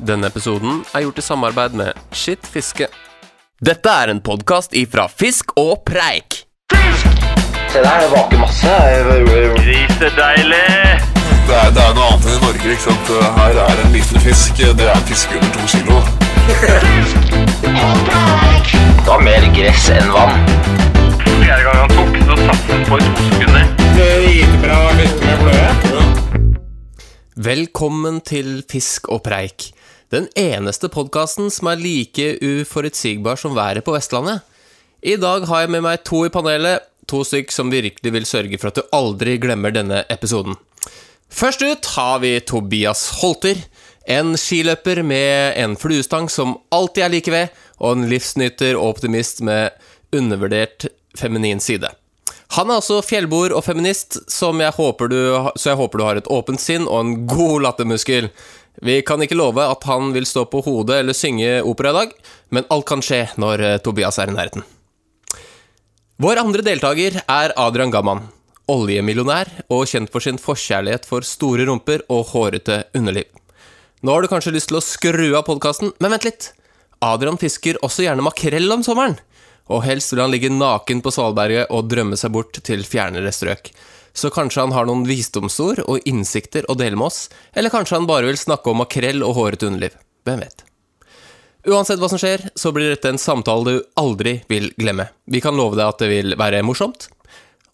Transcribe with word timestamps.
Denne 0.00 0.30
episoden 0.32 0.80
er 0.96 1.04
gjort 1.04 1.18
i 1.20 1.22
samarbeid 1.24 1.74
med 1.76 1.98
Skitt 2.16 2.46
fiske. 2.48 2.86
Dette 3.60 3.92
er 3.92 4.08
en 4.08 4.22
podkast 4.24 4.72
ifra 4.72 5.04
Fisk 5.12 5.52
og 5.60 5.82
Preik. 5.84 6.46
Fisk! 6.72 7.26
Se 7.70 7.82
der, 7.84 8.00
det 8.00 8.08
vaker 8.14 8.40
masse. 8.40 8.76
Grisedeilig! 9.58 10.62
Det 11.50 11.56
er, 11.58 11.70
det 11.74 11.82
er 11.84 11.92
noe 11.98 12.06
annet 12.06 12.24
enn 12.30 12.32
i 12.32 12.40
Norge. 12.46 12.72
ikke 12.72 12.84
sant? 12.86 13.12
Her 13.36 13.60
er 13.66 13.82
en 13.84 13.92
liten 13.92 14.24
fisk. 14.24 14.56
Det 14.56 14.86
er 14.86 14.94
en 14.94 15.06
fisk 15.10 15.34
under 15.36 15.50
to 15.56 15.62
kilo. 15.74 15.96
Fisk! 16.48 17.34
Det 17.60 19.08
var 19.10 19.20
mer 19.26 19.44
gress 19.58 19.90
enn 19.92 20.08
vann. 20.14 20.40
Fjerde 21.26 21.62
gang 21.66 21.78
han 21.82 21.92
tok, 21.98 22.16
så 22.24 22.40
satt 22.46 22.72
han 22.72 22.88
på 22.88 22.94
i 22.96 23.10
to 23.10 23.28
sekunder. 23.34 23.70
Velkommen 27.40 28.20
til 28.24 28.62
Fisk 28.68 29.08
og 29.12 29.22
preik. 29.24 29.70
Den 30.10 30.26
eneste 30.34 30.88
podkasten 30.90 31.52
som 31.54 31.68
er 31.70 31.78
like 31.78 32.32
uforutsigbar 32.42 33.38
som 33.38 33.54
været 33.54 33.84
på 33.86 33.92
Vestlandet. 33.94 34.40
I 35.06 35.14
dag 35.22 35.46
har 35.46 35.62
jeg 35.62 35.70
med 35.70 35.84
meg 35.86 36.02
to 36.02 36.24
i 36.26 36.32
panelet, 36.34 36.82
to 37.06 37.20
stykk 37.22 37.54
som 37.54 37.70
virkelig 37.70 38.10
vil 38.16 38.26
sørge 38.26 38.58
for 38.58 38.72
at 38.72 38.80
du 38.80 38.90
aldri 38.96 39.36
glemmer 39.38 39.70
denne 39.70 40.02
episoden. 40.10 40.58
Først 41.30 41.62
ut 41.62 41.92
har 41.94 42.18
vi 42.26 42.32
Tobias 42.42 43.04
Holter. 43.20 43.62
En 44.02 44.34
skiløper 44.34 45.04
med 45.06 45.54
en 45.62 45.78
fluestang 45.78 46.26
som 46.26 46.58
alltid 46.74 47.06
er 47.06 47.14
like 47.14 47.30
ved, 47.30 47.54
og 47.78 47.94
en 47.94 48.10
livsnyter 48.10 48.74
og 48.74 48.96
optimist 48.96 49.44
med 49.46 49.70
undervurdert 50.10 50.90
feminin 51.14 51.62
side. 51.62 51.86
Han 52.56 52.66
er 52.66 52.80
også 52.80 52.98
fjellboer 53.06 53.52
og 53.54 53.62
feminist, 53.62 54.16
jeg 54.26 54.72
du, 54.74 55.20
så 55.54 55.70
jeg 55.70 55.78
håper 55.78 55.98
du 55.98 56.04
har 56.04 56.18
et 56.18 56.30
åpent 56.34 56.60
sinn 56.60 56.88
og 56.88 57.00
en 57.04 57.26
god 57.30 57.62
lattermuskel. 57.62 58.26
Vi 58.78 59.00
kan 59.02 59.22
ikke 59.22 59.38
love 59.38 59.64
at 59.66 59.84
han 59.88 60.12
vil 60.14 60.26
stå 60.28 60.46
på 60.50 60.62
hodet 60.64 61.02
eller 61.02 61.16
synge 61.16 61.60
opera 61.66 61.90
i 61.90 61.98
dag, 61.98 62.12
men 62.54 62.68
alt 62.70 62.86
kan 62.88 63.02
skje 63.04 63.24
når 63.40 63.64
eh, 63.66 63.78
Tobias 63.84 64.20
er 64.22 64.30
i 64.30 64.36
nærheten. 64.36 64.64
Vår 66.20 66.36
andre 66.36 66.62
deltaker 66.64 67.22
er 67.24 67.54
Adrian 67.56 67.92
Gamman. 67.92 68.26
Oljemillionær 68.70 69.48
og 69.72 69.88
kjent 69.90 70.12
for 70.12 70.22
sin 70.22 70.38
forkjærlighet 70.38 71.08
for 71.08 71.26
store 71.26 71.66
rumper 71.66 72.04
og 72.12 72.30
hårete 72.34 72.84
underliv. 72.94 73.26
Nå 74.00 74.14
har 74.14 74.24
du 74.24 74.30
kanskje 74.32 74.54
lyst 74.54 74.70
til 74.70 74.78
å 74.78 74.84
skru 74.84 75.26
av 75.34 75.44
podkasten, 75.48 75.92
men 76.00 76.14
vent 76.14 76.28
litt. 76.28 76.50
Adrian 77.04 77.40
fisker 77.40 77.80
også 77.84 78.04
gjerne 78.04 78.24
makrell 78.24 78.72
om 78.72 78.84
sommeren. 78.84 79.18
Og 79.70 79.84
helst 79.84 80.12
vil 80.12 80.22
han 80.24 80.32
ligge 80.32 80.50
naken 80.52 81.02
på 81.04 81.12
Svalberget 81.14 81.72
og 81.74 81.88
drømme 81.90 82.16
seg 82.20 82.32
bort 82.34 82.60
til 82.66 82.84
fjernere 82.86 83.32
strøk. 83.34 83.70
Så 84.12 84.30
kanskje 84.34 84.64
han 84.64 84.74
har 84.74 84.88
noen 84.88 85.06
visdomsord 85.08 85.84
og 85.86 86.06
innsikter 86.08 86.66
å 86.70 86.76
dele 86.78 86.98
med 86.98 87.10
oss, 87.10 87.28
eller 87.54 87.72
kanskje 87.72 87.98
han 87.98 88.08
bare 88.10 88.30
vil 88.30 88.40
snakke 88.40 88.72
om 88.72 88.82
makrell 88.82 89.24
og 89.26 89.36
hårete 89.38 89.70
underliv. 89.70 89.96
Hvem 90.26 90.42
vet? 90.44 90.64
Uansett 91.68 92.00
hva 92.00 92.08
som 92.08 92.20
skjer, 92.20 92.46
så 92.56 92.72
blir 92.72 92.94
dette 92.94 93.10
en 93.12 93.20
samtale 93.20 93.66
du 93.66 93.82
aldri 94.00 94.38
vil 94.48 94.70
glemme. 94.80 95.10
Vi 95.28 95.42
kan 95.44 95.56
love 95.56 95.76
deg 95.76 95.86
at 95.90 96.00
det 96.00 96.08
vil 96.08 96.36
være 96.40 96.64
morsomt, 96.64 97.10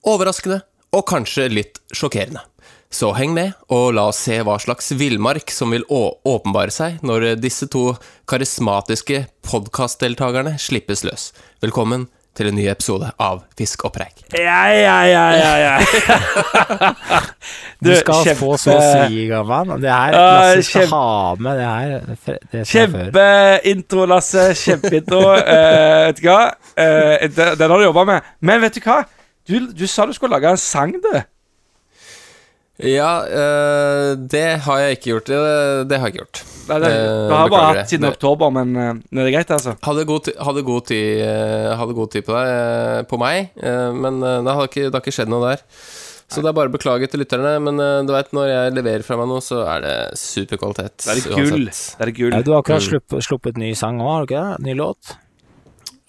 overraskende 0.07 0.65
og 0.97 1.07
kanskje 1.07 1.49
litt 1.53 1.81
sjokkerende. 1.95 2.43
Så 2.91 3.11
heng 3.17 3.33
med, 3.35 3.55
og 3.73 3.97
la 3.97 4.07
oss 4.11 4.21
se 4.27 4.39
hva 4.47 4.57
slags 4.63 4.93
villmark 4.97 5.51
som 5.53 5.75
vil 5.75 5.85
åpenbare 5.91 6.73
seg 6.73 7.03
når 7.07 7.33
disse 7.43 7.67
to 7.71 7.91
karismatiske 8.31 9.25
podkastdeltakerne 9.47 10.55
slippes 10.63 11.03
løs. 11.07 11.33
Velkommen 11.65 12.07
til 12.37 12.51
en 12.51 12.57
ny 12.59 12.67
episode 12.71 13.09
av 13.23 13.43
Fisk 13.59 13.85
og 13.89 13.93
preik. 13.97 14.23
Ja, 14.37 14.59
ja, 14.77 14.97
ja, 15.09 15.25
ja, 15.41 15.53
ja. 15.65 16.91
Du 17.85 17.91
skal 17.97 18.23
kjempe- 18.25 18.39
få 18.41 18.57
så 18.61 18.75
svi, 18.81 19.27
Gamman. 19.31 19.75
Det 19.83 19.91
her, 19.93 20.13
Ja, 20.17 20.25
Lasse 20.55 20.63
skal 20.69 20.83
kjempe- 20.83 20.97
ha 20.97 21.35
med 21.35 21.59
det 21.59 21.67
her. 21.67 22.41
Det. 22.53 22.65
Kjempeintro, 22.71 24.07
Lasse. 24.11 24.47
Kjempeintro. 24.55 25.21
uh, 25.21 25.37
vet 26.09 26.21
du 26.23 26.29
hva? 26.29 26.41
Uh, 26.77 27.27
den 27.57 27.71
har 27.71 27.77
du 27.79 27.85
jobba 27.89 28.05
med. 28.05 28.21
Men 28.41 28.61
vet 28.65 28.75
du 28.79 28.81
hva? 28.85 29.03
Du, 29.47 29.59
du 29.73 29.87
sa 29.87 30.07
du 30.07 30.13
skulle 30.17 30.35
lage 30.37 30.51
en 30.57 30.59
sang, 30.61 30.93
du. 31.03 31.13
Ja, 32.85 33.11
øh, 33.25 34.11
det 34.29 34.61
har 34.67 34.79
jeg 34.83 34.97
ikke 34.99 35.09
gjort. 35.15 35.31
Det, 35.33 35.37
det 35.89 35.97
har 35.99 36.11
jeg 36.11 36.15
ikke 36.15 36.25
gjort. 36.27 36.41
Nei, 36.69 36.77
det, 36.83 36.89
Eh, 36.93 37.29
du 37.31 37.33
har 37.33 37.49
bare 37.49 37.69
hatt 37.79 37.89
siden 37.93 38.05
det. 38.05 38.11
oktober, 38.19 38.51
men 38.53 38.75
eh, 38.77 38.99
det 39.17 39.23
er 39.23 39.31
greit, 39.39 39.53
altså. 39.55 39.73
Hadde 39.87 40.05
god, 40.09 40.29
hadde 40.45 40.65
god 40.67 40.85
tid 40.91 41.23
eh, 41.25 41.71
Hadde 41.79 41.95
god 41.97 42.11
tid 42.13 42.27
på 42.27 42.35
deg 42.35 42.51
eh, 42.51 43.03
På 43.09 43.21
meg 43.23 43.55
eh, 43.63 43.93
Men 43.97 44.19
eh, 44.21 44.41
det 44.45 44.57
har, 44.59 44.69
ikke, 44.69 44.89
det 44.91 44.99
har 44.99 45.05
ikke 45.07 45.15
skjedd 45.15 45.31
noe 45.33 45.47
der 45.55 45.63
Så 46.27 46.43
det 46.43 46.51
er 46.51 46.57
bare 46.59 46.69
å 46.73 46.75
beklage 46.75 47.07
til 47.13 47.23
lytterne 47.23 47.55
Men 47.63 47.79
eh, 47.81 48.01
du 48.05 48.13
vet, 48.13 48.33
når 48.37 48.51
jeg 48.51 48.75
leverer 48.81 49.07
fra 49.07 49.17
meg 49.23 49.31
noe 49.31 49.45
Så 49.47 49.63
er 49.63 49.87
det 49.87 49.95
superkvalitet 50.21 51.07
Det 51.07 51.15
er 51.15 51.23
det 51.23 51.39
gull. 51.39 51.67
Det 51.71 52.09
er 52.11 52.15
gull. 52.19 52.35
Ja, 52.35 52.43
du 52.43 52.53
har 52.57 52.65
akkurat 52.67 52.85
sluppet, 52.91 53.25
sluppet 53.31 53.63
ny 53.63 53.71
sang 53.79 54.03
òg, 54.03 54.11
har 54.11 54.27
du 54.27 54.33
ikke 54.35 54.45
det? 54.51 54.67
Ny 54.67 54.77
låt? 54.83 55.15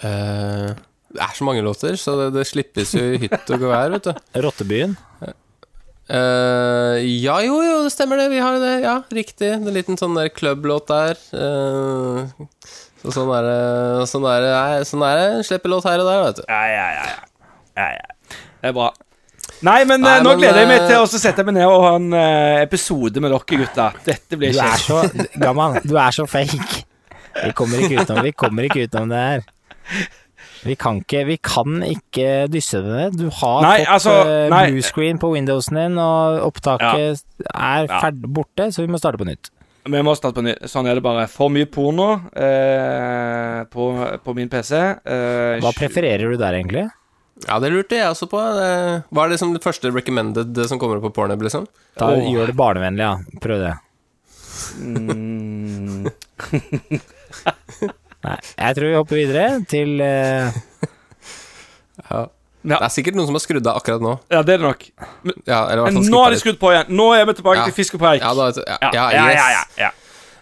Uh, 0.04 0.74
Det 1.14 1.22
er 1.24 1.34
så 1.38 1.46
mange 1.48 1.64
låter 1.66 1.96
Så 2.02 2.18
det, 2.20 2.32
det 2.36 2.48
slippes 2.50 2.92
jo 2.98 3.06
i 3.14 3.22
hytt 3.24 3.46
og 3.56 3.62
gevær, 3.64 3.94
vet 3.96 4.10
du 4.10 4.14
Rottebyen. 4.48 4.98
Eh, 6.08 6.98
Ja, 7.20 7.38
jo, 7.44 7.58
jo, 7.66 7.80
det 7.84 7.92
stemmer 7.92 8.20
det 8.22 8.30
Vi 8.32 8.40
har 8.40 8.56
det, 8.62 8.74
ja, 8.86 9.02
riktig 9.12 9.50
En 9.58 9.68
liten 9.76 10.00
sånn 10.00 10.16
der 10.16 10.30
klubblåt 10.32 10.88
der 10.88 11.20
Uh, 11.36 12.24
så 13.04 13.12
sånn 13.12 13.34
er 13.36 13.44
det 13.48 14.06
Sånn 14.08 14.28
er 14.32 14.46
det, 14.46 14.54
nei, 14.54 14.86
sånn 14.88 15.04
er 15.04 15.20
det 15.20 15.42
Slipper 15.50 15.74
låt 15.74 15.88
her 15.90 16.00
og 16.04 16.08
der, 16.08 16.22
vet 16.30 16.40
du 16.40 16.46
Ja, 16.48 16.62
ja, 16.72 16.88
ja, 16.96 17.10
ja. 17.12 17.52
ja, 17.82 17.90
ja. 17.98 18.38
Det 18.62 18.72
er 18.72 18.78
bra. 18.78 18.88
Nei, 19.68 19.82
men 19.90 20.02
Nei, 20.02 20.16
eh, 20.18 20.24
nå 20.24 20.32
men, 20.32 20.42
gleder 20.42 20.64
jeg 20.64 20.70
meg 20.70 20.86
til 20.88 21.04
å 21.04 21.10
sette 21.12 21.44
meg 21.46 21.58
ned 21.58 21.68
og 21.70 21.84
ha 21.84 21.92
en 21.98 22.16
episode 22.64 23.22
med 23.22 23.32
dere, 23.34 23.60
gutta. 23.62 23.86
Dette 24.06 24.40
blir 24.40 24.54
Du 24.56 24.60
er 24.64 24.82
så 24.82 25.02
gammel. 25.42 25.78
du 25.86 25.96
er 25.98 26.16
så 26.16 26.26
fake. 26.30 26.84
Vi 27.38 27.52
kommer 27.58 27.84
ikke 27.84 28.02
utenom, 28.04 28.24
vi 28.26 28.34
kommer 28.38 28.68
ikke 28.68 28.88
utenom 28.88 29.14
det 29.14 29.22
her. 29.24 29.46
Vi 30.66 30.76
kan 30.80 31.02
ikke, 31.02 31.26
vi 31.28 31.38
kan 31.44 31.82
ikke 31.86 32.48
dysse 32.52 32.82
det 32.84 32.94
ned. 32.96 33.18
Du 33.20 33.28
har 33.42 33.62
Nei, 33.66 33.76
fått 33.84 33.94
altså, 33.98 34.16
eh, 34.26 34.56
bluescreen 34.72 35.20
på 35.22 35.32
Windowsen 35.34 35.78
din, 35.80 35.98
og 36.02 36.42
opptaket 36.48 37.24
er 37.54 37.86
Ja. 37.88 38.00
ferd 38.02 38.22
borte, 38.26 38.72
så 38.74 38.86
vi 38.86 38.92
må 38.92 39.00
starte 39.02 39.20
på 39.22 39.28
nytt. 39.28 39.52
Vi 39.88 40.02
må 40.04 40.16
starte 40.18 40.42
på 40.42 40.44
nytt. 40.44 40.66
Sånn 40.68 40.88
er 40.90 40.96
det 40.96 41.04
bare. 41.04 41.28
For 41.32 41.50
mye 41.50 41.66
porno 41.66 42.10
eh, 42.36 43.64
på, 43.72 43.84
på 44.24 44.36
min 44.36 44.50
PC. 44.52 44.74
Eh, 44.76 45.60
Hva 45.64 45.72
prefererer 45.78 46.30
du 46.32 46.38
der, 46.38 46.54
egentlig? 46.60 46.90
Ja, 47.46 47.60
det 47.62 47.70
lurte 47.72 47.96
jeg 47.96 48.10
også 48.10 48.28
på. 48.28 48.42
Hva 48.42 49.24
er 49.24 49.30
liksom 49.32 49.54
det 49.54 49.64
første 49.64 49.92
recommended 49.94 50.58
som 50.68 50.80
kommer 50.82 50.98
opp 50.98 51.06
på 51.08 51.14
Pornhub, 51.22 51.46
liksom? 51.46 51.68
Da 51.96 52.10
oh. 52.16 52.32
Gjør 52.34 52.50
det 52.52 52.58
barnevennlig, 52.58 53.06
ja. 53.06 53.40
Prøv 53.40 53.62
det. 53.62 53.76
Mm, 54.82 56.10
Nei, 58.26 58.38
jeg 58.58 58.76
tror 58.80 58.88
vi 58.90 58.96
hopper 58.98 59.20
videre 59.20 59.46
til 59.70 60.02
uh... 60.02 60.50
Ja. 62.08 62.26
Ja. 62.68 62.76
Det 62.82 62.84
er 62.90 62.92
sikkert 62.92 63.16
noen 63.16 63.30
som 63.30 63.38
har 63.38 63.42
skrudd 63.46 63.68
av 63.70 63.78
akkurat 63.80 64.02
nå. 64.04 64.14
ja, 64.34 64.42
det 64.44 64.58
er 64.58 64.60
det 64.60 64.66
nok. 64.68 64.82
Ja, 65.48 65.60
eller 65.72 65.86
Men 65.88 66.02
nå 66.12 66.20
har 66.20 66.34
de 66.34 66.40
skrudd 66.42 66.58
på 66.60 66.72
igjen. 66.74 66.90
Nå 67.00 67.06
er 67.16 67.24
vi 67.30 67.36
tilbake 67.38 67.62
Ja. 67.62 67.68
til 67.70 67.76
fisk 67.78 67.96
og 67.96 68.02
preik. 68.02 68.20
Ja, 68.26 68.34
ja, 68.34 68.50
Ja, 68.58 68.90
ja, 68.92 69.06
ja, 69.14 69.24
yes. 69.30 69.38
ja, 69.38 69.48
ja, 69.54 69.62
ja. 69.86 69.92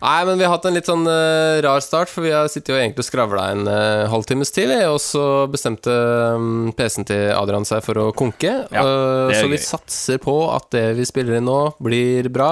Nei, 0.06 0.16
men 0.28 0.38
vi 0.40 0.44
har 0.47 0.52
hatt 0.56 0.66
en 0.68 0.75
litt 0.75 0.90
sånn 0.90 1.06
uh, 1.08 1.59
rar 1.66 1.80
start, 1.86 2.09
for 2.12 2.25
vi 2.25 2.31
har 2.34 2.50
sittet 2.52 2.74
jo 2.74 2.80
egentlig 2.80 3.06
og 3.06 3.08
skravla 3.08 3.46
en 3.53 3.63
uh, 3.69 4.07
halvtimes 4.12 4.52
tid, 4.53 4.74
og 4.90 4.97
så 5.02 5.24
bestemte 5.50 5.94
um, 6.36 6.74
PC-en 6.78 7.07
til 7.09 7.30
Adrian 7.36 7.66
seg 7.66 7.81
for 7.86 8.02
å 8.03 8.09
konke. 8.18 8.52
Ja, 8.74 8.84
det 8.84 9.38
er 9.38 9.40
så 9.44 9.47
vi 9.52 9.59
gøy. 9.62 9.63
satser 9.69 10.19
på 10.22 10.36
at 10.53 10.68
det 10.75 10.84
vi 11.00 11.06
spiller 11.07 11.38
inn 11.40 11.47
nå, 11.50 11.59
blir 11.81 12.30
bra. 12.34 12.52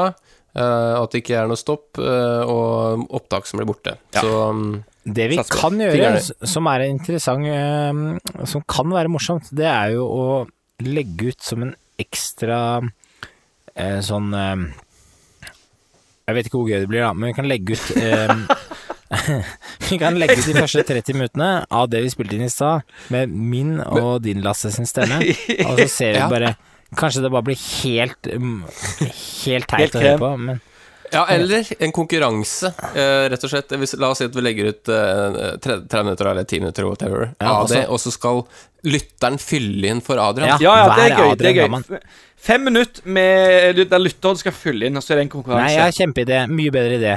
eh, 0.55 0.93
at 1.01 1.11
det 1.13 1.23
ikke 1.23 1.39
er 1.41 1.47
noe 1.49 1.57
stopp, 1.59 1.97
og 1.97 3.05
opptak 3.09 3.49
som 3.49 3.57
blir 3.59 3.69
borte. 3.73 3.97
Ja. 4.15 4.21
Så 4.21 4.33
um, 4.53 4.83
Det 5.03 5.25
vi 5.27 5.37
Satser 5.39 5.59
kan 5.59 5.81
gjøre, 5.81 6.11
som 6.47 6.67
er 6.71 6.85
interessant, 6.87 7.47
eh, 7.51 8.45
som 8.47 8.63
kan 8.71 8.91
være 8.93 9.11
morsomt, 9.11 9.49
det 9.51 9.67
er 9.67 9.97
jo 9.97 10.05
å 10.07 10.27
legge 10.83 11.33
ut 11.33 11.43
som 11.43 11.65
en 11.65 11.73
ekstra 11.99 12.59
eh, 13.75 13.99
sånn 14.03 14.31
eh, 14.33 14.63
Jeg 16.23 16.37
vet 16.37 16.47
ikke 16.47 16.61
hvor 16.61 16.71
gøy 16.71 16.85
det 16.85 16.89
blir, 16.91 17.03
da, 17.03 17.11
men 17.11 17.31
vi 17.31 17.37
kan 17.37 17.49
legge 17.51 17.75
ut 17.75 17.85
Vi 19.89 19.99
kan 20.01 20.15
legge 20.17 20.39
ut 20.39 20.47
de 20.47 20.55
første 20.57 20.85
30 20.87 21.19
minuttene 21.19 21.51
av 21.67 21.91
det 21.91 22.01
vi 22.05 22.11
spilte 22.13 22.39
inn 22.39 22.47
i 22.47 22.51
stad, 22.51 22.87
med 23.13 23.29
min 23.29 23.75
og 23.83 24.23
din 24.23 24.41
Lasse 24.45 24.71
sin 24.73 24.87
stemme, 24.89 25.19
og 25.67 25.83
så 25.83 25.89
ser 25.91 26.17
vi 26.17 26.29
bare 26.31 26.55
Kanskje 26.93 27.23
det 27.25 27.31
bare 27.33 27.47
blir 27.47 27.57
helt 27.57 28.27
mm, 28.29 28.57
Helt 29.01 29.67
teit 29.67 29.81
Helt 29.81 29.95
å 29.97 30.03
høre 30.03 30.21
på, 30.21 30.31
men 30.47 30.63
Ja, 31.13 31.25
eller 31.29 31.67
en 31.79 31.91
konkurranse, 31.95 32.73
eh, 32.95 33.29
rett 33.31 33.43
og 33.45 33.51
slett. 33.53 33.69
Hvis, 33.79 33.93
la 34.01 34.09
oss 34.13 34.21
si 34.23 34.25
at 34.29 34.35
vi 34.35 34.41
legger 34.43 34.71
ut 34.73 34.89
eh, 34.89 35.57
30 35.63 35.87
30 35.89 36.03
minutter 36.07 36.31
eller 36.31 36.43
10 36.49 36.59
minutter 36.63 36.87
whatever, 36.89 37.29
Ja, 37.39 37.51
av 37.53 37.65
altså- 37.65 37.75
det, 37.75 37.87
og 37.89 37.99
så 38.01 38.11
skal 38.11 38.43
lytteren 38.83 39.37
fylle 39.39 39.87
inn 39.93 40.01
for 40.01 40.17
Adrian. 40.19 40.49
Ja. 40.49 40.57
Ja, 40.61 40.75
ja, 40.87 40.95
det 40.95 41.11
er 41.11 41.17
gøy. 41.17 41.37
Det 41.37 41.51
er 41.51 41.67
gøy. 41.67 41.99
Fem 42.43 42.65
minutter 42.67 43.05
med 43.07 43.77
der 43.87 43.99
lytteren 44.03 44.37
skal 44.37 44.51
fylle 44.51 44.89
inn, 44.89 44.97
og 44.97 45.03
så 45.03 45.13
er 45.13 45.23
det 45.23 45.29
en 45.31 45.43
Nei, 45.53 45.69
jeg 45.71 45.81
har 45.85 45.95
kjempeidé. 45.95 46.41
Mye 46.51 46.71
bedre 46.75 46.99
idé. 46.99 47.13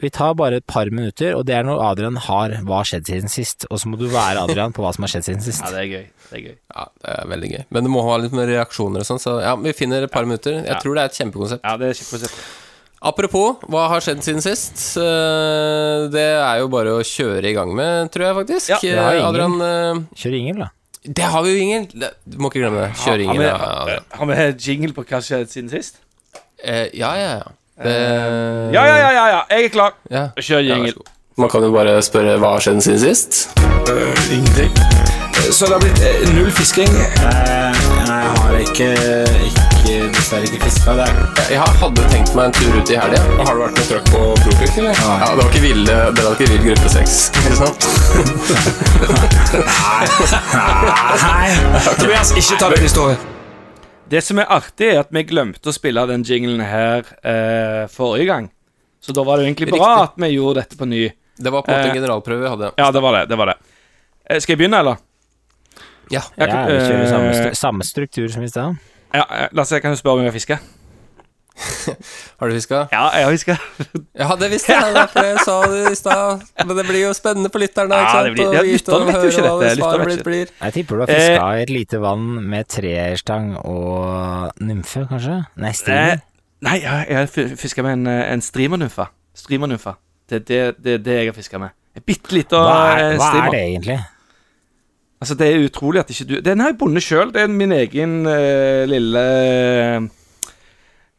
Vi 0.00 0.08
tar 0.08 0.32
bare 0.34 0.56
et 0.62 0.66
par 0.66 0.88
minutter, 0.88 1.34
og 1.36 1.44
det 1.44 1.56
er 1.58 1.66
når 1.66 1.80
Adrian 1.84 2.16
har 2.16 2.54
hva 2.64 2.78
har 2.80 2.84
skjedd 2.88 3.04
siden 3.10 3.28
sist. 3.28 3.66
Og 3.70 3.82
så 3.82 3.90
må 3.90 3.98
du 4.00 4.06
være 4.08 4.40
Adrian 4.46 4.72
på 4.72 4.80
hva 4.80 4.94
som 4.96 5.04
har 5.04 5.12
skjedd 5.12 5.26
siden 5.26 5.42
sist. 5.44 5.60
Ja, 5.60 5.74
det 5.74 5.82
er 5.82 5.90
gøy. 5.90 6.06
Det 6.30 6.38
er 6.38 6.44
gøy. 6.46 6.54
Ja, 6.76 6.86
det 7.04 7.16
er 7.18 7.28
veldig 7.34 7.50
gøy. 7.52 7.64
Men 7.76 7.84
det 7.84 7.92
må 7.92 8.04
ha 8.06 8.16
litt 8.22 8.32
mer 8.32 8.48
reaksjoner 8.48 9.04
og 9.04 9.08
sånn, 9.10 9.20
så 9.20 9.36
ja, 9.44 9.52
vi 9.60 9.74
finner 9.76 10.06
et 10.06 10.12
par 10.14 10.24
minutter. 10.24 10.62
Jeg 10.62 10.72
Ja. 10.72 10.78
tror 10.80 10.94
det 10.96 11.02
er 11.02 11.10
et 11.12 11.18
kjempekonsept. 11.20 11.60
Ja, 11.64 11.76
det 11.76 11.86
er 11.86 11.90
et 11.90 12.00
kjempekonsept. 12.00 12.40
Apropos, 13.00 13.56
hva 13.72 13.86
har 13.88 14.02
skjedd 14.04 14.20
siden 14.26 14.42
sist? 14.44 14.76
Eh, 15.00 16.08
Det 16.12 16.26
er 16.36 16.58
jo 16.60 16.66
bare 16.68 16.92
å 16.98 17.00
kjøre 17.00 17.48
i 17.48 17.54
gang 17.56 17.70
med, 17.74 18.10
tror 18.12 18.26
jeg 18.26 18.36
faktisk. 18.40 18.68
Ja, 18.74 18.78
det 18.82 18.98
har 18.98 19.14
Eh, 19.14 19.18
ingen. 19.20 19.28
Adrian, 19.30 19.54
eh, 19.62 20.02
Kjør 20.20 20.34
ingen, 20.36 20.58
da. 20.58 20.68
det 21.08 21.24
har 21.24 21.42
vi 21.42 21.54
jo 21.54 21.62
ingen. 21.64 21.86
Du 22.28 22.36
må 22.36 22.50
ikke 22.50 22.60
glemme 22.60 22.82
det. 22.84 22.90
Kjør 23.00 23.16
vi, 23.16 23.24
har 24.18 24.26
vi 24.26 24.52
jingle 24.58 24.92
på 24.92 25.04
hva 25.06 25.22
som 25.22 25.28
skjedde 25.38 25.48
siden 25.48 25.70
sist? 25.70 25.96
Eh, 26.62 26.90
ja, 26.92 27.14
ja, 27.16 27.30
ja. 27.40 27.48
Det, 27.82 27.94
Ja, 28.74 28.84
ja, 28.84 28.96
ja, 28.98 29.10
ja, 29.16 29.26
ja. 29.32 29.42
jeg 29.48 29.64
er 29.64 29.68
klar. 29.72 29.92
ja. 30.10 30.28
Kjør 30.36 30.92
så. 30.92 31.02
Man 31.38 31.48
kan 31.48 31.62
jo 31.62 31.72
bare 31.72 31.96
spørre 32.04 32.36
hva 32.38 32.52
har 32.52 32.60
skjedd 32.60 32.82
siden 32.84 33.00
sist. 33.00 33.48
Ingenting. 34.28 34.76
Så 35.50 35.64
det 35.64 35.72
har 35.72 35.80
blitt 35.80 36.34
null 36.36 36.50
fisking. 36.52 36.92
Nei, 38.10 38.22
jeg 38.24 38.30
har 38.42 38.54
ikke, 38.58 38.86
ikke 39.46 39.92
dessverre 40.16 40.48
ikke 40.48 40.58
fiska 40.64 40.94
det. 40.98 41.04
Jeg 41.52 41.58
hadde 41.62 42.06
tenkt 42.10 42.32
meg 42.34 42.48
en 42.48 42.54
tur 42.56 42.78
ut 42.80 42.88
i 42.90 42.96
helga. 42.98 43.20
Har 43.38 43.52
du 43.54 43.60
vært 43.60 43.76
med 43.76 43.84
trøkk 43.86 44.06
på 44.10 44.22
eller? 44.80 44.94
Ja, 44.98 45.28
det 45.28 45.36
var 45.38 45.50
ikke 45.52 45.60
ville, 45.62 45.98
det 46.16 46.24
var 46.26 46.32
ikke 46.34 46.48
vill 46.50 46.64
gruppe 46.64 46.88
nei, 46.90 47.28
ikke 47.38 47.54
sant? 47.60 47.82
Tobias, 52.00 52.32
ikke 52.34 52.58
ta 52.58 52.70
den 52.72 52.82
historien. 52.88 53.20
Det 54.10 54.22
som 54.26 54.40
er 54.42 54.50
artig, 54.58 54.88
er 54.90 55.04
at 55.04 55.12
vi 55.14 55.22
glemte 55.28 55.70
å 55.70 55.74
spille 55.76 56.02
den 56.10 56.24
jinglen 56.26 56.64
her 56.66 57.06
eh, 57.22 57.84
forrige 57.94 58.26
gang. 58.32 58.48
Så 58.98 59.14
da 59.14 59.22
var 59.22 59.38
det 59.38 59.46
jo 59.46 59.52
egentlig 59.52 59.70
bra 59.70 59.86
Riktig. 59.86 60.08
at 60.08 60.18
vi 60.24 60.32
gjorde 60.34 60.64
dette 60.64 60.80
på 60.80 60.90
ny. 60.90 61.04
Det 61.38 61.54
var 61.54 61.62
på 61.62 61.70
en 61.70 61.78
måte 61.78 61.86
Eh, 61.86 61.94
en 61.94 62.00
generalprøve 62.02 62.42
vi 62.42 62.50
hadde. 62.56 62.72
Ja, 62.74 62.90
det 62.90 63.04
var 63.06 63.20
det. 63.20 63.22
det 63.30 63.38
var 63.38 63.52
det. 63.52 63.56
Eh, 64.26 64.42
skal 64.42 64.56
jeg 64.56 64.64
begynne, 64.64 64.82
eller? 64.82 64.98
Ja. 66.10 66.20
Jeg 66.36 66.48
Ja, 66.48 66.66
vi 66.66 66.78
kjører 66.78 67.08
samme, 67.08 67.30
eh, 67.30 67.40
stru- 67.40 67.54
samme 67.54 67.84
struktur 67.86 68.28
som 68.32 68.42
i 68.42 68.48
stad. 68.48 68.76
Ja, 69.14 69.24
la 69.30 69.48
Lasse, 69.52 69.74
jeg 69.76 69.82
kan 69.82 69.92
du 69.92 69.96
spørre 69.96 70.18
om 70.18 70.24
jeg 70.24 70.32
har 70.32 70.38
fiska. 70.38 70.58
Har 72.40 72.48
du 72.48 72.54
fiska? 72.56 72.78
Ja, 72.92 73.10
jeg 73.16 73.24
har 73.26 73.32
fiska. 73.34 73.56
Ja, 74.20 74.28
det 74.40 74.48
visste 74.52 74.72
jeg. 74.72 74.94
Derfor 74.96 75.26
jeg 75.26 75.40
sa 75.44 75.56
det 75.68 75.80
i 75.92 75.94
stad. 75.98 76.44
Men 76.64 76.76
det 76.78 76.84
blir 76.88 77.02
jo 77.04 77.10
spennende 77.16 77.50
for 77.52 77.60
lytterne. 77.62 77.94
Ja, 77.98 78.06
ikke 78.06 78.14
sant? 78.14 78.26
det 78.28 78.32
blir- 78.36 78.54
ja, 78.54 78.62
lytterne 78.64 79.06
vet 79.10 79.18
jo 79.20 79.30
ikke 79.32 79.44
dette, 79.46 79.72
lytterne 79.80 80.06
vet 80.10 80.24
blir. 80.24 80.52
Jeg 80.62 80.72
tipper 80.78 80.96
du 80.96 81.00
har 81.04 81.10
Eh, 81.12 81.20
fiska 81.20 81.48
i 81.58 81.62
et 81.66 81.70
lite 81.74 82.00
vann 82.00 82.26
med 82.48 82.68
treerstang 82.68 83.50
og 83.60 84.52
nymfe, 84.60 85.04
kanskje? 85.10 85.36
Nei, 85.56 85.72
Eh, 85.86 86.16
nei, 86.62 86.78
jeg, 86.80 87.16
har 87.16 87.26
fiska 87.60 87.82
med 87.82 87.92
en, 87.98 88.06
eh, 88.06 88.32
en 88.32 88.40
streamernymfe. 88.40 89.08
Streamernymfe. 89.34 89.94
Det 90.30 90.36
er 90.40 90.44
det, 90.46 90.82
det, 90.82 90.96
det 91.04 91.12
jeg 91.18 91.26
har 91.26 91.34
fiska 91.36 91.58
med. 91.58 91.70
En 91.96 92.02
bitte 92.06 92.30
Hva 92.54 92.96
er, 92.96 93.12
eh, 93.12 93.18
hva 93.18 93.46
er 93.46 93.50
det 93.50 93.60
egentlig? 93.66 93.98
Altså, 95.20 95.34
det 95.36 95.46
er 95.50 95.64
utrolig 95.66 96.00
at 96.00 96.10
ikke 96.10 96.24
du 96.24 96.40
Den 96.40 96.60
har 96.60 96.70
jeg 96.72 96.78
bundet 96.80 97.04
sjøl. 97.04 97.32
Det 97.34 97.42
er 97.42 97.52
min 97.52 97.72
egen 97.76 98.26
uh, 98.26 98.84
lille 98.88 99.24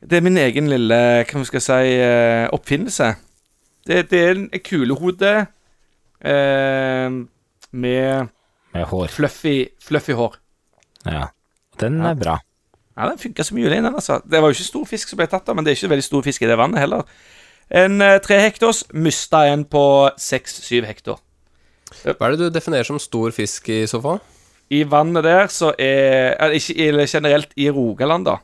Det 0.02 0.18
er 0.18 0.26
min 0.26 0.38
egen 0.42 0.70
lille 0.72 1.02
Hva 1.30 1.44
skal 1.46 1.62
jeg 1.62 1.68
si 1.68 2.00
uh, 2.02 2.50
oppfinnelse. 2.58 3.12
Det, 3.88 4.10
det 4.10 4.22
er 4.22 4.32
en 4.36 4.50
kulehode 4.66 5.34
uh, 6.26 7.20
med 7.72 8.28
Med 8.74 8.86
hår. 8.90 9.08
fluffy, 9.08 9.68
fluffy 9.84 10.18
hår. 10.18 10.38
Ja. 11.06 11.28
Den 11.80 12.02
er 12.02 12.14
bra. 12.14 12.40
Ja, 12.98 13.10
Den 13.10 13.20
funka 13.20 13.44
som 13.44 13.58
juling, 13.58 13.84
den. 13.86 13.94
altså 13.94 14.22
Det 14.26 14.42
var 14.42 14.50
jo 14.50 14.58
ikke 14.58 14.64
stor 14.64 14.86
fisk 14.86 15.10
som 15.10 15.18
ble 15.18 15.28
tatt, 15.28 15.46
da 15.48 15.54
men 15.54 15.66
det 15.66 15.72
er 15.72 15.80
ikke 15.80 15.90
veldig 15.94 16.04
stor 16.04 16.22
fisk 16.22 16.42
i 16.42 16.50
det 16.50 16.58
vannet 16.58 16.80
heller. 16.80 17.06
En 17.72 18.04
tre 18.22 18.38
hektors 18.42 18.84
mista 18.94 19.46
en 19.48 19.64
på 19.66 20.10
seks-syv 20.20 20.86
hektar. 20.86 21.18
Hva 22.04 22.28
er 22.28 22.36
det 22.36 22.40
du 22.40 22.50
definerer 22.56 22.88
som 22.88 23.00
stor 23.02 23.32
fisk 23.36 23.70
i 23.70 23.84
så 23.90 24.00
fall? 24.04 24.20
I 24.72 24.84
vannet 24.88 25.24
der 25.26 25.48
så 25.52 25.74
er 25.78 26.36
Eller 26.40 26.56
ikke 26.58 26.88
eller 26.88 27.06
generelt 27.12 27.52
i 27.60 27.70
Rogaland, 27.70 28.26
da. 28.26 28.38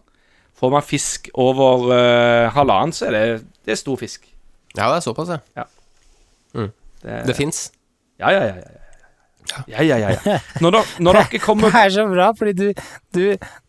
Får 0.57 0.71
man 0.73 0.81
fisk 0.85 1.29
over 1.37 1.85
uh, 1.93 2.49
halvannen, 2.55 2.91
så 2.93 3.07
er 3.07 3.11
det, 3.15 3.23
det 3.65 3.71
er 3.75 3.79
stor 3.79 3.97
fisk. 4.01 4.25
Ja, 4.75 4.89
det 4.91 4.97
er 4.99 5.05
såpass, 5.05 5.29
ja. 5.55 5.65
Det, 6.53 7.23
Det 7.27 7.35
fins. 7.37 7.71
ja, 8.19 8.31
ja, 8.33 8.41
ja, 8.41 8.55
ja, 8.55 8.67
ja. 8.73 8.83
Ja, 9.67 9.81
ja, 9.85 9.97
ja, 10.01 10.09
ja. 10.25 10.39
Når, 10.59 10.71
dere, 10.75 10.85
når 10.99 11.13
dere 11.21 11.39
kommer 11.39 11.71
Det 11.71 11.79
er 11.85 11.91
så 11.95 12.03
bra, 12.09 12.25
fordi 12.35 12.53
du, 12.57 12.65
du, 13.15 13.21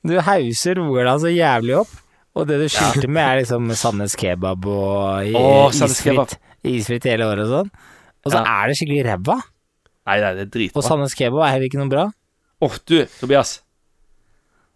du 0.08 0.16
hauser 0.26 0.74
Rogaland 0.80 1.20
så 1.22 1.30
jævlig 1.30 1.76
opp. 1.78 1.92
Og 2.34 2.48
det 2.48 2.56
du 2.60 2.66
skyldte 2.70 3.06
med, 3.10 3.22
er 3.22 3.38
liksom 3.42 3.68
Sandnes 3.78 4.16
kebab 4.18 4.66
og 4.66 5.28
kebab. 5.28 5.76
isfritt, 5.76 6.34
isfritt 6.66 7.06
hele 7.10 7.28
året 7.30 7.44
og 7.46 7.52
sånn. 7.52 7.70
Og 8.26 8.32
så 8.34 8.40
Ja. 8.42 8.56
er 8.64 8.68
det 8.72 8.76
skikkelig 8.80 9.04
ræva. 9.06 9.38
Nei, 10.08 10.18
nei, 10.24 10.30
det 10.38 10.40
er 10.40 10.48
Og 10.48 10.52
dritbra. 10.56 10.82
Sandnes 10.88 11.14
kebab 11.18 11.42
er 11.44 11.50
heller 11.52 11.68
ikke 11.68 11.80
noe 11.82 11.90
bra. 11.92 12.04
Åh, 12.64 12.76
du, 12.88 12.96
Tobias. 13.20 13.58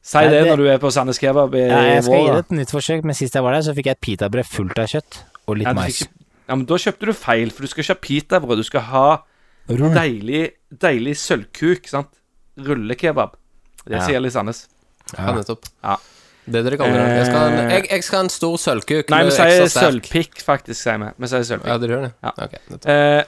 Si 0.03 0.19
Nei, 0.19 0.25
det 0.29 0.43
det- 0.43 0.51
når 0.51 0.57
du 0.61 0.67
er 0.69 0.79
på 0.83 0.91
Sandnes 0.93 1.19
Kebab 1.23 1.55
i 1.55 1.63
vår. 1.63 1.83
jeg 1.95 2.03
skal 2.05 2.19
gi 2.19 2.31
det 2.33 2.39
et 2.43 2.51
nytt 2.59 2.71
forsøk, 2.75 3.05
men 3.07 3.15
sist 3.15 3.35
jeg 3.39 3.43
var 3.43 3.53
der, 3.55 3.63
så 3.63 3.75
fikk 3.75 3.87
jeg 3.87 3.97
et 3.97 4.01
pitabrød 4.03 4.47
fullt 4.51 4.79
av 4.83 4.87
kjøtt 4.91 5.19
og 5.47 5.57
litt 5.59 5.67
Ja, 5.69 5.73
mais. 5.79 5.99
fikk 6.03 6.09
ja, 6.49 6.55
men 6.57 6.65
da 6.67 6.75
kjøpte 6.75 7.07
du 7.07 7.13
feil, 7.15 7.51
for 7.51 7.63
du 7.63 7.69
skal 7.69 7.83
ikke 7.85 7.95
ha 7.95 8.01
pitabrød. 8.41 8.57
Du 8.59 8.63
skal 8.65 8.81
ha 8.81 9.23
Rull. 9.71 9.95
deilig, 9.95 10.53
deilig 10.75 11.15
sølvkuk, 11.17 11.87
sant? 11.89 12.09
Rullekebab. 12.59 13.37
Det 13.87 13.93
Ja. 13.99 14.07
sier 14.07 14.21
litt 14.21 14.33
Sandnes. 14.33 14.67
Ja, 15.17 15.33
nettopp. 15.33 15.65
Ja. 15.83 15.97
Det 16.51 16.65
dere 16.65 16.77
kaller 16.77 16.99
det. 16.99 17.17
Jeg 17.23 17.27
skal 17.27 17.39
ha 17.39 17.47
en, 17.47 17.71
jeg, 17.71 17.89
jeg 17.91 18.03
skal 18.05 18.17
ha 18.19 18.23
en 18.25 18.29
stor 18.29 18.57
sølvkuk. 18.59 19.09
Nei, 19.11 19.23
vi 19.25 19.31
sier 19.31 19.69
sølvpikk, 19.71 20.43
faktisk, 20.43 20.83
sier 20.83 20.99
vi. 20.99 21.11
Vi 21.19 21.27
sier 21.31 21.45
sølvpikk. 21.47 21.67
Ja, 21.71 21.79
dere 21.79 21.89
gjør 21.95 22.03
det? 22.03 22.13
Ja. 22.25 22.33
Ok, 22.37 22.53
nettopp. 22.71 22.87
Eh, 22.91 23.19
eh, 23.21 23.25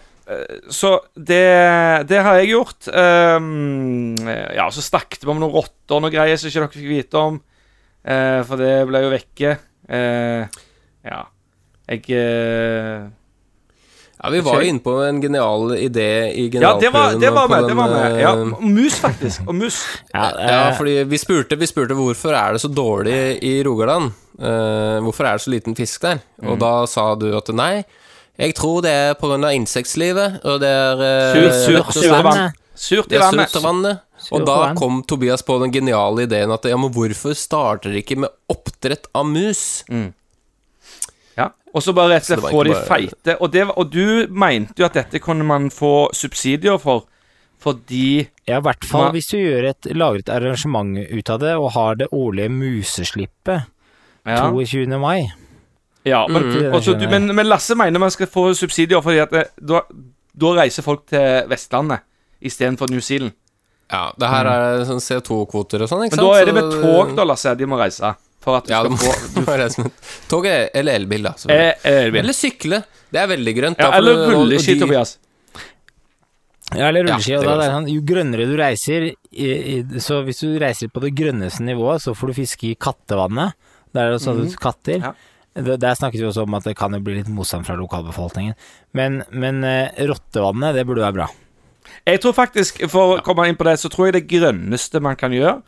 så 0.73 0.91
det, 1.15 2.07
det 2.09 2.21
har 2.25 2.39
jeg 2.41 2.55
gjort. 2.55 2.89
Um, 2.89 4.15
eh, 4.25 4.55
ja, 4.57 4.71
så 4.73 4.85
snakket 4.85 5.27
vi 5.27 5.33
om 5.33 5.43
noen 5.43 5.53
rotter 5.53 5.99
og 5.99 6.05
noe 6.05 6.13
greier 6.15 6.41
som 6.41 6.49
ikke 6.49 6.63
dere 6.63 6.77
fikk 6.77 6.89
vite 6.89 7.21
om. 7.21 7.37
Uh, 8.05 8.41
for 8.49 8.61
det 8.61 8.73
ble 8.89 9.05
jo 9.05 9.13
vekke. 9.13 9.59
Uh, 9.85 10.65
ja. 11.05 11.21
Jeg 11.85 12.09
uh, 12.17 13.05
Ja, 14.25 14.31
vi 14.33 14.41
var 14.41 14.63
jo 14.63 14.69
inne 14.71 14.81
på 14.81 14.95
en 15.05 15.19
genial 15.21 15.75
idé 15.77 16.33
i 16.33 16.47
Ja, 16.49 16.79
det 16.81 16.89
var, 16.95 17.13
generalprøven. 17.13 17.21
det 17.21 17.33
var 17.35 17.49
på 17.49 17.55
med. 17.55 17.67
Det 17.69 17.77
var 17.77 17.91
med. 17.93 18.21
Ja, 18.23 18.31
eh, 18.33 18.63
mus, 18.65 18.97
faktisk. 19.03 19.43
Og 19.45 19.59
mus. 19.59 19.83
Ja, 20.15 20.31
Ja, 20.41 20.61
eh, 20.71 20.77
fordi 20.79 20.95
vi 21.11 21.21
spurte, 21.21 21.59
vi 21.61 21.69
spurte 21.69 21.99
hvorfor 21.99 22.33
er 22.33 22.57
det 22.57 22.63
så 22.65 22.71
dårlig 22.73 23.19
i 23.45 23.59
Rogaland. 23.67 24.15
Eh, 24.41 25.03
hvorfor 25.05 25.29
er 25.29 25.37
det 25.37 25.45
så 25.45 25.53
liten 25.53 25.77
fisk 25.77 26.01
der? 26.07 26.25
Mm. 26.41 26.55
Og 26.55 26.59
da 26.65 26.73
sa 26.89 27.11
du 27.21 27.29
at 27.37 27.53
nei, 27.53 27.85
jeg 28.39 28.55
tror 28.59 28.83
det 28.83 28.91
er 28.91 29.15
pga. 29.15 29.51
insektlivet. 29.55 30.41
Og 30.45 30.61
det 30.61 30.69
er 30.69 31.03
eh, 31.07 31.35
Sur, 31.35 31.83
sur, 31.93 32.03
sur 32.03 32.23
vann. 32.23 32.53
Surt 32.75 33.13
i 33.13 33.19
vannet. 33.23 33.51
surt. 33.55 34.33
Og 34.33 34.47
da 34.47 34.55
vann. 34.65 34.77
kom 34.77 35.03
Tobias 35.07 35.43
på 35.47 35.59
den 35.63 35.71
geniale 35.71 36.25
ideen 36.27 36.51
at 36.51 36.65
ja, 36.67 36.77
men 36.77 36.91
hvorfor 36.91 37.35
starter 37.37 37.93
de 37.93 38.01
ikke 38.03 38.17
med 38.25 38.31
oppdrett 38.51 39.07
av 39.15 39.27
mus? 39.29 39.85
Ja. 41.37 41.51
Og 41.75 41.83
så 41.83 41.93
bare 41.95 42.15
rett 42.17 42.27
og 42.27 42.31
slett 42.33 42.47
få 42.55 42.65
de 42.65 42.73
bare- 42.75 42.87
feite. 42.89 43.37
Og, 43.41 43.51
det, 43.53 43.67
og 43.77 43.91
du 43.93 44.27
mente 44.31 44.79
jo 44.81 44.87
at 44.87 44.95
dette 44.99 45.21
kunne 45.23 45.45
man 45.47 45.71
få 45.71 46.09
subsidier 46.15 46.79
for, 46.83 47.05
fordi 47.63 48.27
ja, 48.47 48.59
i 48.59 48.65
hvert 48.65 48.85
fall 48.85 49.11
hvis 49.15 49.31
du 49.33 49.39
gjør 49.39 49.71
et, 49.71 49.89
lager 49.97 50.19
et 50.25 50.29
arrangement 50.35 50.99
ut 50.99 51.31
av 51.31 51.41
det, 51.41 51.55
og 51.57 51.71
har 51.77 51.95
det 52.03 52.09
årlige 52.13 52.51
museslippet 52.53 53.65
Ja, 54.27 54.51
22. 54.51 54.87
mai. 54.99 55.31
Ja 56.05 56.27
men, 56.29 56.43
Mm. 56.51 56.75
også, 56.77 56.95
du, 57.01 57.07
men, 57.09 57.31
men 57.35 57.47
Lasse 57.49 57.75
mener 57.79 57.99
man 58.03 58.11
skal 58.13 58.27
få 58.29 58.51
subsidier 58.55 59.01
fordi 59.05 59.23
at 59.25 59.33
da, 59.61 59.81
da 60.35 60.53
reiser 60.59 60.83
folk 60.85 61.07
til 61.09 61.47
Vestlandet 61.49 62.05
istedenfor 62.45 62.91
New 62.93 63.01
Zealand. 63.01 63.33
Ja, 63.93 64.11
det 64.19 64.29
her 64.29 64.47
er 64.49 64.85
sånn 64.89 65.01
CO2-kvoter 65.01 65.85
og 65.85 65.89
sånn, 65.91 66.07
ikke 66.07 66.17
Men 66.17 66.21
sant? 66.21 66.29
da 66.29 66.41
er 66.41 66.47
det 66.49 66.55
med 66.57 66.71
tog, 66.83 67.15
da, 67.17 67.25
Lasse, 67.29 67.55
de 67.57 67.67
må 67.69 67.79
reise. 67.81 68.15
For 68.45 68.59
at 68.59 68.67
du 68.67 68.73
Ja, 68.75 68.81
skal 68.83 68.91
du 68.91 68.97
må, 68.97 69.01
få 69.01 69.29
du 69.35 69.41
må 69.47 69.57
reise 69.61 69.85
med 69.85 69.93
tog 70.29 70.47
eller 70.51 70.93
elbil, 70.99 71.23
da. 71.29 71.35
eh, 71.49 71.73
eh, 71.85 72.09
Eller 72.13 72.37
sykle. 72.37 72.83
Det 73.13 73.21
er 73.23 73.29
veldig 73.31 73.55
grønt. 73.57 73.79
ja, 73.81 73.91
da, 73.91 73.97
Eller 74.01 74.27
rulleski, 74.35 74.75
de- 74.75 74.81
Tobias. 74.85 75.19
Ja, 76.75 76.89
eller 76.89 77.05
rulleski. 77.07 77.33
Ja, 77.33 77.39
og 77.39 77.45
det 77.45 77.49
da 77.51 77.55
er 77.55 77.61
det 77.63 77.71
sånn, 77.77 77.89
jo 77.93 78.03
grønnere 78.09 78.47
du 78.51 78.55
reiser, 78.59 79.05
i, 79.13 79.49
i, 79.77 80.01
så 80.03 80.23
hvis 80.27 80.41
du 80.43 80.57
reiser 80.61 80.91
på 80.93 81.03
det 81.05 81.13
grønneste 81.17 81.63
nivået, 81.65 82.03
så 82.03 82.15
får 82.17 82.33
du 82.33 82.37
fiske 82.41 82.71
i 82.73 82.75
kattevannet. 82.81 83.55
Der 83.95 84.09
er 84.09 84.15
det 84.15 84.19
også 84.19 84.35
mm. 84.41 84.55
katter. 84.61 84.99
Ja. 85.11 85.13
Der, 85.55 85.95
snakket 85.95 86.19
vi 86.19 86.27
også 86.27 86.43
om 86.43 86.55
at 86.59 86.65
det 86.67 86.75
kan 86.75 86.95
jo 86.97 86.99
bli 87.05 87.21
litt 87.21 87.29
motstand 87.31 87.67
fra 87.67 87.77
lokalbefolkningen. 87.79 88.57
Men, 88.99 89.21
men 89.31 89.63
eh, 89.63 90.01
rottevannet, 90.09 90.75
det 90.75 90.83
burde 90.89 91.05
være 91.05 91.15
bra. 91.15 91.29
Jeg 92.05 92.21
tror 92.25 92.35
faktisk, 92.35 92.81
for 92.91 93.15
å 93.15 93.21
komme 93.25 93.47
inn 93.49 93.59
på 93.59 93.67
det, 93.69 93.77
så 93.79 93.91
tror 93.93 94.09
jeg 94.09 94.17
det 94.17 94.25
grønneste 94.33 95.01
man 95.05 95.15
kan 95.21 95.33
gjøre, 95.33 95.61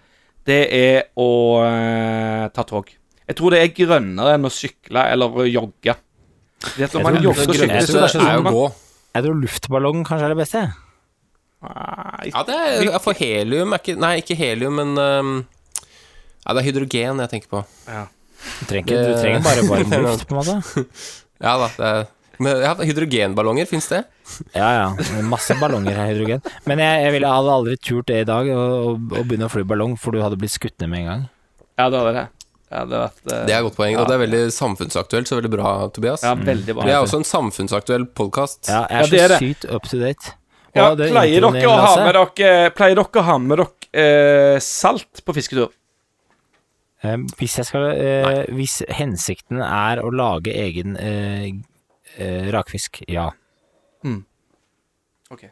det 0.46 0.58
er 0.74 0.98
å 1.18 1.28
uh, 1.62 2.46
ta 2.54 2.64
tog. 2.66 2.90
Jeg 3.26 3.38
tror 3.38 3.54
det 3.54 3.60
er 3.62 3.72
grønnere 3.74 4.34
enn 4.36 4.46
å 4.46 4.52
sykle 4.52 5.06
eller 5.12 5.46
jogge. 5.50 5.94
Jeg 6.78 6.90
tror 6.90 7.02
jeg 7.06 7.86
tror 7.86 8.02
det 8.02 8.26
er 8.26 8.42
man- 8.42 8.54
Jeg 9.16 9.24
tror 9.24 9.40
luftballong 9.40 10.04
kanskje 10.06 10.28
er 10.28 10.34
det 10.34 10.38
beste. 10.42 10.62
Nei, 11.66 12.30
Ja, 12.30 12.42
det 12.46 12.54
er, 12.54 12.98
for 13.02 13.16
helium 13.16 13.72
er 13.72 13.80
ikke 13.80 13.96
Nei, 13.98 14.16
ikke 14.20 14.36
helium, 14.36 14.76
men 14.76 14.98
um, 14.98 15.46
Ja, 16.44 16.52
det 16.52 16.60
er 16.60 16.66
hydrogen 16.68 17.22
jeg 17.24 17.30
tenker 17.32 17.48
på. 17.48 17.62
Du 18.60 18.66
trenger, 18.70 18.86
ikke- 18.86 19.06
du 19.06 19.22
trenger 19.22 19.46
bare 19.46 19.64
varm 19.70 19.96
luft, 20.06 20.26
på 20.28 20.36
en 20.36 20.42
måte. 20.42 20.86
Ja 21.44 21.58
da, 21.60 21.66
det 21.76 21.88
er 21.94 22.06
men, 22.38 22.58
ja, 22.60 22.74
Hydrogenballonger, 22.76 23.64
fins 23.68 23.86
det? 23.88 24.02
Ja, 24.52 24.66
ja. 24.76 25.20
Masse 25.24 25.54
ballonger 25.56 25.96
av 26.02 26.10
hydrogen. 26.10 26.42
Men 26.68 26.82
jeg, 26.82 27.04
jeg 27.06 27.14
ville, 27.14 27.30
hadde 27.32 27.52
aldri 27.54 27.76
turt 27.80 28.10
det 28.10 28.18
i 28.24 28.26
dag, 28.28 28.50
å, 28.52 28.92
begynne 29.22 29.48
å 29.48 29.52
fly 29.52 29.64
ballong, 29.68 29.94
for 30.00 30.12
du 30.12 30.20
hadde 30.20 30.36
blitt 30.40 30.52
skutt 30.52 30.74
ned 30.82 30.90
med 30.92 31.00
en 31.00 31.08
gang. 31.08 31.22
Ja, 31.80 31.86
det 31.92 32.00
er 32.02 32.18
det. 32.18 32.24
Det 32.66 32.76
hadde 32.82 33.00
vært 33.06 33.22
eh, 33.30 33.40
Det 33.46 33.54
er 33.54 33.60
et 33.60 33.66
godt 33.68 33.78
poeng, 33.78 33.96
og 34.00 34.08
det 34.10 34.16
er 34.16 34.22
veldig 34.24 34.42
samfunnsaktuelt, 34.52 35.30
så 35.30 35.38
veldig 35.38 35.52
bra, 35.54 35.72
Tobias. 35.96 36.24
Ja, 36.26 36.34
veldig 36.36 36.76
bra. 36.76 36.84
Vi 36.88 36.94
er 36.96 37.04
også 37.06 37.20
en 37.22 37.28
samfunnsaktuell 37.30 38.04
podkast. 38.20 38.66
Ja, 38.68 38.82
jeg 38.90 38.98
Ja, 38.98 39.06
er 39.06 39.12
det 39.14 39.22
er 39.22 39.34
så 39.36 39.40
sykt 39.40 39.68
up 39.72 39.88
to 39.88 40.00
date. 40.02 40.34
Ja, 40.76 40.90
Og 40.90 40.98
det 41.00 41.08
pleier 41.14 41.40
dere 41.46 41.70
å 41.72 41.76
ha 41.80 41.92
med 42.04 42.18
dere 42.18 42.70
Pleier 42.76 42.98
dere 42.98 43.22
å 43.22 43.26
ha 43.30 43.38
med 43.40 43.62
dere 43.62 43.70
eh, 43.96 44.58
salt 44.60 45.22
på 45.24 45.32
fisketur? 45.38 45.70
Eh, 47.06 47.16
Hvis 47.38 47.56
jeg 47.60 47.66
skal 47.68 47.86
eh, 47.94 48.44
Hvis 48.56 48.78
hensikten 48.98 49.60
er 49.62 50.02
å 50.02 50.10
lage 50.14 50.52
egen 50.54 50.96
eh, 51.00 51.50
eh, 52.18 52.48
rakfisk, 52.54 53.02
ja. 53.08 53.28
Ok. 55.30 55.42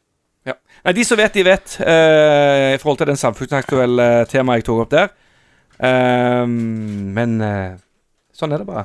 Ja. 0.47 0.53
Nei, 0.85 0.93
de 0.95 1.03
som 1.09 1.19
vet, 1.19 1.33
de 1.35 1.43
vet. 1.47 1.79
eh, 1.83 2.75
I 2.77 2.79
forhold 2.79 3.01
til 3.01 3.09
den 3.11 3.19
samfunnsaktuelle 3.19 4.07
temaet 4.31 4.61
jeg 4.63 4.67
tok 4.69 4.83
opp 4.85 4.93
der. 4.93 5.09
Ehm, 5.83 7.11
men 7.17 7.41
eh, 7.43 7.73
sånn 8.37 8.55
er 8.55 8.63
det 8.63 8.69
bare. 8.69 8.85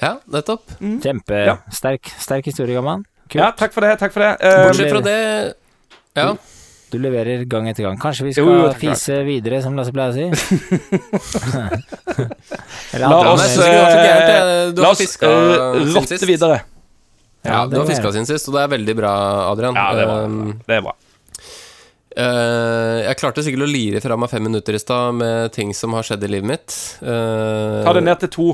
Ja, 0.00 0.16
nettopp. 0.30 0.72
Kjempesterk 0.80 2.10
sterk 2.22 2.48
historie, 2.50 2.74
gammal. 2.78 3.04
Kult. 3.30 3.38
Ja, 3.42 3.50
takk 3.54 3.74
for 3.74 3.86
det. 3.86 3.92
takk 4.02 4.14
for 4.14 4.24
det. 4.24 4.32
Eh, 4.42 4.64
Bortsett 4.66 4.90
fra 4.96 5.02
det 5.06 5.18
Ja. 6.18 6.32
Du 6.90 6.98
leverer 6.98 7.44
gang 7.50 7.68
etter 7.70 7.86
gang. 7.86 7.98
Kanskje 8.02 8.24
vi 8.26 8.32
skal 8.34 8.48
Jo, 8.48 8.54
jo, 8.64 8.70
fise 8.80 9.20
videre, 9.26 9.60
som 9.62 9.76
Lasse 9.78 9.92
pleier 9.94 10.10
å 10.10 10.14
si? 10.16 10.26
La 12.98 13.10
oss, 13.30 13.56
var. 13.56 14.72
Du 14.74 14.82
la 14.82 14.90
oss 14.90 14.98
fiska 14.98 15.28
eh, 15.30 15.84
rotte 15.94 16.16
sist. 16.16 16.26
videre. 16.26 16.58
Ja, 17.44 17.52
ja 17.52 17.60
du 17.70 17.78
har 17.78 17.86
fiska 17.88 18.10
siden 18.12 18.26
sist, 18.28 18.48
og 18.50 18.58
det 18.58 18.64
er 18.64 18.72
veldig 18.74 18.96
bra, 18.98 19.12
Adrian. 19.52 19.78
Ja, 19.78 19.94
det 19.94 20.02
er 20.02 20.10
bra. 20.10 20.18
Um, 20.26 20.58
Det 20.66 20.76
er 20.80 20.82
bra. 20.88 20.96
Uh, 22.10 22.96
jeg 23.06 23.18
klarte 23.20 23.44
sikkert 23.46 23.64
å 23.64 23.70
lire 23.70 24.00
fra 24.02 24.16
meg 24.18 24.32
fem 24.32 24.42
minutter 24.48 24.74
i 24.74 24.80
stad 24.82 25.14
med 25.20 25.52
ting 25.54 25.70
som 25.76 25.94
har 25.94 26.02
skjedd 26.06 26.26
i 26.26 26.32
livet 26.34 26.50
mitt. 26.50 26.74
Uh, 27.04 27.86
Ta 27.86 27.94
det 27.96 28.02
ned 28.04 28.18
til 28.24 28.32
to, 28.34 28.48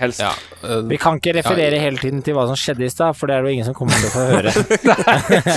helst. 0.00 0.20
Ja, 0.24 0.32
uh, 0.64 0.80
Vi 0.90 0.96
kan 1.00 1.16
ikke 1.20 1.34
referere 1.38 1.78
hele 1.82 1.98
tiden 2.00 2.22
til 2.26 2.34
hva 2.36 2.46
som 2.50 2.56
skjedde 2.58 2.84
i 2.86 2.90
stad, 2.92 3.16
for 3.18 3.26
det 3.30 3.36
er 3.36 3.42
det 3.44 3.50
jo 3.52 3.54
ingen 3.58 3.68
som 3.68 3.76
kommer 3.78 3.94
til 4.00 4.08
å 4.08 4.14
få 4.14 4.22
høre. 4.32 4.50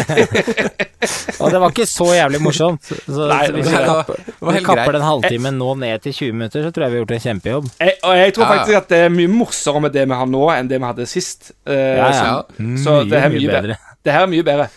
og 1.43 1.47
det 1.51 1.59
var 1.63 1.73
ikke 1.73 1.87
så 1.89 2.07
jævlig 2.15 2.39
morsomt. 2.43 2.83
Så, 2.89 3.27
Nei, 3.29 3.39
så 3.47 3.55
hvis 3.57 3.67
vi 3.69 3.73
var- 3.75 3.87
kapper, 3.89 4.19
vi 4.27 4.63
kapper 4.63 4.83
greit. 4.83 4.93
den 4.97 5.07
halvtimen 5.07 5.57
nå 5.59 5.69
ned 5.81 6.03
til 6.05 6.13
20 6.19 6.37
minutter, 6.37 6.63
så 6.67 6.71
tror 6.75 6.85
jeg 6.85 6.91
vi 6.93 6.97
har 6.97 7.03
gjort 7.05 7.15
en 7.17 7.25
kjempejobb. 7.27 7.65
Jeg, 7.79 7.97
og 8.03 8.13
jeg 8.19 8.33
tror 8.37 8.43
Ja, 8.43 8.49
ja. 8.49 8.53
faktisk 8.59 8.77
at 8.81 8.87
det 8.93 9.01
er 9.07 9.09
mye 9.17 9.31
morsommere 9.33 9.81
med 9.87 9.93
det 9.97 10.05
vi 10.07 10.19
har 10.21 10.29
nå, 10.29 10.43
enn 10.57 10.67
det 10.71 10.79
vi 10.79 10.85
hadde 10.91 11.07
sist. 11.09 11.51
Uh, 11.67 11.73
Ja, 11.73 12.11
så- 12.11 12.25
ja. 12.29 12.43
Så 12.83 12.97
det 13.09 13.19
er 13.23 13.29
mye 13.29 13.47
bedre. 13.57 13.77
Det 14.03 14.11
her 14.11 14.23
er 14.23 14.27
mye 14.27 14.43
bedre. 14.43 14.69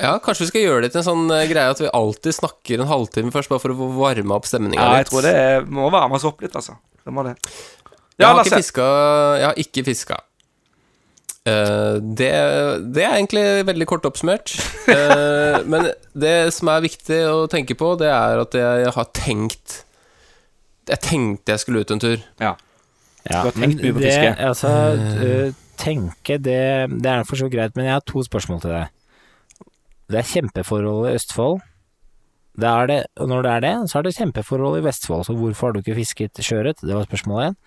ja, 0.00 0.18
kanskje 0.18 0.40
vi 0.46 0.46
skal 0.48 0.62
gjøre 0.62 0.82
det 0.86 0.92
til 0.92 1.00
en 1.02 1.04
sånn 1.10 1.30
eh, 1.30 1.46
greie 1.50 1.68
at 1.70 1.78
vi 1.80 1.88
alltid 1.92 2.32
snakker 2.32 2.80
en 2.80 2.88
halvtime 2.88 3.30
først, 3.32 3.48
bare 3.52 3.60
for 3.60 3.68
å 3.74 3.88
varme 3.98 4.32
opp 4.32 4.46
stemninga 4.48 4.80
Ja, 4.80 4.96
jeg 5.02 5.06
tror 5.10 5.22
det 5.22 5.34
er, 5.36 5.60
må 5.68 5.90
varmes 5.92 6.24
opp 6.24 6.40
litt, 6.40 6.56
altså. 6.56 6.76
Det 7.04 7.12
må 7.12 7.22
det. 7.22 7.36
Jeg 8.16 8.28
har 8.28 8.40
ikke 8.40 8.58
fiska 8.62 8.86
Jeg 9.36 9.46
har 9.46 9.60
ikke 9.60 9.84
fiska. 9.86 10.20
Uh, 11.46 12.02
det, 12.02 12.30
det 12.90 13.04
er 13.06 13.12
egentlig 13.20 13.42
veldig 13.68 13.86
kort 13.86 14.06
oppsummert. 14.08 14.50
Uh, 14.88 15.62
men 15.70 15.92
det 16.18 16.52
som 16.56 16.72
er 16.72 16.86
viktig 16.88 17.20
å 17.30 17.44
tenke 17.50 17.76
på, 17.78 17.92
det 18.00 18.10
er 18.10 18.42
at 18.42 18.56
jeg 18.58 18.94
har 18.96 19.10
tenkt 19.14 19.82
Jeg 20.90 21.02
tenkte 21.04 21.54
jeg 21.54 21.62
skulle 21.62 21.84
ut 21.84 21.92
en 21.94 22.02
tur. 22.02 22.18
Ja. 22.42 22.56
Ja, 23.26 23.42
Du 23.42 23.48
har 23.50 23.56
tenkt 23.56 23.82
mye 23.82 23.94
på 23.94 24.02
det, 24.02 24.10
fiske. 24.10 24.34
Altså, 24.38 24.68
øh, 25.26 25.54
tenke, 25.80 26.36
det, 26.38 26.60
det 27.02 27.10
er 27.10 27.24
for 27.26 27.38
så 27.40 27.48
greit, 27.50 27.74
men 27.74 27.88
jeg 27.88 27.96
har 27.96 28.04
to 28.06 28.22
spørsmål 28.22 28.60
til 28.62 28.70
deg. 28.70 28.92
Det 30.06 30.20
er 30.20 30.28
kjempeforhold 30.30 31.08
i 31.08 31.16
Østfold. 31.18 31.58
Det 32.56 32.68
er 32.70 32.86
det, 32.88 33.00
og 33.20 33.28
når 33.28 33.42
det 33.42 33.50
er 33.52 33.64
det, 33.64 33.74
så 33.90 33.98
er 33.98 34.06
det 34.06 34.14
kjempeforhold 34.16 34.78
i 34.78 34.84
Vestfold. 34.86 35.26
Så 35.26 35.34
hvorfor 35.36 35.68
har 35.68 35.74
du 35.74 35.82
ikke 35.82 35.98
fisket 35.98 36.38
sjøørret? 36.40 36.78
Det 36.80 36.94
var 36.94 37.08
spørsmål 37.08 37.42
én. 37.48 37.58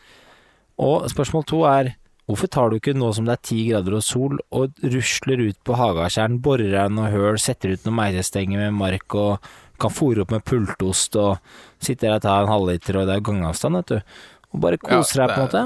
Og 0.80 1.10
spørsmål 1.12 1.48
to 1.50 1.64
er 1.68 1.94
hvorfor 2.30 2.52
tar 2.54 2.70
du 2.70 2.78
ikke 2.78 2.94
nå 2.94 3.10
som 3.16 3.26
det 3.26 3.34
er 3.36 3.46
ti 3.50 3.64
grader 3.68 3.96
og 3.98 4.04
sol, 4.06 4.38
og 4.54 4.78
rusler 4.86 5.42
ut 5.50 5.58
på 5.66 5.78
Hagatjern, 5.80 6.38
borer 6.46 6.70
deg 6.76 6.94
noen 6.94 7.10
høl, 7.12 7.40
setter 7.42 7.74
ut 7.74 7.88
noen 7.88 7.98
meierstenger 7.98 8.68
med 8.68 8.78
mark 8.78 9.16
og 9.18 9.50
kan 9.82 9.94
fôre 9.96 10.22
opp 10.24 10.34
med 10.36 10.44
pultost 10.46 11.16
og 11.18 11.40
sitter 11.82 12.12
der 12.12 12.20
og 12.20 12.26
tar 12.28 12.46
en 12.46 12.54
halvliter, 12.54 13.00
og 13.00 13.10
det 13.10 13.16
er 13.16 13.26
gangavstand, 13.26 13.80
vet 13.80 13.94
du. 13.96 14.16
Og 14.54 14.62
bare 14.66 14.80
koser 14.82 15.24
Ja, 15.24 15.28
deg, 15.28 15.36
på 15.36 15.42
en 15.42 15.48
måte. 15.48 15.64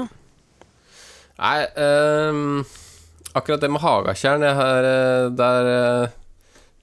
Nei, 1.34 1.58
ehm, 1.84 2.64
akkurat 3.34 3.64
det 3.64 3.70
med 3.74 3.82
Hagatjern 3.82 4.44
jeg 4.46 4.54
har, 4.60 4.88
eh, 4.88 5.28
der, 5.34 5.70
eh, 5.74 6.08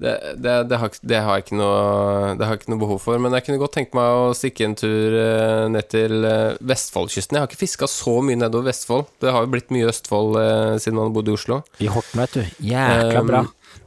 det, 0.02 0.34
det, 0.42 0.54
det, 0.66 0.78
har, 0.82 0.90
det, 1.02 1.18
har 1.22 1.38
jeg 1.38 1.44
ikke 1.46 1.58
noe, 1.60 2.34
det 2.34 2.48
har 2.48 2.56
jeg 2.56 2.64
ikke 2.64 2.72
noe 2.74 2.82
behov 2.82 3.00
for. 3.04 3.22
Men 3.22 3.36
jeg 3.38 3.46
kunne 3.46 3.62
godt 3.62 3.76
tenke 3.78 3.98
meg 3.98 4.18
å 4.18 4.32
stikke 4.38 4.66
en 4.66 4.76
tur 4.80 5.18
eh, 5.20 5.66
ned 5.70 5.90
til 5.94 6.26
eh, 6.26 6.58
Vestfoldkysten. 6.72 7.38
Jeg 7.38 7.44
har 7.44 7.52
ikke 7.52 7.60
fiska 7.62 7.90
så 7.92 8.16
mye 8.26 8.40
nedover 8.42 8.72
Vestfold. 8.72 9.12
Det 9.22 9.34
har 9.36 9.46
jo 9.46 9.52
blitt 9.54 9.70
mye 9.74 9.92
Østfold 9.92 10.40
eh, 10.42 10.78
siden 10.82 10.98
man 10.98 11.14
bodde 11.14 11.30
i 11.30 11.38
Oslo. 11.38 11.60
I 11.78 11.92
Horten, 11.94 12.24
vet 12.24 12.40
du. 12.40 12.64
Jækla 12.72 13.22
Um, 13.22 13.28
bra. 13.30 13.42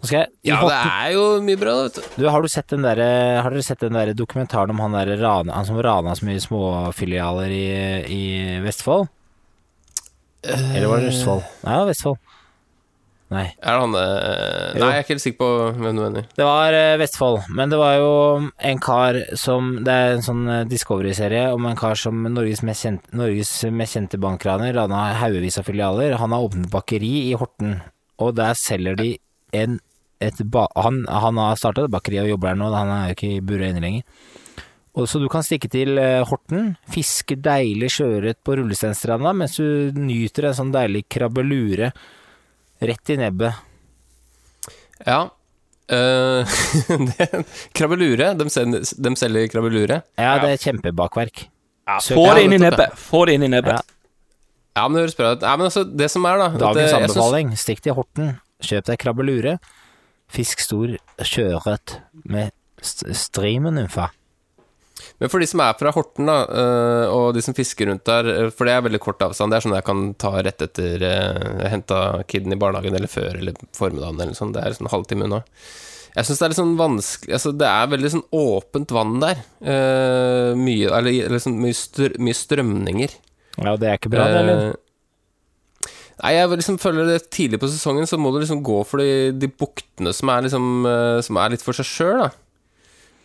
Jeg, 0.05 0.29
Ja, 0.45 0.59
det 0.69 0.77
er 0.79 1.11
jo 1.15 1.25
mye 1.43 1.59
bra, 1.59 1.75
vet 1.87 1.99
du. 1.99 2.07
du, 2.21 2.29
har, 2.29 2.45
du 2.45 2.53
sett 2.53 2.71
den 2.71 2.85
der, 2.85 3.01
har 3.43 3.51
dere 3.51 3.65
sett 3.65 3.83
den 3.83 3.97
der 3.97 4.13
dokumentaren 4.15 4.71
om 4.71 4.83
han, 4.85 4.95
der 4.95 5.17
rana, 5.19 5.57
han 5.57 5.67
som 5.67 5.81
rana 5.83 6.15
så 6.15 6.29
mye 6.29 6.43
småfilialer 6.45 7.55
i, 7.57 7.67
i 8.13 8.25
Vestfold? 8.63 9.09
Eller 10.45 10.87
var 10.91 11.03
det 11.03 11.11
Østfold? 11.11 11.43
Nei, 11.65 11.81
Vestfold. 11.89 12.21
Nei. 13.33 13.47
Er 13.65 13.73
det 13.73 13.81
han 13.81 13.95
eh, 13.97 14.75
Nei, 14.77 14.89
jeg 14.91 14.99
er 14.99 15.05
ikke 15.05 15.15
helt 15.15 15.25
sikker 15.25 15.41
på 15.41 15.49
hvem 15.79 15.97
du 15.97 16.03
mener. 16.03 16.27
Det 16.37 16.45
var 16.47 16.77
eh, 16.77 16.97
Vestfold, 17.01 17.49
men 17.57 17.73
det 17.73 17.79
var 17.81 17.97
jo 17.97 18.11
en 18.71 18.83
kar 18.85 19.19
som 19.41 19.71
Det 19.87 19.95
er 19.95 20.13
en 20.13 20.27
sånn 20.27 20.45
eh, 20.53 20.67
Discovery-serie 20.69 21.47
om 21.55 21.67
en 21.71 21.79
kar 21.79 21.97
som 21.99 22.21
Norges 22.29 22.63
mest, 22.67 22.85
kjente, 22.85 23.11
Norges 23.17 23.57
mest 23.73 23.97
kjente 23.97 24.21
bankraner. 24.21 24.77
Han 24.77 24.95
har 24.95 25.19
haugevis 25.23 25.59
av 25.61 25.67
filialer. 25.71 26.19
Han 26.21 26.37
har 26.37 26.47
åpnet 26.47 26.71
bakeri 26.73 27.15
i 27.31 27.35
Horten, 27.41 27.79
og 28.21 28.37
der 28.39 28.55
selger 28.61 29.01
de 29.01 29.15
en 29.57 29.81
et 30.23 30.39
ba 30.49 30.69
han, 30.79 31.03
han 31.11 31.39
har 31.41 31.59
starta 31.59 31.89
bakeri 31.91 32.21
og 32.23 32.31
jobber 32.31 32.53
der 32.53 32.61
nå, 32.61 32.71
han 32.73 32.93
er 32.93 33.07
jo 33.11 33.17
ikke 33.17 33.31
i 33.35 33.45
buret 33.45 33.73
inne 33.73 33.83
lenger. 33.83 34.05
Og 34.95 35.09
så 35.11 35.19
du 35.19 35.27
kan 35.31 35.43
stikke 35.43 35.69
til 35.73 35.99
eh, 35.99 36.23
Horten, 36.29 36.77
fiske 36.93 37.37
deilig 37.43 37.91
sjøørret 37.97 38.39
på 38.47 38.55
Rullesteinstranda 38.61 39.33
mens 39.35 39.59
du 39.59 39.91
nyter 39.99 40.49
en 40.49 40.59
sånn 40.61 40.75
deilig 40.75 41.03
krabbelure 41.11 41.91
rett 42.81 43.11
i 43.15 43.17
nebbet. 43.21 43.55
Ja. 45.07 45.23
Uh, 45.85 46.49
krabbelure. 47.77 48.31
De, 48.41 48.47
de 49.05 49.11
selger 49.21 49.51
krabbelure. 49.53 49.99
Ja, 50.17 50.31
det 50.41 50.55
er 50.55 50.63
kjempebakverk. 50.63 51.43
Ja, 51.85 51.99
Få 52.01 52.25
det 52.33 52.47
inn 52.47 52.55
i 52.57 52.61
nebbet. 52.63 52.95
Få 52.97 53.27
det 53.29 53.35
inn 53.37 53.45
i 53.45 53.51
nebbet. 53.53 53.83
Ja. 53.83 53.95
Ja, 54.75 54.89
men 54.89 54.97
det 54.97 55.05
høres 55.05 55.17
bra 55.19 55.35
ut. 55.37 55.45
Ja, 55.45 55.53
men 55.61 55.69
altså, 55.69 55.85
det 55.87 56.09
som 56.11 56.25
er, 56.27 56.41
da 56.41 56.47
at, 56.51 56.57
eh, 56.57 56.91
Dagens 56.91 57.13
synes- 57.15 57.61
stikk 57.63 57.85
til 57.85 57.95
Horten, 57.95 58.33
kjøp 58.65 58.89
deg 58.89 58.99
krabbelure, 58.99 59.59
fisk 60.33 60.65
stor 60.65 60.97
sjøørret 61.21 61.99
med 62.25 62.51
st 62.83 63.13
streamernymfa. 63.15 64.09
Men 65.23 65.31
for 65.31 65.43
de 65.43 65.47
som 65.47 65.63
er 65.63 65.77
fra 65.79 65.93
Horten, 65.95 66.27
da, 66.27 66.37
øh, 66.51 67.05
og 67.15 67.27
de 67.37 67.43
som 67.45 67.55
fisker 67.55 67.87
rundt 67.89 68.05
der, 68.09 68.29
øh, 68.33 68.51
for 68.51 68.67
det 68.67 68.75
er 68.75 68.85
veldig 68.85 69.01
kort 69.03 69.23
avstand, 69.23 69.55
det 69.55 69.61
er 69.61 69.67
sånn 69.67 69.77
jeg 69.77 69.87
kan 69.87 70.05
ta 70.21 70.33
rett 70.43 70.65
etter 70.67 71.05
øh, 71.07 71.41
jeg 71.63 71.73
henta 71.73 72.01
kiden 72.31 72.57
i 72.57 72.59
barnehagen, 72.61 72.99
eller 72.99 73.11
før, 73.11 73.39
eller 73.39 73.59
formiddagen, 73.77 74.21
eller 74.21 74.39
sånn. 74.39 74.55
Det 74.57 74.65
er 74.65 74.77
sånn 74.77 74.91
halvtime 74.93 75.29
unna. 75.29 75.45
Jeg 76.15 76.29
syns 76.29 76.39
det 76.39 76.47
er 76.47 76.53
litt 76.53 76.61
sånn 76.61 76.77
vanskelig 76.79 77.35
Altså, 77.35 77.51
det 77.59 77.67
er 77.67 77.89
veldig 77.91 78.11
sånn 78.13 78.29
åpent 78.39 78.93
vann 78.95 79.17
der. 79.23 79.41
Eh, 79.67 80.53
mye 80.55 80.93
Eller, 80.95 81.25
eller 81.27 81.43
sånn 81.43 81.57
mye, 81.59 81.75
str 81.75 82.15
mye 82.23 82.39
strømninger. 82.39 83.17
Ja, 83.59 83.75
det 83.79 83.91
er 83.91 83.99
ikke 83.99 84.13
bra, 84.15 84.29
det, 84.31 84.43
eller? 84.45 84.63
Eh, 84.69 84.81
Nei, 86.23 86.37
jeg 86.37 86.51
liksom 86.55 86.77
føler 86.79 87.09
det 87.11 87.25
tidlig 87.35 87.59
på 87.59 87.67
sesongen 87.73 88.07
så 88.07 88.15
må 88.23 88.31
du 88.31 88.39
liksom 88.39 88.63
gå 88.63 88.77
for 88.87 89.03
de, 89.03 89.33
de 89.35 89.49
buktene 89.51 90.13
som 90.15 90.31
er 90.31 90.47
liksom 90.47 90.87
eh, 90.87 91.19
Som 91.27 91.41
er 91.43 91.55
litt 91.55 91.65
for 91.67 91.75
seg 91.75 91.89
sjøl, 91.89 92.29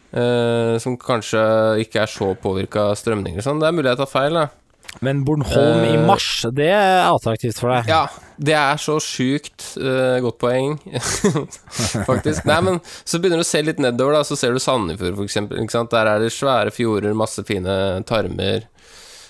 Eh, 0.10 0.76
som 0.82 0.96
kanskje 0.98 1.42
ikke 1.84 2.02
er 2.02 2.10
så 2.10 2.32
påvirka 2.42 2.90
av 2.90 2.98
strømninger 2.98 3.44
og 3.44 3.46
sånn. 3.46 3.62
Det 3.62 3.70
er 3.70 3.76
mulig 3.78 3.92
jeg 3.92 4.02
tar 4.02 4.10
feil, 4.10 4.40
da. 4.40 4.48
Men 5.06 5.22
Bornholm 5.24 5.84
i 5.86 5.92
Eh, 5.94 6.06
mars, 6.06 6.46
det 6.50 6.72
er 6.74 7.06
attraktivt 7.06 7.60
for 7.62 7.70
deg. 7.70 7.92
Ja, 7.92 8.08
det 8.42 8.56
er 8.58 8.80
så 8.82 8.96
sjukt 9.04 9.76
uh, 9.78 10.18
godt 10.24 10.40
poeng, 10.42 10.80
faktisk. 12.10 12.48
Nei, 12.50 12.58
men 12.66 12.80
så 13.06 13.20
begynner 13.22 13.44
du 13.44 13.46
å 13.46 13.48
se 13.52 13.62
litt 13.62 13.82
nedover, 13.84 14.18
da, 14.18 14.24
så 14.26 14.38
ser 14.40 14.56
du 14.56 14.64
Sandefjord, 14.64 15.20
for 15.20 15.28
eksempel. 15.30 15.62
Der 15.94 16.10
er 16.10 16.26
det 16.26 16.34
svære 16.34 16.74
fjorder, 16.74 17.14
masse 17.14 17.46
fine 17.46 17.76
tarmer. 18.10 18.66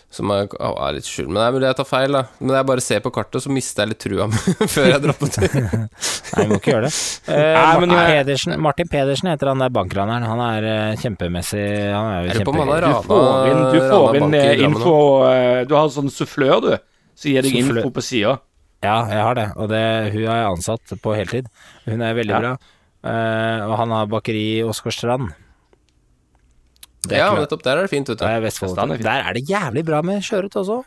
Som 0.09 0.31
er, 0.33 0.47
å, 0.57 0.71
er 0.87 0.95
litt 0.95 1.05
skjult. 1.05 1.29
Men 1.29 1.37
det 1.37 1.43
er 1.45 1.53
mulig 1.53 1.67
jeg 1.67 1.77
tar 1.77 1.85
feil, 1.85 2.15
da. 2.17 2.21
Men 2.41 2.55
jeg 2.57 2.65
bare 2.71 2.81
ser 2.81 3.01
på 3.05 3.11
kartet, 3.13 3.43
så 3.45 3.51
mister 3.53 3.83
jeg 3.83 3.91
litt 3.91 3.99
trua 4.01 4.25
før 4.73 4.87
jeg 4.89 5.03
drar 5.03 5.17
på 5.19 5.29
tur. 5.35 5.53
Nei, 5.59 6.45
du 6.45 6.49
må 6.49 6.57
ikke 6.57 6.73
gjøre 6.73 6.87
det. 6.87 6.93
Uh, 7.27 7.35
Nei, 7.37 7.75
men, 7.83 7.93
Martin, 7.93 7.93
eh, 7.99 8.09
Pedersen, 8.09 8.55
Martin 8.65 8.89
Pedersen 8.89 9.29
heter 9.29 9.51
han 9.51 9.61
der 9.61 9.75
bankraneren. 9.75 10.25
Han 10.25 10.41
er 10.47 10.67
uh, 10.69 10.97
kjempemessig 11.03 11.65
Han 11.93 12.09
er 12.33 12.41
på 12.41 12.55
om 12.55 12.61
han 12.63 12.73
har 12.73 12.87
kjempe... 12.87 13.05
Du 13.05 13.13
får 13.13 13.51
inn, 13.51 13.63
du 13.69 13.79
får 13.85 14.19
inn 14.21 14.37
eh, 14.39 14.65
info 14.65 14.97
uh, 15.21 15.61
Du 15.69 15.77
har 15.77 15.93
sånn 15.93 16.09
sufflør, 16.13 16.57
du. 16.65 16.73
Så 17.19 17.29
gir 17.29 17.45
deg 17.45 17.61
info 17.61 17.93
på 17.93 18.05
sida. 18.05 18.39
Ja, 18.81 18.97
jeg 19.11 19.23
har 19.27 19.35
det. 19.35 19.47
Og 19.59 19.69
det, 19.69 19.85
hun 20.15 20.23
er 20.23 20.41
jeg 20.41 20.49
ansatt 20.55 20.93
på 21.03 21.13
heltid. 21.17 21.49
Hun 21.85 22.01
er 22.01 22.17
veldig 22.17 22.33
Ja. 22.33 22.41
bra. 22.41 22.57
Eh, 22.99 23.61
og 23.67 23.77
han 23.79 23.91
har 23.95 24.09
bakeri 24.11 24.59
i 24.59 24.63
Åsgårdstrand. 24.67 25.29
Det 27.07 27.15
er 27.15 27.21
Ja, 27.23 27.33
nettopp. 27.39 27.63
Der 27.63 27.77
er 27.77 27.81
det 27.87 27.89
fint, 27.93 28.09
vet 28.09 28.19
du. 28.19 28.25
Ja, 28.25 28.39
Vestfold. 28.43 28.77
Er 28.77 28.87
fint. 28.97 29.03
Der 29.07 29.23
er 29.29 29.33
det 29.37 29.43
jævlig 29.47 29.85
bra 29.87 30.01
med 30.03 30.21
sjøørret 30.25 30.55
også. 30.59 30.81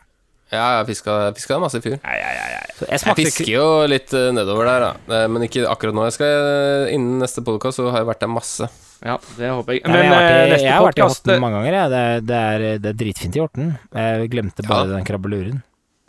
Ja, 0.53 0.77
jeg 0.77 0.85
fiska, 0.91 1.13
fiska 1.33 1.57
masse 1.57 1.79
i 1.79 1.81
fjor. 1.81 1.97
Så 2.03 2.85
jeg 2.85 2.99
Jeg 3.01 3.15
fisker 3.25 3.47
jo 3.55 3.65
litt 3.89 4.13
eh, 4.13 4.29
nedover 4.35 4.65
der, 4.69 4.79
da. 4.85 4.91
Eh, 5.23 5.27
Men 5.27 5.41
ikke 5.47 5.63
akkurat 5.65 5.95
nå. 5.97 6.03
Jeg 6.05 6.13
skal, 6.13 6.27
eh, 6.27 6.93
Innen 6.93 7.17
neste 7.23 7.41
podkast 7.41 7.79
så 7.81 7.89
har 7.89 8.03
jeg 8.03 8.09
vært 8.11 8.19
der 8.21 8.29
masse. 8.29 8.69
Ja, 9.03 9.17
det 9.39 9.49
håper 9.49 9.73
jeg. 9.73 9.81
Men 9.89 9.97
Nei, 9.97 10.03
jeg 10.03 10.13
har 10.13 10.21
vært 10.21 10.61
i, 10.61 10.63
jeg 10.63 10.73
har 10.73 10.85
vært 10.85 10.99
i 10.99 11.01
Horten 11.07 11.41
mange 11.41 11.57
ganger. 11.57 11.73
Jeg. 11.73 11.89
Det, 11.89 12.27
det, 12.29 12.35
er, 12.37 12.77
det 12.83 12.89
er 12.93 12.99
dritfint 13.01 13.35
i 13.35 13.41
Horten. 13.41 13.73
Jeg 13.97 14.29
glemte 14.31 14.67
bare 14.67 14.85
Ja. 14.87 14.93
den 14.93 15.05
krabbeluren. 15.09 15.63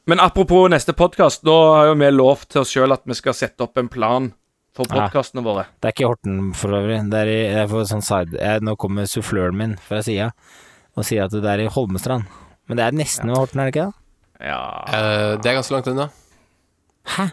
Men 0.07 0.21
apropos 0.21 0.69
neste 0.69 0.93
podkast, 0.93 1.41
da 1.49 1.57
har 1.79 1.87
jo 1.87 1.95
vi 1.97 2.11
lovt 2.13 2.51
til 2.53 2.61
oss 2.61 2.71
sjøl 2.75 2.93
at 2.93 3.01
vi 3.09 3.15
skal 3.17 3.33
sette 3.33 3.65
opp 3.65 3.79
en 3.81 3.89
plan 3.89 4.29
for 4.75 4.87
Ja. 4.91 5.09
våre. 5.43 5.67
Det 5.81 5.89
er 5.89 5.95
ikke 5.95 6.09
Horten 6.11 6.53
for 6.59 6.69
øvrig. 6.75 6.99
Det 7.11 7.21
er, 7.21 7.27
i, 7.31 7.41
det 7.55 7.61
er 7.65 7.69
for 7.71 7.85
sånn 7.89 8.03
side 8.03 8.39
jeg, 8.41 8.63
Nå 8.67 8.75
kommer 8.77 9.07
suffløren 9.07 9.57
min 9.57 9.77
fra 9.79 10.03
sida 10.03 10.33
og 10.97 11.05
sier 11.07 11.25
at 11.27 11.31
det 11.35 11.45
er 11.51 11.65
i 11.65 11.71
Holmestrand. 11.71 12.25
Men 12.69 12.77
det 12.79 12.85
er 12.87 12.93
nesten 12.99 13.29
ved 13.31 13.37
Horten, 13.39 13.61
er 13.61 13.71
det 13.71 13.75
ikke 13.75 13.87
det? 13.87 14.49
Ja. 14.49 14.61
uh, 14.89 15.37
Det 15.43 15.47
er 15.51 15.57
ganske 15.61 15.75
langt 15.75 15.89
unna. 15.91 16.09
Hæ? 17.17 17.29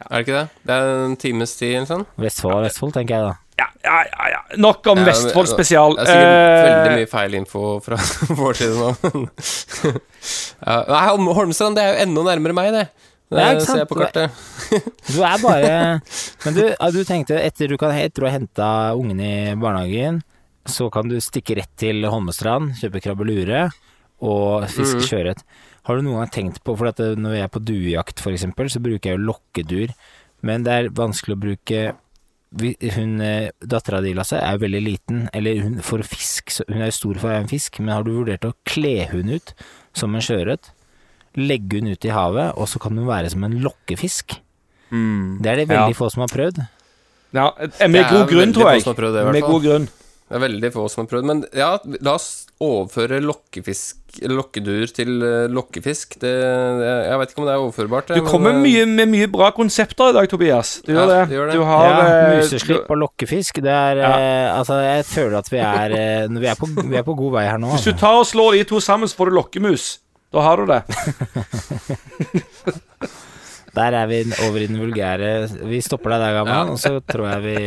Er 0.00 0.16
det 0.16 0.20
ikke 0.28 0.36
det? 0.38 0.48
Det 0.66 0.74
er 0.74 1.04
en 1.06 1.16
times 1.20 1.56
tid 1.58 1.74
eller 1.76 1.86
sånn. 1.90 2.04
Vestfold 2.16 2.54
og 2.56 2.62
Vestfold, 2.64 2.94
tenker 2.96 3.14
jeg 3.18 3.26
da. 3.26 3.34
Ja, 3.60 3.66
ja, 3.84 3.96
ja, 4.08 4.28
ja. 4.32 4.38
Nok 4.56 4.86
om 4.88 4.98
Ja, 5.02 5.04
Vestfold 5.10 5.50
spesial. 5.50 5.96
Det 5.98 6.06
er 6.06 6.12
sikkert 6.14 6.30
Eh, 6.30 6.70
veldig 6.70 6.94
mye 7.02 7.10
feil 7.10 7.34
info 7.36 7.64
fra 7.84 7.98
vår 8.40 8.56
side 8.56 8.78
nå. 8.80 9.26
ja, 10.66 10.78
nei, 10.88 11.02
Holmestrand 11.36 11.76
det 11.76 11.84
er 11.84 11.92
jo 11.94 12.02
enda 12.06 12.24
nærmere 12.30 12.56
meg, 12.56 12.72
det. 12.74 12.86
Ja, 13.30 13.52
ikke 13.54 13.62
sant? 13.62 13.70
ser 13.70 13.82
jeg 13.84 13.90
på 13.90 13.98
kartet. 14.00 14.40
Du 15.10 15.20
er 15.22 15.42
bare 15.42 15.74
Men 16.44 16.56
du, 16.56 16.64
du 16.96 17.00
tenkte 17.06 17.38
etter 17.38 17.70
du, 17.70 17.76
kan, 17.78 17.94
etter 17.94 18.24
du 18.24 18.26
har 18.26 18.34
henta 18.34 18.70
ungen 18.98 19.22
i 19.22 19.34
barnehagen, 19.60 20.20
så 20.66 20.90
kan 20.92 21.08
du 21.10 21.16
stikke 21.22 21.60
rett 21.60 21.72
til 21.80 22.04
Holmestrand, 22.10 22.74
kjøpe 22.80 23.02
krabbelure 23.04 23.68
og 24.20 24.66
fiske 24.68 25.06
sjøørret. 25.06 25.40
Mm. 25.40 25.68
Har 25.88 25.96
du 25.96 26.04
noen 26.04 26.20
gang 26.20 26.32
tenkt 26.34 26.60
på 26.66 26.74
For 26.76 26.90
at 26.90 27.00
når 27.00 27.38
jeg 27.38 27.46
er 27.46 27.54
på 27.54 27.62
duejakt, 27.64 28.22
eksempel, 28.34 28.68
så 28.68 28.82
bruker 28.84 29.12
jeg 29.12 29.18
jo 29.18 29.28
lokkedur, 29.30 29.94
men 30.46 30.66
det 30.66 30.74
er 30.74 30.94
vanskelig 30.96 31.38
å 31.38 31.42
bruke 31.46 31.82
hun, 32.50 33.22
Dattera 33.62 34.00
di, 34.02 34.10
Lasse, 34.16 34.40
er 34.42 34.56
jo 34.56 34.64
veldig 34.64 34.82
liten, 34.82 35.22
eller 35.36 35.60
hun 35.62 35.76
for 35.86 36.02
fisk 36.02 36.50
Hun 36.66 36.80
er 36.80 36.90
jo 36.90 36.96
stor 36.96 37.20
for 37.20 37.28
å 37.28 37.32
være 37.34 37.44
en 37.44 37.52
fisk, 37.52 37.78
men 37.78 37.94
har 37.94 38.02
du 38.02 38.10
vurdert 38.16 38.48
å 38.48 38.56
kle 38.66 39.06
hun 39.12 39.30
ut 39.30 39.54
som 39.96 40.14
en 40.14 40.24
sjøørret? 40.24 40.72
Legge 41.36 41.78
hun 41.80 41.92
ut 41.92 42.04
i 42.04 42.08
havet, 42.10 42.52
og 42.58 42.66
så 42.66 42.80
kan 42.82 42.96
hun 42.98 43.06
være 43.06 43.30
som 43.30 43.44
en 43.44 43.60
lokkefisk? 43.62 44.40
mm, 44.90 45.38
Det 45.42 45.46
er 45.52 45.56
det 45.56 45.68
Ja. 45.68 45.86
veldig 45.86 45.96
få 45.96 46.10
som 46.10 46.20
har 46.26 46.28
prøvd. 46.28 46.66
ja, 47.32 47.52
eh, 47.60 47.88
med 47.88 48.04
god 48.10 48.28
grunn, 48.28 48.52
tror 48.52 48.64
få 48.66 48.72
jeg. 48.74 48.82
som 48.82 48.94
har 48.94 49.02
prøvd 49.02 49.12
det, 49.14 49.20
i 49.20 49.24
hvert 49.24 49.32
Med 49.32 49.42
fall. 49.42 49.50
god 49.52 49.62
grunn. 49.62 49.88
Det 50.30 50.36
er 50.36 50.48
veldig 50.48 50.72
få 50.72 50.88
som 50.90 51.06
har 51.06 51.10
prøvd. 51.10 51.24
Men 51.26 51.44
ja, 51.54 51.78
la 52.02 52.12
oss 52.14 52.46
overføre 52.60 53.20
lokkefisk 53.22 53.96
lokkedur 54.26 54.86
til 54.92 55.22
eh, 55.22 55.46
lokkefisk. 55.50 56.18
Det, 56.20 56.30
jeg 56.30 57.18
vet 57.18 57.30
ikke 57.30 57.38
om 57.38 57.46
det 57.46 57.54
er 57.54 57.62
overførbart. 57.62 58.06
Du 58.14 58.22
kommer 58.26 58.52
men, 58.52 58.64
eh, 58.66 58.84
mye, 58.84 58.86
med 58.86 59.08
mye 59.08 59.26
bra 59.30 59.50
konsepter 59.50 60.10
i 60.10 60.12
dag, 60.12 60.28
Tobias. 60.28 60.82
Du 60.86 60.92
Ja, 60.92 61.00
gjør 61.06 61.08
det. 61.28 61.34
gjør 61.36 61.46
det. 61.46 61.54
Du 61.54 61.62
har 61.64 61.84
ja, 61.86 62.06
eh, 62.06 62.36
museslipp 62.42 62.90
og 62.90 62.98
lokkefisk, 62.98 63.54
det 63.62 63.70
er 63.70 63.96
Ja. 63.96 64.12
eh, 64.18 64.58
Altså, 64.58 64.74
jeg 64.82 65.04
føler 65.04 65.38
at 65.38 65.48
vi 65.50 65.58
er 65.58 65.90
eh, 65.92 66.28
Vi 66.28 66.46
er 66.46 66.54
på, 66.56 66.66
vi 66.90 66.96
er 66.96 67.02
på 67.02 67.16
god 67.16 67.32
vei 67.32 67.44
her 67.48 67.58
nå. 67.58 67.70
Hvis 67.70 67.84
du 67.84 67.90
Altså. 67.92 67.98
tar 68.00 68.14
og 68.18 68.26
slår 68.26 68.52
de 68.58 68.64
to 68.64 68.76
sammen, 68.80 69.06
så 69.08 69.14
får 69.16 69.30
du 69.30 69.34
lokkemus. 69.36 69.98
Da 70.30 70.44
har 70.46 70.56
du 70.60 70.66
det. 70.70 70.82
Der 73.74 73.94
er 73.94 74.06
vi 74.10 74.24
over 74.46 74.58
i 74.58 74.66
den 74.66 74.80
vulgære 74.80 75.48
Vi 75.70 75.80
stopper 75.84 76.10
deg 76.16 76.24
der, 76.24 76.32
gammel, 76.40 76.54
Ja. 76.54 76.62
og 76.72 76.78
så 76.78 77.00
tror 77.06 77.28
jeg 77.28 77.42
vi 77.44 77.58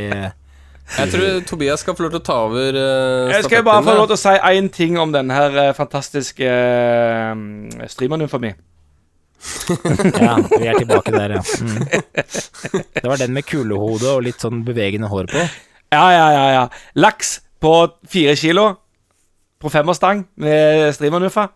Jeg 0.97 1.11
tror 1.13 1.39
Tobias 1.47 1.79
skal 1.79 1.95
få 1.95 2.03
lov 2.03 2.11
til 2.11 2.19
å 2.19 2.25
ta 2.27 2.35
over 2.43 2.75
uh, 2.75 3.31
Jeg 3.31 3.45
skal 3.47 3.63
bare 3.63 3.85
få 3.85 3.95
lov 3.95 4.09
til 4.11 4.17
å 4.17 4.23
si 4.23 4.35
én 4.51 4.67
ting 4.73 4.99
om 4.99 5.13
denne 5.15 5.31
her 5.33 5.55
eh, 5.61 5.71
fantastiske 5.77 6.43
uh, 6.43 7.87
streamernymfa 7.87 8.41
mi. 8.43 8.51
Ja, 10.23 10.35
vi 10.51 10.67
er 10.67 10.77
tilbake 10.79 11.11
der, 11.15 11.37
ja. 11.37 11.41
Mm. 11.63 11.87
Det 12.99 13.07
var 13.07 13.19
den 13.19 13.33
med 13.35 13.47
kulehode 13.47 14.11
og 14.11 14.23
litt 14.27 14.43
sånn 14.43 14.61
bevegende 14.67 15.07
hår 15.11 15.31
på. 15.31 15.47
Ja, 15.95 16.05
ja, 16.11 16.27
ja, 16.35 16.45
ja. 16.57 16.67
Laks 16.99 17.37
på 17.63 17.73
fire 18.11 18.35
kilo 18.39 18.69
på 19.63 19.71
femmerstang 19.71 20.27
med 20.35 20.91
streamernymfa. 20.95 21.47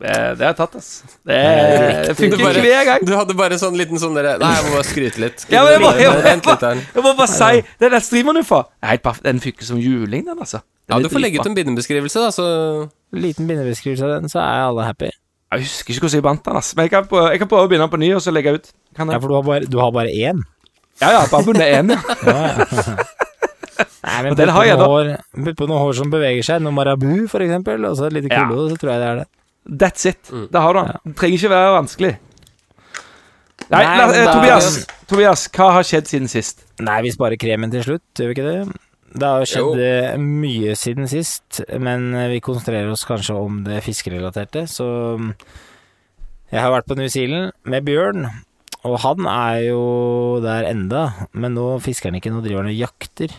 Det, 0.00 0.14
det 0.38 0.44
har 0.44 0.54
tatt, 0.58 0.74
ass. 0.76 0.88
Det, 1.24 1.36
det 2.08 2.14
funker 2.18 2.40
ikke 2.42 2.62
hver 2.66 2.84
gang. 2.88 3.04
Du 3.06 3.12
hadde 3.14 3.34
bare 3.38 3.56
sånn 3.60 3.76
liten 3.78 3.96
sånn 4.02 4.16
derre 4.18 4.34
Nei, 4.42 4.50
jeg 4.58 4.64
må 4.66 4.72
bare 4.74 4.86
skryte 4.88 5.20
litt. 5.22 5.44
Ja, 5.48 5.62
men 5.64 5.72
jeg 5.76 5.80
må- 5.84 5.92
jeg 5.96 6.10
må- 6.10 6.24
jeg, 6.26 6.40
litt. 6.44 6.94
Jeg 6.96 7.02
må 7.06 7.12
bare 7.16 7.28
si 7.30 7.62
det 7.80 7.90
der 7.94 8.00
streamer 8.04 8.34
du 8.34 8.42
for. 8.42 8.66
Den 9.22 9.40
funker 9.40 9.64
som 9.64 9.78
juling, 9.78 10.24
den, 10.26 10.38
altså. 10.38 10.60
Den 10.88 10.98
Ja, 10.98 11.02
du 11.02 11.08
får 11.14 11.20
legge 11.22 11.40
ut 11.40 11.46
en 11.46 11.54
bindebeskrivelse, 11.54 12.20
da, 12.20 12.30
så 12.34 12.90
Liten 13.14 13.46
bindebeskrivelse 13.46 14.02
av 14.04 14.20
den, 14.20 14.28
så 14.28 14.40
er 14.42 14.66
alle 14.66 14.84
happy. 14.84 15.10
Jeg 15.54 15.60
husker 15.62 15.94
ikke 15.94 16.00
hvordan 16.08 16.18
jeg 16.18 16.22
bandt 16.26 16.44
den, 16.44 16.56
ass. 16.56 16.74
Men 16.76 16.82
jeg 16.84 16.90
kan, 16.90 17.04
prøve, 17.06 17.30
jeg 17.30 17.38
kan 17.38 17.48
prøve 17.48 17.64
å 17.64 17.70
begynne 17.70 17.88
på 17.88 17.98
ny 18.02 18.12
og 18.14 18.20
så 18.20 18.32
legge 18.34 18.54
ut. 18.58 18.72
Kan 18.96 19.08
Ja, 19.08 19.18
for 19.22 19.28
du 19.28 19.34
har 19.38 19.42
bare, 19.46 19.60
du 19.70 19.78
har 19.78 19.92
bare 19.94 20.10
én. 20.10 20.42
Ja, 21.00 21.10
ja, 21.14 21.22
bare 21.30 21.44
bundet 21.46 21.70
én, 21.70 21.94
ja. 21.94 22.00
Ja, 22.26 22.34
ja. 22.58 22.96
Nei, 24.04 24.22
men 24.22 24.34
putt 24.36 24.46
på 24.46 24.50
noen 24.50 24.82
hår, 24.84 25.08
putt 25.46 25.56
på 25.58 25.66
noe 25.70 25.78
hår 25.80 25.94
som 25.96 26.10
beveger 26.12 26.44
seg, 26.46 26.60
noe 26.62 26.74
marabu 26.76 27.26
for 27.30 27.40
eksempel, 27.40 27.86
og 27.88 27.96
så 27.98 28.06
et 28.10 28.12
lite 28.18 28.28
Ja. 28.30 28.44
så 28.50 28.76
tror 28.78 28.90
jeg 28.92 29.00
det 29.00 29.08
er 29.08 29.16
det. 29.22 29.26
That's 29.64 30.04
it. 30.06 30.30
Mm. 30.30 30.48
Det 30.52 30.60
har 30.60 30.74
du 30.74 30.80
den. 30.80 30.98
Det 31.04 31.16
trenger 31.20 31.38
ikke 31.38 31.52
være 31.54 31.74
vanskelig. 31.78 32.12
Nei, 33.70 33.80
Nei, 33.80 33.96
la, 33.96 34.08
eh, 34.12 34.24
da- 34.24 34.32
Tobias, 34.34 34.86
Tobias, 35.08 35.48
hva 35.48 35.70
har 35.72 35.86
skjedd 35.88 36.08
siden 36.10 36.28
sist? 36.28 36.64
Nei, 36.84 36.98
vi 37.02 37.12
sparer 37.14 37.38
kremen 37.40 37.70
til 37.72 37.82
slutt, 37.86 38.04
gjør 38.18 38.28
vi 38.28 38.34
ikke 38.36 38.48
det? 38.50 38.80
Det 39.14 39.28
har 39.30 39.46
skjedd 39.48 39.78
jo. 39.78 40.18
mye 40.20 40.74
siden 40.76 41.08
sist, 41.08 41.62
men 41.80 42.10
eh, 42.14 42.28
vi 42.34 42.42
konsentrerer 42.44 42.90
oss 42.92 43.06
kanskje 43.08 43.36
om 43.38 43.62
det 43.64 43.82
fiskerelaterte, 43.86 44.66
så 44.68 45.16
mm, 45.18 45.30
Jeg 46.52 46.60
har 46.60 46.70
vært 46.70 46.86
på 46.86 46.96
New 46.98 47.08
Zealand 47.08 47.52
med 47.64 47.86
Bjørn, 47.86 48.26
og 48.84 48.98
han 49.00 49.26
er 49.26 49.62
jo 49.70 50.40
der 50.44 50.68
enda, 50.68 51.06
men 51.32 51.54
nå 51.56 51.80
fisker 51.82 52.10
han 52.10 52.20
ikke, 52.20 52.30
nå 52.30 52.42
driver 52.44 52.62
han 52.62 52.70
og 52.74 52.78
jakter. 52.78 53.32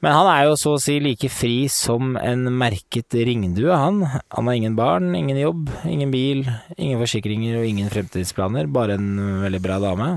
Men 0.00 0.14
han 0.16 0.28
er 0.32 0.46
jo 0.48 0.56
så 0.56 0.74
å 0.76 0.80
si 0.80 0.94
like 1.02 1.28
fri 1.28 1.66
som 1.68 2.14
en 2.16 2.46
merket 2.56 3.12
ringdue, 3.12 3.68
han. 3.68 4.00
Han 4.32 4.48
har 4.48 4.56
ingen 4.56 4.76
barn, 4.78 5.10
ingen 5.16 5.36
jobb, 5.36 5.68
ingen 5.84 6.12
bil, 6.12 6.46
ingen 6.78 7.00
forsikringer 7.02 7.58
og 7.60 7.68
ingen 7.68 7.90
fremtidsplaner, 7.92 8.70
bare 8.72 8.96
en 8.96 9.10
veldig 9.42 9.60
bra 9.60 9.76
dame. 9.82 10.08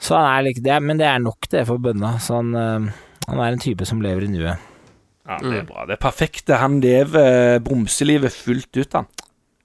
Så 0.00 0.16
han 0.16 0.28
er 0.28 0.44
like, 0.48 0.60
det 0.64 0.74
er, 0.74 0.84
men 0.84 1.00
det 1.00 1.08
er 1.08 1.22
nok 1.24 1.48
det 1.52 1.64
for 1.68 1.80
bønna. 1.80 2.18
Så 2.20 2.40
han, 2.40 2.52
eh, 2.56 2.90
han 3.28 3.40
er 3.40 3.54
en 3.54 3.62
type 3.62 3.88
som 3.88 4.04
lever 4.04 4.28
i 4.28 4.32
nuet. 4.32 4.68
Ja, 5.28 5.38
Det 5.40 5.58
er 5.60 5.66
bra. 5.68 5.86
Det 5.86 5.94
er 5.94 6.02
perfekt. 6.02 6.50
Han 6.50 6.80
lever 6.82 7.60
bromselivet 7.64 8.34
fullt 8.34 8.72
ut, 8.76 8.96
han. 8.98 9.08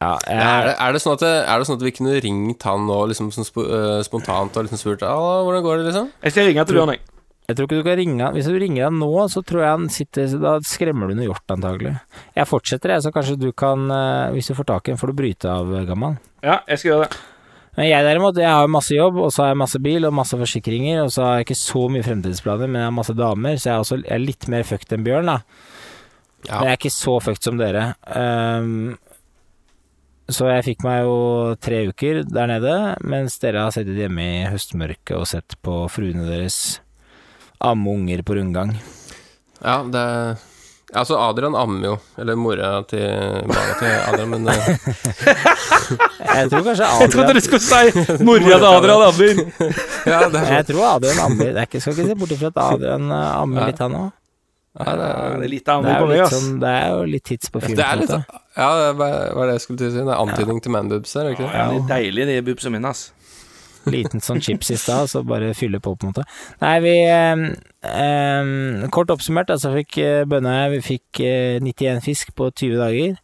Ja, 0.03 0.13
jeg, 0.27 0.37
er 0.37 0.67
det, 0.67 0.73
er, 0.75 0.91
det 0.93 1.01
sånn 1.01 1.15
at 1.15 1.23
det, 1.23 1.33
er 1.47 1.59
det 1.59 1.67
sånn 1.67 1.77
at 1.79 1.85
vi 1.87 1.93
kunne 1.95 2.15
ringt 2.21 2.65
han 2.67 2.83
nå 2.85 2.97
liksom 3.09 3.31
sånn 3.33 3.47
spo, 3.47 3.63
øh, 3.63 4.01
spontant 4.05 4.57
og 4.59 4.67
liksom 4.67 4.81
spurt 4.81 5.05
hvordan 5.07 5.63
går 5.63 5.79
det, 5.79 5.85
liksom? 5.87 6.09
Jeg 6.21 6.35
skal 6.35 6.49
ringe 6.49 6.65
til 6.67 6.77
Bjørn, 6.77 6.91
jeg. 6.97 7.14
Jeg 7.45 7.57
tror 7.57 7.67
ikke 7.67 7.77
du 7.77 7.85
kan 7.85 7.99
ringe 7.99 8.25
han 8.25 8.33
Hvis 8.33 8.47
du 8.49 8.55
ringer 8.57 8.87
han 8.87 8.97
nå, 8.97 9.11
så 9.29 9.43
tror 9.45 9.61
jeg 9.61 9.75
han 9.75 9.85
sitter 9.93 10.33
Da 10.41 10.55
skremmer 10.65 11.11
du 11.11 11.19
noe 11.19 11.27
hjort, 11.27 11.45
antagelig. 11.53 11.93
Jeg 12.33 12.49
fortsetter, 12.49 12.95
jeg, 12.95 13.05
så 13.05 13.13
kanskje 13.13 13.37
du 13.37 13.51
kan 13.57 13.85
eh, 13.93 14.33
Hvis 14.33 14.49
du 14.49 14.55
får 14.57 14.69
tak 14.71 14.89
i 14.89 14.95
en, 14.95 14.99
får 15.01 15.13
du 15.13 15.19
bryte 15.19 15.51
av, 15.51 15.69
eh, 15.75 15.85
gammal. 15.85 16.17
Ja, 16.41 16.59
jeg 16.65 16.81
skal 16.81 16.91
gjøre 16.91 17.07
det. 17.07 17.21
Men 17.75 17.89
jeg 17.89 18.07
derimot, 18.07 18.37
jeg 18.39 18.47
har 18.47 18.69
masse 18.71 18.95
jobb, 18.95 19.17
og 19.19 19.33
så 19.35 19.43
har 19.43 19.49
jeg 19.51 19.59
masse 19.59 19.79
bil 19.83 20.07
og 20.07 20.13
masse 20.15 20.37
forsikringer, 20.39 21.01
og 21.03 21.09
så 21.11 21.25
har 21.25 21.33
jeg 21.35 21.47
ikke 21.49 21.57
så 21.59 21.81
mye 21.91 22.05
fremtidsplaner, 22.05 22.69
men 22.71 22.79
jeg 22.79 22.87
har 22.87 22.93
masse 22.95 23.15
damer, 23.19 23.57
så 23.59 23.67
jeg 23.67 23.73
er, 23.73 23.81
også, 23.83 23.97
jeg 23.99 24.13
er 24.15 24.23
litt 24.23 24.47
mer 24.53 24.63
fucked 24.69 24.95
enn 24.95 25.03
Bjørn, 25.03 25.27
da. 25.27 25.35
Ja. 26.45 26.53
Men 26.53 26.69
jeg 26.69 26.71
er 26.71 26.79
ikke 26.79 26.93
så 26.95 27.17
fucked 27.25 27.49
som 27.49 27.59
dere. 27.59 27.83
Um, 28.07 28.95
så 30.31 30.47
jeg 30.53 30.65
fikk 30.69 30.87
meg 30.87 31.01
jo 31.03 31.19
tre 31.67 31.83
uker 31.91 32.23
der 32.23 32.49
nede, 32.53 32.77
mens 33.03 33.35
dere 33.43 33.67
har 33.67 33.75
sittet 33.75 33.99
hjemme 33.99 34.23
i 34.23 34.47
høstmørket 34.53 35.17
og 35.19 35.27
sett 35.35 35.59
på 35.65 35.83
fruene 35.91 36.29
deres 36.29 36.79
amme 37.59 37.89
unger 37.89 38.21
på 38.27 38.35
rundgang. 38.35 38.75
Ja, 39.63 39.83
det 39.83 40.03
Altså, 40.95 41.17
Adrian 41.19 41.55
ammer 41.57 41.87
jo. 41.89 41.93
Eller 42.21 42.37
mora 42.39 42.67
til 42.87 43.01
barna 43.49 43.73
til 43.79 43.95
Adrian, 44.05 44.29
men 44.29 44.47
uh... 44.47 44.53
Jeg 46.35 46.49
tror 46.51 46.61
kanskje 46.67 46.89
Jeg 47.01 47.11
trodde 47.11 47.33
du 47.35 47.39
skulle 47.43 47.63
si 47.65 48.21
mora 48.23 48.59
til 48.61 48.67
Adrian 48.69 49.01
Ammer. 49.07 49.41
Ja, 50.05 50.19
er 50.29 50.51
Jeg 50.53 50.67
tror 50.69 50.85
Adrian 50.93 51.19
ammer. 51.25 51.49
Det 51.51 51.63
er 51.63 51.67
ikke, 51.67 51.81
skal 51.83 51.97
ikke 51.97 52.07
se 52.11 52.15
bort 52.21 52.35
ifra 52.37 52.51
at 52.53 52.61
Adrian 52.67 53.09
eh, 53.11 53.33
ammer 53.41 53.65
Ja. 53.65 53.67
litt, 53.71 53.81
han 53.83 53.97
òg. 53.97 54.11
ja, 54.75 54.85
det, 54.85 55.09
er, 55.09 55.35
det 55.41 55.49
er 55.49 55.51
lite 55.55 55.65
Det, 55.65 55.91
er 55.91 55.99
på 55.99 56.05
jo 56.05 56.07
meg, 56.07 56.15
litt 56.15 56.25
ass. 56.27 56.33
sånn, 56.37 56.55
det 56.63 56.71
er 56.77 56.87
jo 56.93 57.03
litt 57.15 57.25
tids 57.31 57.51
på 57.51 57.61
fyren. 57.65 57.77
det 57.81 57.85
er 57.89 57.99
litt 58.01 58.09
måte. 58.11 58.21
sånn 58.21 58.41
Ja, 58.61 58.69
det 58.79 58.89
var 59.01 59.13
var 59.35 59.47
det 59.49 59.53
jeg 59.57 59.65
skulle 59.65 59.79
til 59.81 59.87
å 59.89 59.93
si. 59.97 60.01
Det 60.05 60.13
er 60.15 60.23
antydning 60.23 60.61
til 60.63 60.71
manboobs 60.75 61.15
her, 61.17 61.21
er 61.21 61.31
det 61.31 61.35
ikke 61.39 61.47
det? 61.49 61.53
Ja, 61.59 61.67
det 61.73 61.81
er 61.81 61.87
deilig, 61.95 62.27
de 62.31 62.39
boobsa 62.51 62.71
mine, 62.77 62.91
ass. 62.93 63.07
Liten 63.93 64.23
sånn 64.23 64.41
chips 64.43 64.71
i 64.73 64.77
stad, 64.79 65.09
så 65.11 65.21
bare 65.27 65.53
fylle 65.57 65.81
på, 65.83 65.93
på 65.95 66.07
en 66.07 66.13
måte. 66.13 66.25
Nei, 66.63 66.75
vi 66.85 66.95
eh, 67.05 67.45
eh, 67.91 68.87
Kort 68.95 69.13
oppsummert, 69.13 69.51
altså 69.53 69.73
fikk 69.75 69.99
Bønne 69.99 70.29
bønna 70.31 70.55
jeg 70.57 70.73
Vi 70.75 70.81
fikk 70.89 71.23
eh, 71.25 71.61
91 71.63 72.03
fisk 72.05 72.35
på 72.37 72.49
20 72.51 72.81
dager. 72.81 73.15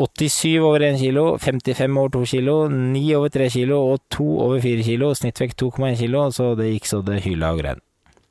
87 0.00 0.60
over 0.64 0.80
1 0.86 0.98
kilo, 1.00 1.24
55 1.38 1.98
over 1.98 2.12
2 2.14 2.24
kilo, 2.32 2.56
9 2.72 3.04
over 3.18 3.32
3 3.34 3.48
kilo 3.52 3.80
og 3.92 4.04
2 4.14 4.28
over 4.46 4.60
4 4.64 4.86
kilo. 4.86 5.14
Snittvekt 5.14 5.60
2,1 5.60 5.98
kilo, 6.00 6.28
så 6.32 6.54
det 6.58 6.70
gikk 6.72 6.88
så 6.88 7.02
det 7.04 7.22
hyla 7.26 7.52
og 7.54 7.64
grein. 7.64 7.82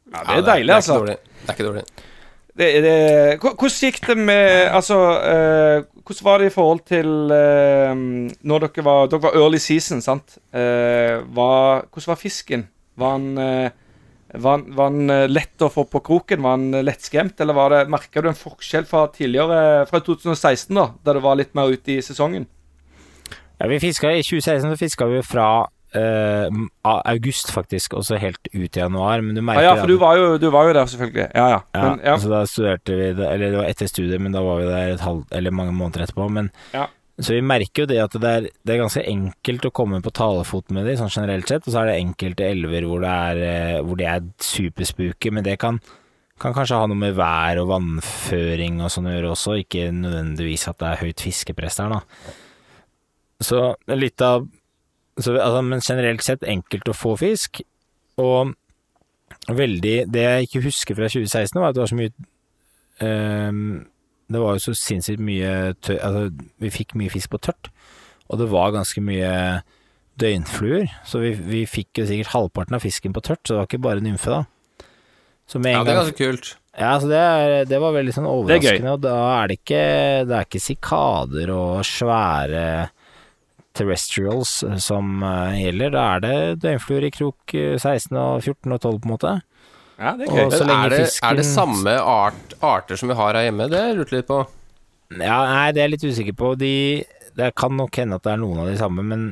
Ja, 0.10 0.24
det 0.24 0.40
er 0.40 0.48
deilig, 0.54 0.70
det 0.72 0.74
er 0.74 0.80
altså. 0.80 0.96
Ikke 0.96 1.04
dårlig. 1.04 1.18
Det 1.44 1.50
er 1.50 1.58
ikke 1.58 1.68
dårlig. 1.68 1.86
Det, 2.60 2.70
det, 2.84 2.96
Hvordan 3.40 3.76
gikk 3.80 4.02
det 4.04 4.18
med 4.20 4.70
Altså, 4.76 4.98
eh, 5.24 5.84
hvordan 6.04 6.26
var 6.26 6.42
det 6.42 6.50
i 6.50 6.54
forhold 6.54 6.82
til 6.90 7.32
eh, 7.32 7.94
Når 8.44 8.66
dere 8.66 8.86
var 8.86 9.08
Dere 9.12 9.24
var 9.24 9.38
early 9.40 9.62
season, 9.64 10.04
sant? 10.04 10.38
Eh, 10.52 11.22
var, 11.36 11.86
hvordan 11.88 12.12
var 12.12 12.20
fisken? 12.20 12.68
Var 13.00 13.16
han, 13.16 13.28
eh, 13.40 13.72
var, 14.36 14.66
var 14.76 14.92
han 14.92 15.10
eh, 15.14 15.28
lett 15.32 15.64
å 15.64 15.72
få 15.72 15.86
på 15.88 16.04
kroken? 16.04 16.44
Var 16.44 16.58
han 16.58 16.84
lettskremt, 16.84 17.40
eller 17.40 17.56
var 17.56 17.78
merka 17.88 18.22
du 18.22 18.28
en 18.28 18.38
forskjell 18.38 18.84
fra 18.90 19.06
tidligere, 19.14 19.86
fra 19.88 20.02
2016, 20.04 20.76
da, 20.76 20.90
da 21.00 21.16
det 21.16 21.24
var 21.24 21.40
litt 21.40 21.56
mer 21.56 21.72
ute 21.72 21.96
i 21.96 22.02
sesongen? 22.04 22.50
Ja, 23.60 23.68
vi 23.72 23.80
fiska 23.80 24.12
I 24.12 24.24
2016 24.24 24.92
så 24.98 25.08
vi 25.08 25.22
fra 25.24 25.48
a- 25.96 27.02
august, 27.10 27.50
faktisk, 27.52 27.96
og 27.98 28.04
så 28.06 28.20
helt 28.22 28.40
ut 28.54 28.78
i 28.78 28.80
januar. 28.80 29.22
Men 29.26 29.36
du 29.36 29.42
Ja, 29.42 29.58
ah, 29.58 29.62
ja, 29.64 29.76
for 29.76 29.88
du 29.88 29.98
var, 29.98 30.18
jo, 30.18 30.38
du 30.38 30.50
var 30.54 30.68
jo 30.68 30.74
der, 30.74 30.86
selvfølgelig. 30.86 31.32
Ja, 31.34 31.48
ja. 31.50 31.60
Ja, 31.74 31.82
Men, 31.90 32.00
ja. 32.06 32.16
Så 32.18 32.30
da 32.30 32.44
studerte 32.46 32.96
vi 32.96 33.10
eller 33.26 33.50
det 33.50 33.58
var 33.58 33.66
etter 33.70 33.88
studiet, 33.90 34.22
men 34.22 34.32
da 34.32 34.42
var 34.46 34.60
vi 34.62 34.66
der 34.70 34.94
et 34.94 35.02
halv, 35.02 35.26
eller 35.32 35.52
mange 35.52 35.74
måneder 35.74 36.06
etterpå. 36.06 36.30
Men, 36.32 36.52
Ja. 36.74 36.88
Så 37.20 37.34
vi 37.36 37.42
merker 37.44 37.84
jo 37.84 37.86
det 37.92 37.98
at 38.00 38.14
det 38.16 38.30
er, 38.32 38.46
det 38.64 38.74
er 38.74 38.80
ganske 38.80 39.02
enkelt 39.04 39.66
å 39.68 39.72
komme 39.76 39.98
på 40.02 40.12
talefot 40.16 40.70
med 40.72 40.86
de, 40.88 40.94
sånn 40.96 41.12
generelt 41.12 41.50
sett. 41.52 41.66
Og 41.68 41.74
så 41.74 41.82
er 41.82 41.90
det 41.92 41.98
enkelte 42.00 42.46
elver 42.48 42.86
hvor 42.88 43.02
det 43.04 43.10
er, 43.12 43.42
eh, 43.44 43.82
hvor 43.84 43.98
de 44.00 44.06
er 44.08 44.22
superspooky, 44.40 45.30
men 45.36 45.44
det 45.44 45.58
kan, 45.60 45.82
kan 46.40 46.54
kanskje 46.56 46.80
ha 46.80 46.86
noe 46.88 46.96
med 46.96 47.18
vær 47.18 47.60
og 47.60 47.68
vannføring 47.74 48.80
og 48.80 48.88
sånn 48.94 49.10
å 49.12 49.16
gjøre 49.18 49.34
også, 49.36 49.58
ikke 49.66 49.90
nødvendigvis 49.92 50.70
at 50.72 50.78
det 50.80 50.88
er 50.94 51.02
høyt 51.04 51.20
fiskepress 51.28 51.82
der, 51.82 51.98
da. 51.98 52.00
Så 53.44 53.60
litt 54.00 54.22
av 54.24 54.48
så, 55.20 55.36
altså, 55.36 55.62
Men 55.66 55.82
generelt 55.84 56.24
sett 56.26 56.44
enkelt 56.48 56.90
å 56.90 56.96
få 56.96 57.16
fisk, 57.20 57.62
og 58.20 58.54
veldig 59.48 59.96
Det 60.12 60.22
jeg 60.26 60.48
ikke 60.48 60.62
husker 60.66 60.98
fra 60.98 61.08
2016, 61.10 61.60
var 61.60 61.70
at 61.70 61.78
det 61.78 61.84
var 61.84 61.92
så 61.92 61.98
mye 62.00 62.12
ehm, 63.06 63.66
Det 64.30 64.42
var 64.42 64.58
jo 64.58 64.64
så 64.68 64.76
sinnssykt 64.78 65.24
mye 65.24 65.74
tør, 65.82 66.00
altså, 66.06 66.48
Vi 66.62 66.72
fikk 66.74 66.96
mye 67.00 67.14
fisk 67.14 67.32
på 67.34 67.42
tørt, 67.50 67.72
og 68.30 68.42
det 68.42 68.50
var 68.52 68.76
ganske 68.76 69.02
mye 69.02 69.34
døgnfluer. 70.20 70.90
Så 71.08 71.22
vi, 71.24 71.32
vi 71.34 71.64
fikk 71.70 72.02
jo 72.02 72.06
sikkert 72.10 72.34
halvparten 72.34 72.76
av 72.76 72.84
fisken 72.84 73.14
på 73.16 73.24
tørt, 73.24 73.40
så 73.48 73.56
det 73.56 73.60
var 73.62 73.70
ikke 73.70 73.86
bare 73.86 74.04
nymfe, 74.04 74.30
da. 74.30 74.86
Så 75.50 75.62
med 75.64 75.72
en 75.72 75.80
Ja, 75.80 75.84
det 75.88 75.94
er 75.94 76.00
ganske 76.02 76.20
kult. 76.20 76.50
ja, 76.78 76.92
så 77.00 77.08
det, 77.10 77.18
er, 77.18 77.54
det 77.66 77.80
var 77.82 77.96
veldig 77.96 78.14
sånn 78.14 78.28
er 78.28 78.36
overraskende, 78.36 78.94
og 78.98 79.02
da 79.02 79.16
er 79.40 79.50
det 79.50 79.58
ikke 79.62 79.84
Det 80.30 80.36
er 80.36 80.46
ikke 80.46 80.62
sikader 80.62 81.54
og 81.56 81.80
svære 81.88 82.66
terrestrials 83.78 84.64
som 84.84 85.22
eh, 85.24 85.60
gjelder. 85.66 85.92
Da 85.96 86.06
er 86.16 86.24
det 86.26 86.38
døgnfluer 86.64 87.06
i 87.08 87.12
krok 87.16 87.54
eh, 87.56 87.76
16 87.78 88.18
og 88.18 88.42
14 88.44 88.72
og 88.76 88.80
12, 88.82 89.00
på 89.00 89.08
en 89.10 89.14
måte. 89.14 89.34
ja, 90.00 90.14
det 90.18 90.28
er 90.28 90.32
Og 90.32 90.38
gøy. 90.40 90.50
så 90.58 90.64
Men 90.66 90.72
lenge 90.74 90.86
er 90.86 90.90
det, 90.96 91.02
fisken- 91.06 91.30
er 91.30 91.36
det 91.42 91.46
samme 91.46 91.94
art, 92.00 92.56
arter 92.64 92.96
som 93.00 93.10
vi 93.10 93.16
har 93.20 93.34
her 93.38 93.48
hjemme? 93.50 93.70
Det 93.70 93.84
lurte 93.98 94.16
jeg 94.16 94.24
litt 94.24 94.28
på. 94.32 94.40
Ja, 95.20 95.38
nei, 95.50 95.72
det 95.74 95.82
er 95.82 95.88
jeg 95.90 95.94
litt 95.98 96.08
usikker 96.10 96.36
på. 96.38 96.52
De, 96.62 96.74
det 97.38 97.54
kan 97.58 97.74
nok 97.78 97.96
hende 97.98 98.16
at 98.20 98.24
det 98.28 98.34
er 98.36 98.42
noen 98.44 98.60
av 98.62 98.68
de 98.70 98.78
samme, 98.78 99.02
men 99.06 99.30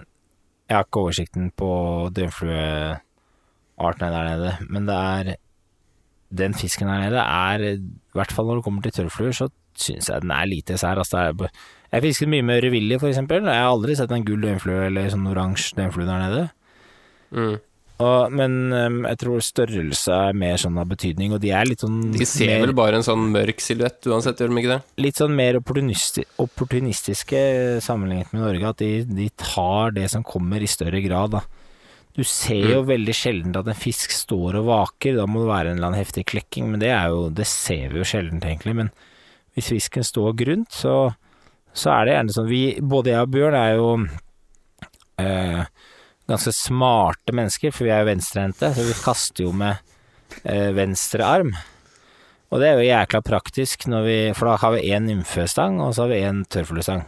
jeg 0.67 0.75
har 0.75 0.83
ikke 0.87 1.03
oversikten 1.05 1.51
på 1.55 1.69
døgnflueartene 2.17 4.09
der 4.13 4.29
nede. 4.31 4.55
Men 4.69 4.87
det 4.89 4.95
er 4.95 5.35
Den 6.29 6.53
fisken 6.53 6.89
der 6.91 6.99
nede 7.05 7.21
er, 7.23 7.61
i 7.77 7.77
hvert 8.17 8.31
fall 8.35 8.45
når 8.49 8.55
det 8.59 8.63
kommer 8.65 8.81
til 8.83 8.91
tørrfluer, 8.97 9.31
så 9.31 9.45
syns 9.79 10.09
jeg 10.11 10.21
den 10.25 10.31
er 10.35 10.45
lite 10.49 10.75
sær. 10.77 10.99
Altså, 10.99 11.21
det 11.31 11.45
er, 11.47 11.53
jeg 11.93 12.03
fisket 12.03 12.31
mye 12.31 12.45
med 12.45 12.61
Revilli, 12.65 12.97
for 12.99 13.09
eksempel. 13.11 13.45
Jeg 13.47 13.63
har 13.63 13.71
aldri 13.71 13.95
sett 13.95 14.11
en 14.11 14.25
gul 14.27 14.41
døgnflue 14.43 14.89
eller 14.89 15.09
sånn 15.13 15.29
oransje 15.31 15.77
døgnflue 15.77 16.07
der 16.09 16.23
nede. 16.25 16.43
Mm. 17.31 17.55
Og, 17.97 18.33
men 18.37 18.55
um, 18.75 18.97
jeg 19.07 19.17
tror 19.23 19.41
størrelse 19.41 20.13
er 20.13 20.35
mer 20.37 20.59
sånn 20.61 20.75
av 20.77 20.85
betydning, 20.91 21.31
og 21.33 21.41
de 21.41 21.49
er 21.57 21.65
litt 21.65 21.81
sånn 21.81 22.11
De 22.13 22.27
ser 22.29 22.51
mer- 22.51 22.67
vel 22.67 22.75
bare 22.77 22.99
en 22.99 23.05
sånn 23.07 23.23
mørk 23.33 23.63
silhuett 23.63 24.05
uansett, 24.05 24.37
gjør 24.37 24.51
de 24.53 24.61
ikke 24.61 24.75
det? 24.75 24.81
litt 25.01 25.17
sånn 25.17 25.33
mer 25.33 25.57
opportunisti 25.57 26.27
opportunistiske 26.43 27.39
sammenlignet 27.81 28.35
med 28.35 28.43
Norge, 28.45 28.69
at 28.69 28.83
de, 28.83 28.91
de 29.09 29.31
tar 29.41 29.95
det 29.97 30.05
som 30.13 30.25
kommer 30.27 30.61
i 30.61 30.69
større 30.69 31.01
grad, 31.01 31.39
da. 31.39 31.41
Du 32.17 32.21
ser 32.25 32.69
jo 32.75 32.83
veldig 32.85 33.13
sjelden 33.13 33.57
at 33.57 33.67
en 33.69 33.77
fisk 33.77 34.13
står 34.13 34.59
og 34.61 34.69
vaker, 34.69 35.17
da 35.17 35.25
må 35.29 35.41
det 35.43 35.51
være 35.51 35.71
en 35.71 35.79
eller 35.79 35.91
annen 35.91 36.01
heftig 36.01 36.27
klekking, 36.29 36.69
men 36.69 36.81
det 36.81 36.93
er 36.93 37.09
jo, 37.13 37.27
det 37.33 37.45
ser 37.49 37.91
vi 37.93 38.01
jo 38.01 38.07
sjelden 38.09 38.41
egentlig, 38.41 38.77
men 38.77 38.93
hvis 39.57 39.73
fisken 39.73 40.05
står 40.05 40.37
grunt, 40.37 40.69
så, 40.73 41.15
så 41.77 41.93
er 41.93 42.07
det 42.07 42.15
gjerne 42.15 42.35
sånn, 42.35 42.49
vi, 42.49 42.61
både 42.81 43.13
jeg 43.13 43.27
og 43.27 43.33
Bjørn 43.33 43.57
er 43.57 43.73
jo 43.77 43.89
eh, 45.21 45.63
ganske 46.27 46.53
smarte 46.55 47.35
mennesker, 47.35 47.73
for 47.75 47.87
vi 47.87 47.93
er 47.93 48.03
jo 48.03 48.11
venstrehendte, 48.11 48.71
så 48.75 48.85
vi 48.87 48.95
kaster 48.99 49.45
jo 49.45 49.53
med 49.55 49.77
eh, 50.43 50.71
venstre 50.75 51.27
arm. 51.27 51.53
Og 52.47 52.63
det 52.63 52.69
er 52.69 52.79
jo 52.79 52.87
jækla 52.87 53.21
praktisk, 53.27 53.85
når 53.91 54.07
vi, 54.07 54.17
for 54.37 54.49
da 54.49 54.55
har 54.63 54.73
vi 54.77 54.87
én 54.95 55.07
nymfestang, 55.09 55.81
og 55.83 55.93
så 55.95 56.05
har 56.05 56.13
vi 56.13 56.23
én 56.23 56.41
tørrfluestang. 56.51 57.03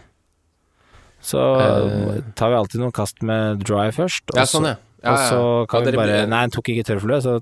Så 1.24 1.40
uh, 1.40 2.20
tar 2.40 2.52
vi 2.52 2.60
alltid 2.60 2.80
noen 2.80 2.96
kast 2.96 3.24
med 3.28 3.64
dry 3.68 3.90
først, 3.96 4.30
og, 4.32 4.38
Ja, 4.40 4.46
sånn, 4.48 4.70
så, 4.70 4.76
ja. 4.76 4.78
ja, 5.04 5.12
og 5.12 5.24
så 5.28 5.42
kan 5.72 5.88
vi 5.88 5.96
bare 5.98 6.22
Nei, 6.32 6.46
den 6.46 6.54
tok 6.56 6.72
ikke 6.72 6.86
tørrflue, 6.88 7.20
så 7.24 7.40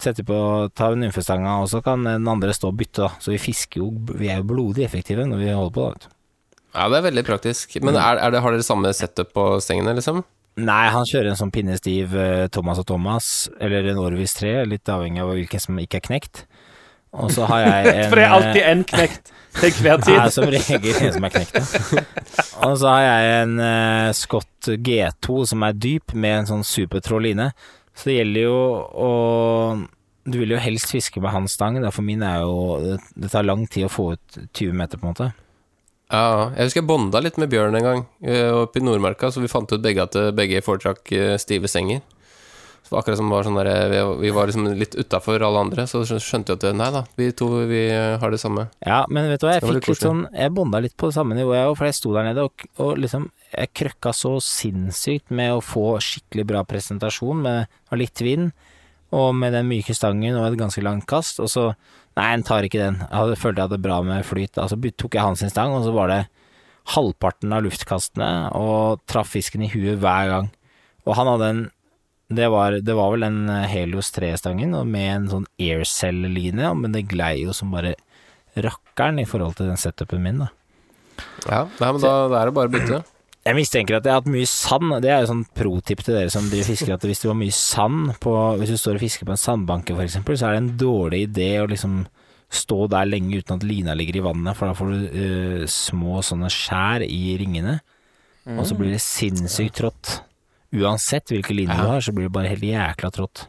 setter 0.00 0.22
vi 0.22 0.28
på, 0.30 0.40
tar 0.76 0.96
nymfestanga, 1.00 1.58
og 1.64 1.68
så 1.72 1.82
kan 1.84 2.06
den 2.08 2.28
andre 2.32 2.54
stå 2.56 2.72
og 2.72 2.78
bytte, 2.80 3.08
da. 3.08 3.20
Så 3.20 3.34
vi 3.34 3.40
fisker 3.40 3.82
jo 3.82 3.90
Vi 4.16 4.30
er 4.32 4.40
jo 4.40 4.48
blodig 4.48 4.86
effektive 4.86 5.26
når 5.28 5.42
vi 5.42 5.52
holder 5.52 5.76
på, 5.76 5.90
da. 5.92 6.14
Ja, 6.74 6.86
det 6.90 7.00
er 7.00 7.08
veldig 7.08 7.24
praktisk. 7.26 7.74
Men 7.82 7.98
er, 7.98 8.20
er 8.22 8.34
det, 8.34 8.42
har 8.44 8.54
dere 8.54 8.66
samme 8.66 8.92
setup 8.94 9.32
på 9.34 9.46
stengene, 9.64 9.96
liksom? 9.98 10.22
Nei, 10.60 10.84
han 10.92 11.06
kjører 11.08 11.32
en 11.32 11.38
sånn 11.38 11.52
pinnestiv 11.54 12.14
eh, 12.18 12.46
Thomas 12.52 12.80
og 12.82 12.88
Thomas, 12.90 13.48
eller 13.62 13.86
en 13.92 14.00
Orvis 14.02 14.34
3, 14.38 14.60
litt 14.68 14.90
avhengig 14.90 15.22
av 15.22 15.32
hvilken 15.32 15.62
som 15.62 15.78
ikke 15.80 16.00
er 16.00 16.06
knekt. 16.08 16.42
Og 17.16 17.30
så 17.34 17.46
har 17.50 17.64
jeg 17.64 17.92
en 17.94 18.10
For 18.10 18.20
det 18.20 18.24
er 18.26 18.34
alltid 18.36 18.62
eh, 18.62 18.70
en 18.70 18.82
knekt 18.86 19.32
til 19.58 19.78
hver 19.82 20.02
tid. 20.04 20.16
Nei, 20.18 20.30
som 20.34 20.48
regel 20.52 21.00
en 21.06 21.14
som 21.16 21.26
er 21.26 21.34
knekt. 21.34 21.60
ja. 21.96 22.04
Og 22.68 22.74
så 22.78 22.90
har 22.92 23.02
jeg 23.06 23.30
en 23.40 23.54
uh, 23.62 24.10
Scott 24.14 24.68
G2 24.68 25.38
som 25.50 25.64
er 25.66 25.78
dyp, 25.78 26.14
med 26.14 26.42
en 26.42 26.50
sånn 26.50 26.66
supertråd 26.66 27.24
line. 27.24 27.50
Så 27.96 28.10
det 28.10 28.20
gjelder 28.20 28.46
jo 28.46 28.58
å 29.06 29.12
Du 30.30 30.36
vil 30.38 30.52
jo 30.54 30.60
helst 30.60 30.92
fiske 30.92 31.22
med 31.22 31.32
hans 31.34 31.56
stang, 31.56 31.80
for 31.90 32.06
min 32.06 32.22
er 32.22 32.44
jo 32.44 32.76
det, 32.84 32.98
det 33.16 33.32
tar 33.32 33.46
lang 33.48 33.64
tid 33.66 33.88
å 33.88 33.92
få 33.92 34.12
ut 34.14 34.42
20 34.52 34.76
meter, 34.76 35.00
på 35.00 35.08
en 35.08 35.14
måte. 35.14 35.30
Ja, 36.10 36.50
jeg 36.56 36.66
husker 36.66 36.80
jeg 36.82 36.88
bonda 36.90 37.20
litt 37.22 37.36
med 37.38 37.50
Bjørn 37.52 37.76
en 37.78 37.84
gang 37.86 38.00
eh, 38.26 38.48
oppe 38.50 38.80
i 38.80 38.82
Nordmarka, 38.82 39.28
så 39.30 39.42
vi 39.44 39.50
fant 39.50 39.70
ut 39.70 39.82
begge 39.84 40.02
at 40.02 40.16
eh, 40.18 40.32
begge 40.34 40.62
foretrakk 40.66 41.12
eh, 41.14 41.36
stive 41.38 41.70
senger. 41.70 42.00
Så 42.90 42.96
akkurat 42.98 43.20
som 43.20 43.28
var 43.30 43.44
sånn 43.46 43.54
der, 43.60 43.68
vi- 44.18 44.32
var 44.34 44.48
liksom 44.50 44.64
litt 44.74 44.96
utafor 44.98 45.38
alle 45.46 45.60
andre, 45.62 45.84
så 45.86 46.00
skjønte 46.02 46.56
vi 46.56 46.70
at 46.72 46.74
nei 46.74 46.88
da, 46.90 47.04
vi 47.14 47.28
to 47.38 47.46
vi 47.70 47.84
har 47.94 48.32
det 48.34 48.40
samme. 48.42 48.64
Ja, 48.82 49.04
men 49.06 49.28
vet 49.30 49.44
du 49.44 49.46
hva, 49.46 49.52
jeg 49.54 49.62
fikk 49.62 49.76
litt 49.76 49.88
litt 49.92 50.02
sånn 50.02 50.24
Jeg 50.34 50.50
bonda 50.56 50.80
litt 50.82 50.96
på 50.98 51.12
det 51.12 51.14
samme 51.20 51.36
nivået, 51.38 51.60
jeg 51.60 51.70
òg, 51.70 51.76
for 51.78 51.86
jeg 51.86 51.98
sto 52.00 52.16
der 52.16 52.26
nede 52.26 52.48
og, 52.48 52.66
og 52.82 52.98
liksom 52.98 53.28
Jeg 53.54 53.70
krøkka 53.78 54.10
så 54.16 54.32
sinnssykt 54.42 55.30
med 55.30 55.54
å 55.54 55.62
få 55.62 55.84
skikkelig 56.02 56.48
bra 56.50 56.64
presentasjon 56.66 57.46
med 57.46 57.94
litt 58.02 58.18
vind, 58.26 58.50
og 59.14 59.32
med 59.38 59.54
den 59.54 59.70
myke 59.70 59.94
stangen 59.94 60.36
og 60.38 60.48
et 60.50 60.58
ganske 60.58 60.82
langt 60.82 61.06
kast, 61.10 61.38
og 61.42 61.46
så 61.50 61.68
Nei, 62.20 62.34
en 62.36 62.44
tar 62.44 62.66
ikke 62.66 62.82
den. 62.82 63.00
Jeg 63.00 63.40
følte 63.40 63.62
jeg 63.62 63.70
hadde 63.70 63.80
bra 63.80 64.02
med 64.04 64.26
flyt. 64.28 64.58
Altså 64.60 64.76
tok 64.76 65.16
jeg 65.16 65.24
hans 65.24 65.44
stang, 65.48 65.72
og 65.72 65.86
så 65.86 65.92
var 65.96 66.12
det 66.12 66.20
halvparten 66.92 67.52
av 67.54 67.64
luftkastene, 67.64 68.30
og 68.56 69.00
traff 69.08 69.32
fisken 69.32 69.64
i 69.64 69.70
huet 69.72 70.00
hver 70.02 70.28
gang. 70.28 70.50
Og 71.06 71.16
han 71.16 71.30
hadde 71.30 71.52
en 71.54 71.62
det 72.30 72.46
var, 72.46 72.76
det 72.78 72.94
var 72.94 73.08
vel 73.10 73.24
en 73.26 73.48
eh, 73.50 73.66
Helios 73.66 74.12
3-stangen, 74.14 74.76
med 74.86 75.06
en 75.10 75.24
sånn 75.32 75.46
aircell-line, 75.58 76.68
men 76.78 76.92
det 76.94 77.08
glei 77.10 77.40
jo 77.40 77.50
som 77.56 77.72
bare 77.74 77.96
rakkeren 78.54 79.18
i 79.18 79.26
forhold 79.26 79.56
til 79.58 79.66
den 79.66 79.80
setupen 79.80 80.22
min, 80.22 80.44
da. 80.44 80.50
Ja, 81.48 81.64
nei, 81.80 81.88
men 81.88 82.04
da, 82.04 82.12
da 82.30 82.38
er 82.38 82.50
det 82.50 82.54
bare 82.54 82.70
å 82.70 82.74
bytte. 82.76 83.00
Jeg 83.46 83.56
mistenker 83.56 83.96
at 83.96 84.04
jeg 84.04 84.12
har 84.12 84.20
hatt 84.20 84.28
mye 84.28 84.46
sand, 84.46 84.90
det 85.00 85.08
er 85.10 85.22
jo 85.24 85.30
sånn 85.30 85.46
pro-tip 85.56 86.02
til 86.04 86.12
dere 86.18 86.28
som 86.32 86.48
driver 86.50 86.66
fisker, 86.68 86.92
at 86.92 87.04
hvis 87.08 87.22
du 87.22 87.28
har 87.30 87.38
mye 87.40 87.54
sand 87.56 88.10
på 88.20 88.34
Hvis 88.60 88.68
du 88.74 88.76
står 88.76 88.98
og 88.98 89.00
fisker 89.00 89.24
på 89.24 89.32
en 89.32 89.40
sandbanke, 89.40 89.96
eksempel, 90.04 90.36
så 90.36 90.50
er 90.50 90.58
det 90.58 90.60
en 90.60 90.72
dårlig 90.82 91.22
idé 91.30 91.46
å 91.62 91.68
liksom 91.70 92.02
stå 92.52 92.88
der 92.90 93.06
lenge 93.08 93.38
uten 93.40 93.56
at 93.56 93.64
lina 93.64 93.94
ligger 93.94 94.18
i 94.18 94.24
vannet, 94.26 94.56
for 94.58 94.66
da 94.68 94.74
får 94.74 94.90
du 94.90 95.04
uh, 95.14 95.66
små 95.70 96.18
sånne 96.26 96.50
skjær 96.52 97.04
i 97.06 97.36
ringene, 97.40 97.78
og 98.58 98.64
så 98.66 98.74
blir 98.76 98.90
det 98.92 99.00
sinnssykt 99.04 99.76
trått. 99.78 100.16
Uansett 100.74 101.30
hvilke 101.30 101.54
liner 101.54 101.76
Ja. 101.78 101.82
du 101.82 101.88
har, 101.94 102.00
så 102.04 102.12
blir 102.12 102.26
det 102.26 102.32
bare 102.34 102.50
helt 102.50 102.62
jækla 102.66 103.10
trått. 103.14 103.46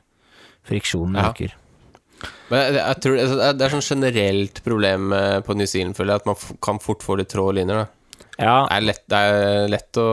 Friksjonen 0.69 1.17
Ja. 1.17 1.31
øker. 1.31 1.55
Men 2.51 2.59
jeg, 2.61 2.73
jeg 2.77 3.01
tror 3.01 3.17
altså, 3.17 3.53
det 3.57 3.65
er- 3.65 3.73
sånn 3.75 3.89
generelt 3.89 4.63
problem 4.63 5.11
eh, 5.13 5.39
på 5.41 5.55
New 5.57 5.65
Zealand, 5.65 5.95
føler 5.97 6.13
jeg, 6.13 6.21
at 6.21 6.25
man 6.27 6.35
kan 6.61 6.79
fort 6.79 7.01
få 7.01 7.17
litt 7.17 7.29
trå 7.33 7.51
liner. 7.53 7.73
da. 7.73 7.87
Ja, 8.41 8.55
Det 8.67 8.77
er 8.77 8.85
lett, 8.89 9.03
det 9.11 9.17
er 9.21 9.67
lett 9.69 9.99
å 10.01 10.07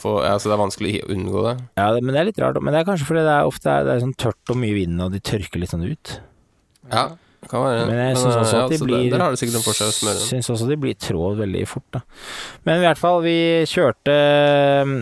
få 0.00 0.14
Altså, 0.24 0.48
det 0.48 0.54
er 0.56 0.62
vanskelig 0.64 0.94
å 1.04 1.10
unngå 1.14 1.42
det. 1.48 1.56
ja, 1.76 1.88
det- 1.92 2.02
men 2.02 2.14
det 2.14 2.20
er 2.22 2.28
litt 2.30 2.38
rart. 2.40 2.62
Men 2.62 2.72
det 2.72 2.80
er 2.80 2.88
kanskje 2.90 3.06
fordi 3.10 3.24
det 3.26 3.34
er 3.36 3.50
ofte 3.50 3.84
det 3.84 3.92
er 3.96 4.00
sånn 4.06 4.16
tørt 4.16 4.50
og 4.50 4.56
mye 4.56 4.74
vind, 4.74 5.00
og 5.04 5.12
de 5.12 5.20
tørker 5.20 5.60
litt 5.60 5.70
sånn 5.70 5.84
ut. 5.90 6.20
Ja, 6.90 7.08
det 7.42 7.48
kan 7.50 7.60
være. 7.60 7.86
Men 7.86 8.00
jeg 8.08 8.16
syns 8.16 8.36
også 8.40 8.52
ja, 8.56 8.64
at 8.64 8.70
de 8.72 8.78
så 8.78 8.86
blir 8.88 9.10
Der, 9.10 9.18
der 9.18 9.24
har 9.24 9.30
det 9.36 9.38
sikkert 9.42 9.56
en 9.60 9.66
for 9.68 9.76
seg 9.76 9.88
å 9.92 9.96
smøre 9.98 10.16
den. 10.16 10.28
Syns 10.32 10.48
også 10.54 10.68
de 10.68 10.76
blir 10.80 10.94
tråd 10.96 11.36
veldig 11.38 11.66
fort, 11.68 11.84
da. 11.92 12.00
Men 12.64 12.80
i 12.80 12.84
hvert 12.86 12.96
fall, 12.98 13.20
vi 13.22 13.36
kjørte 13.68 14.16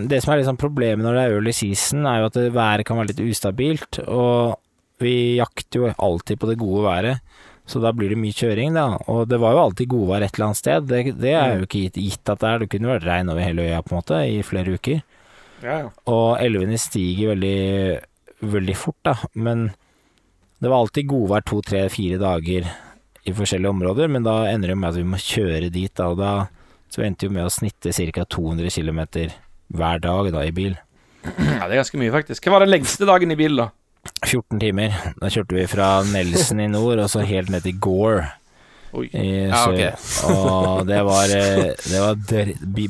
Det 0.09 0.23
som 0.23 0.33
er 0.35 0.43
liksom 0.43 0.59
problemet 0.59 1.03
når 1.07 1.15
det 1.15 1.23
er 1.23 1.35
early 1.37 1.53
season, 1.53 2.05
er 2.07 2.19
jo 2.21 2.27
at 2.27 2.53
været 2.53 2.85
kan 2.85 2.97
være 2.99 3.13
litt 3.15 3.23
ustabilt, 3.31 4.01
og 4.09 4.57
vi 5.03 5.37
jakter 5.39 5.81
jo 5.83 5.95
alltid 5.99 6.39
på 6.39 6.49
det 6.51 6.59
gode 6.59 6.83
været. 6.87 7.21
Så 7.69 7.81
da 7.83 7.93
blir 7.95 8.11
det 8.11 8.19
mye 8.19 8.35
kjøring, 8.35 8.75
da. 8.75 8.99
Og 9.13 9.29
det 9.31 9.39
var 9.41 9.55
jo 9.55 9.65
alltid 9.67 9.91
godvær 9.93 10.25
et 10.25 10.35
eller 10.35 10.49
annet 10.49 10.61
sted. 10.61 10.87
Det, 10.91 11.03
det 11.23 11.35
er 11.39 11.57
jo 11.57 11.67
ikke 11.69 11.85
gitt, 11.87 12.01
gitt 12.03 12.33
at 12.33 12.43
det 12.43 12.49
er. 12.49 12.63
Det 12.63 12.71
kunne 12.73 12.91
vært 12.91 13.07
regn 13.07 13.31
over 13.33 13.45
hele 13.47 13.67
øya, 13.69 13.83
på 13.87 13.95
en 13.95 14.01
måte, 14.01 14.23
i 14.27 14.41
flere 14.47 14.75
uker. 14.75 15.03
Ja, 15.63 15.77
ja. 15.85 15.91
Og 16.11 16.43
elvene 16.43 16.81
stiger 16.83 17.33
veldig, 17.33 18.01
veldig 18.55 18.77
fort, 18.79 18.99
da. 19.07 19.15
Men 19.39 19.69
det 20.63 20.71
var 20.71 20.83
alltid 20.83 21.11
godvær 21.11 21.47
to, 21.47 21.61
tre, 21.67 21.85
fire 21.93 22.19
dager 22.23 22.67
i 23.23 23.35
forskjellige 23.39 23.71
områder. 23.71 24.11
Men 24.11 24.27
da 24.27 24.41
ender 24.51 24.75
det 24.75 24.79
med 24.83 24.91
at 24.91 24.99
vi 24.99 25.07
må 25.15 25.23
kjøre 25.23 25.71
dit, 25.71 25.95
da. 25.99 26.11
Og 26.11 26.19
da 26.19 26.33
så 26.93 27.07
endte 27.07 27.29
jo 27.29 27.35
med 27.35 27.47
å 27.47 27.53
snitte 27.53 27.95
ca. 27.95 28.27
200 28.27 28.75
km 28.75 29.05
hver 29.73 30.03
dag 30.05 30.33
da, 30.35 30.43
i 30.45 30.53
bil. 30.53 30.75
ja, 31.25 31.63
det 31.63 31.71
er 31.71 31.79
ganske 31.79 32.01
mye, 32.01 32.13
faktisk. 32.13 32.45
Hva 32.45 32.59
var 32.59 32.67
den 32.67 32.75
lengste 32.75 33.09
dagen 33.09 33.33
i 33.33 33.39
bil, 33.39 33.57
da? 33.63 33.71
14 34.27 34.59
timer. 34.63 34.95
Da 35.21 35.31
kjørte 35.33 35.55
vi 35.57 35.67
fra 35.71 35.89
Nelson 36.09 36.61
i 36.65 36.69
nord 36.71 37.03
og 37.05 37.11
så 37.13 37.23
helt 37.27 37.51
ned 37.53 37.63
til 37.67 37.77
Gore 37.83 38.25
Oi. 38.93 39.07
i 39.17 39.27
Ja, 39.49 39.61
sør. 39.65 39.77
ok. 39.79 40.33
Og 40.33 40.87
det 40.89 40.99
var, 41.11 41.31
eh, 41.37 41.71
det 41.87 42.01
var 42.03 42.19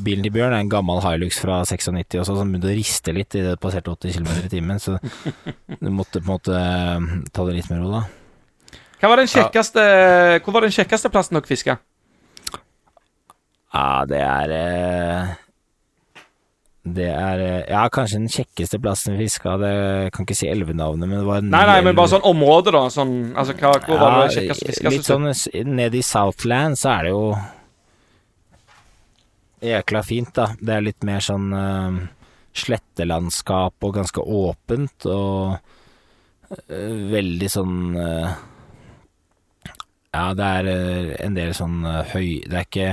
Bilen 0.03 0.25
til 0.25 0.33
Bjørn 0.35 0.53
er 0.57 0.63
en 0.65 0.71
gammel 0.73 0.99
Hilux 1.05 1.37
fra 1.39 1.61
96 1.65 2.19
også, 2.23 2.35
som 2.39 2.49
begynte 2.51 2.71
å 2.71 2.75
riste 2.75 3.13
litt 3.15 3.37
idet 3.37 3.53
det 3.55 3.61
passerte 3.63 3.93
80 3.93 4.17
km 4.19 4.33
i 4.43 4.51
timen, 4.51 4.81
så 4.83 4.97
du 4.99 5.89
måtte 5.93 6.19
på 6.19 6.25
en 6.27 6.33
måte 6.33 6.57
eh, 6.59 7.07
ta 7.31 7.45
det 7.47 7.55
litt 7.59 7.69
med 7.71 7.85
ro, 7.85 7.93
da. 7.99 8.03
Hva 9.03 9.09
var 9.11 9.19
den 9.19 9.27
kjekkeste, 9.27 9.81
Hvor 10.45 10.53
var 10.55 10.63
den 10.63 10.71
kjekkeste 10.75 11.09
plassen 11.11 11.35
dere 11.35 11.47
fiska? 11.49 11.77
Ja, 13.73 14.03
det 14.07 14.19
er 14.21 14.51
eh, 14.53 15.31
Det 16.83 17.07
er 17.07 17.39
eh, 17.39 17.71
Ja, 17.71 17.85
kanskje 17.91 18.19
den 18.19 18.31
kjekkeste 18.31 18.79
plassen 18.83 19.15
vi 19.15 19.23
fiska. 19.23 19.55
Jeg 19.63 20.11
kan 20.15 20.25
ikke 20.27 20.35
si 20.35 20.49
elvenavnet, 20.51 21.07
men 21.07 21.21
det 21.21 21.27
var 21.27 21.45
Nei, 21.45 21.63
nei, 21.69 21.77
men 21.85 21.95
bare 21.95 22.11
sånn 22.11 22.27
område, 22.27 22.73
da. 22.75 22.83
Sånn, 22.91 23.13
altså, 23.39 23.55
hva, 23.61 23.77
hvor 23.85 24.01
var 24.01 24.17
det 24.25 24.33
kjekkest 24.35 24.67
fiska? 24.67 24.91
litt 24.91 25.07
sånn 25.07 25.29
nede 25.71 26.01
i 26.01 26.03
Southland 26.03 26.79
så 26.79 26.97
er 26.97 27.07
det 27.07 27.13
jo 27.13 27.23
jækla 29.63 30.01
fint, 30.03 30.33
da. 30.35 30.49
Det 30.59 30.75
er 30.75 30.83
litt 30.83 31.07
mer 31.07 31.23
sånn 31.23 31.55
uh, 31.55 32.01
slettelandskap 32.51 33.87
og 33.87 33.95
ganske 33.95 34.25
åpent 34.43 35.07
og 35.07 35.55
uh, 35.55 36.97
veldig 37.13 37.49
sånn 37.51 37.77
uh, 37.95 38.35
Ja, 40.11 40.27
det 40.35 40.51
er 40.59 40.67
en 41.23 41.39
del 41.39 41.55
sånn 41.57 41.79
høy 42.11 42.43
Det 42.43 42.59
er 42.59 42.67
ikke 42.67 42.89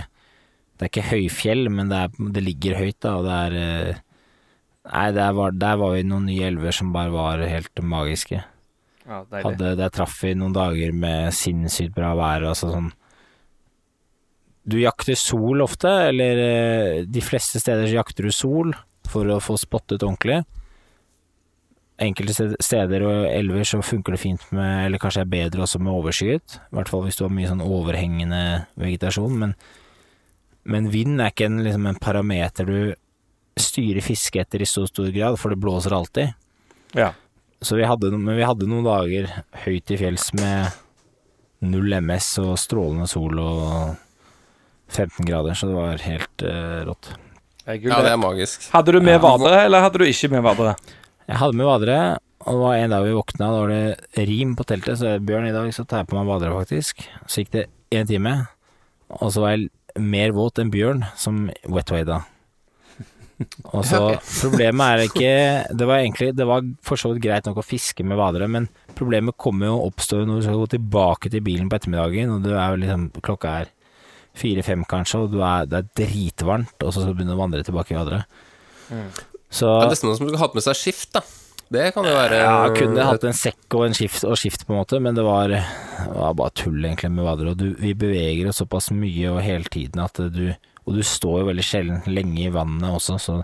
det 0.81 0.87
er 0.87 0.93
ikke 0.95 1.11
høyfjell, 1.11 1.67
men 1.69 1.91
det, 1.93 1.99
er, 2.07 2.29
det 2.33 2.41
ligger 2.41 2.79
høyt, 2.81 2.97
da, 3.05 3.11
og 3.19 3.27
det 3.27 3.35
er 3.37 3.57
eh, 3.61 3.99
Nei, 4.91 5.11
der 5.13 5.35
var, 5.37 5.53
der 5.53 5.75
var 5.77 5.91
vi 5.93 6.07
noen 6.09 6.25
nye 6.25 6.47
elver 6.49 6.73
som 6.73 6.89
bare 6.95 7.13
var 7.13 7.43
helt 7.45 7.83
magiske. 7.85 8.39
Ja. 9.05 9.19
Hadde, 9.29 9.75
der 9.77 9.91
traff 9.93 10.15
vi 10.25 10.33
noen 10.39 10.55
dager 10.57 10.95
med 10.97 11.35
sinnssykt 11.37 11.93
bra 11.95 12.15
vær. 12.17 12.47
Altså 12.49 12.71
sånn 12.73 12.89
Du 14.65 14.79
jakter 14.81 15.19
sol 15.21 15.61
ofte, 15.61 15.93
eller 16.09 16.41
eh, 16.47 17.03
de 17.05 17.23
fleste 17.23 17.61
steder 17.61 17.91
så 17.91 17.99
jakter 17.99 18.31
du 18.31 18.33
sol 18.33 18.73
for 19.13 19.29
å 19.29 19.37
få 19.45 19.59
spottet 19.61 20.01
ordentlig. 20.01 20.41
Enkelte 22.01 22.55
steder 22.65 23.05
og 23.05 23.29
elver 23.29 23.69
så 23.69 23.83
funker 23.85 24.17
det 24.17 24.23
fint 24.25 24.49
med, 24.49 24.87
eller 24.87 25.05
kanskje 25.05 25.27
er 25.27 25.33
bedre 25.37 25.67
også 25.67 25.83
med 25.85 25.93
overskyet. 25.93 26.57
I 26.71 26.81
hvert 26.81 26.89
fall 26.89 27.05
hvis 27.05 27.21
du 27.21 27.27
har 27.27 27.37
mye 27.37 27.53
sånn 27.53 27.67
overhengende 27.69 28.43
vegetasjon. 28.81 29.37
Men, 29.45 29.55
men 30.63 30.91
vind 30.93 31.21
er 31.21 31.33
ikke 31.33 31.49
en, 31.49 31.63
liksom 31.65 31.87
en 31.89 32.01
parameter 32.01 32.69
du 32.69 32.81
styrer 33.61 34.05
fisket 34.05 34.47
etter 34.47 34.63
i 34.63 34.69
så 34.69 34.87
stor 34.89 35.11
grad, 35.15 35.39
for 35.41 35.53
det 35.53 35.61
blåser 35.61 35.95
alltid. 35.95 36.33
Ja. 36.97 37.13
Så 37.61 37.77
vi 37.77 37.85
hadde, 37.85 38.13
men 38.17 38.39
vi 38.39 38.47
hadde 38.47 38.69
noen 38.69 38.87
dager 38.87 39.29
høyt 39.65 39.93
i 39.93 39.99
fjells 40.01 40.31
med 40.39 40.71
null 41.61 41.93
MS 42.01 42.33
og 42.41 42.55
strålende 42.61 43.09
sol 43.11 43.37
og 43.43 43.99
15 44.91 45.29
grader, 45.29 45.55
så 45.55 45.69
det 45.69 45.77
var 45.77 46.07
helt 46.07 46.47
uh, 46.47 46.81
rått. 46.89 47.13
Er 47.69 47.77
Ja, 47.77 48.01
det 48.03 48.15
er 48.15 48.19
magisk. 48.21 48.65
Hadde 48.73 48.97
du 48.97 49.05
med 49.05 49.21
vadere, 49.23 49.67
eller 49.67 49.85
hadde 49.85 50.01
du 50.01 50.09
ikke 50.09 50.33
med 50.33 50.43
vadere? 50.47 50.75
Jeg 51.29 51.39
hadde 51.39 51.59
med 51.61 51.69
vadere, 51.69 51.99
og 52.41 52.57
det 52.57 52.63
var 52.65 52.79
en 52.79 52.95
dag 52.95 53.05
vi 53.05 53.13
våkna, 53.15 53.51
da 53.53 53.59
var 53.61 53.75
det 53.75 54.25
rim 54.31 54.57
på 54.59 54.65
teltet, 54.67 54.99
så 54.99 55.19
Bjørn, 55.21 55.51
i 55.51 55.55
dag 55.55 55.69
så 55.77 55.85
tar 55.85 56.03
jeg 56.03 56.11
på 56.11 56.17
meg 56.19 56.31
vadere, 56.33 56.57
faktisk. 56.57 57.05
Så 57.29 57.45
gikk 57.45 57.53
det 57.55 57.67
én 57.95 58.09
time, 58.09 58.35
og 59.21 59.31
så 59.35 59.45
var 59.45 59.55
jeg 59.55 59.69
mer 59.99 60.35
våt 60.37 60.61
enn 60.63 60.71
Bjørn, 60.73 61.05
som 61.19 61.49
wetwada. 61.69 62.23
Og 63.73 63.87
så 63.89 64.01
Problemet 64.21 64.85
er 64.85 65.03
ikke 65.07 65.29
Det 65.73 65.87
var 65.89 66.03
egentlig 66.03 66.27
Det 66.37 66.45
var 66.45 66.67
for 66.85 67.01
så 67.01 67.09
vidt 67.15 67.23
greit 67.25 67.47
nok 67.49 67.63
å 67.63 67.65
fiske 67.65 68.05
med 68.05 68.19
vadere, 68.21 68.51
men 68.53 68.67
problemet 68.99 69.39
kommer 69.41 69.71
jo 69.71 69.79
å 69.79 69.87
oppstå 69.89 70.19
når 70.29 70.43
du 70.43 70.45
skal 70.45 70.59
gå 70.61 70.67
tilbake 70.75 71.31
til 71.33 71.41
bilen 71.47 71.71
på 71.73 71.79
ettermiddagen, 71.79 72.35
og 72.35 72.45
du 72.45 72.51
er 72.53 72.77
liksom 72.83 73.07
Klokka 73.25 73.55
er 73.63 73.71
fire-fem 74.37 74.85
kanskje, 74.89 75.23
og 75.25 75.33
du 75.33 75.41
er, 75.43 75.65
det 75.67 75.79
er 75.81 75.89
dritvarmt, 76.03 76.77
og 76.85 76.93
så 76.93 77.01
skal 77.01 77.15
du 77.15 77.19
begynne 77.19 77.35
å 77.35 77.41
vandre 77.41 77.65
tilbake 77.67 77.95
i 77.95 77.99
vadere. 77.99 78.21
Så 79.51 79.67
Det 79.67 79.89
er 79.89 79.95
nesten 79.95 80.07
noen 80.07 80.19
som 80.21 80.29
skulle 80.29 80.43
hatt 80.43 80.55
med 80.55 80.65
seg 80.67 80.79
skift, 80.79 81.09
da. 81.17 81.25
Det 81.71 81.93
kan 81.95 82.07
jo 82.07 82.13
være 82.17 82.39
ja, 82.43 82.55
kunne 82.75 83.05
hatt 83.07 83.25
en 83.29 83.37
sekk 83.37 83.77
og 83.79 83.85
en 83.87 83.95
skift, 83.95 84.25
og 84.27 84.35
skift 84.39 84.65
på 84.67 84.75
en 84.75 84.81
måte, 84.81 84.99
men 85.03 85.15
det 85.15 85.23
var, 85.23 85.53
det 85.55 86.17
var 86.17 86.35
bare 86.39 86.55
tull 86.59 86.81
egentlig 86.83 87.13
med 87.15 87.27
vader 87.29 87.53
Og 87.53 87.61
du, 87.61 87.69
vi 87.79 87.93
beveger 87.95 88.49
oss 88.51 88.59
såpass 88.59 88.91
mye 88.91 89.31
og 89.31 89.39
hele 89.47 89.71
tiden 89.71 90.03
at 90.03 90.19
du 90.35 90.49
Og 90.51 90.97
du 90.97 91.05
står 91.07 91.45
jo 91.45 91.51
veldig 91.53 91.67
sjelden 91.67 92.01
lenge 92.11 92.49
i 92.49 92.51
vannet 92.51 92.91
også, 92.91 93.21
så 93.23 93.37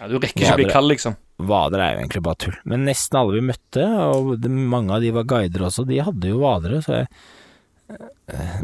Ja, 0.00 0.10
du 0.10 0.18
rekker 0.18 0.44
ikke 0.44 0.58
å 0.58 0.60
bli 0.60 0.68
kald, 0.68 0.92
liksom. 0.92 1.16
vader 1.40 1.80
er 1.80 1.94
jo 1.94 2.02
egentlig 2.02 2.22
bare 2.24 2.40
tull. 2.44 2.58
Men 2.68 2.84
nesten 2.88 3.18
alle 3.20 3.38
vi 3.38 3.46
møtte, 3.48 3.86
og 4.12 4.34
det, 4.40 4.52
mange 4.52 4.96
av 4.96 5.04
de 5.04 5.14
var 5.16 5.28
guider 5.32 5.64
også, 5.70 5.86
de 5.88 6.02
hadde 6.04 6.34
jo 6.34 6.42
vadere, 6.44 6.82
så 6.84 7.00
jeg 7.00 7.08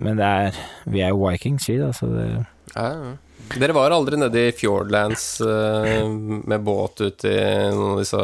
Men 0.05 0.21
det 0.21 0.27
er 0.27 0.61
Vi 0.93 1.01
er 1.03 1.15
jo 1.15 1.25
vikings, 1.25 1.71
vi, 1.73 1.79
da, 1.81 1.89
så 1.97 2.11
det 2.13 2.27
Ja, 2.75 2.91
ja. 2.93 3.15
Dere 3.57 3.77
var 3.77 3.95
aldri 3.95 4.19
nede 4.19 4.49
i 4.49 4.53
Fjordlands 4.53 5.41
uh, 5.41 6.05
med 6.11 6.65
båt 6.67 7.01
ut 7.01 7.27
i 7.31 7.37
noen 7.71 7.93
av 7.95 8.01
disse 8.03 8.23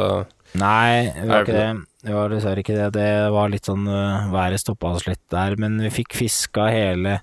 Nei, 0.59 1.09
det 1.17 1.29
var 1.31 1.47
ikke 1.47 1.57
det 1.57 1.71
det. 2.03 2.13
Var 2.13 2.33
dessverre 2.33 2.63
ikke 2.63 2.77
det. 2.77 2.91
Det 2.97 3.09
var 3.33 3.51
litt 3.53 3.69
sånn 3.69 3.87
øh, 3.87 4.29
Været 4.33 4.63
stoppa 4.63 4.93
oss 4.97 5.07
litt 5.07 5.23
der, 5.33 5.57
men 5.61 5.79
vi 5.85 5.93
fikk 6.03 6.17
fiska 6.19 6.69
hele 6.73 7.21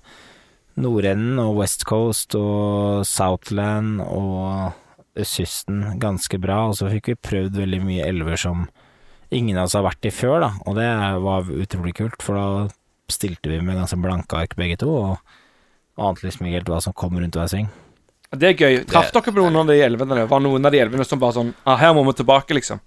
nordenden 0.80 1.40
og 1.42 1.58
West 1.60 1.84
Coast 1.88 2.36
og 2.38 3.02
Southland 3.04 4.00
og 4.00 4.72
østkysten 5.20 5.98
ganske 6.00 6.38
bra, 6.40 6.62
og 6.70 6.78
så 6.78 6.88
fikk 6.88 7.10
vi 7.10 7.18
prøvd 7.28 7.58
veldig 7.60 7.80
mye 7.84 8.06
elver 8.06 8.40
som 8.40 8.68
ingen 9.34 9.58
av 9.58 9.68
oss 9.68 9.76
har 9.76 9.84
vært 9.84 10.08
i 10.08 10.12
før, 10.14 10.38
da, 10.46 10.50
og 10.64 10.78
det 10.78 10.86
var 11.26 11.50
utrolig 11.52 11.92
kult, 11.98 12.22
for 12.24 12.38
da 12.38 12.46
stilte 13.12 13.50
vi 13.50 13.58
med 13.60 13.76
ganske 13.76 13.98
blanke 14.00 14.38
ark 14.38 14.56
begge 14.56 14.78
to, 14.80 14.88
og 14.88 16.00
ante 16.00 16.24
liksom 16.24 16.46
ikke 16.46 16.62
helt 16.62 16.72
hva 16.72 16.80
som 16.86 16.96
kom 16.96 17.18
rundt 17.18 17.36
hver 17.36 17.50
sving. 17.50 17.68
Det 18.30 18.52
er 18.52 18.56
gøy. 18.56 18.80
Traff 18.88 19.10
dere 19.12 19.34
på 19.34 19.42
noen 19.42 19.58
av 19.58 19.74
de 19.74 19.82
elvene? 19.82 20.16
der? 20.16 20.30
Var 20.30 20.42
noen 20.46 20.64
av 20.64 20.72
de 20.72 20.80
elvene 20.80 21.04
som 21.04 21.20
bare 21.20 21.34
sånn 21.34 21.50
ah, 21.66 21.74
Her 21.80 21.92
må 21.96 22.04
vi 22.06 22.14
tilbake, 22.22 22.54
liksom. 22.54 22.78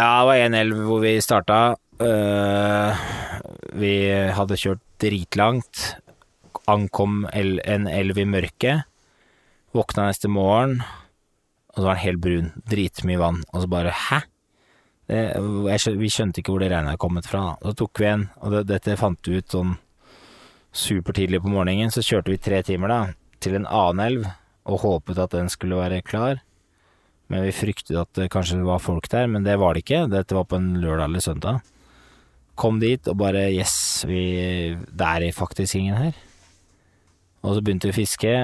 Ja, 0.00 0.20
det 0.20 0.28
var 0.30 0.38
en 0.40 0.54
elv 0.56 0.78
hvor 0.88 1.02
vi 1.02 1.10
starta. 1.20 1.56
Uh, 2.00 3.00
vi 3.76 3.92
hadde 4.32 4.56
kjørt 4.56 4.80
dritlangt. 5.02 5.82
Ankom 6.70 7.26
en 7.36 7.84
elv 7.90 8.20
i 8.22 8.24
mørket. 8.24 8.86
Våkna 9.76 10.06
neste 10.08 10.30
morgen, 10.32 10.78
og 11.74 11.76
så 11.76 11.84
var 11.84 11.98
den 11.98 12.04
helt 12.06 12.22
brun. 12.24 12.48
Dritmye 12.72 13.20
vann. 13.20 13.44
Og 13.52 13.66
så 13.66 13.70
bare 13.70 13.92
hæ? 14.06 14.22
Det, 15.10 15.20
jeg 15.68 15.96
vi 16.00 16.08
skjønte 16.14 16.40
ikke 16.40 16.54
hvor 16.54 16.64
det 16.64 16.72
regnet 16.72 16.94
hadde 16.94 17.04
kommet 17.04 17.28
fra. 17.28 17.44
da. 17.50 17.68
Så 17.68 17.82
tok 17.82 18.00
vi 18.00 18.08
en, 18.08 18.28
og 18.40 18.56
det, 18.56 18.66
dette 18.72 18.96
fant 18.96 19.28
vi 19.28 19.42
ut 19.42 19.52
sånn 19.52 19.76
supertidlig 20.72 21.42
på 21.44 21.52
morgenen. 21.52 21.92
Så 21.92 22.06
kjørte 22.06 22.32
vi 22.32 22.40
tre 22.40 22.62
timer 22.64 22.94
da, 22.94 23.00
til 23.36 23.60
en 23.60 23.68
annen 23.68 24.06
elv, 24.06 24.30
og 24.64 24.80
håpet 24.86 25.20
at 25.20 25.36
den 25.36 25.52
skulle 25.52 25.82
være 25.82 26.00
klar. 26.08 26.40
Men 27.30 27.44
vi 27.46 27.54
fryktet 27.54 27.94
at 27.94 28.10
det 28.18 28.30
kanskje 28.32 28.58
var 28.66 28.82
folk 28.82 29.06
der, 29.12 29.28
men 29.30 29.46
det 29.46 29.54
var 29.60 29.74
det 29.74 29.84
ikke. 29.84 30.06
Dette 30.10 30.34
var 30.34 30.48
på 30.50 30.58
en 30.58 30.72
lørdag 30.82 31.06
eller 31.06 31.22
søndag. 31.22 31.60
Kom 32.58 32.80
dit 32.82 33.06
og 33.08 33.16
bare 33.20 33.46
yes, 33.54 34.02
vi, 34.08 34.74
det 34.74 35.06
er 35.06 35.30
faktisk 35.36 35.78
ingen 35.78 35.96
her. 35.96 36.18
Og 37.46 37.56
så 37.56 37.62
begynte 37.64 37.88
vi 37.88 37.94
å 37.94 38.00
fiske, 38.00 38.34